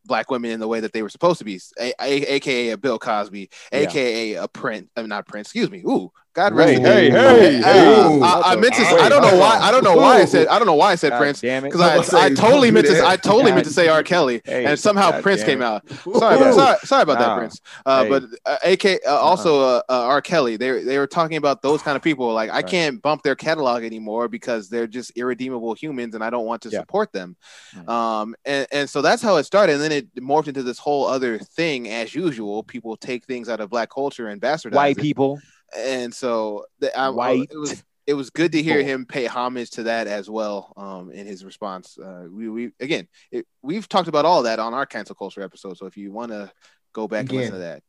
black 0.09 0.29
women 0.29 0.51
in 0.51 0.59
the 0.59 0.67
way 0.67 0.81
that 0.81 0.91
they 0.91 1.01
were 1.01 1.07
supposed 1.09 1.39
to 1.39 1.45
be, 1.45 1.61
a, 1.79 1.93
a- 2.01 2.33
aka 2.35 2.71
a 2.71 2.77
Bill 2.77 2.99
Cosby, 2.99 3.49
Yeah. 3.71 3.79
aka 3.79 4.33
a 4.33 4.47
Prince, 4.49 4.89
I 4.97 5.01
mean, 5.01 5.07
not 5.09 5.25
Prince, 5.25 5.47
excuse 5.47 5.71
me. 5.71 5.79
Ooh, 5.87 6.11
God 6.33 6.53
rest 6.53 6.73
Hey, 6.79 6.79
his 6.79 6.87
hey, 6.87 7.09
hey, 7.11 7.57
Uh, 7.59 7.61
hey. 7.63 8.21
I, 8.21 8.41
I 8.51 8.55
meant 8.55 8.73
to. 8.75 8.81
Wait, 8.83 9.01
I 9.01 9.09
don't 9.09 9.21
know 9.23 9.37
why. 9.37 9.57
I 9.59 9.71
don't 9.71 9.83
know 9.83 9.95
why 9.95 10.19
I 10.21 10.25
said. 10.25 10.47
I 10.47 10.57
don't 10.59 10.67
know 10.67 10.75
why 10.75 10.91
I 10.91 10.95
said 10.95 11.09
God 11.09 11.17
Prince 11.17 11.41
damn 11.41 11.65
it. 11.65 11.71
because 11.71 11.81
I 12.13 12.17
I, 12.21 12.25
I 12.25 12.29
totally 12.33 12.69
meant 12.71 12.85
to. 12.87 13.03
I 13.05 13.15
totally 13.17 13.45
God- 13.49 13.55
meant 13.55 13.67
to 13.67 13.73
say 13.73 13.87
R. 13.87 14.03
Kelly, 14.11 14.41
Hey, 14.45 14.65
and 14.65 14.77
somehow 14.79 15.09
God 15.11 15.23
Prince 15.23 15.43
came 15.43 15.61
out. 15.63 15.89
Sorry, 15.89 16.35
about, 16.37 16.53
sorry, 16.53 16.77
sorry 16.83 17.01
about 17.03 17.19
that, 17.19 17.35
Prince. 17.37 17.61
Uh, 17.85 18.03
Hey. 18.03 18.09
But 18.09 18.23
uh, 18.45 18.57
AK 18.63 18.85
uh, 19.07 19.09
also 19.19 19.59
uh, 19.61 19.81
uh, 19.89 20.03
R. 20.03 20.21
Kelly. 20.21 20.55
They 20.55 20.83
they 20.83 20.97
were 20.99 21.07
talking 21.07 21.37
about 21.37 21.61
those 21.63 21.81
kind 21.81 21.95
of 21.97 22.03
people. 22.03 22.31
Like 22.31 22.51
I 22.51 22.61
can't 22.61 23.01
bump 23.01 23.23
their 23.23 23.35
catalog 23.35 23.83
anymore 23.83 24.27
because 24.29 24.69
they're 24.69 24.87
just 24.87 25.11
irredeemable 25.17 25.73
humans, 25.73 26.13
and 26.13 26.23
I 26.23 26.29
don't 26.29 26.45
want 26.45 26.61
to 26.61 26.69
Yeah. 26.69 26.79
support 26.81 27.11
them. 27.11 27.35
Mm. 27.75 27.89
Um, 27.89 28.35
and 28.45 28.67
and 28.71 28.89
so 28.89 29.01
that's 29.01 29.21
how 29.23 29.37
it 29.37 29.43
started, 29.45 29.73
and 29.73 29.81
then 29.83 29.91
it 29.91 29.98
morphed 30.19 30.47
into 30.47 30.63
this 30.63 30.79
whole 30.79 31.05
other 31.05 31.37
thing. 31.37 31.89
As 31.89 32.13
usual, 32.15 32.63
people 32.63 32.95
take 32.97 33.25
things 33.25 33.49
out 33.49 33.59
of 33.59 33.69
black 33.69 33.89
culture 33.89 34.27
and 34.27 34.41
bastardize 34.41 34.73
White 34.73 34.97
it 34.97 35.01
people. 35.01 35.39
and 35.77 36.13
so 36.13 36.65
the, 36.79 36.95
I, 36.97 37.05
I- 37.07 37.09
White 37.09 37.49
it 37.51 37.57
was 37.57 37.83
it 38.07 38.13
was 38.15 38.31
good 38.31 38.51
to 38.53 38.63
hear 38.63 38.81
him 38.81 39.05
pay 39.05 39.27
homage 39.27 39.69
to 39.71 39.83
that 39.83 40.07
as 40.07 40.27
well 40.27 40.73
um, 40.77 41.11
in 41.11 41.27
his 41.27 41.45
response. 41.45 41.95
Uh, 41.97 42.25
we 42.31 42.49
we 42.49 42.71
again 42.79 43.07
it, 43.31 43.45
we've 43.61 43.87
talked 43.87 44.07
about 44.07 44.25
all 44.25 44.43
that 44.43 44.57
on 44.57 44.73
our 44.73 44.87
cancel 44.87 45.13
culture 45.15 45.43
episode. 45.43 45.77
So 45.77 45.85
if 45.85 45.95
you 45.95 46.11
want 46.11 46.31
to 46.31 46.51
go 46.93 47.07
back 47.07 47.21
and 47.21 47.29
listen 47.33 47.53
to 47.53 47.59
that, 47.59 47.83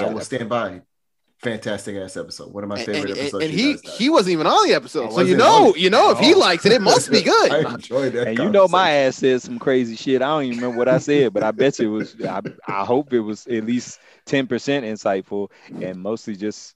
I 0.00 0.06
will 0.14 0.20
stand 0.26 0.48
by. 0.48 0.82
Fantastic 1.44 1.96
ass 1.96 2.16
episode. 2.16 2.52
One 2.52 2.64
of 2.64 2.68
my 2.70 2.82
favorite 2.82 3.10
and- 3.10 3.18
episodes. 3.20 3.44
and 3.44 3.52
he 3.54 3.72
does 3.74 3.96
he 3.98 4.10
wasn't 4.10 4.32
even 4.32 4.46
on 4.46 4.66
the 4.66 4.74
episode, 4.74 5.12
so 5.12 5.20
you 5.20 5.36
know 5.36 5.74
you 5.76 5.90
know 5.90 6.10
if 6.10 6.18
he 6.18 6.34
Oh. 6.34 6.38
likes 6.38 6.64
it, 6.66 6.72
it 6.72 6.82
must 6.82 7.10
be 7.10 7.18
I 7.20 7.22
good. 7.22 7.66
enjoyed 7.66 8.12
that. 8.14 8.28
And 8.28 8.38
you 8.38 8.50
know 8.50 8.66
my 8.66 8.90
ass 8.90 9.16
said 9.16 9.40
some 9.42 9.58
crazy 9.58 9.94
shit. 9.96 10.22
I 10.22 10.26
don't 10.26 10.44
even 10.44 10.56
remember 10.58 10.78
what 10.78 10.88
I 10.88 10.98
said, 10.98 11.32
but 11.32 11.42
I 11.42 11.50
bet 11.52 11.78
you 11.78 11.94
it 11.94 11.96
was. 11.96 12.16
I, 12.24 12.40
I 12.66 12.84
hope 12.84 13.12
it 13.12 13.20
was 13.20 13.46
at 13.46 13.64
least 13.64 14.00
ten 14.24 14.46
percent 14.46 14.84
insightful, 14.84 15.50
and 15.82 16.00
mostly 16.02 16.34
just 16.36 16.74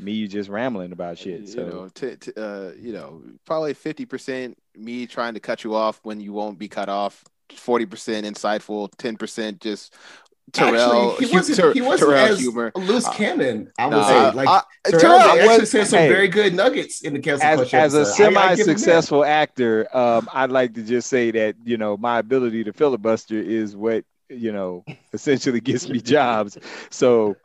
me 0.00 0.26
just 0.26 0.48
rambling 0.48 0.92
about 0.92 1.18
shit. 1.18 1.40
You 1.42 1.46
So 1.46 1.66
know, 1.68 1.88
t- 1.94 2.16
t- 2.16 2.32
uh, 2.36 2.72
you 2.78 2.92
know, 2.92 3.22
probably 3.44 3.74
fifty 3.74 4.06
percent 4.06 4.56
me 4.76 5.06
trying 5.06 5.34
to 5.34 5.40
cut 5.40 5.64
you 5.64 5.74
off 5.74 6.00
when 6.02 6.20
you 6.20 6.32
won't 6.32 6.58
be 6.58 6.68
cut 6.68 6.88
off. 6.88 7.24
Forty 7.56 7.84
percent 7.86 8.26
insightful, 8.26 8.90
ten 8.96 9.16
percent 9.16 9.60
just 9.60 9.94
Terrell. 10.52 11.12
Actually, 11.12 11.26
he 11.26 11.34
wasn't, 11.36 11.58
Ter- 11.58 11.72
he 11.72 11.80
wasn't 11.80 12.10
Terrell 12.10 12.32
as 12.32 12.38
humor. 12.38 12.72
a 12.74 12.78
loose 12.78 13.06
Uh, 13.06 13.12
cannon. 13.12 13.72
I 13.78 13.86
would 13.86 13.90
Nah, 13.96 14.08
say 14.30 14.36
like 14.36 14.48
I- 14.48 14.62
Terrell, 14.90 15.00
Terrell 15.00 15.20
actually 15.20 15.58
was- 15.60 15.70
said 15.70 15.86
some 15.88 15.98
hey. 16.00 16.08
very 16.08 16.28
good 16.28 16.54
nuggets 16.54 17.00
in 17.02 17.14
the 17.14 17.18
cancel 17.18 17.46
as, 17.48 17.56
culture. 17.56 17.76
as 17.76 17.94
a 17.94 18.00
episode. 18.00 18.22
I- 18.22 18.26
I 18.26 18.30
give 18.30 18.32
him 18.32 18.34
that. 18.44 18.56
semi-successful 18.58 19.24
actor, 19.24 19.96
um, 19.96 20.28
I'd 20.32 20.50
like 20.52 20.74
to 20.74 20.82
just 20.82 21.08
say 21.08 21.30
that 21.32 21.56
you 21.64 21.76
know 21.76 21.96
my 21.96 22.18
ability 22.18 22.64
to 22.64 22.72
filibuster 22.72 23.38
is 23.40 23.74
what 23.74 24.04
you 24.28 24.52
know 24.52 24.84
essentially 25.12 25.60
gets 25.60 25.88
me 25.88 26.00
jobs. 26.00 26.58
So. 26.90 27.36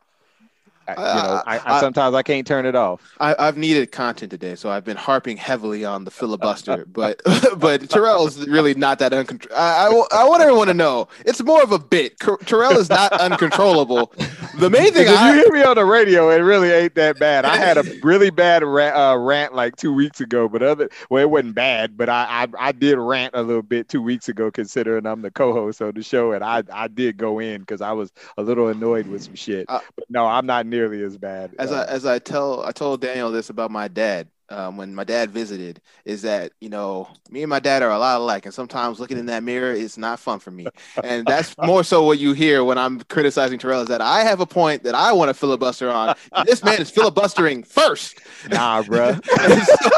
I, 0.98 1.16
you 1.16 1.22
know, 1.22 1.42
I, 1.46 1.58
I, 1.58 1.76
I- 1.76 1.80
sometimes 1.80 2.14
I 2.14 2.22
can't 2.22 2.46
turn 2.46 2.66
it 2.66 2.74
off. 2.74 3.00
I, 3.20 3.34
I've 3.38 3.56
needed 3.56 3.90
content 3.92 4.30
today, 4.30 4.54
so 4.54 4.70
I've 4.70 4.84
been 4.84 4.96
harping 4.96 5.36
heavily 5.36 5.84
on 5.84 6.04
the 6.04 6.10
filibuster. 6.10 6.84
but 6.92 7.20
but 7.58 7.88
Terrell's 7.90 8.46
really 8.48 8.74
not 8.74 8.98
that 9.00 9.12
uncontrollable. 9.12 9.56
I, 9.56 9.86
I, 10.18 10.22
I 10.22 10.28
want 10.28 10.42
everyone 10.42 10.66
to 10.68 10.74
know 10.74 11.08
it's 11.24 11.42
more 11.42 11.62
of 11.62 11.72
a 11.72 11.78
bit. 11.78 12.18
Terrell 12.46 12.76
is 12.78 12.88
not 12.88 13.12
uncontrollable. 13.12 14.12
The 14.58 14.70
main 14.70 14.92
thing 14.92 15.06
If 15.08 15.20
you 15.20 15.32
hear 15.42 15.52
me 15.52 15.62
on 15.62 15.76
the 15.76 15.84
radio, 15.84 16.30
it 16.30 16.38
really 16.38 16.70
ain't 16.70 16.94
that 16.96 17.18
bad. 17.18 17.44
I 17.44 17.56
had 17.56 17.78
a 17.78 17.84
really 18.02 18.30
bad 18.30 18.62
rant, 18.64 18.96
uh, 18.96 19.16
rant 19.18 19.54
like 19.54 19.76
two 19.76 19.92
weeks 19.92 20.20
ago, 20.20 20.48
but 20.48 20.62
other 20.62 20.88
well, 21.08 21.22
it 21.22 21.30
wasn't 21.30 21.54
bad, 21.54 21.96
but 21.96 22.08
I, 22.08 22.44
I 22.58 22.68
I 22.68 22.72
did 22.72 22.98
rant 22.98 23.34
a 23.34 23.42
little 23.42 23.62
bit 23.62 23.88
two 23.88 24.02
weeks 24.02 24.28
ago, 24.28 24.50
considering 24.50 25.06
I'm 25.06 25.22
the 25.22 25.30
co-host 25.30 25.80
of 25.80 25.94
the 25.94 26.02
show, 26.02 26.32
and 26.32 26.42
I 26.44 26.62
I 26.72 26.88
did 26.88 27.16
go 27.16 27.38
in 27.38 27.60
because 27.60 27.80
I 27.80 27.92
was 27.92 28.12
a 28.36 28.42
little 28.42 28.68
annoyed 28.68 29.06
with 29.06 29.22
some 29.22 29.34
shit. 29.34 29.66
Uh, 29.68 29.80
but 29.96 30.10
no, 30.10 30.26
I'm 30.26 30.46
not 30.46 30.66
nearly 30.80 31.02
as 31.02 31.16
bad. 31.16 31.54
as 31.58 31.72
Uh, 31.72 31.84
I 31.88 31.92
as 31.92 32.06
I 32.06 32.18
tell 32.18 32.64
I 32.64 32.72
told 32.72 33.00
Daniel 33.00 33.30
this 33.30 33.50
about 33.50 33.70
my 33.70 33.88
dad 33.88 34.28
um, 34.50 34.76
when 34.76 34.94
my 34.94 35.04
dad 35.04 35.30
visited 35.30 35.80
is 36.04 36.22
that 36.22 36.52
you 36.60 36.68
know 36.68 37.08
me 37.30 37.42
and 37.42 37.50
my 37.50 37.60
dad 37.60 37.82
are 37.82 37.90
a 37.90 37.98
lot 37.98 38.20
alike, 38.20 38.44
and 38.46 38.54
sometimes 38.54 38.98
looking 39.00 39.18
in 39.18 39.26
that 39.26 39.42
mirror 39.42 39.72
is 39.72 39.96
not 39.96 40.18
fun 40.18 40.38
for 40.38 40.50
me, 40.50 40.66
and 41.04 41.26
that's 41.26 41.56
more 41.64 41.84
so 41.84 42.02
what 42.04 42.18
you 42.18 42.32
hear 42.32 42.64
when 42.64 42.76
I'm 42.78 43.00
criticizing 43.02 43.58
Terrell 43.58 43.82
is 43.82 43.88
that 43.88 44.00
I 44.00 44.24
have 44.24 44.40
a 44.40 44.46
point 44.46 44.82
that 44.84 44.94
I 44.94 45.12
want 45.12 45.28
to 45.28 45.34
filibuster 45.34 45.90
on. 45.90 46.14
this 46.44 46.64
man 46.64 46.80
is 46.80 46.90
filibustering 46.90 47.62
first, 47.62 48.18
nah, 48.50 48.82
bro 48.86 49.16
and, 49.38 49.62
so- 49.62 49.90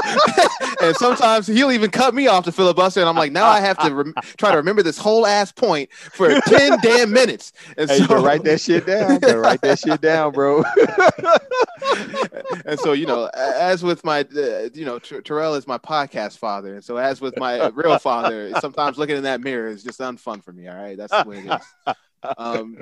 and 0.80 0.96
sometimes 0.96 1.46
he'll 1.46 1.72
even 1.72 1.90
cut 1.90 2.14
me 2.14 2.26
off 2.26 2.44
to 2.44 2.52
filibuster, 2.52 3.00
and 3.00 3.08
I'm 3.08 3.16
like, 3.16 3.32
now 3.32 3.46
I 3.46 3.60
have 3.60 3.78
to 3.78 3.94
rem- 3.94 4.14
try 4.36 4.50
to 4.50 4.56
remember 4.56 4.82
this 4.82 4.98
whole 4.98 5.26
ass 5.26 5.50
point 5.52 5.90
for 5.92 6.40
ten 6.42 6.78
damn 6.82 7.10
minutes. 7.10 7.52
And 7.76 7.88
Hey, 7.90 8.04
so 8.04 8.22
write 8.22 8.44
that 8.44 8.60
shit 8.60 8.86
down. 8.86 9.20
Write 9.20 9.62
that 9.62 9.78
shit 9.78 10.00
down, 10.00 10.32
bro. 10.32 10.62
and 12.66 12.78
so 12.80 12.92
you 12.92 13.06
know 13.06 13.30
as 13.34 13.82
with 13.82 14.04
my 14.04 14.24
uh, 14.42 14.68
you 14.74 14.84
know 14.84 14.98
Ter- 14.98 15.20
terrell 15.20 15.54
is 15.54 15.66
my 15.66 15.78
podcast 15.78 16.38
father 16.38 16.74
and 16.74 16.84
so 16.84 16.96
as 16.96 17.20
with 17.20 17.38
my 17.38 17.68
real 17.68 17.98
father 17.98 18.52
sometimes 18.60 18.98
looking 18.98 19.16
in 19.16 19.22
that 19.24 19.40
mirror 19.40 19.68
is 19.68 19.82
just 19.82 20.00
unfun 20.00 20.42
for 20.42 20.52
me 20.52 20.68
all 20.68 20.76
right 20.76 20.96
that's 20.96 21.12
the 21.12 21.28
way 21.28 21.38
it 21.38 21.60
is 21.60 21.94
um 22.38 22.76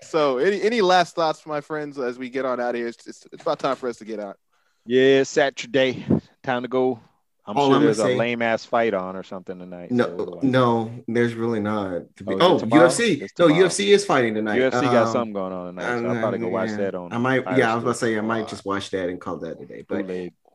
so 0.02 0.38
any, 0.38 0.62
any 0.62 0.80
last 0.80 1.14
thoughts 1.14 1.46
my 1.46 1.60
friends 1.60 1.98
as 1.98 2.18
we 2.18 2.28
get 2.28 2.44
on 2.44 2.60
out 2.60 2.70
of 2.70 2.76
here 2.76 2.88
it's, 2.88 3.06
it's, 3.06 3.26
it's 3.32 3.42
about 3.42 3.58
time 3.58 3.76
for 3.76 3.88
us 3.88 3.96
to 3.96 4.04
get 4.04 4.20
out 4.20 4.36
yeah, 4.84 5.22
Saturday. 5.22 6.04
Time 6.42 6.62
to 6.62 6.68
go. 6.68 6.98
I'm 7.44 7.56
All 7.56 7.66
sure 7.68 7.76
I'm 7.76 7.82
there's 7.82 7.98
gonna 7.98 8.14
a 8.14 8.16
lame 8.16 8.40
ass 8.40 8.64
fight 8.64 8.94
on 8.94 9.16
or 9.16 9.24
something 9.24 9.58
tonight. 9.58 9.90
No, 9.90 10.16
so, 10.16 10.34
uh, 10.34 10.40
no, 10.42 10.92
there's 11.08 11.34
really 11.34 11.58
not. 11.58 12.02
To 12.18 12.24
be, 12.24 12.34
Oh, 12.34 12.38
oh. 12.54 12.58
UFC. 12.60 13.20
It's 13.22 13.36
No. 13.38 13.48
UFC 13.48 13.88
is 13.88 14.04
fighting 14.04 14.34
tonight. 14.34 14.60
UFC 14.60 14.82
got 14.82 15.06
Um, 15.08 15.12
something 15.12 15.32
going 15.32 15.52
on 15.52 15.66
tonight, 15.74 15.98
so 16.00 16.06
I'll 16.08 16.20
probably 16.20 16.38
go 16.38 16.48
watch 16.48 16.70
that 16.70 16.94
on. 16.94 17.12
I 17.12 17.18
might, 17.18 17.42
Fire 17.44 17.58
yeah, 17.58 17.72
I 17.72 17.74
was 17.74 17.82
about 17.82 17.94
to 17.94 17.98
say 17.98 18.14
I 18.14 18.18
Oh, 18.18 18.22
might 18.22 18.46
just 18.46 18.64
watch 18.64 18.90
that 18.90 19.08
and 19.08 19.20
call 19.20 19.38
that 19.38 19.58
today. 19.58 19.84
But 19.88 20.06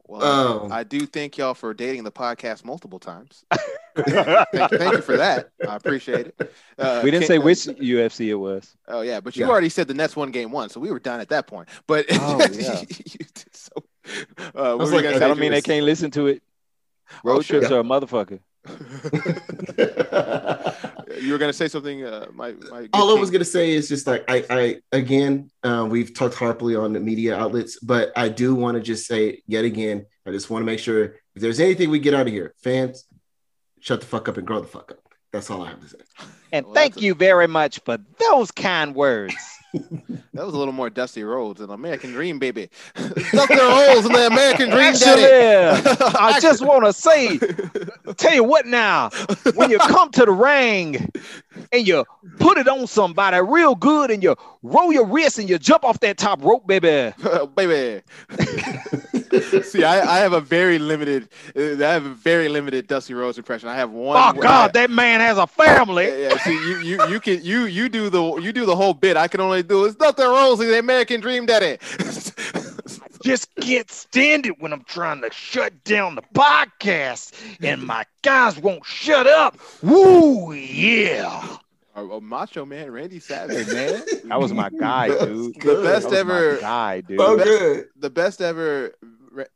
well 0.09 0.21
Oh. 0.23 0.69
i 0.71 0.83
do 0.85 1.05
thank 1.05 1.37
y'all 1.37 1.53
for 1.53 1.73
dating 1.73 2.05
the 2.05 2.11
podcast 2.13 2.63
multiple 2.63 2.97
times 2.97 3.43
thank, 3.97 4.71
thank 4.71 4.93
you 4.93 5.01
for 5.01 5.17
that 5.17 5.49
i 5.67 5.75
appreciate 5.75 6.27
it 6.27 6.51
uh, 6.79 7.01
we 7.03 7.11
didn't 7.11 7.23
Ken- 7.23 7.27
say 7.27 7.37
which 7.39 7.57
UFC 7.65 8.27
it 8.27 8.35
was. 8.35 8.73
Oh 8.87 9.01
yeah, 9.01 9.19
but 9.19 9.35
you 9.35 9.43
Yeah. 9.45 9.51
already 9.51 9.67
said 9.67 9.89
the 9.89 9.93
Nets 9.93 10.15
won 10.15 10.31
game 10.31 10.49
one, 10.51 10.69
so 10.69 10.79
we 10.79 10.91
were 10.91 10.99
done 10.99 11.19
at 11.19 11.27
that 11.29 11.45
point. 11.47 11.67
But 11.87 12.05
Oh, 12.11 12.39
yeah. 12.53 12.81
so, 13.51 13.71
uh, 13.75 14.51
what 14.53 14.77
was 14.77 14.91
like, 14.93 15.03
gonna 15.03 15.15
That 15.15 15.19
say, 15.19 15.27
don't 15.27 15.39
mean 15.39 15.51
they 15.51 15.61
can't 15.61 15.83
listen 15.85 16.09
to 16.11 16.27
it. 16.27 16.41
Road 17.23 17.37
Oh, 17.37 17.41
sure. 17.41 17.59
trips 17.59 17.71
are 17.71 17.79
a 17.79 17.83
motherfucker. 17.83 18.39
you 21.21 21.31
were 21.31 21.37
gonna 21.37 21.53
say 21.53 21.67
something. 21.67 22.03
Uh, 22.03 22.27
my, 22.33 22.51
my 22.69 22.81
good 22.81 22.89
all 22.93 23.15
I 23.15 23.19
was 23.19 23.29
gonna 23.31 23.45
say 23.45 23.71
is 23.71 23.87
just 23.87 24.07
like 24.07 24.23
I, 24.27 24.45
I 24.49 24.75
again, 24.91 25.49
uh, 25.63 25.87
we've 25.89 26.13
talked 26.13 26.35
harpily 26.35 26.75
on 26.75 26.93
the 26.93 26.99
media 26.99 27.37
outlets, 27.37 27.79
but 27.79 28.11
I 28.15 28.29
do 28.29 28.55
want 28.55 28.75
to 28.75 28.81
just 28.81 29.07
say 29.07 29.41
yet 29.47 29.65
again, 29.65 30.05
I 30.25 30.31
just 30.31 30.49
want 30.49 30.63
to 30.63 30.65
make 30.65 30.79
sure 30.79 31.15
if 31.35 31.41
there's 31.41 31.59
anything 31.59 31.89
we 31.89 31.99
get 31.99 32.13
out 32.13 32.27
of 32.27 32.33
here, 32.33 32.53
fans, 32.63 33.05
shut 33.79 34.01
the 34.01 34.07
fuck 34.07 34.27
up 34.27 34.37
and 34.37 34.45
grow 34.45 34.59
the 34.59 34.67
fuck 34.67 34.91
up. 34.91 34.99
That's 35.31 35.49
all 35.49 35.61
I 35.63 35.69
have 35.69 35.81
to 35.81 35.89
say. 35.89 35.97
And 36.51 36.65
Well, 36.65 36.75
thank 36.75 36.93
that's 36.95 37.03
a- 37.03 37.05
you 37.05 37.13
very 37.13 37.47
much 37.47 37.79
for 37.85 37.97
those 38.19 38.51
kind 38.51 38.95
words. 38.95 39.35
That 39.73 40.45
was 40.45 40.53
a 40.53 40.57
little 40.57 40.73
more 40.73 40.89
Dusty 40.89 41.23
Rhodes 41.23 41.61
and 41.61 41.71
American 41.71 42.11
Dream, 42.11 42.39
baby. 42.39 42.69
Dusty 42.95 43.55
Rhodes 43.55 44.05
and 44.05 44.15
the 44.15 44.27
American 44.27 44.69
Dream 44.69 44.81
Actually, 44.81 45.21
Daddy. 45.21 46.01
I 46.19 46.39
just 46.39 46.65
want 46.65 46.85
to 46.85 46.93
say, 46.93 47.37
tell 48.17 48.33
you 48.33 48.43
what 48.43 48.65
now, 48.65 49.09
when 49.55 49.69
you 49.69 49.79
come 49.79 50.09
to 50.11 50.25
the 50.25 50.31
ring 50.31 51.11
and 51.71 51.87
you 51.87 52.05
put 52.39 52.57
it 52.57 52.67
on 52.67 52.87
somebody 52.87 53.39
real 53.41 53.75
good 53.75 54.11
and 54.11 54.23
you 54.23 54.35
roll 54.63 54.91
your 54.91 55.05
wrist 55.05 55.39
and 55.39 55.49
you 55.49 55.57
jump 55.59 55.83
off 55.83 55.99
that 55.99 56.17
top 56.17 56.43
rope, 56.43 56.65
baby. 56.67 57.13
baby. 57.55 58.01
See, 59.63 59.83
I, 59.83 60.17
I 60.17 60.19
have 60.19 60.33
a 60.33 60.41
very 60.41 60.79
limited, 60.79 61.29
uh, 61.55 61.61
I 61.85 61.91
have 61.93 62.05
a 62.05 62.13
very 62.13 62.49
limited 62.49 62.87
Dusty 62.87 63.13
Rhodes 63.13 63.37
impression. 63.37 63.69
I 63.69 63.75
have 63.75 63.91
one. 63.91 64.17
Oh 64.17 64.39
God, 64.39 64.73
that 64.73 64.89
man 64.89 65.19
has 65.19 65.37
a 65.37 65.47
family. 65.47 66.05
Yeah, 66.05 66.29
yeah, 66.29 66.37
see, 66.39 66.51
you, 66.53 66.79
you, 66.79 67.07
you 67.07 67.19
can, 67.19 67.43
you, 67.43 67.65
you 67.65 67.89
do 67.89 68.09
the, 68.09 68.37
you 68.37 68.51
do 68.53 68.65
the 68.65 68.75
whole 68.75 68.93
bit. 68.93 69.17
I 69.17 69.27
can 69.27 69.41
only 69.41 69.63
do 69.63 69.85
it's 69.85 69.99
nothing 69.99 70.25
Rose, 70.25 70.59
the 70.59 70.79
American 70.79 71.21
Dream 71.21 71.45
Daddy. 71.45 71.77
Just 73.23 73.53
can't 73.55 73.89
stand 73.89 74.45
it 74.45 74.59
when 74.61 74.71
I'm 74.71 74.83
trying 74.83 75.21
to 75.21 75.31
shut 75.33 75.83
down 75.83 76.15
the 76.15 76.21
podcast 76.33 77.33
and 77.61 77.81
my 77.83 78.05
guys 78.21 78.57
won't 78.59 78.85
shut 78.85 79.27
up. 79.27 79.57
Woo, 79.81 80.53
yeah. 80.53 81.57
Oh, 81.95 82.21
Macho 82.21 82.63
Man, 82.63 82.91
Randy 82.91 83.15
Hey 83.15 83.19
Savage. 83.19 83.67
man, 83.73 84.03
that 84.29 84.39
was 84.39 84.53
my 84.53 84.69
guy, 84.69 85.07
dude. 85.25 85.59
The 85.59 85.81
best 85.83 86.13
ever- 86.13 86.53
my 86.55 86.59
guy, 86.61 87.01
dude. 87.01 87.19
So 87.19 87.37
Best- 87.37 87.47
good. 87.49 87.87
the 87.97 88.09
best 88.11 88.39
ever 88.41 88.93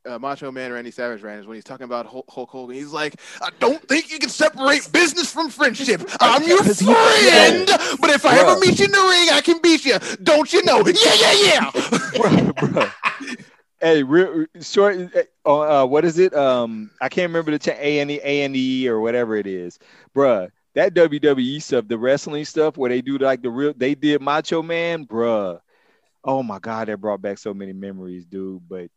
uh, 0.06 0.20
Macho 0.20 0.52
Man 0.52 0.72
Randy 0.72 0.91
Savage 0.91 1.22
ran 1.22 1.40
is 1.40 1.48
when 1.48 1.56
he's 1.56 1.64
talking 1.64 1.86
about 1.86 2.06
Hulk, 2.06 2.26
Hulk 2.30 2.49
Hogan. 2.49 2.76
He's 2.76 2.91
like, 2.91 3.16
I 3.41 3.49
don't 3.60 3.82
think 3.88 4.12
you 4.12 4.20
can 4.20 4.30
separate 4.30 4.90
business 4.91 5.32
from 5.32 5.49
friendship. 5.49 6.02
I'm 6.20 6.44
your 6.44 6.64
friend, 6.64 7.68
but 7.99 8.10
if 8.10 8.26
I 8.26 8.40
ever 8.40 8.60
meet 8.60 8.80
you 8.80 8.86
in 8.86 8.91
the 8.91 8.98
ring, 8.98 9.30
I 9.32 9.41
can 9.44 9.60
beat 9.62 9.86
you. 9.86 9.98
Don't 10.24 10.52
you 10.52 10.64
know? 10.64 10.84
Yeah, 10.91 11.14
yeah, 11.16 11.34
yeah. 11.34 11.72
Bruh, 11.72 12.52
bruh. 12.53 12.91
Hey, 13.80 14.03
real 14.03 14.45
short. 14.60 14.98
Uh, 15.45 15.82
uh, 15.82 15.86
what 15.86 16.06
is 16.06 16.20
it? 16.20 16.34
Um, 16.36 16.91
I 17.02 17.10
can't 17.10 17.30
remember 17.30 17.52
the 17.52 17.60
cha- 17.60 17.72
A 17.80 17.99
and 17.99 18.12
E, 18.12 18.20
A 18.24 18.44
and 18.44 18.56
E, 18.56 18.88
or 18.88 18.99
whatever 18.99 19.36
it 19.36 19.48
is, 19.48 19.80
bruh. 20.16 20.49
That 20.76 20.94
WWE 20.94 21.62
stuff, 21.62 21.88
the 21.88 21.98
wrestling 21.98 22.45
stuff, 22.45 22.78
where 22.78 22.90
they 22.90 23.02
do 23.02 23.18
like 23.18 23.41
the 23.41 23.49
real, 23.49 23.74
they 23.76 23.95
did 23.95 24.22
Macho 24.22 24.62
Man, 24.62 25.06
bruh. 25.06 25.60
Oh 26.24 26.44
my 26.44 26.60
God, 26.60 26.88
that 26.88 26.98
brought 27.02 27.22
back 27.22 27.40
so 27.40 27.53
many 27.53 27.74
memories, 27.74 28.26
dude. 28.26 28.62
But 28.70 28.90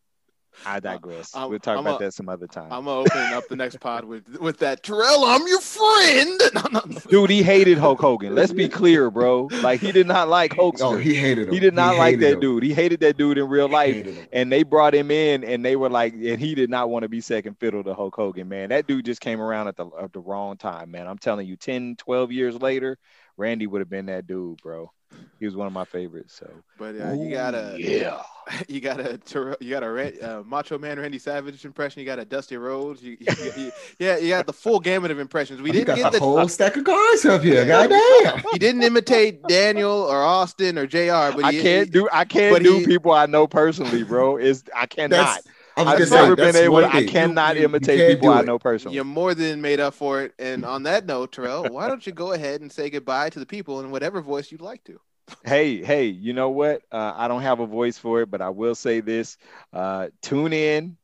I 0.67 0.77
uh, 0.77 0.81
digress. 0.81 1.35
I'm- 1.35 1.51
we'll 1.51 1.59
talk 1.59 1.79
I'm 1.79 1.87
about 1.87 2.01
a- 2.01 2.05
that 2.07 2.15
some 2.15 2.29
other 2.29 2.47
time. 2.47 2.73
I'm 2.73 2.85
gonna 2.85 3.01
open 3.01 3.33
up 3.35 3.49
the 3.49 3.57
next 3.57 3.81
pod 3.81 4.05
with 4.05 4.39
with 4.41 4.59
that 4.59 4.83
Terrell. 4.83 5.25
I'm 5.25 5.47
your 5.47 5.61
friend. 5.61 6.41
No, 6.55 6.63
no, 6.73 6.81
no. 6.87 6.99
Dude, 7.09 7.31
he 7.31 7.43
hated 7.43 7.79
Hulk 7.79 8.01
Hogan. 8.01 8.35
Let's 8.35 8.53
be 8.53 8.69
clear, 8.69 9.11
bro. 9.11 9.49
Like 9.63 9.81
he 9.81 9.91
did 9.93 10.07
not 10.07 10.29
like 10.29 10.53
Hulkster. 10.53 10.83
Oh, 10.83 10.97
he 10.97 11.15
hated 11.15 11.49
him. 11.49 11.55
he 11.55 11.59
did 11.61 11.75
not 11.75 11.97
like 11.97 12.21
that 12.21 12.35
him. 12.35 12.41
dude. 12.41 12.63
He 12.63 12.73
hated 12.73 13.01
that 13.01 13.17
dude 13.17 13.39
in 13.39 13.49
real 13.49 13.67
He 13.69 13.73
life. 13.75 14.27
and 14.33 14.51
they 14.53 14.63
brought 14.63 14.95
him 14.95 15.11
in 15.11 15.43
and 15.45 15.65
they 15.65 15.75
were 15.77 15.89
like 15.91 16.13
and 16.15 16.39
he 16.39 16.55
did 16.55 16.71
not 16.71 16.91
want 16.91 17.03
to 17.03 17.09
be 17.09 17.21
second 17.21 17.59
fiddle 17.59 17.83
to 17.85 17.93
Hulk 17.95 18.15
Hogan 18.15 18.49
man 18.49 18.69
that 18.71 18.87
dude 18.87 19.05
just 19.05 19.21
came 19.21 19.41
around 19.41 19.69
at 19.69 19.77
the 19.77 19.87
at 20.01 20.13
the 20.13 20.21
wrong 20.21 20.57
time 20.57 20.91
man 20.93 21.07
I'm 21.09 21.19
telling 21.19 21.47
you 21.47 21.57
10 21.57 21.97
12 21.97 22.31
years 22.33 22.55
later 22.61 22.99
Randy 23.37 23.67
would 23.67 23.81
have 23.81 23.91
been 23.91 24.07
that 24.07 24.27
dude 24.27 24.61
bro 24.63 24.93
he 25.39 25.47
was 25.47 25.57
one 25.57 25.67
of 25.67 25.73
my 25.73 25.85
favorites 25.85 26.35
so 26.35 26.49
But 26.79 26.95
uh, 27.01 27.13
you 27.13 27.31
gotta, 27.31 27.77
yeah 27.79 28.23
you 28.69 28.81
got 28.81 29.01
a 29.01 29.19
you 29.61 29.71
got 29.71 29.83
a 29.83 30.39
uh, 30.39 30.43
Macho 30.45 30.79
Man 30.79 30.99
Randy 30.99 31.19
Savage 31.19 31.65
impression. 31.65 32.01
You 32.01 32.07
got 32.07 32.19
a 32.19 32.25
Dusty 32.27 32.57
Rhodes. 32.59 33.03
You, 33.03 33.17
you, 33.19 33.27
you- 33.57 33.73
yeah, 33.99 34.19
you 34.19 34.29
got 34.29 34.47
the 34.47 34.53
full 34.53 34.81
gamut 34.81 35.11
of 35.11 35.19
impressions. 35.19 35.63
We 35.63 35.73
didn't 35.73 35.87
got 35.87 35.97
get 35.97 36.13
the 36.13 36.19
the. 36.19 36.25
whole 36.25 36.47
stack 36.49 36.77
of 36.77 36.85
cards 36.85 37.25
up 37.25 37.43
here. 37.43 37.65
Goddamn. 37.65 38.43
He 38.53 38.59
didn't 38.59 38.83
imitate 38.83 39.43
Daniel 39.49 39.91
or 39.93 40.23
Austin 40.23 40.77
or 40.79 40.87
Jr. 40.87 41.35
But 41.37 41.45
I 41.45 41.53
can't 41.53 41.91
do 41.91 42.09
I 42.13 42.25
can't 42.25 42.63
do 42.63 42.79
he- 42.81 42.87
people 42.87 43.13
I 43.13 43.27
know 43.27 43.47
personally 43.47 44.03
bro 44.05 44.37
is 44.37 44.63
I 44.77 44.87
cannot 44.87 45.11
That's, 45.17 45.31
I 45.31 45.37
was 45.37 45.47
I've 45.77 45.99
gonna 45.99 46.11
never 46.11 46.37
been 46.37 46.57
able 46.57 46.81
to, 46.81 46.95
I 46.95 47.05
cannot 47.07 47.55
You- 47.55 47.61
you 47.63 47.65
imitate 47.67 47.99
can't 47.99 48.13
people 48.21 48.31
I 48.31 48.43
know 48.43 48.59
personally 48.59 48.95
You're 48.95 49.05
more 49.05 49.35
than 49.35 49.61
made 49.61 49.81
up 49.81 49.95
for 49.95 50.23
it. 50.23 50.33
And 50.39 50.65
on 50.65 50.85
that 50.85 51.07
note, 51.07 51.33
Terrell, 51.33 51.65
why 51.71 51.89
don't 51.89 52.07
you 52.07 52.13
go 52.13 52.33
ahead 52.33 52.61
and 52.61 52.71
say 52.71 52.91
goodbye 52.91 53.31
to 53.31 53.39
the 53.39 53.47
people 53.47 53.81
in 53.81 53.91
whatever 53.91 54.21
voice 54.21 54.53
you'd 54.53 54.61
like 54.61 54.85
to? 54.85 55.01
hey, 55.45 55.83
hey, 55.83 56.05
you 56.07 56.33
know 56.35 56.51
what? 56.51 56.83
Uh, 56.93 57.13
I 57.17 57.29
don't 57.29 57.41
have 57.43 57.59
a 57.61 57.67
voice 57.67 57.97
for 57.97 58.21
it, 58.21 58.31
but 58.31 58.41
I 58.43 58.51
will 58.51 58.75
say 58.75 59.01
this. 59.01 59.39
Uh, 59.73 60.09
tune 60.23 60.53
in 60.53 60.97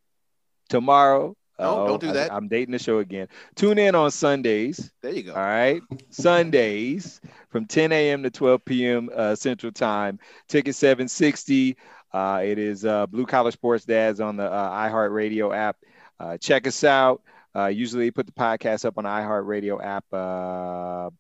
tomorrow. 0.69 1.35
No, 1.59 1.85
Uh, 1.85 1.87
don't 1.89 2.01
do 2.01 2.09
I- 2.11 2.13
that. 2.13 2.33
I'm 2.33 2.49
dating 2.49 2.73
the 2.73 2.79
show 2.79 2.99
again. 3.01 3.29
Tune 3.55 3.79
in 3.79 3.95
on 3.95 4.11
Sundays. 4.11 4.91
There 5.03 5.13
you 5.13 5.25
go. 5.25 5.33
All 5.35 5.39
right. 5.43 5.83
Sundays 6.11 7.21
from 7.51 7.67
10 7.67 7.93
a.m. 7.93 8.23
to 8.23 8.31
12 8.31 8.65
p.m. 8.65 9.11
Uh, 9.15 9.35
Central 9.35 9.73
Time. 9.73 10.19
Ticket 10.49 10.75
760. 10.75 11.77
Uh, 12.13 12.41
it 12.45 12.59
is 12.59 12.85
uh, 12.85 13.07
Blue 13.07 13.27
Collar 13.27 13.51
Sports 13.51 13.85
Dads 13.85 14.21
on 14.21 14.37
the 14.37 14.45
uh, 14.51 14.71
iHeartRadio 14.71 15.55
app. 15.55 15.77
Uh, 16.19 16.37
check 16.37 16.67
us 16.67 16.83
out. 16.85 17.23
Uh, 17.55 17.67
usually 17.67 18.11
put 18.13 18.27
the 18.27 18.33
podcast 18.33 18.85
up 18.85 18.97
on 18.97 19.05
the 19.05 19.11
iHeartRadio 19.11 19.83
app 19.85 20.05
uh, 20.13 21.11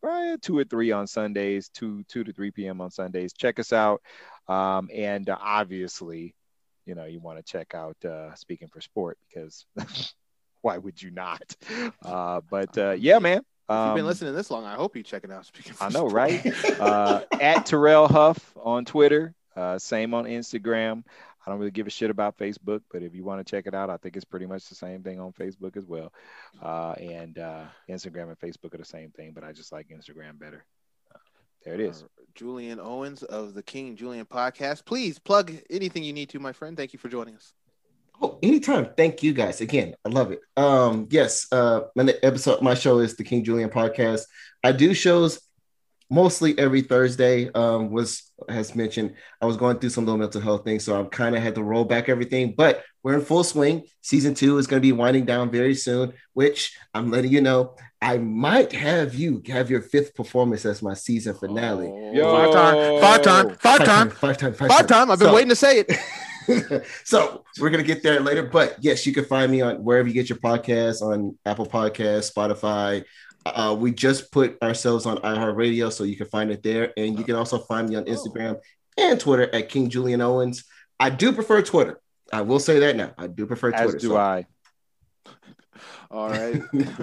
two 0.43 0.57
or 0.57 0.65
three 0.65 0.93
on 0.93 1.07
Sundays, 1.07 1.69
two 1.71 2.05
two 2.09 2.23
to 2.25 2.33
three 2.33 2.51
p.m. 2.53 2.81
on 2.81 2.91
Sundays. 2.91 3.33
Check 3.33 3.59
us 3.59 3.73
out, 3.73 4.01
um, 4.47 4.89
and 4.95 5.29
uh, 5.29 5.37
obviously, 5.41 6.35
you 6.87 6.95
know 6.95 7.05
you 7.05 7.19
want 7.19 7.39
to 7.39 7.43
check 7.45 7.75
out 7.75 7.97
uh, 8.05 8.33
Speaking 8.37 8.69
for 8.69 8.81
Sport 8.81 9.19
because 9.29 9.67
why 10.63 10.79
would 10.79 11.03
you 11.03 11.11
not? 11.11 11.43
Uh, 12.05 12.41
but 12.49 12.77
uh, 12.79 12.93
yeah, 12.93 13.19
man. 13.19 13.39
If 13.39 13.75
you've 13.75 13.79
Um, 13.79 13.95
been 13.97 14.07
listening 14.07 14.35
this 14.35 14.51
long, 14.51 14.65
I 14.65 14.75
hope 14.75 14.97
you 14.97 15.03
check 15.03 15.25
it 15.25 15.31
out. 15.31 15.47
Speaking 15.47 15.73
for 15.75 15.85
I 15.85 15.89
know, 15.91 16.09
right? 16.09 16.45
uh, 16.81 17.23
at 17.41 17.67
Terrell 17.67 18.07
Huff 18.09 18.53
on 18.57 18.85
Twitter, 18.85 19.33
uh, 19.57 19.79
same 19.79 20.15
on 20.15 20.25
Instagram. 20.25 21.05
I 21.45 21.51
don't 21.51 21.59
really 21.59 21.71
give 21.71 21.87
a 21.87 21.91
shit 21.91 22.11
about 22.11 22.37
Facebook, 22.37 22.83
but 22.93 23.03
if 23.03 23.15
you 23.15 23.25
want 23.25 23.45
to 23.45 23.51
check 23.51 23.67
it 23.67 23.75
out, 23.75 23.89
I 23.89 23.97
think 23.97 24.15
it's 24.15 24.25
pretty 24.25 24.47
much 24.47 24.69
the 24.69 24.75
same 24.75 25.03
thing 25.03 25.19
on 25.19 25.33
Facebook 25.33 25.77
as 25.77 25.87
well. 25.87 26.13
Uh, 26.63 26.93
and 26.93 27.39
uh, 27.39 27.65
Instagram 27.89 28.29
and 28.29 28.39
Facebook 28.39 28.75
are 28.75 28.79
the 28.79 28.85
same 28.85 29.11
thing, 29.11 29.33
but 29.33 29.43
I 29.43 29.53
just 29.53 29.73
like 29.73 29.89
Instagram 29.89 30.39
better. 30.39 30.65
Uh, 31.15 31.19
there 31.65 31.75
it 31.75 31.81
is. 31.81 32.03
Uh, 32.03 32.07
Julian 32.35 32.79
Owens 32.79 33.23
of 33.23 33.55
the 33.55 33.63
King 33.63 33.97
Julian 33.97 34.27
podcast. 34.27 34.85
Please 34.85 35.19
plug 35.19 35.53
anything 35.71 36.03
you 36.03 36.13
need 36.13 36.29
to, 36.29 36.39
my 36.39 36.53
friend. 36.53 36.77
Thank 36.77 36.93
you 36.93 36.99
for 36.99 37.09
joining 37.09 37.37
us. 37.37 37.55
Oh, 38.23 38.39
anytime. 38.43 38.91
Thank 38.97 39.23
you 39.23 39.33
guys. 39.33 39.63
Again, 39.63 39.95
I 40.05 40.11
love 40.11 40.31
it. 40.31 40.41
Um, 40.57 41.09
yes, 41.11 41.47
uh 41.53 41.83
my 41.97 42.15
episode, 42.23 42.61
my 42.61 42.75
show 42.75 42.99
is 42.99 43.17
the 43.17 43.25
King 43.25 43.45
Julian 43.45 43.71
Podcast. 43.71 44.23
I 44.63 44.73
do 44.73 44.93
shows 44.93 45.41
mostly 46.11 46.59
every 46.59 46.83
Thursday. 46.83 47.51
Um, 47.53 47.91
was 47.91 48.31
has 48.49 48.75
mentioned 48.75 49.15
I 49.41 49.47
was 49.47 49.57
going 49.57 49.79
through 49.79 49.91
some 49.91 50.05
little 50.05 50.19
mental 50.19 50.41
health 50.41 50.65
things, 50.65 50.85
so 50.85 51.01
I 51.01 51.05
kind 51.05 51.37
of 51.37 51.43
had 51.43 51.55
to 51.55 51.63
roll 51.63 51.85
back 51.85 52.09
everything, 52.09 52.55
but 52.57 52.83
we're 53.03 53.15
in 53.15 53.23
full 53.23 53.45
swing. 53.45 53.85
Season 54.03 54.35
two 54.35 54.59
is 54.59 54.67
going 54.67 54.81
to 54.83 54.87
be 54.87 54.93
winding 54.93 55.25
down 55.25 55.51
very 55.51 55.75
soon, 55.75 56.13
which 56.35 56.77
I'm 56.93 57.11
letting 57.11 57.33
you 57.33 57.41
know. 57.41 57.77
I 58.03 58.19
might 58.19 58.73
have 58.73 59.15
you 59.15 59.43
have 59.49 59.71
your 59.71 59.83
fifth 59.83 60.15
performance 60.15 60.65
as 60.65 60.83
my 60.83 60.95
season 60.95 61.35
finale. 61.35 61.89
Yo. 62.15 62.31
Five 62.31 62.53
time, 62.53 63.01
five 63.01 63.23
time, 63.23 63.57
five 63.57 63.85
time, 63.85 64.11
five 64.11 64.37
time, 64.39 64.55
five, 64.55 64.69
five 64.69 64.87
time. 64.87 65.11
I've 65.11 65.19
been 65.19 65.29
So- 65.29 65.35
waiting 65.35 65.51
to 65.51 65.57
say 65.57 65.85
it. 65.87 66.01
so 67.05 67.45
we're 67.61 67.71
gonna 67.71 67.83
get 67.83 68.03
there 68.03 68.21
later. 68.21 68.43
But 68.43 68.77
yes, 68.81 69.07
you 69.07 69.13
can 69.13 69.25
find 69.25 69.51
me 69.53 69.61
on 69.61 69.77
wherever 69.85 70.09
you 70.09 70.15
get 70.15 70.29
your 70.29 70.39
podcasts 70.39 71.03
on 71.03 71.39
Apple 71.47 71.67
Podcasts, 71.67 72.33
Spotify. 72.33 73.05
Uh, 73.47 73.75
we 73.79 73.91
just 73.93 74.31
put 74.33 74.63
ourselves 74.63 75.07
on 75.07 75.17
iHeartRadio, 75.19 75.93
so 75.93 76.05
you 76.05 76.17
can 76.17 76.27
find 76.27 76.51
it 76.51 76.63
there, 76.63 76.93
and 76.97 77.19
you 77.19 77.25
can 77.25 77.35
also 77.37 77.59
find 77.59 77.89
me 77.89 77.97
on 77.97 78.05
Instagram 78.05 78.59
and 78.99 79.19
Twitter 79.19 79.53
at 79.55 79.69
King 79.69 79.89
Julian 79.89 80.21
Owens. 80.21 80.65
I 80.99 81.11
do 81.11 81.33
prefer 81.33 81.63
Twitter. 81.63 82.01
I 82.33 82.43
will 82.43 82.61
say 82.61 82.79
that 82.81 82.97
now. 82.97 83.13
I 83.17 83.27
do 83.27 83.47
prefer 83.47 83.73
As 83.73 83.83
Twitter. 83.91 83.99
do 83.99 84.09
so- 84.09 84.17
I. 84.17 84.47
All 86.11 86.29
right. 86.29 86.61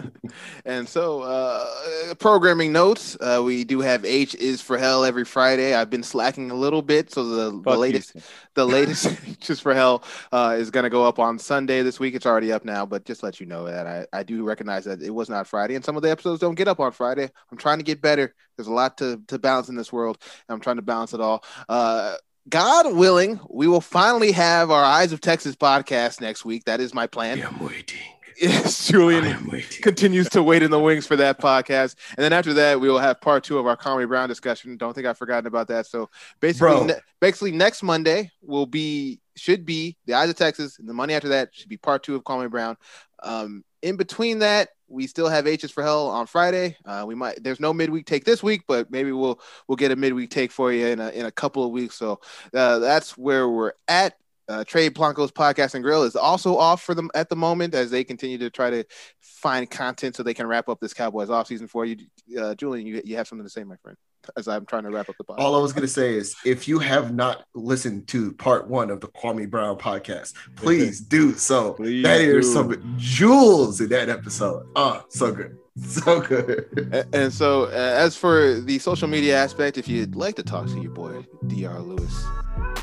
and 0.66 0.88
so, 0.88 1.22
uh, 1.22 2.14
programming 2.16 2.74
notes. 2.74 3.16
Uh, 3.22 3.42
we 3.44 3.64
do 3.64 3.80
have 3.80 4.04
H 4.04 4.36
is 4.36 4.62
for 4.62 4.78
Hell 4.78 5.06
every 5.06 5.24
Friday. 5.24 5.74
I've 5.74 5.90
been 5.90 6.04
slacking 6.04 6.52
a 6.52 6.56
little 6.56 6.82
bit, 6.82 7.14
so 7.14 7.24
the, 7.24 7.62
the 7.62 7.78
latest 7.78 8.12
Houston. 8.12 8.32
the 8.56 8.66
latest 8.68 9.06
H 9.28 9.50
is 9.50 9.62
for 9.62 9.74
Hell 9.74 10.04
uh, 10.34 10.58
is 10.60 10.72
going 10.72 10.84
to 10.84 10.90
go 10.90 11.06
up 11.06 11.20
on 11.20 11.40
Sunday 11.40 11.84
this 11.84 12.02
week. 12.02 12.16
It's 12.16 12.26
already 12.26 12.52
up 12.52 12.66
now, 12.66 12.86
but 12.86 13.06
just 13.06 13.24
let 13.24 13.40
you 13.40 13.46
know 13.46 13.64
that 13.64 13.88
I, 13.88 14.06
I 14.12 14.24
do 14.24 14.44
recognize 14.44 14.84
that 14.84 15.02
it 15.02 15.12
was 15.12 15.30
not 15.30 15.48
Friday, 15.48 15.76
and 15.76 15.86
some 15.86 15.96
of 15.96 16.04
the 16.04 16.12
episodes 16.12 16.42
don't 16.42 16.56
get 16.56 16.68
up 16.68 16.82
on 16.82 16.92
Friday. 16.92 17.30
I'm 17.50 17.58
trying 17.58 17.78
to 17.78 17.86
get 17.86 18.02
better. 18.02 18.36
There's 18.58 18.68
a 18.68 18.74
lot 18.74 18.98
to 18.98 19.22
to 19.28 19.40
balance 19.40 19.70
in 19.70 19.76
this 19.76 19.94
world, 19.94 20.18
and 20.50 20.54
I'm 20.54 20.60
trying 20.60 20.78
to 20.78 20.82
balance 20.82 21.14
it 21.14 21.22
all. 21.22 21.46
Uh, 21.70 22.16
God 22.50 22.94
willing, 22.94 23.40
we 23.50 23.68
will 23.68 23.82
finally 23.82 24.34
have 24.34 24.70
our 24.70 24.84
Eyes 24.84 25.14
of 25.14 25.22
Texas 25.22 25.56
podcast 25.56 26.20
next 26.20 26.44
week. 26.44 26.66
That 26.66 26.82
is 26.82 26.94
my 26.94 27.08
plan. 27.08 27.46
Waiting. 27.62 28.17
Yes, 28.40 28.88
Julian 28.92 29.64
continues 29.82 30.30
to 30.30 30.44
wait 30.44 30.62
in 30.62 30.72
the 30.72 30.80
wings 30.80 31.08
for 31.08 31.16
that 31.16 31.40
podcast. 31.40 31.96
And 32.18 32.24
then 32.24 32.34
after 32.34 32.54
that, 32.56 32.80
we 32.80 32.90
will 32.90 33.00
have 33.00 33.20
part 33.20 33.44
two 33.44 33.58
of 33.58 33.66
our 33.66 33.76
Kwame 33.76 34.08
Brown 34.08 34.30
discussion. 34.30 34.78
Don't 34.78 34.94
think 34.94 35.08
I've 35.08 35.18
forgotten 35.18 35.48
about 35.48 35.68
that. 35.70 35.88
So 35.88 36.10
basically, 36.40 36.86
ne- 36.86 37.00
basically 37.20 37.52
next 37.52 37.84
Monday 37.84 38.32
will 38.42 38.66
be 38.66 39.20
should 39.36 39.66
be 39.66 39.98
the 40.06 40.14
Eyes 40.14 40.30
of 40.30 40.36
Texas, 40.36 40.80
and 40.80 40.88
the 40.88 40.94
money 40.94 41.14
after 41.14 41.30
that 41.30 41.50
should 41.54 41.70
be 41.70 41.78
part 41.78 42.04
two 42.04 42.16
of 42.16 42.24
Kwame 42.24 42.50
Brown. 42.50 42.78
Um, 43.24 43.64
in 43.82 43.98
between 43.98 44.40
that, 44.40 44.70
we 44.88 45.08
still 45.08 45.28
have 45.28 45.48
H's 45.48 45.72
for 45.72 45.84
Hell 45.84 46.08
on 46.08 46.28
Friday. 46.28 46.78
Uh, 46.86 47.06
we 47.08 47.16
might 47.16 47.44
there's 47.44 47.60
no 47.60 47.74
midweek 47.74 48.06
take 48.06 48.24
this 48.24 48.42
week, 48.42 48.64
but 48.68 48.92
maybe 48.92 49.12
we'll 49.12 49.40
we'll 49.68 49.76
get 49.76 49.92
a 49.92 49.96
midweek 49.96 50.30
take 50.30 50.52
for 50.52 50.72
you 50.72 50.88
in 50.88 51.00
a 51.00 51.10
in 51.10 51.26
a 51.26 51.32
couple 51.32 51.64
of 51.64 51.72
weeks. 51.72 51.96
So 51.96 52.20
uh, 52.54 52.80
that's 52.80 53.18
where 53.18 53.50
we're 53.50 53.74
at. 53.88 54.16
Uh, 54.50 54.64
Trey 54.64 54.90
Blanco's 54.90 55.32
podcast 55.32 55.76
and 55.76 55.84
grill 55.84 56.04
is 56.04 56.16
also 56.16 56.58
off 56.58 56.82
for 56.82 56.96
them 56.96 57.10
at 57.14 57.30
the 57.30 57.36
moment 57.36 57.76
as 57.76 57.92
they 57.92 58.04
continue 58.04 58.38
to 58.38 58.50
try 58.50 58.70
to 58.70 58.84
find 59.22 59.70
content 59.70 60.16
so 60.16 60.24
they 60.24 60.34
can 60.34 60.48
wrap 60.48 60.70
up 60.70 60.80
this 60.80 60.94
Cowboys 60.94 61.30
offseason 61.30 61.70
for 61.70 61.86
you. 61.86 61.98
Uh, 62.40 62.56
Julian, 62.56 62.88
you, 62.88 63.02
you 63.04 63.18
have 63.18 63.28
something 63.28 63.46
to 63.46 63.50
say, 63.50 63.64
my 63.64 63.76
friend, 63.78 63.98
as 64.38 64.48
I'm 64.48 64.66
trying 64.66 64.84
to 64.84 64.90
wrap 64.90 65.10
up 65.10 65.16
the 65.18 65.24
podcast. 65.24 65.40
All 65.40 65.56
I 65.56 65.62
was 65.62 65.74
going 65.74 65.82
to 65.82 65.88
say 65.88 66.16
is 66.16 66.36
if 66.46 66.68
you 66.68 66.80
have 66.80 67.14
not 67.14 67.44
listened 67.54 68.08
to 68.10 68.34
part 68.34 68.68
one 68.68 68.90
of 68.90 69.02
the 69.02 69.08
Kwame 69.10 69.50
Brown 69.50 69.78
podcast, 69.78 70.34
please 70.56 71.00
do 71.02 71.34
so. 71.34 71.74
Please 71.74 72.04
that 72.04 72.22
is 72.22 72.48
do. 72.48 72.54
some 72.54 72.96
jewels 72.98 73.82
in 73.82 73.90
that 73.90 74.10
episode. 74.10 74.68
Oh, 74.76 75.04
so 75.10 75.32
good. 75.32 75.58
So 75.88 76.22
good. 76.22 76.90
A- 76.92 77.06
And 77.16 77.32
so, 77.32 77.66
uh, 77.66 77.68
as 77.70 78.16
for 78.18 78.56
the 78.62 78.80
social 78.80 79.08
media 79.08 79.38
aspect, 79.38 79.78
if 79.78 79.88
you'd 79.88 80.16
like 80.16 80.36
to 80.38 80.44
talk 80.44 80.66
to 80.68 80.82
your 80.82 80.92
boy 80.92 81.24
Dr. 81.48 81.80
Lewis, 81.82 82.26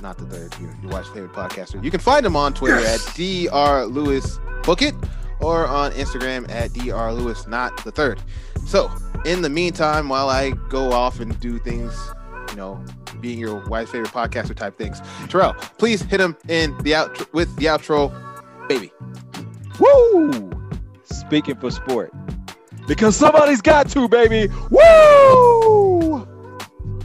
not 0.01 0.17
the 0.19 0.27
third, 0.27 0.55
your, 0.61 0.75
your 0.83 0.91
wife's 0.93 1.09
favorite 1.09 1.33
podcaster, 1.33 1.83
you 1.83 1.91
can 1.91 2.01
find 2.01 2.25
him 2.25 2.37
on 2.37 2.55
Twitter 2.55 2.79
Yes. 2.81 3.09
at 3.09 3.17
Dr. 3.51 3.87
Lewis 3.87 4.39
Book 4.63 4.81
It 4.83 4.95
or 5.41 5.67
on 5.67 5.91
Instagram 5.93 6.49
at 6.51 6.73
Dr. 6.73 7.13
Lewis 7.13 7.47
Not 7.49 7.83
the 7.85 7.91
Third. 7.91 8.21
So, 8.67 8.91
in 9.25 9.43
the 9.43 9.51
meantime, 9.51 10.09
while 10.09 10.29
I 10.29 10.51
go 10.69 10.93
off 10.93 11.19
and 11.21 11.39
do 11.41 11.59
things, 11.59 11.93
you 12.51 12.57
know, 12.57 12.83
being 13.21 13.39
your 13.41 13.65
wife's 13.69 13.91
favorite 13.91 14.13
podcaster 14.13 14.55
type 14.55 14.79
things, 14.79 15.01
Terrell, 15.29 15.55
please 15.79 16.03
hit 16.03 16.21
him 16.21 16.37
in 16.49 16.77
the 16.85 16.95
out 16.95 17.33
with 17.35 17.55
the 17.57 17.65
outro, 17.67 18.13
baby. 18.69 18.93
Woo! 19.81 20.51
Speaking 21.03 21.57
for 21.57 21.71
sport. 21.71 22.13
Because 22.87 23.17
somebody's 23.17 23.61
got 23.61 23.89
to, 23.91 24.09
baby. 24.09 24.53
Woo! 24.71 26.29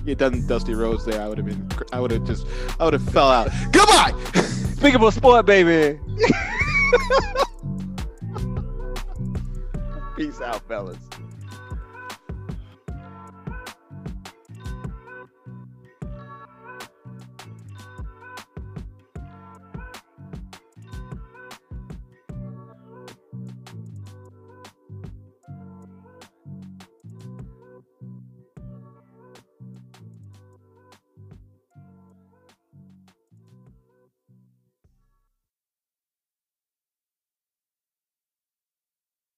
You 0.05 0.15
done 0.15 0.45
Dusty 0.47 0.73
Rhodes 0.73 1.05
there, 1.05 1.21
I 1.21 1.27
would 1.27 1.37
have 1.37 1.45
been, 1.45 1.69
I 1.93 1.99
would 1.99 2.11
have 2.11 2.25
just, 2.25 2.47
I 2.79 2.85
would 2.85 2.93
have 2.93 3.07
fell 3.09 3.29
out. 3.29 3.49
Goodbye. 3.71 4.13
Speaking 4.33 4.99
for 4.99 5.11
sport, 5.11 5.45
baby. 5.45 5.99
Peace 10.17 10.41
out, 10.41 10.67
fellas. 10.67 10.97